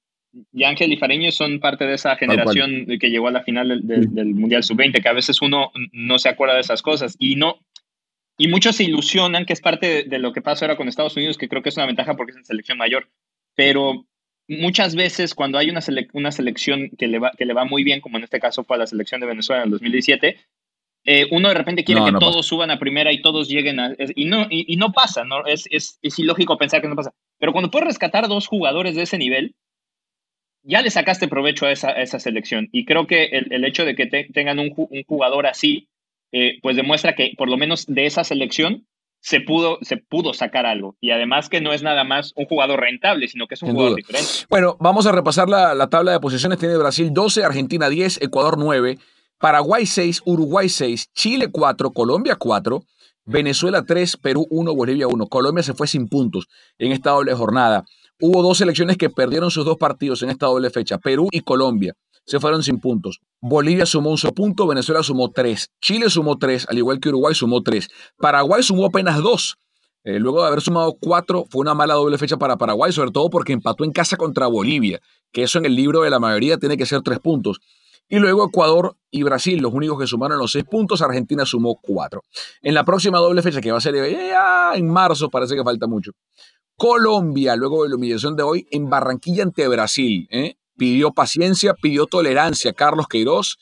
Ángel 0.66 0.94
y 0.94 0.98
Fareño 0.98 1.32
son 1.32 1.60
parte 1.60 1.86
de 1.86 1.96
esa 1.96 2.16
generación 2.16 2.86
que 3.00 3.10
llegó 3.10 3.28
a 3.28 3.32
la 3.32 3.44
final 3.44 3.82
del, 3.84 4.34
Mundial 4.34 4.64
Sub-20, 4.64 5.02
que 5.02 5.10
a 5.10 5.14
veces 5.14 5.42
uno 5.42 5.72
no 5.92 6.20
se 6.20 6.30
acuerda 6.30 6.56
de 6.56 6.62
esas 6.62 6.82
cosas 6.82 7.16
y 7.20 7.36
no. 7.36 7.60
Y 8.38 8.48
muchos 8.48 8.76
se 8.76 8.84
ilusionan, 8.84 9.46
que 9.46 9.54
es 9.54 9.62
parte 9.62 10.04
de, 10.04 10.20
lo 10.20 10.32
que 10.32 10.42
pasa 10.42 10.66
ahora 10.66 10.78
con 10.78 10.88
Estados 10.88 11.16
Unidos, 11.18 11.38
que 11.38 11.50
creo 11.50 11.64
que 11.64 11.70
es 11.70 11.78
una 11.78 11.88
ventaja 11.88 12.16
porque 12.16 12.32
es 12.32 12.38
en 12.38 12.46
selección 12.46 12.78
mayor. 12.78 13.10
Pero 13.56 14.06
muchas 14.48 14.96
veces 14.96 15.34
cuando 15.34 15.58
hay 15.58 15.70
una, 15.70 15.82
una 16.14 16.32
selección 16.32 16.92
que 16.98 17.08
le, 17.08 17.20
va, 17.20 17.32
que 17.32 17.46
le 17.46 17.54
va 17.54 17.66
muy 17.66 17.84
bien, 17.84 18.00
como 18.00 18.18
en 18.18 18.24
este 18.24 18.40
caso 18.40 18.64
fue 18.64 18.78
la 18.78 18.88
selección 18.88 19.22
de 19.22 19.28
Venezuela 19.28 19.64
en 19.64 19.68
el 19.68 19.72
2017, 19.72 20.38
eh, 21.10 21.26
uno 21.32 21.48
de 21.48 21.54
repente 21.54 21.86
quiere 21.86 22.04
que 22.04 22.20
todos 22.20 22.46
suban 22.46 22.70
a 22.70 22.80
primera 22.80 23.14
y 23.14 23.22
todos 23.22 23.48
lleguen 23.48 23.80
a... 23.80 23.96
y, 23.98 24.26
no, 24.26 24.46
y, 24.50 24.76
no 24.76 24.92
pasa, 24.92 25.24
¿no? 25.24 25.46
Es, 25.46 25.66
es, 25.72 26.00
es, 26.02 26.20
ilógico 26.20 26.58
pensar 26.58 26.82
que 26.82 26.90
no 26.90 26.98
pasa. 26.98 27.14
Pero 27.40 27.54
cuando 27.54 27.72
puedes 27.72 27.88
rescatar 27.88 28.28
dos 28.28 28.46
jugadores 28.46 28.94
de 28.96 29.04
ese 29.04 29.18
nivel, 29.18 29.56
ya 30.64 30.82
le 30.82 30.90
sacaste 30.90 31.30
provecho 31.30 31.66
a 31.66 31.72
esa, 31.72 31.92
esa 31.92 32.20
selección. 32.20 32.68
Y 32.74 32.84
creo 32.84 33.08
que 33.08 33.24
el, 33.26 33.54
el 33.54 33.64
hecho 33.64 33.86
de 33.86 33.96
que 33.96 34.06
tengan 34.06 34.60
un, 34.60 34.74
un, 34.76 35.04
jugador 35.06 35.48
así, 35.48 35.88
eh, 36.32 36.60
pues 36.62 36.76
demuestra 36.76 37.16
que 37.16 37.34
por 37.38 37.50
lo 37.50 37.58
menos 37.58 37.86
de 37.88 38.06
esa 38.06 38.24
selección 38.24 38.88
se 39.20 39.42
pudo, 39.42 39.80
se 39.82 39.98
pudo 39.98 40.34
sacar 40.34 40.66
algo. 40.66 40.96
Y 41.02 41.12
además 41.12 41.50
que 41.50 41.62
no 41.62 41.74
es 41.74 41.84
nada 41.84 42.04
más 42.04 42.34
un 42.36 42.46
jugador 42.46 42.80
rentable, 42.80 43.28
sino 43.28 43.48
que 43.48 43.56
es 43.56 43.62
un 43.62 43.72
jugador 43.72 43.96
diferente. 43.96 44.30
Bueno, 44.50 44.78
vamos 44.80 45.06
a 45.06 45.12
repasar 45.12 45.50
la, 45.50 45.74
la 45.74 45.90
tabla 45.90 46.12
de 46.12 46.20
posiciones. 46.20 46.60
Tiene 46.60 46.78
Brasil 46.78 47.12
12, 47.14 47.44
Argentina 47.44 47.90
10, 47.90 48.22
Ecuador 48.22 48.58
9. 48.58 48.98
Paraguay 49.40 49.86
6, 49.86 50.24
Uruguay 50.26 50.68
6, 50.68 51.12
Chile 51.14 51.50
4, 51.52 51.92
Colombia 51.92 52.38
4, 52.38 52.82
Venezuela 53.26 53.84
3, 53.86 54.18
Perú 54.18 54.48
1, 54.50 54.74
Bolivia 54.74 55.08
1. 55.08 55.28
Colombia 55.28 55.62
se 55.62 55.76
fue 55.76 55.86
sin 55.86 56.08
puntos 56.08 56.48
en 56.80 56.92
esta 56.92 57.12
doble 57.12 57.34
jornada. 57.36 57.86
Hubo 58.20 58.42
dos 58.42 58.58
selecciones 58.58 58.98
que 58.98 59.12
perdieron 59.12 59.52
sus 59.52 59.64
dos 59.64 59.78
partidos 59.78 60.24
en 60.24 60.32
esta 60.32 60.48
doble 60.48 60.72
fecha, 60.72 60.98
Perú 60.98 61.28
y 61.32 61.42
Colombia. 61.42 61.94
Se 62.28 62.40
fueron 62.40 62.62
sin 62.62 62.80
puntos. 62.80 63.22
Bolivia 63.42 63.86
sumó 63.86 64.12
un 64.12 64.18
solo 64.18 64.34
punto, 64.34 64.68
Venezuela 64.68 65.02
sumó 65.02 65.32
3, 65.32 65.72
Chile 65.82 66.10
sumó 66.10 66.38
3, 66.38 66.68
al 66.70 66.78
igual 66.78 67.00
que 67.00 67.10
Uruguay 67.10 67.34
sumó 67.34 67.64
3. 67.64 67.88
Paraguay 68.20 68.62
sumó 68.62 68.86
apenas 68.86 69.24
2. 69.24 69.58
Eh, 70.04 70.20
luego 70.20 70.42
de 70.42 70.48
haber 70.48 70.62
sumado 70.62 70.96
4, 71.00 71.46
fue 71.50 71.62
una 71.62 71.74
mala 71.74 71.96
doble 71.96 72.18
fecha 72.18 72.38
para 72.38 72.58
Paraguay, 72.58 72.92
sobre 72.92 73.12
todo 73.12 73.30
porque 73.30 73.54
empató 73.54 73.84
en 73.84 73.92
casa 73.92 74.18
contra 74.18 74.48
Bolivia, 74.48 75.00
que 75.32 75.44
eso 75.44 75.58
en 75.58 75.66
el 75.66 75.76
libro 75.76 76.02
de 76.02 76.10
la 76.10 76.20
mayoría 76.20 76.58
tiene 76.58 76.78
que 76.78 76.86
ser 76.86 77.02
3 77.02 77.20
puntos. 77.20 77.60
Y 78.10 78.20
luego 78.20 78.46
Ecuador 78.46 78.96
y 79.12 79.24
Brasil, 79.24 79.60
los 79.62 79.74
únicos 79.74 80.00
que 80.00 80.08
sumaron 80.08 80.38
los 80.38 80.54
seis 80.54 80.64
puntos, 80.64 81.02
Argentina 81.02 81.46
sumó 81.46 81.78
cuatro. 81.82 82.24
En 82.62 82.74
la 82.74 82.86
próxima 82.86 83.18
doble 83.20 83.42
fecha, 83.42 83.60
que 83.60 83.72
va 83.72 83.80
a 83.80 83.82
ser 83.82 83.96
en 83.96 84.88
marzo, 84.90 85.30
parece 85.30 85.56
que 85.56 85.64
falta 85.64 85.88
mucho. 85.88 86.12
Colombia, 86.78 87.56
luego 87.56 87.84
de 87.84 87.90
la 87.90 87.96
humillación 87.96 88.36
de 88.36 88.44
hoy, 88.44 88.68
en 88.72 88.90
Barranquilla 88.90 89.44
ante 89.44 89.68
Brasil. 89.68 90.28
¿eh? 90.32 90.56
Pidió 90.78 91.12
paciencia, 91.12 91.74
pidió 91.74 92.06
tolerancia. 92.06 92.74
Carlos 92.74 93.08
Queiroz, 93.08 93.58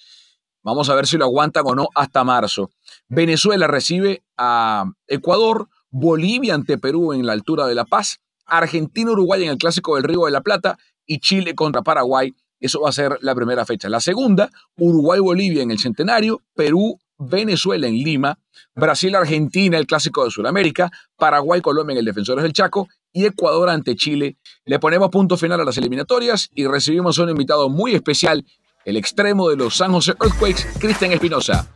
vamos 0.63 0.89
a 0.89 0.95
ver 0.95 1.07
si 1.07 1.17
lo 1.17 1.25
aguantan 1.25 1.63
o 1.65 1.75
no 1.75 1.87
hasta 1.95 2.23
marzo. 2.23 2.69
Venezuela 3.07 3.67
recibe 3.67 4.23
a 4.37 4.85
Ecuador, 5.07 5.69
Bolivia 5.89 6.53
ante 6.53 6.77
Perú 6.77 7.13
en 7.13 7.25
la 7.25 7.33
altura 7.33 7.67
de 7.67 7.75
La 7.75 7.85
Paz, 7.85 8.19
Argentina, 8.45 9.11
Uruguay 9.11 9.43
en 9.43 9.51
el 9.51 9.57
Clásico 9.57 9.95
del 9.95 10.03
Río 10.03 10.25
de 10.25 10.31
la 10.31 10.41
Plata 10.41 10.77
y 11.05 11.19
Chile 11.19 11.55
contra 11.55 11.81
Paraguay 11.81 12.35
eso 12.59 12.81
va 12.81 12.89
a 12.89 12.93
ser 12.93 13.17
la 13.21 13.35
primera 13.35 13.65
fecha. 13.65 13.89
La 13.89 13.99
segunda, 13.99 14.49
Uruguay-Bolivia 14.77 15.63
en 15.63 15.71
el 15.71 15.79
Centenario, 15.79 16.41
Perú-Venezuela 16.55 17.87
en 17.87 17.93
Lima, 17.95 18.39
Brasil-Argentina, 18.73 19.77
el 19.77 19.85
Clásico 19.85 20.23
de 20.25 20.31
Sudamérica, 20.31 20.91
Paraguay-Colombia 21.17 21.93
en 21.93 21.99
el 21.99 22.05
Defensores 22.05 22.43
del 22.43 22.53
Chaco 22.53 22.87
y 23.15 23.25
Ecuador 23.25 23.69
ante 23.69 23.95
Chile. 23.95 24.35
Le 24.65 24.77
ponemos 24.77 25.09
punto 25.09 25.37
final 25.37 25.61
a 25.61 25.63
las 25.63 25.77
eliminatorias 25.77 26.49
y 26.53 26.67
recibimos 26.67 27.17
a 27.17 27.23
un 27.23 27.29
invitado 27.29 27.69
muy 27.69 27.95
especial, 27.95 28.45
el 28.83 28.97
extremo 28.97 29.49
de 29.49 29.55
los 29.55 29.77
San 29.77 29.93
José 29.93 30.13
Earthquakes, 30.21 30.65
Cristian 30.79 31.13
Espinosa. 31.13 31.67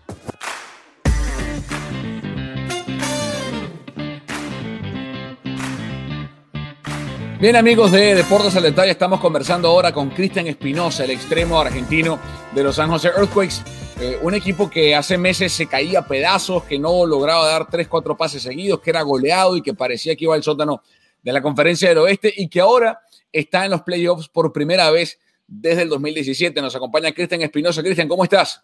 Bien 7.40 7.56
amigos 7.56 7.94
de 7.94 8.16
Deportes 8.16 8.58
al 8.58 8.64
Detalle, 8.64 8.92
estamos 8.92 9.22
conversando 9.22 9.70
ahora 9.70 9.94
con 9.94 10.10
Cristian 10.10 10.48
Espinosa, 10.48 11.06
el 11.06 11.12
extremo 11.12 11.58
argentino 11.58 12.20
de 12.54 12.64
los 12.64 12.76
San 12.76 12.90
José 12.90 13.12
Earthquakes, 13.18 13.62
eh, 14.02 14.20
un 14.22 14.34
equipo 14.34 14.70
que 14.70 14.94
hace 14.94 15.18
meses 15.18 15.54
se 15.54 15.68
caía 15.68 16.00
a 16.00 16.06
pedazos, 16.06 16.64
que 16.64 16.78
no 16.78 17.06
lograba 17.06 17.48
dar 17.48 17.70
tres, 17.70 17.88
cuatro 17.88 18.18
pases 18.18 18.44
seguidos, 18.44 18.82
que 18.82 18.90
era 18.90 19.04
goleado 19.04 19.56
y 19.56 19.62
que 19.62 19.74
parecía 19.74 20.18
que 20.18 20.26
iba 20.26 20.36
al 20.36 20.44
sótano 20.44 20.82
de 21.22 21.34
la 21.34 21.42
conferencia 21.42 21.90
del 21.90 22.00
oeste 22.00 22.34
y 22.36 22.48
que 22.50 22.62
ahora 22.62 23.00
está 23.32 23.66
en 23.66 23.72
los 23.72 23.82
playoffs 23.82 24.30
por 24.30 24.52
primera 24.52 24.90
vez 24.92 25.20
desde 25.48 25.84
el 25.84 25.90
2017. 25.90 26.62
Nos 26.62 26.76
acompaña 26.76 27.12
Cristian 27.12 27.42
Espinosa. 27.42 27.82
Cristian, 27.82 28.08
¿cómo 28.08 28.24
estás? 28.24 28.64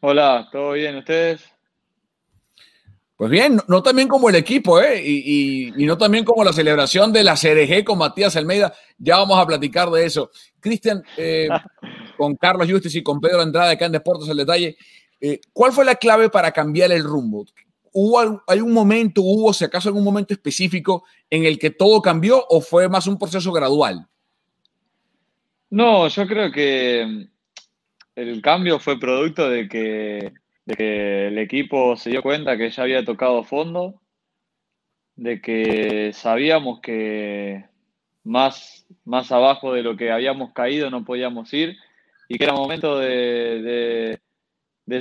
Hola, 0.00 0.48
¿todo 0.52 0.72
bien? 0.72 0.96
¿Ustedes? 0.96 1.44
Pues 3.16 3.30
bien, 3.30 3.58
no 3.66 3.82
también 3.82 4.08
como 4.08 4.28
el 4.28 4.36
equipo, 4.36 4.78
¿eh? 4.78 5.02
Y, 5.02 5.72
no 5.86 5.96
también 5.96 6.22
como 6.22 6.44
la 6.44 6.52
celebración 6.52 7.14
de 7.14 7.24
la 7.24 7.34
CRG 7.34 7.82
con 7.82 7.96
Matías 7.96 8.36
Almeida. 8.36 8.74
Ya 8.98 9.16
vamos 9.16 9.38
a 9.38 9.46
platicar 9.46 9.88
de 9.90 10.04
eso. 10.04 10.30
Cristian, 10.60 11.02
eh, 11.16 11.48
con 12.18 12.36
Carlos 12.36 12.70
Justis 12.70 12.94
y 12.94 13.02
con 13.02 13.18
Pedro 13.18 13.40
Andrade 13.40 13.72
acá 13.72 13.86
en 13.86 13.92
Deportes 13.92 14.28
el 14.28 14.36
Detalle, 14.36 14.76
eh, 15.18 15.40
¿cuál 15.54 15.72
fue 15.72 15.86
la 15.86 15.94
clave 15.94 16.28
para 16.28 16.52
cambiar 16.52 16.92
el 16.92 17.04
rumbo? 17.04 17.46
¿Hubo 17.98 18.42
hay 18.46 18.60
un 18.60 18.72
momento, 18.72 19.22
hubo 19.22 19.52
si 19.52 19.64
acaso 19.64 19.88
algún 19.88 20.04
momento 20.04 20.34
específico 20.34 21.04
en 21.30 21.44
el 21.46 21.58
que 21.58 21.70
todo 21.70 22.02
cambió 22.02 22.44
o 22.48 22.60
fue 22.60 22.88
más 22.88 23.06
un 23.06 23.18
proceso 23.18 23.50
gradual? 23.52 24.06
No, 25.70 26.06
yo 26.08 26.26
creo 26.26 26.52
que 26.52 27.28
el 28.14 28.42
cambio 28.42 28.78
fue 28.78 29.00
producto 29.00 29.48
de 29.48 29.68
que 29.68 30.32
de 30.66 30.74
que 30.74 31.28
el 31.28 31.38
equipo 31.38 31.96
se 31.96 32.10
dio 32.10 32.22
cuenta 32.22 32.58
que 32.58 32.70
ya 32.70 32.82
había 32.82 33.04
tocado 33.04 33.44
fondo, 33.44 34.00
de 35.14 35.40
que 35.40 36.10
sabíamos 36.12 36.80
que 36.80 37.64
más, 38.24 38.84
más 39.04 39.30
abajo 39.30 39.72
de 39.72 39.82
lo 39.82 39.96
que 39.96 40.10
habíamos 40.10 40.52
caído 40.52 40.90
no 40.90 41.04
podíamos 41.04 41.52
ir 41.54 41.76
y 42.28 42.36
que 42.36 42.44
era 42.44 42.52
momento 42.52 42.98
de, 42.98 44.18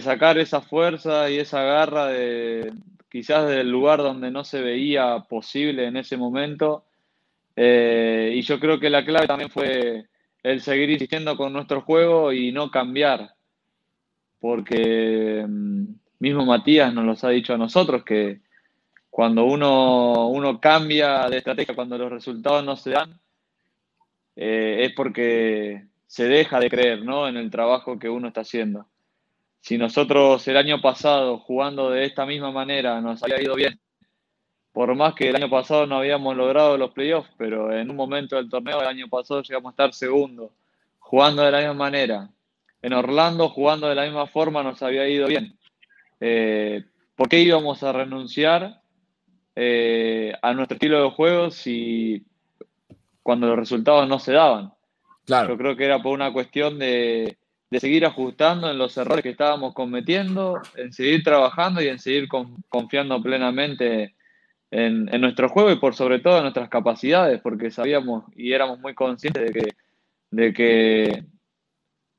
sacar 0.02 0.38
esa 0.38 0.62
fuerza 0.62 1.30
y 1.30 1.38
esa 1.38 1.62
garra 1.62 2.08
de 2.08 2.74
quizás 3.10 3.48
del 3.48 3.70
lugar 3.70 4.00
donde 4.00 4.32
no 4.32 4.44
se 4.44 4.62
veía 4.62 5.26
posible 5.30 5.86
en 5.88 5.98
ese 5.98 6.18
momento. 6.18 6.86
Eh, 7.56 8.34
y 8.36 8.42
yo 8.42 8.60
creo 8.60 8.80
que 8.80 8.90
la 8.90 9.06
clave 9.06 9.28
también 9.28 9.50
fue 9.50 10.08
el 10.44 10.62
seguir 10.62 10.90
insistiendo 10.90 11.38
con 11.38 11.54
nuestro 11.54 11.82
juego 11.82 12.34
y 12.34 12.52
no 12.52 12.70
cambiar 12.70 13.36
porque 14.46 15.44
mm, 15.48 15.86
mismo 16.20 16.46
Matías 16.46 16.94
nos 16.94 17.04
los 17.04 17.24
ha 17.24 17.30
dicho 17.30 17.56
a 17.56 17.58
nosotros 17.58 18.04
que 18.04 18.42
cuando 19.10 19.46
uno, 19.46 20.28
uno 20.28 20.60
cambia 20.60 21.28
de 21.30 21.38
estrategia, 21.38 21.74
cuando 21.74 21.98
los 21.98 22.12
resultados 22.12 22.64
no 22.64 22.76
se 22.76 22.92
dan, 22.92 23.20
eh, 24.36 24.84
es 24.84 24.94
porque 24.94 25.88
se 26.06 26.26
deja 26.26 26.60
de 26.60 26.70
creer 26.70 27.04
¿no? 27.04 27.28
en 27.28 27.38
el 27.38 27.50
trabajo 27.50 27.98
que 27.98 28.08
uno 28.08 28.28
está 28.28 28.42
haciendo. 28.42 28.86
Si 29.66 29.80
nosotros 29.80 30.48
el 30.48 30.58
año 30.58 30.80
pasado, 30.80 31.40
jugando 31.40 31.90
de 31.90 32.06
esta 32.06 32.24
misma 32.28 32.52
manera, 32.52 33.02
nos 33.02 33.24
había 33.24 33.42
ido 33.42 33.56
bien, 33.56 33.80
por 34.72 34.94
más 34.94 35.16
que 35.16 35.30
el 35.30 35.36
año 35.36 35.50
pasado 35.50 35.88
no 35.88 35.98
habíamos 35.98 36.38
logrado 36.38 36.78
los 36.78 36.92
playoffs, 36.92 37.32
pero 37.36 37.76
en 37.76 37.90
un 37.90 37.96
momento 37.96 38.36
del 38.36 38.48
torneo 38.48 38.78
del 38.78 38.88
año 38.88 39.08
pasado 39.10 39.42
llegamos 39.42 39.70
a 39.70 39.72
estar 39.72 39.94
segundo, 39.96 40.52
jugando 41.00 41.42
de 41.42 41.50
la 41.50 41.58
misma 41.58 41.74
manera, 41.74 42.30
en 42.84 42.94
Orlando 42.94 43.50
jugando 43.50 43.90
de 43.90 43.96
la 43.96 44.04
misma 44.04 44.28
forma 44.28 44.62
nos 44.62 44.84
había 44.84 45.10
ido 45.10 45.26
bien. 45.26 45.58
Eh, 46.20 46.84
¿Por 47.16 47.28
qué 47.28 47.40
íbamos 47.40 47.82
a 47.82 47.92
renunciar 47.92 48.82
eh, 49.56 50.32
a 50.44 50.54
nuestro 50.54 50.76
estilo 50.76 51.02
de 51.02 51.10
juego 51.10 51.50
si 51.50 52.24
cuando 53.24 53.48
los 53.48 53.58
resultados 53.58 54.08
no 54.08 54.20
se 54.20 54.34
daban? 54.34 54.76
Claro. 55.26 55.50
Yo 55.50 55.58
creo 55.58 55.76
que 55.76 55.86
era 55.86 56.04
por 56.04 56.14
una 56.14 56.32
cuestión 56.32 56.78
de, 56.78 57.40
seguir 57.72 58.06
ajustando 58.06 58.70
en 58.70 58.78
los 58.78 58.96
errores 58.98 59.24
que 59.24 59.32
estábamos 59.32 59.74
cometiendo, 59.74 60.62
en 60.76 60.94
seguir 60.94 61.24
trabajando 61.24 61.82
y 61.82 61.88
en 61.88 62.00
seguir 62.00 62.28
confiando 62.70 63.22
plenamente 63.22 64.16
en, 64.72 65.14
en, 65.14 65.22
nuestro 65.22 65.50
juego 65.50 65.72
y 65.72 65.78
por 65.78 65.96
sobre 65.96 66.20
todo 66.20 66.38
en 66.38 66.44
nuestras 66.44 66.70
capacidades, 66.70 67.42
porque 67.42 67.72
sabíamos 67.72 68.26
y 68.36 68.54
éramos 68.54 68.80
muy 68.80 68.94
conscientes 68.94 69.46
de 69.46 69.60
que, 69.60 69.74
de 70.32 70.54
que 70.54 71.24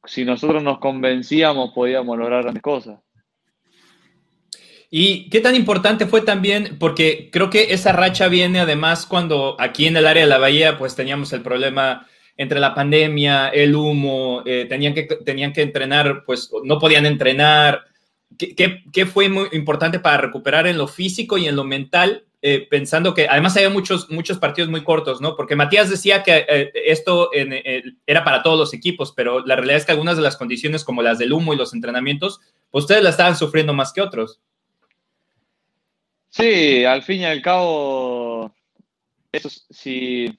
si 0.05 0.25
nosotros 0.25 0.63
nos 0.63 0.79
convencíamos 0.79 1.73
podíamos 1.75 2.19
lograr 2.19 2.43
grandes 2.43 2.63
cosas. 2.63 3.01
¿Y 4.89 5.29
qué 5.31 5.41
tan 5.41 5.57
importante 5.57 6.07
fue 6.07 6.23
también? 6.23 6.77
Porque 6.79 7.29
creo 7.33 7.51
que 7.51 7.75
esa 7.75 7.93
racha 7.93 8.29
viene 8.29 8.61
además 8.61 9.05
cuando 9.05 9.57
aquí 9.59 9.87
en 9.87 9.97
el 9.97 10.07
área 10.07 10.23
de 10.23 10.29
la 10.29 10.39
bahía 10.39 10.79
pues 10.79 10.95
teníamos 10.95 11.33
el 11.33 11.43
problema 11.43 12.07
entre 12.37 12.61
la 12.61 12.74
pandemia, 12.74 13.49
el 13.49 13.74
humo, 13.74 14.43
eh, 14.45 14.66
tenían, 14.68 14.95
que, 14.95 15.05
tenían 15.05 15.53
que 15.53 15.62
entrenar, 15.62 16.24
pues 16.24 16.51
no 16.64 16.78
podían 16.78 17.07
entrenar. 17.07 17.84
¿Qué, 18.39 18.82
qué 18.93 19.07
fue 19.07 19.28
muy 19.28 19.49
importante 19.53 19.99
para 19.99 20.18
recuperar 20.18 20.66
en 20.66 20.76
lo 20.76 20.89
físico 20.89 21.39
y 21.39 21.47
en 21.47 21.57
lo 21.57 21.64
mental 21.64 22.26
eh, 22.49 22.66
pensando 22.70 23.12
que 23.12 23.26
además 23.28 23.57
había 23.57 23.70
muchos, 23.70 24.09
muchos 24.11 24.39
partidos 24.39 24.70
muy 24.70 24.84
cortos, 24.84 25.20
¿no? 25.20 25.34
Porque 25.34 25.57
Matías 25.57 25.91
decía 25.91 26.22
que 26.22 26.45
eh, 26.49 26.70
esto 26.74 27.30
era 27.32 28.22
para 28.22 28.43
todos 28.43 28.57
los 28.57 28.72
equipos, 28.72 29.12
pero 29.16 29.45
la 29.45 29.57
realidad 29.57 29.78
es 29.78 29.84
que 29.84 29.91
algunas 29.91 30.16
de 30.16 30.22
las 30.22 30.37
condiciones, 30.37 30.84
como 30.84 31.03
las 31.03 31.18
del 31.18 31.32
humo 31.32 31.55
y 31.55 31.57
los 31.57 31.74
entrenamientos, 31.74 32.41
pues 32.70 32.84
ustedes 32.84 33.03
la 33.03 33.11
estaban 33.11 33.37
sufriendo 33.37 33.72
más 33.72 33.93
que 33.93 34.03
otros. 34.03 34.41
Sí, 36.28 36.84
al 36.84 37.03
fin 37.03 37.22
y 37.22 37.24
al 37.24 37.43
cabo, 37.43 38.55
eso, 39.32 39.49
si, 39.70 40.39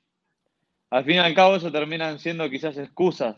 al 0.89 1.03
fin 1.03 1.15
y 1.15 1.19
al 1.19 1.33
cabo 1.33 1.55
eso 1.55 1.71
terminan 1.71 2.19
siendo 2.19 2.49
quizás 2.49 2.77
excusas 2.77 3.35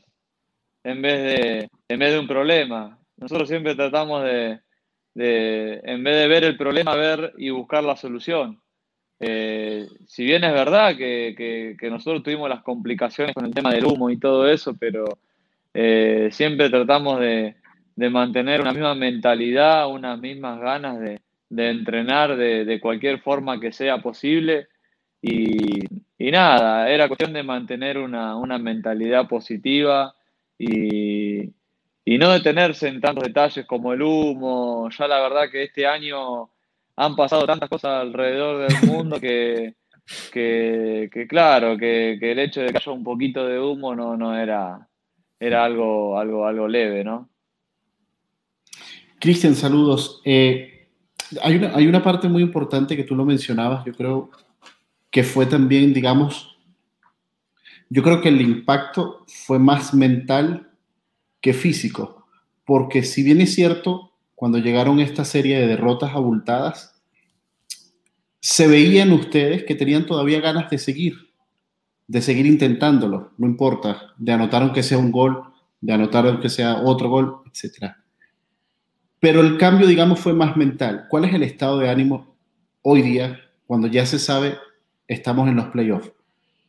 en 0.84 1.02
vez 1.02 1.22
de, 1.22 1.70
en 1.88 2.00
vez 2.00 2.14
de 2.14 2.20
un 2.20 2.28
problema. 2.28 3.00
Nosotros 3.18 3.50
siempre 3.50 3.76
tratamos 3.76 4.24
de, 4.24 4.60
de, 5.14 5.82
en 5.84 6.04
vez 6.04 6.16
de 6.16 6.28
ver 6.28 6.44
el 6.44 6.58
problema, 6.58 6.96
ver 6.96 7.34
y 7.38 7.50
buscar 7.50 7.84
la 7.84 7.96
solución. 7.96 8.62
Eh, 9.20 9.86
si 10.08 10.24
bien 10.24 10.46
es 10.46 10.54
verdad 10.54 10.96
que, 10.96 11.76
nosotros 11.92 12.24
tuvimos 12.24 12.50
las 12.50 12.64
complicaciones 12.64 13.36
con 13.36 13.46
el 13.46 13.54
tema 13.54 13.72
del 13.72 13.86
humo 13.86 14.10
y 14.10 14.18
todo 14.18 14.48
eso, 14.48 14.76
pero 14.80 15.20
eh, 15.74 16.30
siempre 16.32 16.70
tratamos 16.70 17.20
de, 17.20 17.56
mantener 18.10 18.62
una 18.62 18.72
misma 18.72 18.96
mentalidad, 18.96 19.90
unas 19.90 20.18
mismas 20.20 20.62
ganas 20.62 21.00
de, 21.00 21.20
entrenar 21.50 22.38
de, 22.38 22.80
cualquier 22.80 23.20
forma 23.20 23.60
que 23.60 23.74
sea 23.74 23.98
posible. 23.98 24.68
Y, 25.22 26.32
nada, 26.32 26.90
era 26.90 27.08
cuestión 27.08 27.34
de 27.34 27.44
mantener 27.44 27.98
una, 27.98 28.36
una 28.36 28.58
mentalidad 28.58 29.28
positiva 29.28 30.14
y, 30.58 31.52
y 32.06 32.18
no 32.18 32.32
detenerse 32.32 32.88
en 32.88 33.02
tantos 33.02 33.24
detalles 33.24 33.66
como 33.66 33.94
el 33.94 34.02
humo. 34.02 34.90
Ya 34.98 35.08
la 35.08 35.22
verdad 35.22 35.50
que 35.52 35.64
este 35.64 35.86
año 35.86 36.50
han 36.96 37.16
pasado 37.16 37.46
tantas 37.46 37.70
cosas 37.70 38.02
alrededor 38.02 38.68
del 38.68 38.82
mundo 38.90 39.20
que, 39.20 39.76
que, 40.32 41.28
claro, 41.30 41.78
que, 41.78 42.18
el 42.20 42.40
hecho 42.40 42.62
de 42.62 42.70
que 42.70 42.78
haya 42.78 42.92
un 42.92 43.04
poquito 43.04 43.46
de 43.46 43.60
humo 43.60 43.96
no, 43.96 44.18
no 44.18 44.38
era, 44.38 44.88
era 45.40 45.64
algo, 45.64 46.18
algo, 46.18 46.46
algo 46.46 46.68
leve, 46.68 47.04
¿no? 47.04 47.30
Cristian, 49.20 49.54
saludos. 49.54 50.22
Eh, 50.26 50.90
hay, 51.42 51.58
una, 51.58 51.76
hay 51.76 51.88
una 51.88 52.02
parte 52.02 52.28
muy 52.28 52.42
importante 52.42 52.96
que 52.96 53.04
tú 53.04 53.16
lo 53.16 53.26
mencionabas, 53.26 53.86
yo 53.86 53.94
creo 53.94 54.32
que 55.12 55.24
fue 55.24 55.46
también, 55.46 55.94
digamos, 55.94 56.58
yo 57.90 58.04
creo 58.04 58.22
que 58.22 58.30
el 58.30 58.42
impacto 58.42 59.26
fue 59.28 59.58
más 59.58 59.94
mental 59.94 60.72
que 61.42 61.54
físico, 61.54 62.28
porque 62.66 63.04
si 63.04 63.24
bien 63.24 63.42
es 63.42 63.56
cierto, 63.56 64.14
cuando 64.36 64.60
llegaron 64.60 65.00
esta 65.00 65.26
serie 65.26 65.60
de 65.60 65.68
derrotas 65.68 66.14
abultadas, 66.14 67.02
se 68.40 68.68
veían 68.68 69.12
ustedes 69.12 69.64
que 69.64 69.76
tenían 69.76 70.06
todavía 70.06 70.40
ganas 70.40 70.70
de 70.70 70.78
seguir, 70.78 71.34
de 72.08 72.22
seguir 72.22 72.46
intentándolo, 72.46 73.34
no 73.38 73.48
importa, 73.48 74.14
de 74.18 74.32
anotar 74.32 74.62
aunque 74.62 74.84
sea 74.84 74.98
un 74.98 75.12
gol, 75.12 75.44
de 75.82 75.94
anotar 75.94 76.28
aunque 76.28 76.50
sea 76.50 76.82
otro 76.84 77.10
gol, 77.10 77.42
etc. 77.48 77.94
Pero 79.20 79.42
el 79.42 79.58
cambio, 79.58 79.88
digamos, 79.88 80.20
fue 80.20 80.34
más 80.34 80.56
mental. 80.56 81.08
¿Cuál 81.10 81.26
es 81.26 81.34
el 81.34 81.44
estado 81.44 81.80
de 81.80 81.90
ánimo 81.90 82.36
hoy 82.82 83.02
día, 83.02 83.40
cuando 83.68 83.88
ya 83.88 84.06
se 84.06 84.20
sabe, 84.20 84.58
estamos 85.10 85.50
en 85.50 85.58
los 85.58 85.66
playoffs? 85.68 86.14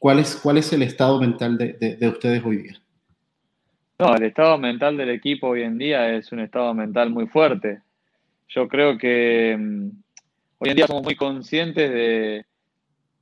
¿Cuál 0.01 0.19
es, 0.19 0.35
cuál 0.35 0.59
es 0.59 0.73
el 0.73 0.83
estado 0.83 1.21
mental 1.21 1.57
de 1.57 2.09
ustedes 2.09 2.43
hoy 2.45 2.57
día? 2.57 2.81
No, 4.01 4.17
el 4.17 4.23
estado 4.23 4.57
mental 4.57 4.97
del 4.97 5.11
equipo 5.11 5.49
hoy 5.49 5.61
en 5.61 5.77
día 5.77 6.15
es 6.15 6.33
un 6.33 6.41
estado 6.41 6.73
mental 6.73 7.11
muy 7.11 7.27
fuerte. 7.27 7.83
Yo 8.49 8.67
creo 8.67 8.97
que 8.97 9.55
mm, 9.59 9.91
hoy 10.57 10.71
en 10.71 10.77
día 10.77 10.87
somos 10.87 11.03
muy 11.03 11.17
conscientes 11.17 11.93
de, 11.93 12.47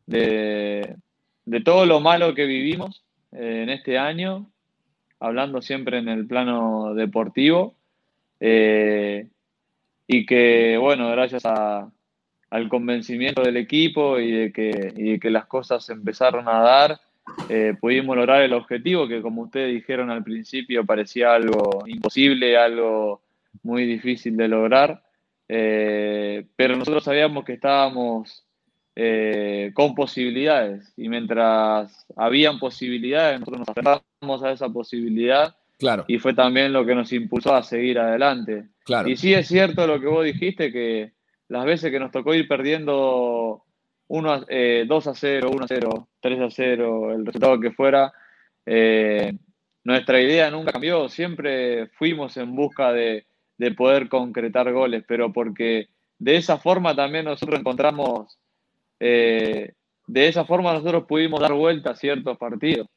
de, 0.06 1.60
todo 1.64 1.84
lo 1.84 1.98
malo 1.98 2.32
que 2.32 2.44
vivimos 2.44 3.04
eh, 3.32 3.62
en 3.64 3.70
este 3.70 3.98
año, 3.98 4.48
hablando 5.18 5.60
siempre 5.62 5.98
en 5.98 6.08
el 6.08 6.28
plano 6.28 6.94
deportivo, 6.94 7.74
eh, 8.38 9.26
y 10.06 10.26
que, 10.26 10.78
bueno, 10.78 11.10
gracias 11.10 11.44
a, 11.44 11.90
al 12.50 12.68
convencimiento 12.68 13.42
del 13.42 13.56
equipo 13.56 14.18
y 14.18 14.30
de 14.30 14.52
que, 14.52 14.92
y 14.96 15.18
que 15.18 15.30
las 15.30 15.46
cosas 15.46 15.88
empezaron 15.90 16.48
a 16.48 16.60
dar, 16.60 17.00
eh, 17.48 17.74
pudimos 17.78 18.16
lograr 18.16 18.42
el 18.42 18.54
objetivo 18.54 19.06
que 19.06 19.20
como 19.20 19.42
ustedes 19.42 19.74
dijeron 19.74 20.10
al 20.10 20.24
principio 20.24 20.84
parecía 20.84 21.34
algo 21.34 21.84
imposible, 21.86 22.56
algo 22.56 23.22
muy 23.62 23.84
difícil 23.84 24.36
de 24.36 24.48
lograr, 24.48 25.02
eh, 25.48 26.46
pero 26.56 26.76
nosotros 26.76 27.04
sabíamos 27.04 27.44
que 27.44 27.54
estábamos 27.54 28.44
eh, 28.96 29.70
con 29.74 29.94
posibilidades 29.94 30.92
y 30.96 31.08
mientras 31.08 32.06
habían 32.16 32.58
posibilidades 32.58 33.40
nosotros 33.40 33.60
nos 33.60 33.68
aferramos 33.68 34.42
a 34.42 34.52
esa 34.52 34.68
posibilidad 34.70 35.54
claro. 35.78 36.04
y 36.08 36.18
fue 36.18 36.34
también 36.34 36.72
lo 36.72 36.84
que 36.84 36.94
nos 36.94 37.12
impulsó 37.12 37.54
a 37.54 37.62
seguir 37.62 37.98
adelante. 37.98 38.64
Claro. 38.84 39.08
Y 39.08 39.16
sí 39.16 39.34
es 39.34 39.48
cierto 39.48 39.86
lo 39.86 40.00
que 40.00 40.06
vos 40.06 40.24
dijiste, 40.24 40.72
que 40.72 41.12
las 41.48 41.64
veces 41.64 41.90
que 41.90 41.98
nos 41.98 42.10
tocó 42.10 42.34
ir 42.34 42.46
perdiendo 42.46 43.64
1 44.08 44.46
eh, 44.48 44.84
2 44.86 45.06
a 45.06 45.14
0, 45.14 45.50
1 45.52 45.64
a 45.64 45.68
0, 45.68 46.08
3 46.20 46.40
a 46.40 46.50
0, 46.50 47.12
el 47.12 47.26
resultado 47.26 47.60
que 47.60 47.72
fuera, 47.72 48.12
eh, 48.66 49.32
nuestra 49.84 50.20
idea 50.20 50.50
nunca 50.50 50.72
cambió, 50.72 51.08
siempre 51.08 51.88
fuimos 51.88 52.36
en 52.36 52.54
busca 52.54 52.92
de, 52.92 53.26
de, 53.56 53.72
poder 53.72 54.08
concretar 54.08 54.70
goles, 54.72 55.04
pero 55.08 55.32
porque 55.32 55.88
de 56.18 56.36
esa 56.36 56.58
forma 56.58 56.94
también 56.94 57.24
nosotros 57.24 57.60
encontramos, 57.60 58.38
eh, 59.00 59.72
de 60.06 60.28
esa 60.28 60.44
forma 60.44 60.72
nosotros 60.72 61.04
pudimos 61.06 61.40
dar 61.40 61.52
vuelta 61.52 61.90
a 61.90 61.96
ciertos 61.96 62.36
partidos. 62.36 62.88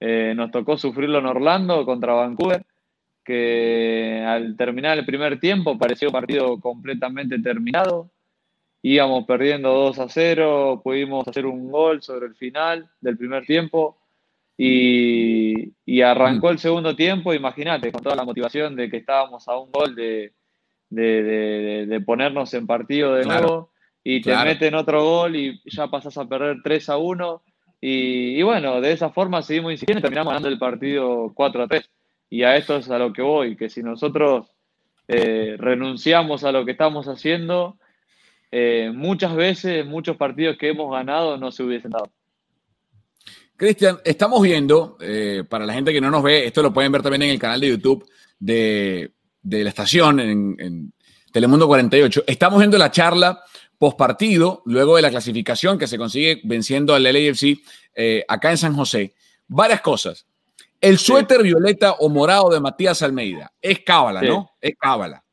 Eh, 0.00 0.34
nos 0.34 0.50
tocó 0.50 0.76
sufrirlo 0.76 1.18
en 1.18 1.26
Orlando 1.26 1.84
contra 1.84 2.14
Vancouver, 2.14 2.64
que 3.24 4.22
al 4.26 4.56
terminar 4.56 4.98
el 4.98 5.06
primer 5.06 5.40
tiempo 5.40 5.78
pareció 5.78 6.08
un 6.08 6.12
partido 6.12 6.60
completamente 6.60 7.38
terminado. 7.40 8.10
Íbamos 8.82 9.24
perdiendo 9.24 9.72
2 9.72 9.98
a 9.98 10.08
0, 10.08 10.82
pudimos 10.84 11.26
hacer 11.26 11.46
un 11.46 11.70
gol 11.70 12.02
sobre 12.02 12.26
el 12.26 12.34
final 12.34 12.88
del 13.00 13.16
primer 13.16 13.46
tiempo 13.46 13.96
y, 14.58 15.72
y 15.84 16.00
arrancó 16.02 16.50
el 16.50 16.58
segundo 16.58 16.94
tiempo, 16.94 17.32
imagínate, 17.34 17.90
con 17.90 18.02
toda 18.02 18.14
la 18.14 18.24
motivación 18.24 18.76
de 18.76 18.90
que 18.90 18.98
estábamos 18.98 19.48
a 19.48 19.56
un 19.58 19.72
gol 19.72 19.94
de, 19.94 20.32
de, 20.90 21.22
de, 21.22 21.86
de 21.86 22.00
ponernos 22.02 22.52
en 22.54 22.66
partido 22.66 23.14
de 23.14 23.22
Claro, 23.22 23.40
nuevo 23.46 23.70
y 24.04 24.20
te 24.20 24.30
claro. 24.30 24.48
meten 24.50 24.74
otro 24.74 25.02
gol 25.02 25.34
y 25.34 25.60
ya 25.64 25.88
pasas 25.88 26.16
a 26.18 26.26
perder 26.28 26.58
3 26.62 26.88
a 26.90 26.98
1 26.98 27.42
y, 27.80 28.38
y 28.38 28.42
bueno, 28.42 28.80
de 28.80 28.92
esa 28.92 29.10
forma 29.10 29.42
seguimos 29.42 29.72
insistiendo 29.72 30.00
y 30.00 30.02
terminamos 30.02 30.30
ganando 30.32 30.48
el 30.48 30.58
partido 30.58 31.32
4 31.34 31.62
a 31.62 31.68
3. 31.68 31.90
Y 32.30 32.42
a 32.42 32.56
esto 32.56 32.76
es 32.76 32.90
a 32.90 32.98
lo 32.98 33.12
que 33.12 33.22
voy, 33.22 33.56
que 33.56 33.68
si 33.68 33.82
nosotros 33.82 34.48
eh, 35.08 35.56
renunciamos 35.58 36.44
a 36.44 36.52
lo 36.52 36.64
que 36.64 36.72
estamos 36.72 37.06
haciendo, 37.06 37.78
eh, 38.50 38.90
muchas 38.94 39.34
veces, 39.34 39.84
muchos 39.86 40.16
partidos 40.16 40.56
que 40.56 40.68
hemos 40.68 40.90
ganado 40.90 41.36
no 41.36 41.52
se 41.52 41.62
hubiesen 41.62 41.90
dado. 41.92 42.10
Cristian, 43.56 43.98
estamos 44.04 44.42
viendo, 44.42 44.96
eh, 45.00 45.44
para 45.48 45.64
la 45.64 45.74
gente 45.74 45.92
que 45.92 46.00
no 46.00 46.10
nos 46.10 46.22
ve, 46.22 46.46
esto 46.46 46.62
lo 46.62 46.72
pueden 46.72 46.90
ver 46.90 47.02
también 47.02 47.22
en 47.22 47.30
el 47.30 47.38
canal 47.38 47.60
de 47.60 47.68
YouTube 47.68 48.08
de, 48.38 49.12
de 49.42 49.62
la 49.62 49.68
estación, 49.70 50.20
en, 50.20 50.56
en, 50.58 50.92
Telemundo 51.32 51.66
48. 51.66 52.24
Estamos 52.28 52.60
viendo 52.60 52.78
la 52.78 52.92
charla 52.92 53.42
post 53.76 53.98
partido, 53.98 54.62
luego 54.66 54.94
de 54.94 55.02
la 55.02 55.10
clasificación 55.10 55.78
que 55.78 55.88
se 55.88 55.98
consigue 55.98 56.40
venciendo 56.44 56.94
al 56.94 57.02
LAFC 57.02 57.58
eh, 57.96 58.24
acá 58.28 58.52
en 58.52 58.58
San 58.58 58.74
José. 58.74 59.14
Varias 59.48 59.80
cosas. 59.80 60.26
El 60.84 60.98
suéter 60.98 61.38
sí. 61.38 61.44
violeta 61.44 61.92
o 61.92 62.10
morado 62.10 62.50
de 62.50 62.60
Matías 62.60 63.00
Almeida 63.02 63.50
es 63.60 63.80
cábala, 63.80 64.20
sí. 64.20 64.26
¿no? 64.26 64.50
Es 64.60 64.74
cábala. 64.78 65.24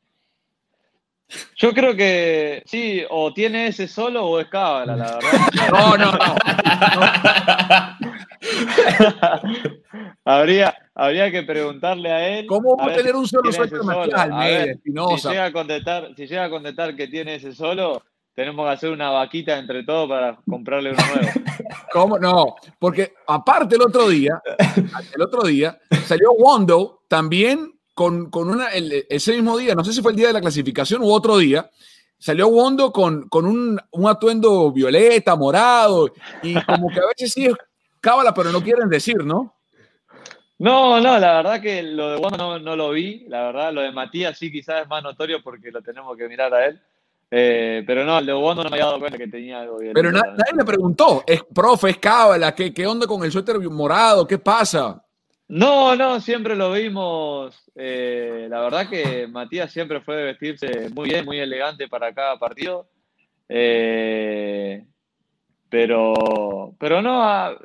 Yo 1.56 1.72
creo 1.72 1.94
que 1.94 2.62
sí, 2.66 3.02
o 3.08 3.32
tiene 3.32 3.66
ese 3.66 3.86
solo 3.86 4.26
o 4.26 4.40
es 4.40 4.48
cábala, 4.48 4.96
la 4.96 5.18
verdad. 5.18 5.30
No, 5.72 5.96
no, 5.96 6.12
no. 6.12 6.36
habría, 10.24 10.74
habría 10.94 11.30
que 11.30 11.42
preguntarle 11.42 12.10
a 12.10 12.38
él. 12.38 12.46
¿Cómo 12.46 12.76
va 12.76 12.86
a 12.86 12.94
tener 12.94 13.14
un 13.14 13.26
solo 13.26 13.52
suéter 13.52 13.78
de 13.78 13.84
Matías 13.84 14.20
Almeida? 14.20 14.74
Si 14.84 15.28
llega, 15.28 15.44
a 15.44 15.52
contestar, 15.52 16.08
si 16.16 16.26
llega 16.26 16.44
a 16.44 16.50
contestar 16.50 16.96
que 16.96 17.08
tiene 17.08 17.34
ese 17.34 17.54
solo, 17.54 18.02
tenemos 18.34 18.66
que 18.66 18.72
hacer 18.72 18.90
una 18.90 19.10
vaquita 19.10 19.58
entre 19.58 19.84
todos 19.84 20.08
para 20.08 20.38
comprarle 20.48 20.92
uno 20.92 21.02
nuevo. 21.14 21.28
¿Cómo? 21.92 22.18
No, 22.18 22.56
porque 22.78 23.14
aparte 23.26 23.76
el 23.76 23.82
otro 23.82 24.08
día, 24.08 24.40
el 25.14 25.22
otro 25.22 25.42
día 25.42 25.78
salió 26.06 26.32
Wondo 26.32 27.02
también 27.08 27.78
con, 27.94 28.30
con 28.30 28.48
una, 28.48 28.68
el, 28.68 29.06
ese 29.08 29.32
mismo 29.32 29.58
día, 29.58 29.74
no 29.74 29.84
sé 29.84 29.92
si 29.92 30.00
fue 30.00 30.12
el 30.12 30.16
día 30.16 30.28
de 30.28 30.32
la 30.32 30.40
clasificación 30.40 31.02
u 31.02 31.12
otro 31.12 31.36
día, 31.38 31.70
salió 32.18 32.48
Wondo 32.48 32.90
con, 32.90 33.28
con 33.28 33.44
un, 33.46 33.78
un, 33.90 34.08
atuendo 34.08 34.72
violeta, 34.72 35.36
morado, 35.36 36.10
y 36.42 36.54
como 36.62 36.88
que 36.88 37.00
a 37.00 37.08
veces 37.08 37.32
sí 37.32 37.46
es 37.46 37.54
cábala, 38.00 38.32
pero 38.32 38.50
no 38.50 38.62
quieren 38.62 38.88
decir, 38.88 39.24
¿no? 39.24 39.54
No, 40.58 41.00
no, 41.00 41.18
la 41.18 41.34
verdad 41.34 41.60
que 41.60 41.82
lo 41.82 42.12
de 42.12 42.16
Wondo 42.16 42.38
no, 42.38 42.58
no 42.58 42.76
lo 42.76 42.90
vi, 42.90 43.26
la 43.28 43.42
verdad, 43.42 43.72
lo 43.72 43.82
de 43.82 43.92
Matías 43.92 44.38
sí 44.38 44.50
quizás 44.50 44.82
es 44.82 44.88
más 44.88 45.02
notorio 45.02 45.42
porque 45.42 45.70
lo 45.70 45.82
tenemos 45.82 46.16
que 46.16 46.28
mirar 46.28 46.54
a 46.54 46.66
él. 46.66 46.80
Eh, 47.34 47.82
pero 47.86 48.04
no, 48.04 48.18
el 48.18 48.26
de 48.26 48.34
Wondo 48.34 48.62
no 48.62 48.68
me 48.68 48.76
había 48.76 48.84
dado 48.84 48.98
cuenta 49.00 49.16
que 49.16 49.26
tenía 49.26 49.62
algo 49.62 49.78
bien. 49.78 49.94
Pero 49.94 50.12
nadie, 50.12 50.32
nadie 50.32 50.52
le 50.54 50.64
preguntó, 50.66 51.24
es 51.26 51.42
profe, 51.42 51.88
es 51.88 51.96
cábala, 51.96 52.54
¿qué, 52.54 52.74
¿qué 52.74 52.86
onda 52.86 53.06
con 53.06 53.24
el 53.24 53.32
suéter 53.32 53.58
morado? 53.70 54.26
¿Qué 54.26 54.36
pasa? 54.36 55.02
No, 55.48 55.96
no, 55.96 56.20
siempre 56.20 56.54
lo 56.54 56.72
vimos. 56.72 57.70
Eh, 57.74 58.48
la 58.50 58.60
verdad 58.60 58.86
que 58.86 59.26
Matías 59.28 59.72
siempre 59.72 60.02
fue 60.02 60.16
de 60.16 60.24
vestirse 60.24 60.90
muy 60.90 61.08
bien, 61.08 61.24
muy 61.24 61.38
elegante 61.38 61.88
para 61.88 62.12
cada 62.12 62.38
partido. 62.38 62.90
Eh, 63.48 64.84
pero, 65.70 66.74
pero 66.78 67.00
no, 67.00 67.22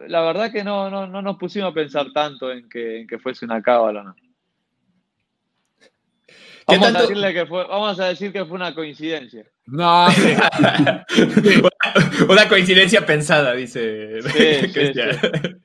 la 0.08 0.22
verdad 0.22 0.50
que 0.50 0.64
no, 0.64 0.90
no, 0.90 1.08
no, 1.08 1.22
nos 1.22 1.38
pusimos 1.38 1.72
a 1.72 1.74
pensar 1.74 2.08
tanto 2.14 2.54
en 2.54 2.70
que, 2.70 3.02
en 3.02 3.08
que 3.08 3.20
fuese 3.20 3.44
una 3.44 3.62
cábala, 3.62 4.02
¿no? 4.02 4.16
Vamos, 6.68 6.84
tanto? 6.86 7.00
a 7.00 7.02
decirle 7.04 7.34
que 7.34 7.46
fue, 7.46 7.66
vamos 7.66 7.98
a 7.98 8.06
decir 8.08 8.34
que 8.34 8.44
fue 8.44 8.56
una 8.56 8.76
coincidencia. 8.76 9.46
No, 9.68 10.12
sí. 10.12 10.36
una 12.30 12.50
coincidencia 12.50 13.06
pensada, 13.06 13.54
dice 13.54 14.22
sí, 14.22 14.68
Cristian. 14.74 15.18
Sí, 15.22 15.62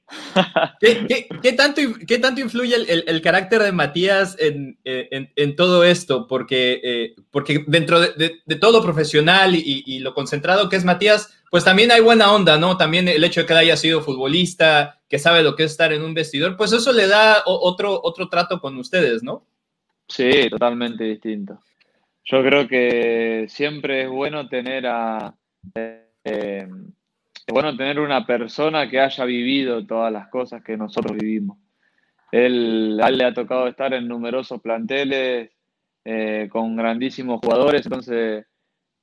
¿Qué, 0.80 1.06
qué, 1.08 1.28
qué, 1.42 1.52
tanto, 1.54 1.82
¿Qué 2.06 2.18
tanto 2.18 2.40
influye 2.40 2.76
el, 2.76 2.88
el, 2.88 3.04
el 3.08 3.20
carácter 3.20 3.62
de 3.62 3.72
Matías 3.72 4.36
en, 4.38 4.78
en, 4.84 5.32
en 5.34 5.56
todo 5.56 5.82
esto? 5.82 6.28
Porque, 6.28 6.80
eh, 6.84 7.14
porque 7.32 7.64
dentro 7.66 8.00
de, 8.00 8.12
de, 8.12 8.40
de, 8.46 8.56
todo 8.56 8.78
lo 8.78 8.84
profesional 8.84 9.56
y, 9.56 9.82
y, 9.84 9.98
lo 9.98 10.14
concentrado 10.14 10.68
que 10.68 10.76
es 10.76 10.84
Matías, 10.84 11.30
pues 11.50 11.64
también 11.64 11.90
hay 11.90 12.00
buena 12.00 12.32
onda, 12.32 12.58
¿no? 12.58 12.76
También 12.76 13.08
el 13.08 13.24
hecho 13.24 13.40
de 13.40 13.46
que 13.46 13.52
él 13.54 13.58
haya 13.58 13.76
sido 13.76 14.02
futbolista, 14.02 15.00
que 15.08 15.18
sabe 15.18 15.42
lo 15.42 15.56
que 15.56 15.64
es 15.64 15.72
estar 15.72 15.92
en 15.92 16.02
un 16.02 16.14
vestidor, 16.14 16.56
pues 16.56 16.72
eso 16.72 16.92
le 16.92 17.08
da 17.08 17.42
otro, 17.44 18.00
otro 18.02 18.28
trato 18.28 18.60
con 18.60 18.76
ustedes, 18.78 19.22
¿no? 19.24 19.46
Sí, 20.12 20.50
totalmente 20.50 21.04
distinto. 21.04 21.58
Yo 22.24 22.42
creo 22.42 22.68
que 22.68 23.46
siempre 23.48 24.02
es 24.02 24.10
bueno 24.10 24.46
tener 24.46 24.86
a 24.86 25.34
eh, 25.74 26.68
es 27.46 27.52
bueno 27.52 27.74
tener 27.78 27.98
una 27.98 28.26
persona 28.26 28.90
que 28.90 29.00
haya 29.00 29.24
vivido 29.24 29.86
todas 29.86 30.12
las 30.12 30.28
cosas 30.28 30.62
que 30.62 30.76
nosotros 30.76 31.16
vivimos. 31.16 31.56
Él, 32.30 32.98
le 32.98 33.24
ha 33.24 33.32
tocado 33.32 33.66
estar 33.66 33.94
en 33.94 34.06
numerosos 34.06 34.60
planteles 34.60 35.50
eh, 36.04 36.46
con 36.52 36.76
grandísimos 36.76 37.40
jugadores, 37.40 37.86
entonces 37.86 38.44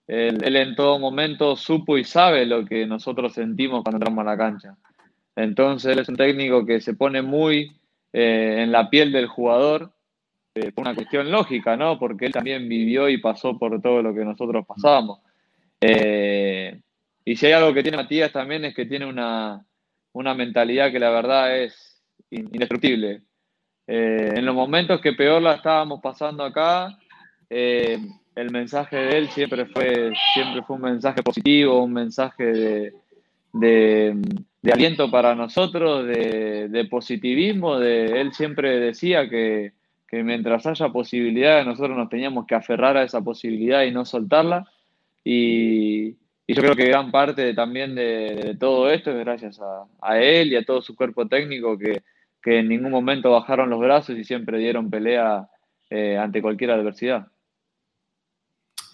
él, 0.06 0.44
él, 0.44 0.56
en 0.58 0.76
todo 0.76 1.00
momento 1.00 1.56
supo 1.56 1.98
y 1.98 2.04
sabe 2.04 2.46
lo 2.46 2.66
que 2.66 2.86
nosotros 2.86 3.34
sentimos 3.34 3.82
cuando 3.84 3.98
entramos 3.98 4.22
a 4.22 4.30
la 4.30 4.38
cancha. 4.38 4.78
Entonces 5.36 5.92
él 5.92 6.00
es 6.00 6.10
un 6.10 6.18
técnico 6.18 6.68
que 6.68 6.82
se 6.82 6.94
pone 6.94 7.24
muy 7.24 7.80
eh, 8.14 8.58
en 8.60 8.72
la 8.72 8.92
piel 8.92 9.12
del 9.12 9.26
jugador 9.26 9.92
eh, 10.56 10.72
por 10.72 10.84
una 10.84 10.96
cuestión 10.96 11.32
lógica, 11.32 11.78
¿no? 11.78 12.00
Porque 12.00 12.26
él 12.26 12.32
también 12.32 12.68
vivió 12.68 13.08
y 13.10 13.18
pasó 13.18 13.58
por 13.58 13.82
todo 13.82 14.02
lo 14.02 14.14
que 14.14 14.26
nosotros 14.26 14.66
pasamos. 14.66 15.20
Eh, 15.82 16.82
y 17.24 17.36
si 17.36 17.46
hay 17.46 17.54
algo 17.54 17.74
que 17.74 17.84
tiene 17.84 17.98
Matías 17.98 18.32
también 18.32 18.66
es 18.66 18.76
que 18.76 18.86
tiene 18.86 19.06
una, 19.06 19.64
una 20.14 20.34
mentalidad 20.34 20.92
que 20.92 21.00
la 21.00 21.12
verdad 21.12 21.58
es 21.58 22.02
indestructible. 22.32 23.22
Eh, 23.88 24.34
en 24.36 24.46
los 24.46 24.56
momentos 24.56 25.02
que 25.02 25.14
peor 25.14 25.42
la 25.42 25.56
estábamos 25.56 26.00
pasando 26.02 26.44
acá, 26.44 26.98
eh, 27.50 28.00
el 28.36 28.52
mensaje 28.52 28.98
de 28.98 29.18
él 29.18 29.30
siempre 29.30 29.66
fue, 29.66 30.12
siempre 30.34 30.62
fue 30.64 30.76
un 30.76 30.84
mensaje 30.84 31.24
positivo, 31.24 31.84
un 31.84 31.94
mensaje 31.94 32.44
de, 32.44 32.94
de, 33.54 34.72
aliento 34.72 35.10
para 35.10 35.34
nosotros, 35.36 36.06
de, 36.06 36.68
de 36.70 36.86
positivismo. 36.86 37.80
De, 37.80 38.22
él 38.22 38.32
siempre 38.34 38.80
decía 38.80 39.28
que, 39.28 39.74
que 40.10 40.24
mientras 40.24 40.66
haya 40.66 40.90
posibilidades, 40.90 41.66
nosotros 41.66 41.96
nos 41.96 42.10
teníamos 42.10 42.48
que 42.48 42.56
aferrar 42.56 42.98
a 42.98 43.04
esa 43.04 43.22
posibilidad 43.22 43.84
y 43.84 43.92
no 43.92 44.06
soltarla. 44.06 44.66
Y, 45.24 46.18
y 46.48 46.54
yo 46.56 46.64
creo 46.64 46.76
que 46.76 46.86
gran 46.86 47.12
parte 47.12 47.54
también 47.54 47.94
de, 47.94 48.58
todo 48.60 48.90
esto 48.90 49.12
es 49.12 49.20
gracias 49.20 49.60
a, 49.62 49.86
a, 50.02 50.20
él 50.20 50.52
y 50.52 50.56
a 50.56 50.64
todo 50.64 50.82
su 50.82 50.96
cuerpo 50.96 51.28
técnico 51.28 51.78
que, 51.78 52.02
que, 52.42 52.60
en 52.60 52.70
ningún 52.70 52.90
momento 52.90 53.30
bajaron 53.32 53.70
los 53.70 53.80
brazos 53.80 54.18
y 54.18 54.24
siempre 54.24 54.58
dieron 54.58 54.90
pelea 54.90 55.48
eh, 55.92 56.18
ante 56.18 56.42
cualquier 56.42 56.72
adversidad. 56.72 57.28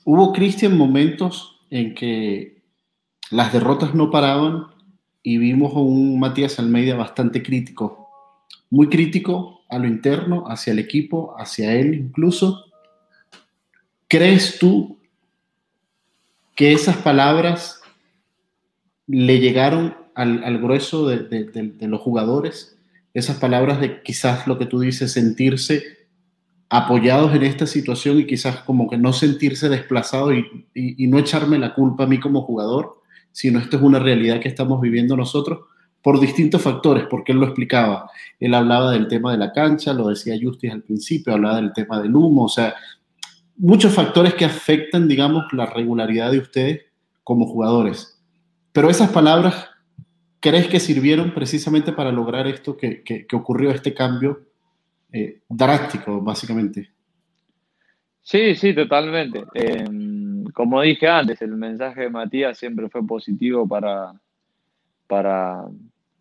Hubo, 0.04 0.34
Cristian, 0.34 0.78
momentos 0.78 1.66
en 1.70 1.96
que 1.96 2.62
las 3.32 3.54
derrotas 3.54 3.96
no 3.96 4.12
paraban 4.12 4.66
y 5.24 5.38
vimos 5.38 5.74
a 5.74 5.80
un 5.80 6.20
Matías 6.20 6.60
Almeida 6.60 6.96
bastante 6.96 7.42
crítico, 7.42 8.10
muy 8.70 8.90
crítico 8.90 9.65
a 9.76 9.80
lo 9.80 9.88
interno, 9.88 10.45
hacia 10.47 10.72
el 10.72 10.80
equipo, 10.80 11.35
hacia 11.38 11.73
él 11.73 11.93
incluso. 11.93 12.65
¿Crees 14.07 14.57
tú 14.57 14.97
que 16.56 16.72
esas 16.72 16.97
palabras 16.97 17.81
le 19.07 19.39
llegaron 19.39 19.95
al, 20.15 20.57
grueso 20.60 21.07
de, 21.07 21.77
los 21.81 22.02
jugadores? 22.02 22.77
Esas 23.14 23.38
palabras 23.38 23.81
de 23.81 24.02
quizás 24.02 24.47
lo 24.47 24.57
que 24.57 24.65
tú 24.65 24.80
dices, 24.80 25.11
sentirse 25.11 25.84
apoyados 26.69 27.35
en 27.35 27.43
esta 27.43 27.68
situación 27.68 28.19
y 28.19 28.26
quizás 28.26 28.57
como 28.61 28.89
que 28.89 28.97
no 28.97 29.11
sentirse 29.11 29.68
desplazado 29.68 30.34
y, 30.34 30.68
y, 30.73 31.07
no 31.07 31.19
echarme 31.19 31.60
la 31.60 31.73
culpa 31.73 32.06
a 32.06 32.07
mí 32.07 32.19
como 32.19 32.41
jugador, 32.43 33.02
sino 33.31 33.60
esto 33.60 33.77
es 33.77 33.84
una 33.84 33.99
realidad 33.99 34.39
que 34.39 34.47
estamos 34.47 34.80
viviendo 34.81 35.18
nosotros 35.18 35.60
por 36.06 36.19
distintos 36.19 36.61
factores, 36.61 37.06
porque 37.10 37.32
él 37.32 37.40
lo 37.40 37.48
explicaba. 37.48 38.11
Él 38.40 38.53
hablaba 38.53 38.91
del 38.91 39.07
tema 39.07 39.32
de 39.32 39.40
la 39.40 39.52
cancha, 39.52 39.91
lo 39.91 40.10
decía 40.10 40.38
Justis 40.40 40.72
al 40.72 40.84
principio, 40.84 41.34
hablaba 41.34 41.56
del 41.56 41.73
tema 41.73 41.99
del 41.99 42.15
humo, 42.15 42.44
o 42.44 42.48
sea, 42.48 42.76
muchos 43.57 43.91
factores 43.91 44.36
que 44.36 44.45
afectan, 44.45 45.07
digamos, 45.07 45.52
la 45.52 45.65
regularidad 45.65 46.30
de 46.30 46.38
ustedes 46.38 46.82
como 47.23 47.48
jugadores. 47.48 48.22
Pero 48.72 48.88
esas 48.88 49.10
palabras, 49.10 49.68
¿crees 50.40 50.68
que 50.68 50.80
sirvieron 50.80 51.34
precisamente 51.34 51.91
para 51.91 52.11
lograr 52.11 52.45
esto 52.45 52.77
que, 52.77 53.02
que, 53.02 53.26
ocurrió, 53.36 53.72
este 53.72 53.95
cambio 53.95 54.41
eh, 55.11 55.41
drástico, 55.49 56.22
básicamente? 56.22 56.91
Sí, 58.22 58.53
sí, 58.53 58.76
totalmente. 58.76 59.44
Em, 59.56 60.44
como 60.53 60.82
dije 60.82 61.07
antes, 61.07 61.41
el 61.41 61.56
mensaje 61.56 62.02
de 62.02 62.10
Matías 62.11 62.60
siempre 62.60 62.90
fue 62.90 63.03
positivo 63.07 63.68
para, 63.68 64.14
para 65.07 65.65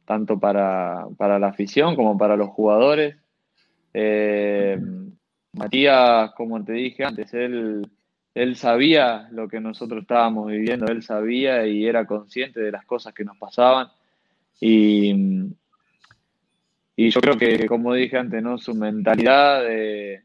tanto 0.04 0.38
para, 0.38 1.06
para 1.16 1.38
la 1.38 1.48
afición 1.48 1.96
como 1.96 2.16
para 2.18 2.36
los 2.36 2.50
jugadores. 2.50 3.16
Eh, 3.92 4.78
Matías, 5.52 6.32
como 6.32 6.62
te 6.64 6.72
dije 6.72 7.04
antes, 7.04 7.32
él, 7.32 7.88
él 8.34 8.56
sabía 8.56 9.28
lo 9.30 9.48
que 9.48 9.60
nosotros 9.60 10.02
estábamos 10.02 10.48
viviendo, 10.48 10.86
él 10.86 11.02
sabía 11.02 11.66
y 11.66 11.86
era 11.86 12.06
consciente 12.06 12.60
de 12.60 12.72
las 12.72 12.84
cosas 12.84 13.14
que 13.14 13.24
nos 13.24 13.36
pasaban. 13.38 13.88
Y, 14.60 15.14
y 16.96 17.10
yo 17.10 17.20
creo 17.20 17.36
que, 17.36 17.66
como 17.66 17.94
dije 17.94 18.18
antes, 18.18 18.42
¿no? 18.42 18.58
su 18.58 18.74
mentalidad 18.74 19.62
de, 19.62 20.22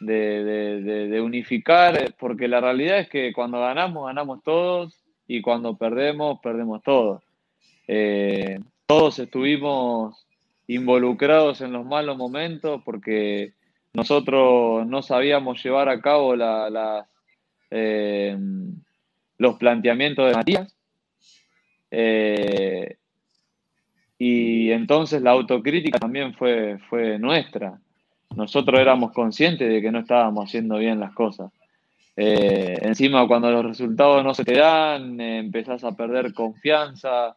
de, 0.00 1.20
unificar, 1.20 2.14
porque 2.18 2.48
la 2.48 2.60
realidad 2.60 2.98
es 2.98 3.08
que 3.08 3.32
cuando 3.32 3.60
ganamos, 3.60 4.06
ganamos 4.06 4.42
todos 4.42 5.00
y 5.26 5.40
cuando 5.40 5.76
perdemos, 5.76 6.40
perdemos 6.42 6.82
todos. 6.82 7.22
Eh, 7.86 8.58
todos 8.86 9.18
estuvimos 9.18 10.26
involucrados 10.66 11.60
en 11.60 11.72
los 11.72 11.84
malos 11.84 12.16
momentos 12.16 12.82
porque 12.84 13.54
nosotros 13.92 14.86
no 14.86 15.02
sabíamos 15.02 15.62
llevar 15.62 15.88
a 15.88 16.00
cabo 16.00 16.34
eh, 17.70 18.36
los 19.38 19.56
planteamientos 19.56 20.28
de 20.28 20.34
Matías. 20.34 20.76
Eh, 21.90 22.96
y 24.18 24.70
entonces 24.70 25.22
la 25.22 25.30
autocrítica 25.30 25.98
también 25.98 26.34
fue, 26.34 26.78
fue 26.90 27.18
nuestra. 27.18 27.78
Nosotros 28.36 28.80
éramos 28.80 29.12
conscientes 29.12 29.68
de 29.68 29.80
que 29.80 29.92
no 29.92 30.00
estábamos 30.00 30.46
haciendo 30.46 30.78
bien 30.78 31.00
las 31.00 31.14
cosas. 31.14 31.52
Eh, 32.16 32.78
encima, 32.82 33.26
cuando 33.26 33.50
los 33.50 33.64
resultados 33.64 34.22
no 34.24 34.34
se 34.34 34.44
te 34.44 34.56
dan, 34.56 35.20
empezás 35.20 35.84
a 35.84 35.92
perder 35.92 36.32
confianza 36.32 37.36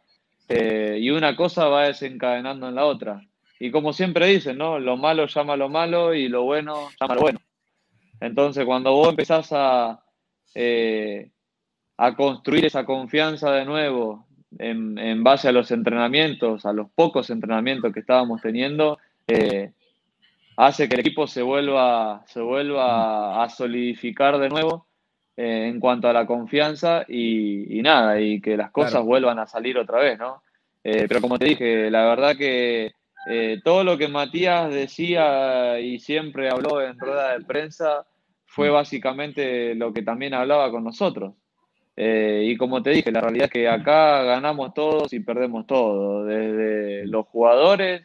y 0.49 1.09
una 1.09 1.35
cosa 1.35 1.67
va 1.67 1.85
desencadenando 1.85 2.69
en 2.69 2.75
la 2.75 2.85
otra. 2.85 3.21
Y 3.59 3.71
como 3.71 3.93
siempre 3.93 4.27
dicen, 4.27 4.57
¿no? 4.57 4.79
Lo 4.79 4.97
malo 4.97 5.25
llama 5.25 5.55
lo 5.55 5.69
malo 5.69 6.13
y 6.13 6.27
lo 6.27 6.43
bueno 6.43 6.89
llama 6.99 7.15
lo 7.15 7.21
bueno. 7.21 7.39
Entonces, 8.19 8.65
cuando 8.65 8.93
vos 8.93 9.09
empezás 9.09 9.49
a, 9.51 10.03
eh, 10.53 11.31
a 11.97 12.15
construir 12.15 12.65
esa 12.65 12.85
confianza 12.85 13.51
de 13.51 13.65
nuevo 13.65 14.27
en, 14.59 15.23
base 15.23 15.47
a 15.47 15.51
los 15.51 15.71
entrenamientos, 15.71 16.65
a 16.65 16.73
los 16.73 16.89
pocos 16.91 17.29
entrenamientos 17.29 17.93
que 17.93 17.99
estábamos 17.99 18.41
teniendo, 18.41 18.97
eh, 19.27 19.71
hace 20.55 20.87
que 20.87 20.95
el 20.95 21.01
equipo 21.01 21.27
se 21.27 21.41
vuelva, 21.41 22.23
se 22.27 22.41
vuelva 22.41 23.43
a 23.43 23.49
solidificar 23.49 24.39
de 24.39 24.49
nuevo 24.49 24.86
eh, 25.37 25.67
en 25.67 25.79
cuanto 25.79 26.09
a 26.09 26.13
la 26.13 26.25
confianza 26.25 27.05
y, 27.07 27.79
nada, 27.81 28.19
y 28.19 28.41
que 28.41 28.57
las 28.57 28.71
cosas 28.71 29.03
vuelvan 29.03 29.39
a 29.39 29.47
salir 29.47 29.77
otra 29.77 29.99
vez, 29.99 30.19
¿no? 30.19 30.41
pero 30.83 31.19
como 31.19 31.37
te 31.37 31.43
dije, 31.43 31.91
la 31.91 32.05
verdad 32.05 32.37
que 32.37 32.93
eh, 33.29 33.59
todo 33.61 33.83
lo 33.83 33.97
que 33.97 34.07
Matías 34.07 34.71
decía 34.71 35.81
y 35.81 35.99
siempre 35.99 36.49
habló 36.49 36.81
en 36.81 36.97
rueda 36.97 37.37
de 37.37 37.43
prensa 37.43 38.05
fue 38.45 38.69
mm. 38.69 38.73
básicamente 38.73 39.75
lo 39.75 39.91
que 39.91 40.01
también 40.01 40.33
hablaba 40.33 40.71
con 40.71 40.85
nosotros. 40.85 41.33
Eh, 41.97 42.45
y 42.45 42.55
como 42.55 42.81
te 42.81 42.91
dije, 42.91 43.11
la 43.11 43.19
realidad 43.19 43.45
es 43.45 43.51
que 43.51 43.67
acá 43.67 44.23
ganamos 44.23 44.73
todos 44.73 45.11
y 45.11 45.19
perdemos 45.19 45.67
todo, 45.67 46.23
desde 46.23 47.05
los 47.07 47.25
jugadores, 47.25 48.03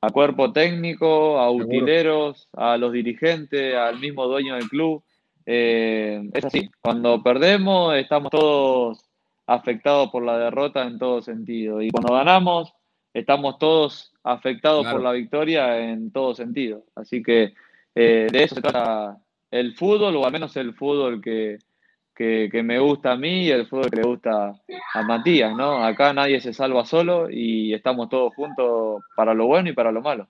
a 0.00 0.10
cuerpo 0.10 0.52
técnico, 0.52 1.38
a 1.40 1.50
utileros, 1.50 2.48
a 2.52 2.76
los 2.76 2.92
dirigentes, 2.92 3.74
al 3.74 3.98
mismo 3.98 4.28
dueño 4.28 4.54
del 4.54 4.68
club. 4.68 5.02
Eh, 5.46 6.28
es 6.32 6.44
así, 6.44 6.70
cuando 6.80 7.22
perdemos 7.22 7.94
estamos 7.96 8.30
todos 8.30 9.04
afectados 9.46 10.10
por 10.10 10.24
la 10.24 10.38
derrota 10.38 10.82
en 10.84 10.98
todo 10.98 11.22
sentido. 11.22 11.82
Y 11.82 11.90
cuando 11.90 12.14
ganamos, 12.14 12.72
estamos 13.12 13.58
todos 13.58 14.12
afectado 14.22 14.82
por 14.82 15.02
la 15.02 15.12
victoria 15.12 15.90
en 15.90 16.12
todo 16.12 16.34
sentido. 16.34 16.84
Así 16.94 17.22
que 17.22 17.54
eh, 17.94 18.28
de 18.30 18.42
eso 18.42 18.54
se 18.56 18.62
trata 18.62 19.18
el 19.50 19.74
fútbol, 19.74 20.16
o 20.16 20.24
al 20.24 20.32
menos 20.32 20.56
el 20.56 20.74
fútbol 20.74 21.20
que, 21.20 21.58
me 22.62 22.78
gusta 22.78 23.12
a 23.12 23.16
mí 23.16 23.46
y 23.46 23.50
el 23.50 23.66
fútbol 23.66 23.90
que 23.90 23.96
le 23.96 24.08
gusta 24.08 24.54
a 24.94 25.02
Matías, 25.02 25.54
¿no? 25.56 25.84
Acá 25.84 26.12
nadie 26.12 26.40
se 26.40 26.52
salva 26.52 26.84
solo 26.84 27.28
y 27.28 27.74
estamos 27.74 28.08
todos 28.08 28.34
juntos 28.34 29.02
para 29.16 29.34
lo 29.34 29.46
bueno 29.46 29.68
y 29.68 29.72
para 29.72 29.92
lo 29.92 30.00
malo. 30.00 30.28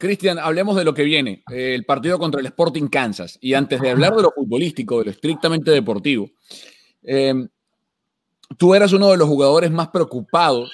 Cristian, 0.00 0.38
hablemos 0.38 0.76
de 0.76 0.84
lo 0.84 0.94
que 0.94 1.04
viene, 1.04 1.44
el 1.52 1.84
partido 1.84 2.18
contra 2.18 2.40
el 2.40 2.46
Sporting 2.46 2.88
Kansas. 2.88 3.38
Y 3.42 3.52
antes 3.52 3.80
de 3.82 3.90
hablar 3.90 4.16
de 4.16 4.22
lo 4.22 4.32
futbolístico, 4.32 4.98
de 4.98 5.04
lo 5.04 5.10
estrictamente 5.10 5.70
deportivo, 5.70 6.30
eh, 7.02 7.34
tú 8.56 8.74
eras 8.74 8.94
uno 8.94 9.10
de 9.10 9.18
los 9.18 9.28
jugadores 9.28 9.70
más 9.70 9.88
preocupados 9.88 10.72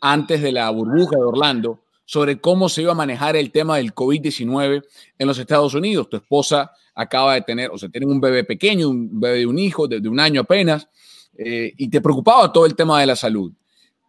antes 0.00 0.40
de 0.40 0.52
la 0.52 0.70
burbuja 0.70 1.16
de 1.16 1.24
Orlando 1.24 1.80
sobre 2.04 2.40
cómo 2.40 2.68
se 2.68 2.82
iba 2.82 2.92
a 2.92 2.94
manejar 2.94 3.34
el 3.34 3.50
tema 3.50 3.78
del 3.78 3.92
COVID-19 3.92 4.84
en 5.18 5.26
los 5.26 5.38
Estados 5.40 5.74
Unidos. 5.74 6.08
Tu 6.08 6.16
esposa 6.16 6.70
acaba 6.94 7.34
de 7.34 7.42
tener, 7.42 7.70
o 7.70 7.78
sea, 7.78 7.88
tienen 7.88 8.10
un 8.10 8.20
bebé 8.20 8.44
pequeño, 8.44 8.88
un 8.88 9.20
bebé 9.20 9.38
de 9.38 9.46
un 9.46 9.58
hijo 9.58 9.88
de, 9.88 10.08
un 10.08 10.20
año 10.20 10.42
apenas, 10.42 10.88
eh, 11.36 11.72
y 11.76 11.90
te 11.90 12.00
preocupaba 12.00 12.52
todo 12.52 12.64
el 12.64 12.76
tema 12.76 13.00
de 13.00 13.06
la 13.06 13.16
salud. 13.16 13.52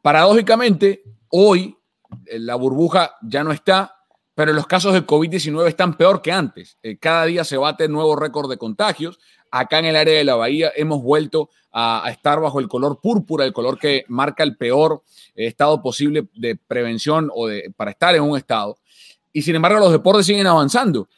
Paradójicamente, 0.03 1.03
hoy 1.29 1.75
eh, 2.27 2.37
la 2.37 2.53
burbuja 2.53 3.15
ya 3.23 3.43
no 3.43 3.51
está, 3.51 3.98
pero 4.39 4.53
los 4.53 4.67
casos 4.67 4.93
de 4.93 5.05
COVID-19 5.05 5.67
están 5.67 5.97
peor 5.97 6.21
que 6.21 6.31
antes. 6.31 6.77
Eh, 6.81 6.95
cada 6.97 7.25
día 7.25 7.43
se 7.43 7.57
bate 7.57 7.89
nuevo 7.89 8.15
récord 8.15 8.49
de 8.49 8.55
contagios. 8.55 9.19
Acá 9.51 9.79
en 9.79 9.87
el 9.87 9.97
área 9.97 10.13
de 10.13 10.23
la 10.23 10.35
bahía 10.35 10.71
hemos 10.77 11.03
vuelto 11.03 11.49
a, 11.73 12.05
estar 12.09 12.39
bajo 12.39 12.61
el 12.61 12.69
color 12.69 13.01
púrpura, 13.01 13.43
el 13.43 13.51
color 13.51 13.77
que 13.77 14.05
marca 14.07 14.43
el 14.43 14.55
peor 14.55 15.03
estado 15.35 15.81
posible 15.81 16.29
de 16.35 16.55
prevención 16.55 17.29
o 17.35 17.47
de, 17.47 17.73
para 17.75 17.91
estar 17.91 18.15
en 18.15 18.23
un 18.23 18.37
estado. 18.37 18.77
Y 19.33 19.41
sin 19.41 19.55
embargo, 19.55 19.77
los 19.77 19.91
deportes 19.91 20.25
siguen 20.25 20.47
avanzando. 20.47 21.09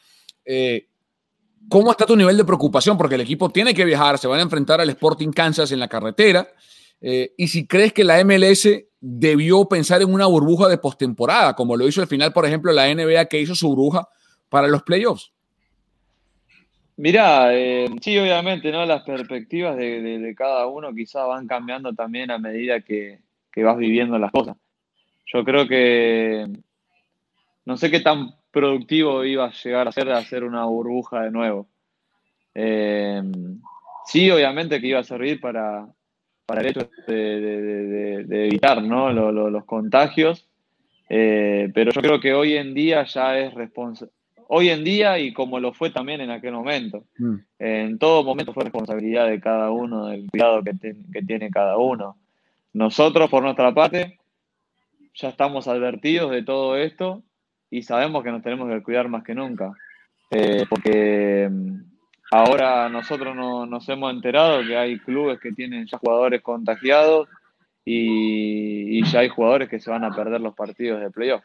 Eh, 0.44 0.88
¿Cómo 1.70 1.92
está 1.92 2.08
tu 2.08 2.16
nivel 2.16 2.38
de 2.38 2.44
preocupación? 2.44 2.98
Porque 2.98 3.14
el 3.14 3.22
equipo 3.22 3.52
tiene 3.52 3.76
que 3.76 3.86
viajar, 3.86 4.18
se 4.18 4.28
van 4.28 4.40
a 4.40 4.42
enfrentar 4.42 4.82
al 4.82 4.90
Sporting 4.90 5.30
Kansas 5.30 5.72
en 5.72 5.80
la 5.80 5.88
carretera. 5.88 6.50
Eh, 7.02 7.34
y 7.36 7.48
si 7.48 7.66
crees 7.66 7.94
que 7.94 8.04
la 8.04 8.24
MLS 8.24 8.68
debió 9.00 9.66
pensar 9.66 10.02
en 10.04 10.14
una 10.14 10.28
burbuja 10.28 10.70
de 10.70 10.78
postemporada, 10.78 11.56
como 11.56 11.76
lo 11.76 11.88
hizo 11.88 12.02
al 12.02 12.08
final, 12.08 12.32
por 12.32 12.46
ejemplo, 12.46 12.72
la 12.72 12.94
NBA 12.94 13.26
que 13.26 13.42
hizo 13.42 13.56
su 13.56 13.70
burbuja 13.70 14.08
para 14.48 14.68
los 14.68 14.84
playoffs. 14.84 15.34
Mirá, 16.98 17.56
eh, 17.56 17.88
sí, 18.00 18.16
obviamente, 18.20 18.72
¿no? 18.72 18.86
Las 18.86 19.02
perspectivas 19.02 19.76
de, 19.76 20.36
cada 20.38 20.68
uno 20.68 20.94
quizás 20.94 21.28
van 21.28 21.48
cambiando 21.48 21.94
también 21.94 22.30
a 22.30 22.38
medida 22.38 22.82
que, 22.82 23.20
vas 23.56 23.78
viviendo 23.78 24.20
las 24.20 24.32
cosas. 24.32 24.56
Yo 25.26 25.44
creo 25.44 25.68
que 25.68 26.46
no 27.66 27.78
sé 27.78 27.90
qué 27.90 28.02
tan 28.02 28.36
productivo 28.52 29.24
iba 29.24 29.46
a 29.46 29.52
llegar 29.52 29.88
a 29.88 29.92
ser 29.92 30.12
hacer 30.12 30.44
una 30.44 30.66
burbuja 30.66 31.22
de 31.24 31.32
nuevo. 31.32 31.68
Eh, 32.54 33.24
sí, 34.06 34.30
obviamente 34.30 34.80
que 34.80 34.88
iba 34.88 35.00
a 35.00 35.04
servir 35.04 35.40
para, 35.40 35.88
para 36.52 36.62
el 36.62 36.68
hecho 36.68 36.90
de, 37.08 38.26
evitar 38.48 38.82
los 38.84 39.64
contagios, 39.64 40.50
eh, 41.08 41.72
pero 41.74 41.92
yo 41.92 42.02
creo 42.02 42.20
que 42.20 42.34
hoy 42.34 42.58
en 42.58 42.74
día 42.74 43.06
ya 43.06 43.40
es 43.40 43.54
responsabilidad 43.54 44.18
hoy 44.54 44.68
en 44.68 44.84
día 44.84 45.18
y 45.18 45.32
como 45.32 45.62
lo 45.62 45.72
fue 45.72 45.92
también 45.92 46.20
en 46.20 46.30
aquel 46.30 46.52
momento. 46.52 47.06
Mm. 47.18 47.36
En 47.58 47.98
todo 47.98 48.26
momento 48.26 48.52
fue 48.52 48.66
responsabilidad 48.66 49.30
de 49.30 49.40
cada 49.40 49.72
uno, 49.72 50.08
del 50.08 50.30
cuidado 50.30 50.62
que, 50.62 50.74
que 51.14 51.22
tiene 51.22 51.50
cada 51.50 51.78
uno. 51.78 52.18
Nosotros, 52.74 53.30
por 53.30 53.44
nuestra 53.44 53.74
parte, 53.74 54.20
ya 55.14 55.30
estamos 55.30 55.70
advertidos 55.70 56.32
de 56.32 56.44
todo 56.44 56.76
esto 56.76 57.24
y 57.70 57.84
sabemos 57.84 58.26
que 58.26 58.32
nos 58.32 58.44
tenemos 58.44 58.70
que 58.70 58.84
cuidar 58.84 59.08
más 59.08 59.24
que 59.24 59.36
nunca. 59.36 59.72
Eh, 60.32 60.66
porque 60.70 61.48
mm, 61.50 61.91
ahora 62.32 62.90
nosotros 62.90 63.36
no, 63.36 63.66
nos 63.66 63.88
hemos 63.90 64.12
enterado 64.12 64.66
que 64.66 64.78
hay 64.78 64.98
clubes 65.00 65.40
que 65.40 65.52
tienen 65.52 65.86
ya 65.86 65.98
jugadores 65.98 66.42
contagiados 66.42 67.28
y, 67.86 69.04
ya 69.06 69.20
hay 69.20 69.30
jugadores 69.30 69.70
que 69.70 69.80
se 69.80 69.92
van 69.92 70.04
a 70.04 70.16
perder 70.16 70.42
los 70.42 70.56
partidos 70.56 71.02
de 71.02 71.12
playoff. 71.12 71.44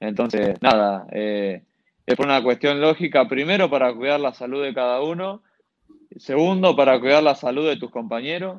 Entonces, 0.00 0.56
nada, 0.60 1.06
eh, 1.10 1.62
es 2.06 2.18
una 2.18 2.42
cuestión 2.42 2.80
lógica, 2.80 3.26
primero 3.28 3.68
para 3.70 3.92
cuidar 3.94 4.20
la 4.20 4.34
salud 4.34 4.62
de 4.62 4.74
cada 4.74 5.02
uno, 5.02 5.42
segundo 6.16 6.76
para 6.76 7.00
cuidar 7.00 7.22
la 7.22 7.34
salud 7.34 7.66
de 7.66 7.76
tus 7.76 7.90
compañeros 7.90 8.58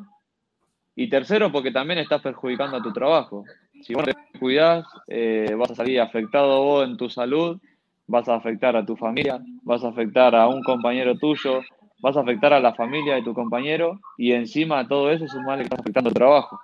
y 0.96 1.10
tercero 1.10 1.52
porque 1.52 1.72
también 1.72 2.00
estás 2.00 2.22
perjudicando 2.22 2.78
a 2.78 2.82
tu 2.82 2.92
trabajo. 2.92 3.46
Si 3.84 3.94
vos 3.94 4.06
te 4.06 4.16
cuidás, 4.40 4.86
eh, 5.08 5.54
vas 5.58 5.72
a 5.72 5.76
salir 5.76 6.02
afectado 6.02 6.64
vos 6.64 6.88
en 6.88 6.98
tu 6.98 7.10
salud, 7.10 7.60
vas 8.08 8.28
a 8.30 8.36
afectar 8.36 8.76
a 8.76 8.86
tu 8.86 8.96
familia, 8.96 9.40
vas 9.64 9.84
a 9.84 9.90
afectar 9.90 10.36
a 10.36 10.48
un 10.48 10.62
compañero 10.64 11.18
tuyo, 11.18 11.62
vas 12.02 12.18
a 12.18 12.22
afectar 12.22 12.54
a 12.54 12.60
la 12.60 12.74
familia 12.74 13.16
de 13.16 13.24
tu 13.24 13.34
compañero 13.34 14.00
y 14.18 14.32
encima 14.34 14.84
de 14.84 14.90
todo 14.90 15.12
eso 15.12 15.26
es 15.26 15.34
un 15.34 15.46
mal 15.46 15.58
que 15.58 15.64
estás 15.64 15.80
afectando 15.80 16.10
tu 16.10 16.16
trabajo 16.16 16.60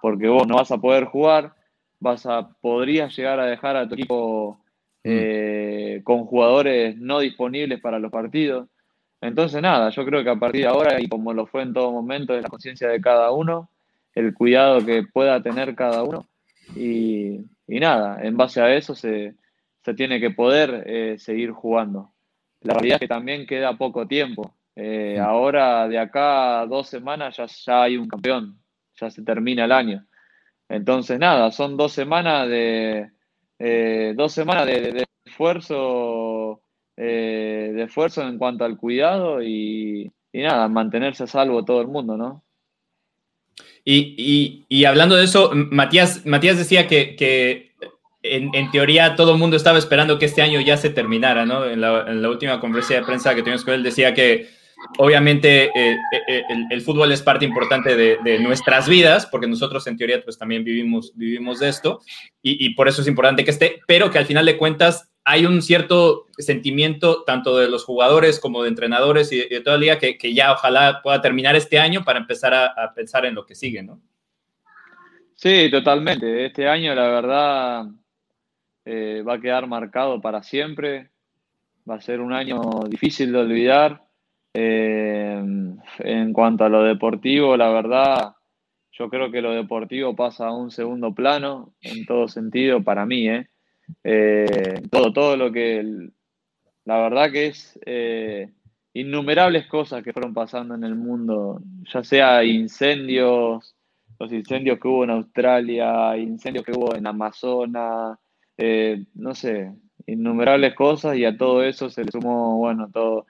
porque 0.00 0.28
vos 0.28 0.46
no 0.46 0.56
vas 0.56 0.70
a 0.70 0.78
poder 0.78 1.04
jugar, 1.04 1.52
vas 2.00 2.26
a, 2.26 2.48
podrías 2.60 3.16
llegar 3.16 3.40
a 3.40 3.46
dejar 3.46 3.76
a 3.76 3.88
tu 3.88 3.94
equipo 3.94 4.60
mm. 5.04 5.08
eh, 5.10 6.00
con 6.04 6.24
jugadores 6.26 6.96
no 6.96 7.20
disponibles 7.20 7.80
para 7.80 7.98
los 7.98 8.10
partidos. 8.10 8.68
Entonces, 9.20 9.62
nada, 9.62 9.90
yo 9.90 10.04
creo 10.04 10.22
que 10.22 10.30
a 10.30 10.36
partir 10.36 10.62
de 10.62 10.68
ahora, 10.68 11.00
y 11.00 11.08
como 11.08 11.32
lo 11.32 11.46
fue 11.46 11.62
en 11.62 11.72
todo 11.72 11.90
momento, 11.90 12.34
es 12.34 12.42
la 12.42 12.48
conciencia 12.48 12.88
de 12.88 13.00
cada 13.00 13.30
uno, 13.32 13.70
el 14.14 14.34
cuidado 14.34 14.84
que 14.84 15.02
pueda 15.02 15.42
tener 15.42 15.74
cada 15.74 16.02
uno. 16.02 16.26
Y, 16.74 17.40
nada, 17.66 18.20
en 18.22 18.36
base 18.36 18.60
a 18.60 18.74
eso 18.74 18.94
se, 18.94 19.34
tiene 19.94 20.20
que 20.20 20.30
poder 20.30 20.84
eh, 20.86 21.16
seguir 21.18 21.50
jugando. 21.52 22.12
La 22.62 22.74
realidad 22.74 22.96
es 22.96 23.00
que 23.00 23.08
también 23.08 23.46
queda 23.46 23.76
poco 23.76 24.06
tiempo. 24.06 24.54
Eh, 24.74 25.18
ahora, 25.18 25.88
de 25.88 25.98
acá 25.98 26.60
a 26.60 26.66
dos 26.66 26.88
semanas, 26.88 27.36
ya, 27.36 27.46
ya 27.46 27.82
hay 27.82 27.96
un 27.96 28.08
campeón 28.08 28.58
ya 28.98 29.10
se 29.10 29.22
termina 29.22 29.64
el 29.64 29.72
año. 29.72 30.06
Entonces, 30.68 31.18
nada, 31.18 31.52
son 31.52 31.76
dos 31.76 31.92
semanas 31.92 32.48
de, 32.48 33.10
eh, 33.58 34.14
dos 34.16 34.32
semanas 34.32 34.66
de, 34.66 35.06
esfuerzo, 35.24 36.62
eh, 36.96 37.72
de 37.74 37.82
esfuerzo 37.84 38.26
en 38.26 38.38
cuanto 38.38 38.64
al 38.64 38.76
cuidado 38.76 39.42
y, 39.42 40.10
nada, 40.32 40.68
mantenerse 40.68 41.24
a 41.24 41.26
salvo 41.26 41.64
todo 41.64 41.80
el 41.80 41.88
mundo, 41.88 42.16
¿no? 42.16 42.42
Y, 43.88 44.84
hablando 44.84 45.14
de 45.14 45.24
eso, 45.24 45.52
Matías, 45.54 46.26
Matías 46.26 46.58
decía 46.58 46.88
que, 46.88 47.74
en, 48.32 48.70
teoría 48.70 49.14
todo 49.14 49.32
el 49.32 49.38
mundo 49.38 49.56
estaba 49.56 49.78
esperando 49.78 50.18
que 50.18 50.26
este 50.26 50.42
año 50.42 50.60
ya 50.60 50.76
se 50.76 50.90
terminara, 50.90 51.46
¿no? 51.46 51.64
En 51.64 51.80
la, 51.80 52.28
última 52.28 52.60
conferencia 52.60 53.00
de 53.00 53.06
prensa 53.06 53.34
que 53.34 53.42
tuvimos 53.42 53.64
con 53.64 53.74
él 53.74 53.82
decía 53.82 54.14
que 54.14 54.48
obviamente 54.98 55.64
eh, 55.64 55.96
eh, 56.12 56.22
eh, 56.28 56.42
el, 56.70 56.80
fútbol 56.82 57.12
es 57.12 57.22
parte 57.22 57.44
importante 57.44 57.96
de, 57.96 58.38
nuestras 58.38 58.88
vidas, 58.88 59.26
porque 59.26 59.46
nosotros 59.46 59.86
en 59.86 59.96
teoría 59.96 60.22
pues 60.22 60.38
también 60.38 60.64
vivimos, 60.64 61.12
vivimos 61.14 61.60
de 61.60 61.68
esto, 61.68 62.00
y, 62.42 62.70
por 62.70 62.88
eso 62.88 63.02
es 63.02 63.08
importante 63.08 63.44
que 63.44 63.50
esté, 63.50 63.80
pero 63.86 64.10
que 64.10 64.18
al 64.18 64.26
final 64.26 64.46
de 64.46 64.56
cuentas 64.56 65.10
hay 65.24 65.44
un 65.44 65.60
cierto 65.60 66.26
sentimiento 66.38 67.24
tanto 67.24 67.58
de 67.58 67.68
los 67.68 67.84
jugadores 67.84 68.38
como 68.38 68.62
de 68.62 68.68
entrenadores 68.68 69.32
y 69.32 69.48
de, 69.48 69.60
toda 69.60 69.76
la 69.76 69.80
liga 69.80 69.98
que, 69.98 70.34
ya 70.34 70.52
ojalá 70.52 71.00
pueda 71.02 71.20
terminar 71.20 71.56
este 71.56 71.78
año 71.78 72.04
para 72.04 72.20
empezar 72.20 72.54
a, 72.54 72.92
pensar 72.94 73.26
en 73.26 73.34
lo 73.34 73.44
que 73.44 73.56
sigue, 73.56 73.82
¿no? 73.82 74.00
Sí, 75.34 75.68
totalmente. 75.70 76.46
Este 76.46 76.66
año 76.68 76.94
la 76.94 77.08
verdad 77.08 77.86
va 78.86 79.34
a 79.34 79.40
quedar 79.40 79.66
marcado 79.66 80.20
para 80.20 80.42
siempre. 80.42 81.10
Va 81.88 81.96
a 81.96 82.00
ser 82.00 82.20
un 82.20 82.32
año 82.32 82.60
difícil 82.88 83.32
de 83.32 83.38
olvidar 83.38 84.06
eh, 84.58 85.38
en 85.98 86.32
cuanto 86.32 86.64
a 86.64 86.70
lo 86.70 86.82
deportivo, 86.82 87.58
la 87.58 87.68
verdad, 87.68 88.36
yo 88.90 89.10
creo 89.10 89.30
que 89.30 89.42
lo 89.42 89.52
deportivo 89.52 90.16
pasa 90.16 90.46
a 90.46 90.56
un 90.56 90.70
segundo 90.70 91.14
plano 91.14 91.74
en 91.82 92.06
todo 92.06 92.26
sentido 92.26 92.82
para 92.82 93.04
mí. 93.04 93.28
¿eh? 93.28 93.48
Eh, 94.02 94.80
todo, 94.90 95.12
todo 95.12 95.36
lo 95.36 95.52
que, 95.52 95.84
la 96.86 96.98
verdad 97.02 97.30
que 97.30 97.48
es 97.48 97.78
innumerables 98.94 99.66
cosas 99.66 100.02
que 100.02 100.14
fueron 100.14 100.32
pasando 100.32 100.74
en 100.74 100.84
el 100.84 100.94
mundo, 100.94 101.60
ya 101.92 102.02
sea 102.02 102.42
incendios, 102.42 103.76
los 104.18 104.32
incendios 104.32 104.78
que 104.80 104.88
hubo 104.88 105.04
en 105.04 105.10
Australia, 105.10 106.16
incendios 106.16 106.64
que 106.64 106.72
hubo 106.72 106.94
en 106.94 107.06
Amazonas, 107.06 108.18
no 109.14 109.34
sé, 109.34 109.72
innumerables 110.06 110.74
cosas 110.74 111.16
y 111.16 111.24
a 111.24 111.36
todo 111.36 111.62
eso 111.62 111.90
se 111.90 112.04
le 112.04 112.10
sumó, 112.10 112.58
bueno, 112.58 112.90
todo 112.92 113.26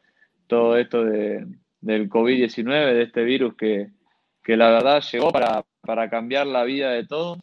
todo 0.46 0.76
esto 0.76 1.04
de, 1.04 1.46
del 1.80 2.08
COVID-19, 2.08 2.94
de 2.94 3.02
este 3.02 3.24
virus 3.24 3.54
que, 3.56 3.90
la 4.46 4.70
verdad 4.70 5.02
llegó 5.12 5.30
para, 5.30 5.64
cambiar 6.10 6.46
la 6.46 6.64
vida 6.64 6.90
de 6.90 7.06
todos, 7.06 7.38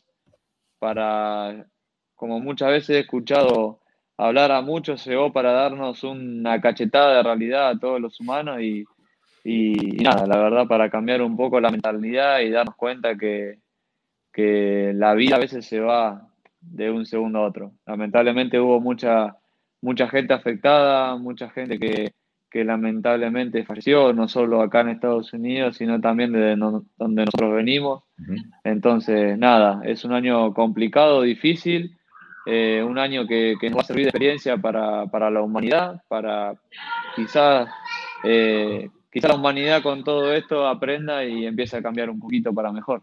para, 0.80 1.68
como 2.16 2.40
muchas 2.40 2.70
veces 2.70 2.90
he 2.92 3.00
escuchado 3.00 3.80
hablar 4.18 4.52
a 4.52 4.62
muchos, 4.62 5.06
llegó 5.06 5.34
para 5.34 5.52
darnos 5.52 6.04
una 6.04 6.62
cachetada 6.62 7.18
de 7.18 7.24
realidad 7.24 7.70
a 7.70 7.80
todos 7.80 8.00
los 8.00 8.20
humanos 8.20 8.62
y, 8.62 8.86
nada, 10.02 10.26
la 10.26 10.38
verdad 10.38 10.68
para 10.68 10.90
cambiar 10.90 11.22
un 11.22 11.36
poco 11.36 11.60
la 11.60 11.70
mentalidad 11.70 12.40
y 12.40 12.50
darnos 12.50 12.76
cuenta 12.76 13.16
que, 13.18 13.60
que 14.32 14.94
la 14.96 15.14
vida 15.14 15.36
a 15.36 15.40
veces 15.40 15.66
se 15.66 15.80
va 15.82 16.30
de 16.64 16.92
un 16.92 17.06
segundo 17.06 17.40
a 17.40 17.48
otro. 17.48 17.74
Lamentablemente 17.86 18.60
hubo 18.60 18.80
mucha, 18.80 19.38
mucha 19.82 20.08
gente 20.08 20.34
afectada, 20.34 21.16
mucha 21.18 21.50
gente 21.50 21.80
que, 21.80 22.14
que 22.54 22.64
lamentablemente 22.64 23.66
falleció, 23.66 24.14
no 24.14 24.28
solo 24.28 24.62
acá 24.62 24.82
en 24.82 24.90
Estados 24.90 25.34
Unidos, 25.34 25.78
sino 25.78 26.00
también 26.00 26.32
de 26.32 26.56
donde 26.56 27.26
nosotros 27.26 27.56
venimos. 27.56 28.04
Entonces, 28.64 29.40
nada, 29.40 29.82
es 29.84 30.06
un 30.06 30.14
año 30.14 30.54
complicado, 30.54 31.24
difícil, 31.24 31.98
eh, 32.46 32.84
un 32.88 33.00
año 33.00 33.26
que, 33.26 33.58
nos 33.64 33.78
va 33.78 33.82
a 33.82 33.86
servir 33.86 34.06
de 34.06 34.10
experiencia 34.10 34.58
para, 34.58 35.32
la 35.32 35.42
humanidad, 35.42 36.04
para 36.08 36.54
quizás, 37.16 37.68
eh, 38.24 38.88
quizás 39.12 39.32
la 39.32 39.38
humanidad 39.38 39.82
con 39.82 40.04
todo 40.04 40.32
esto 40.32 40.68
aprenda 40.68 41.26
y 41.26 41.48
empiece 41.48 41.78
a 41.78 41.82
cambiar 41.82 42.12
un 42.12 42.20
poquito 42.20 42.54
para 42.54 42.72
mejor. 42.72 43.02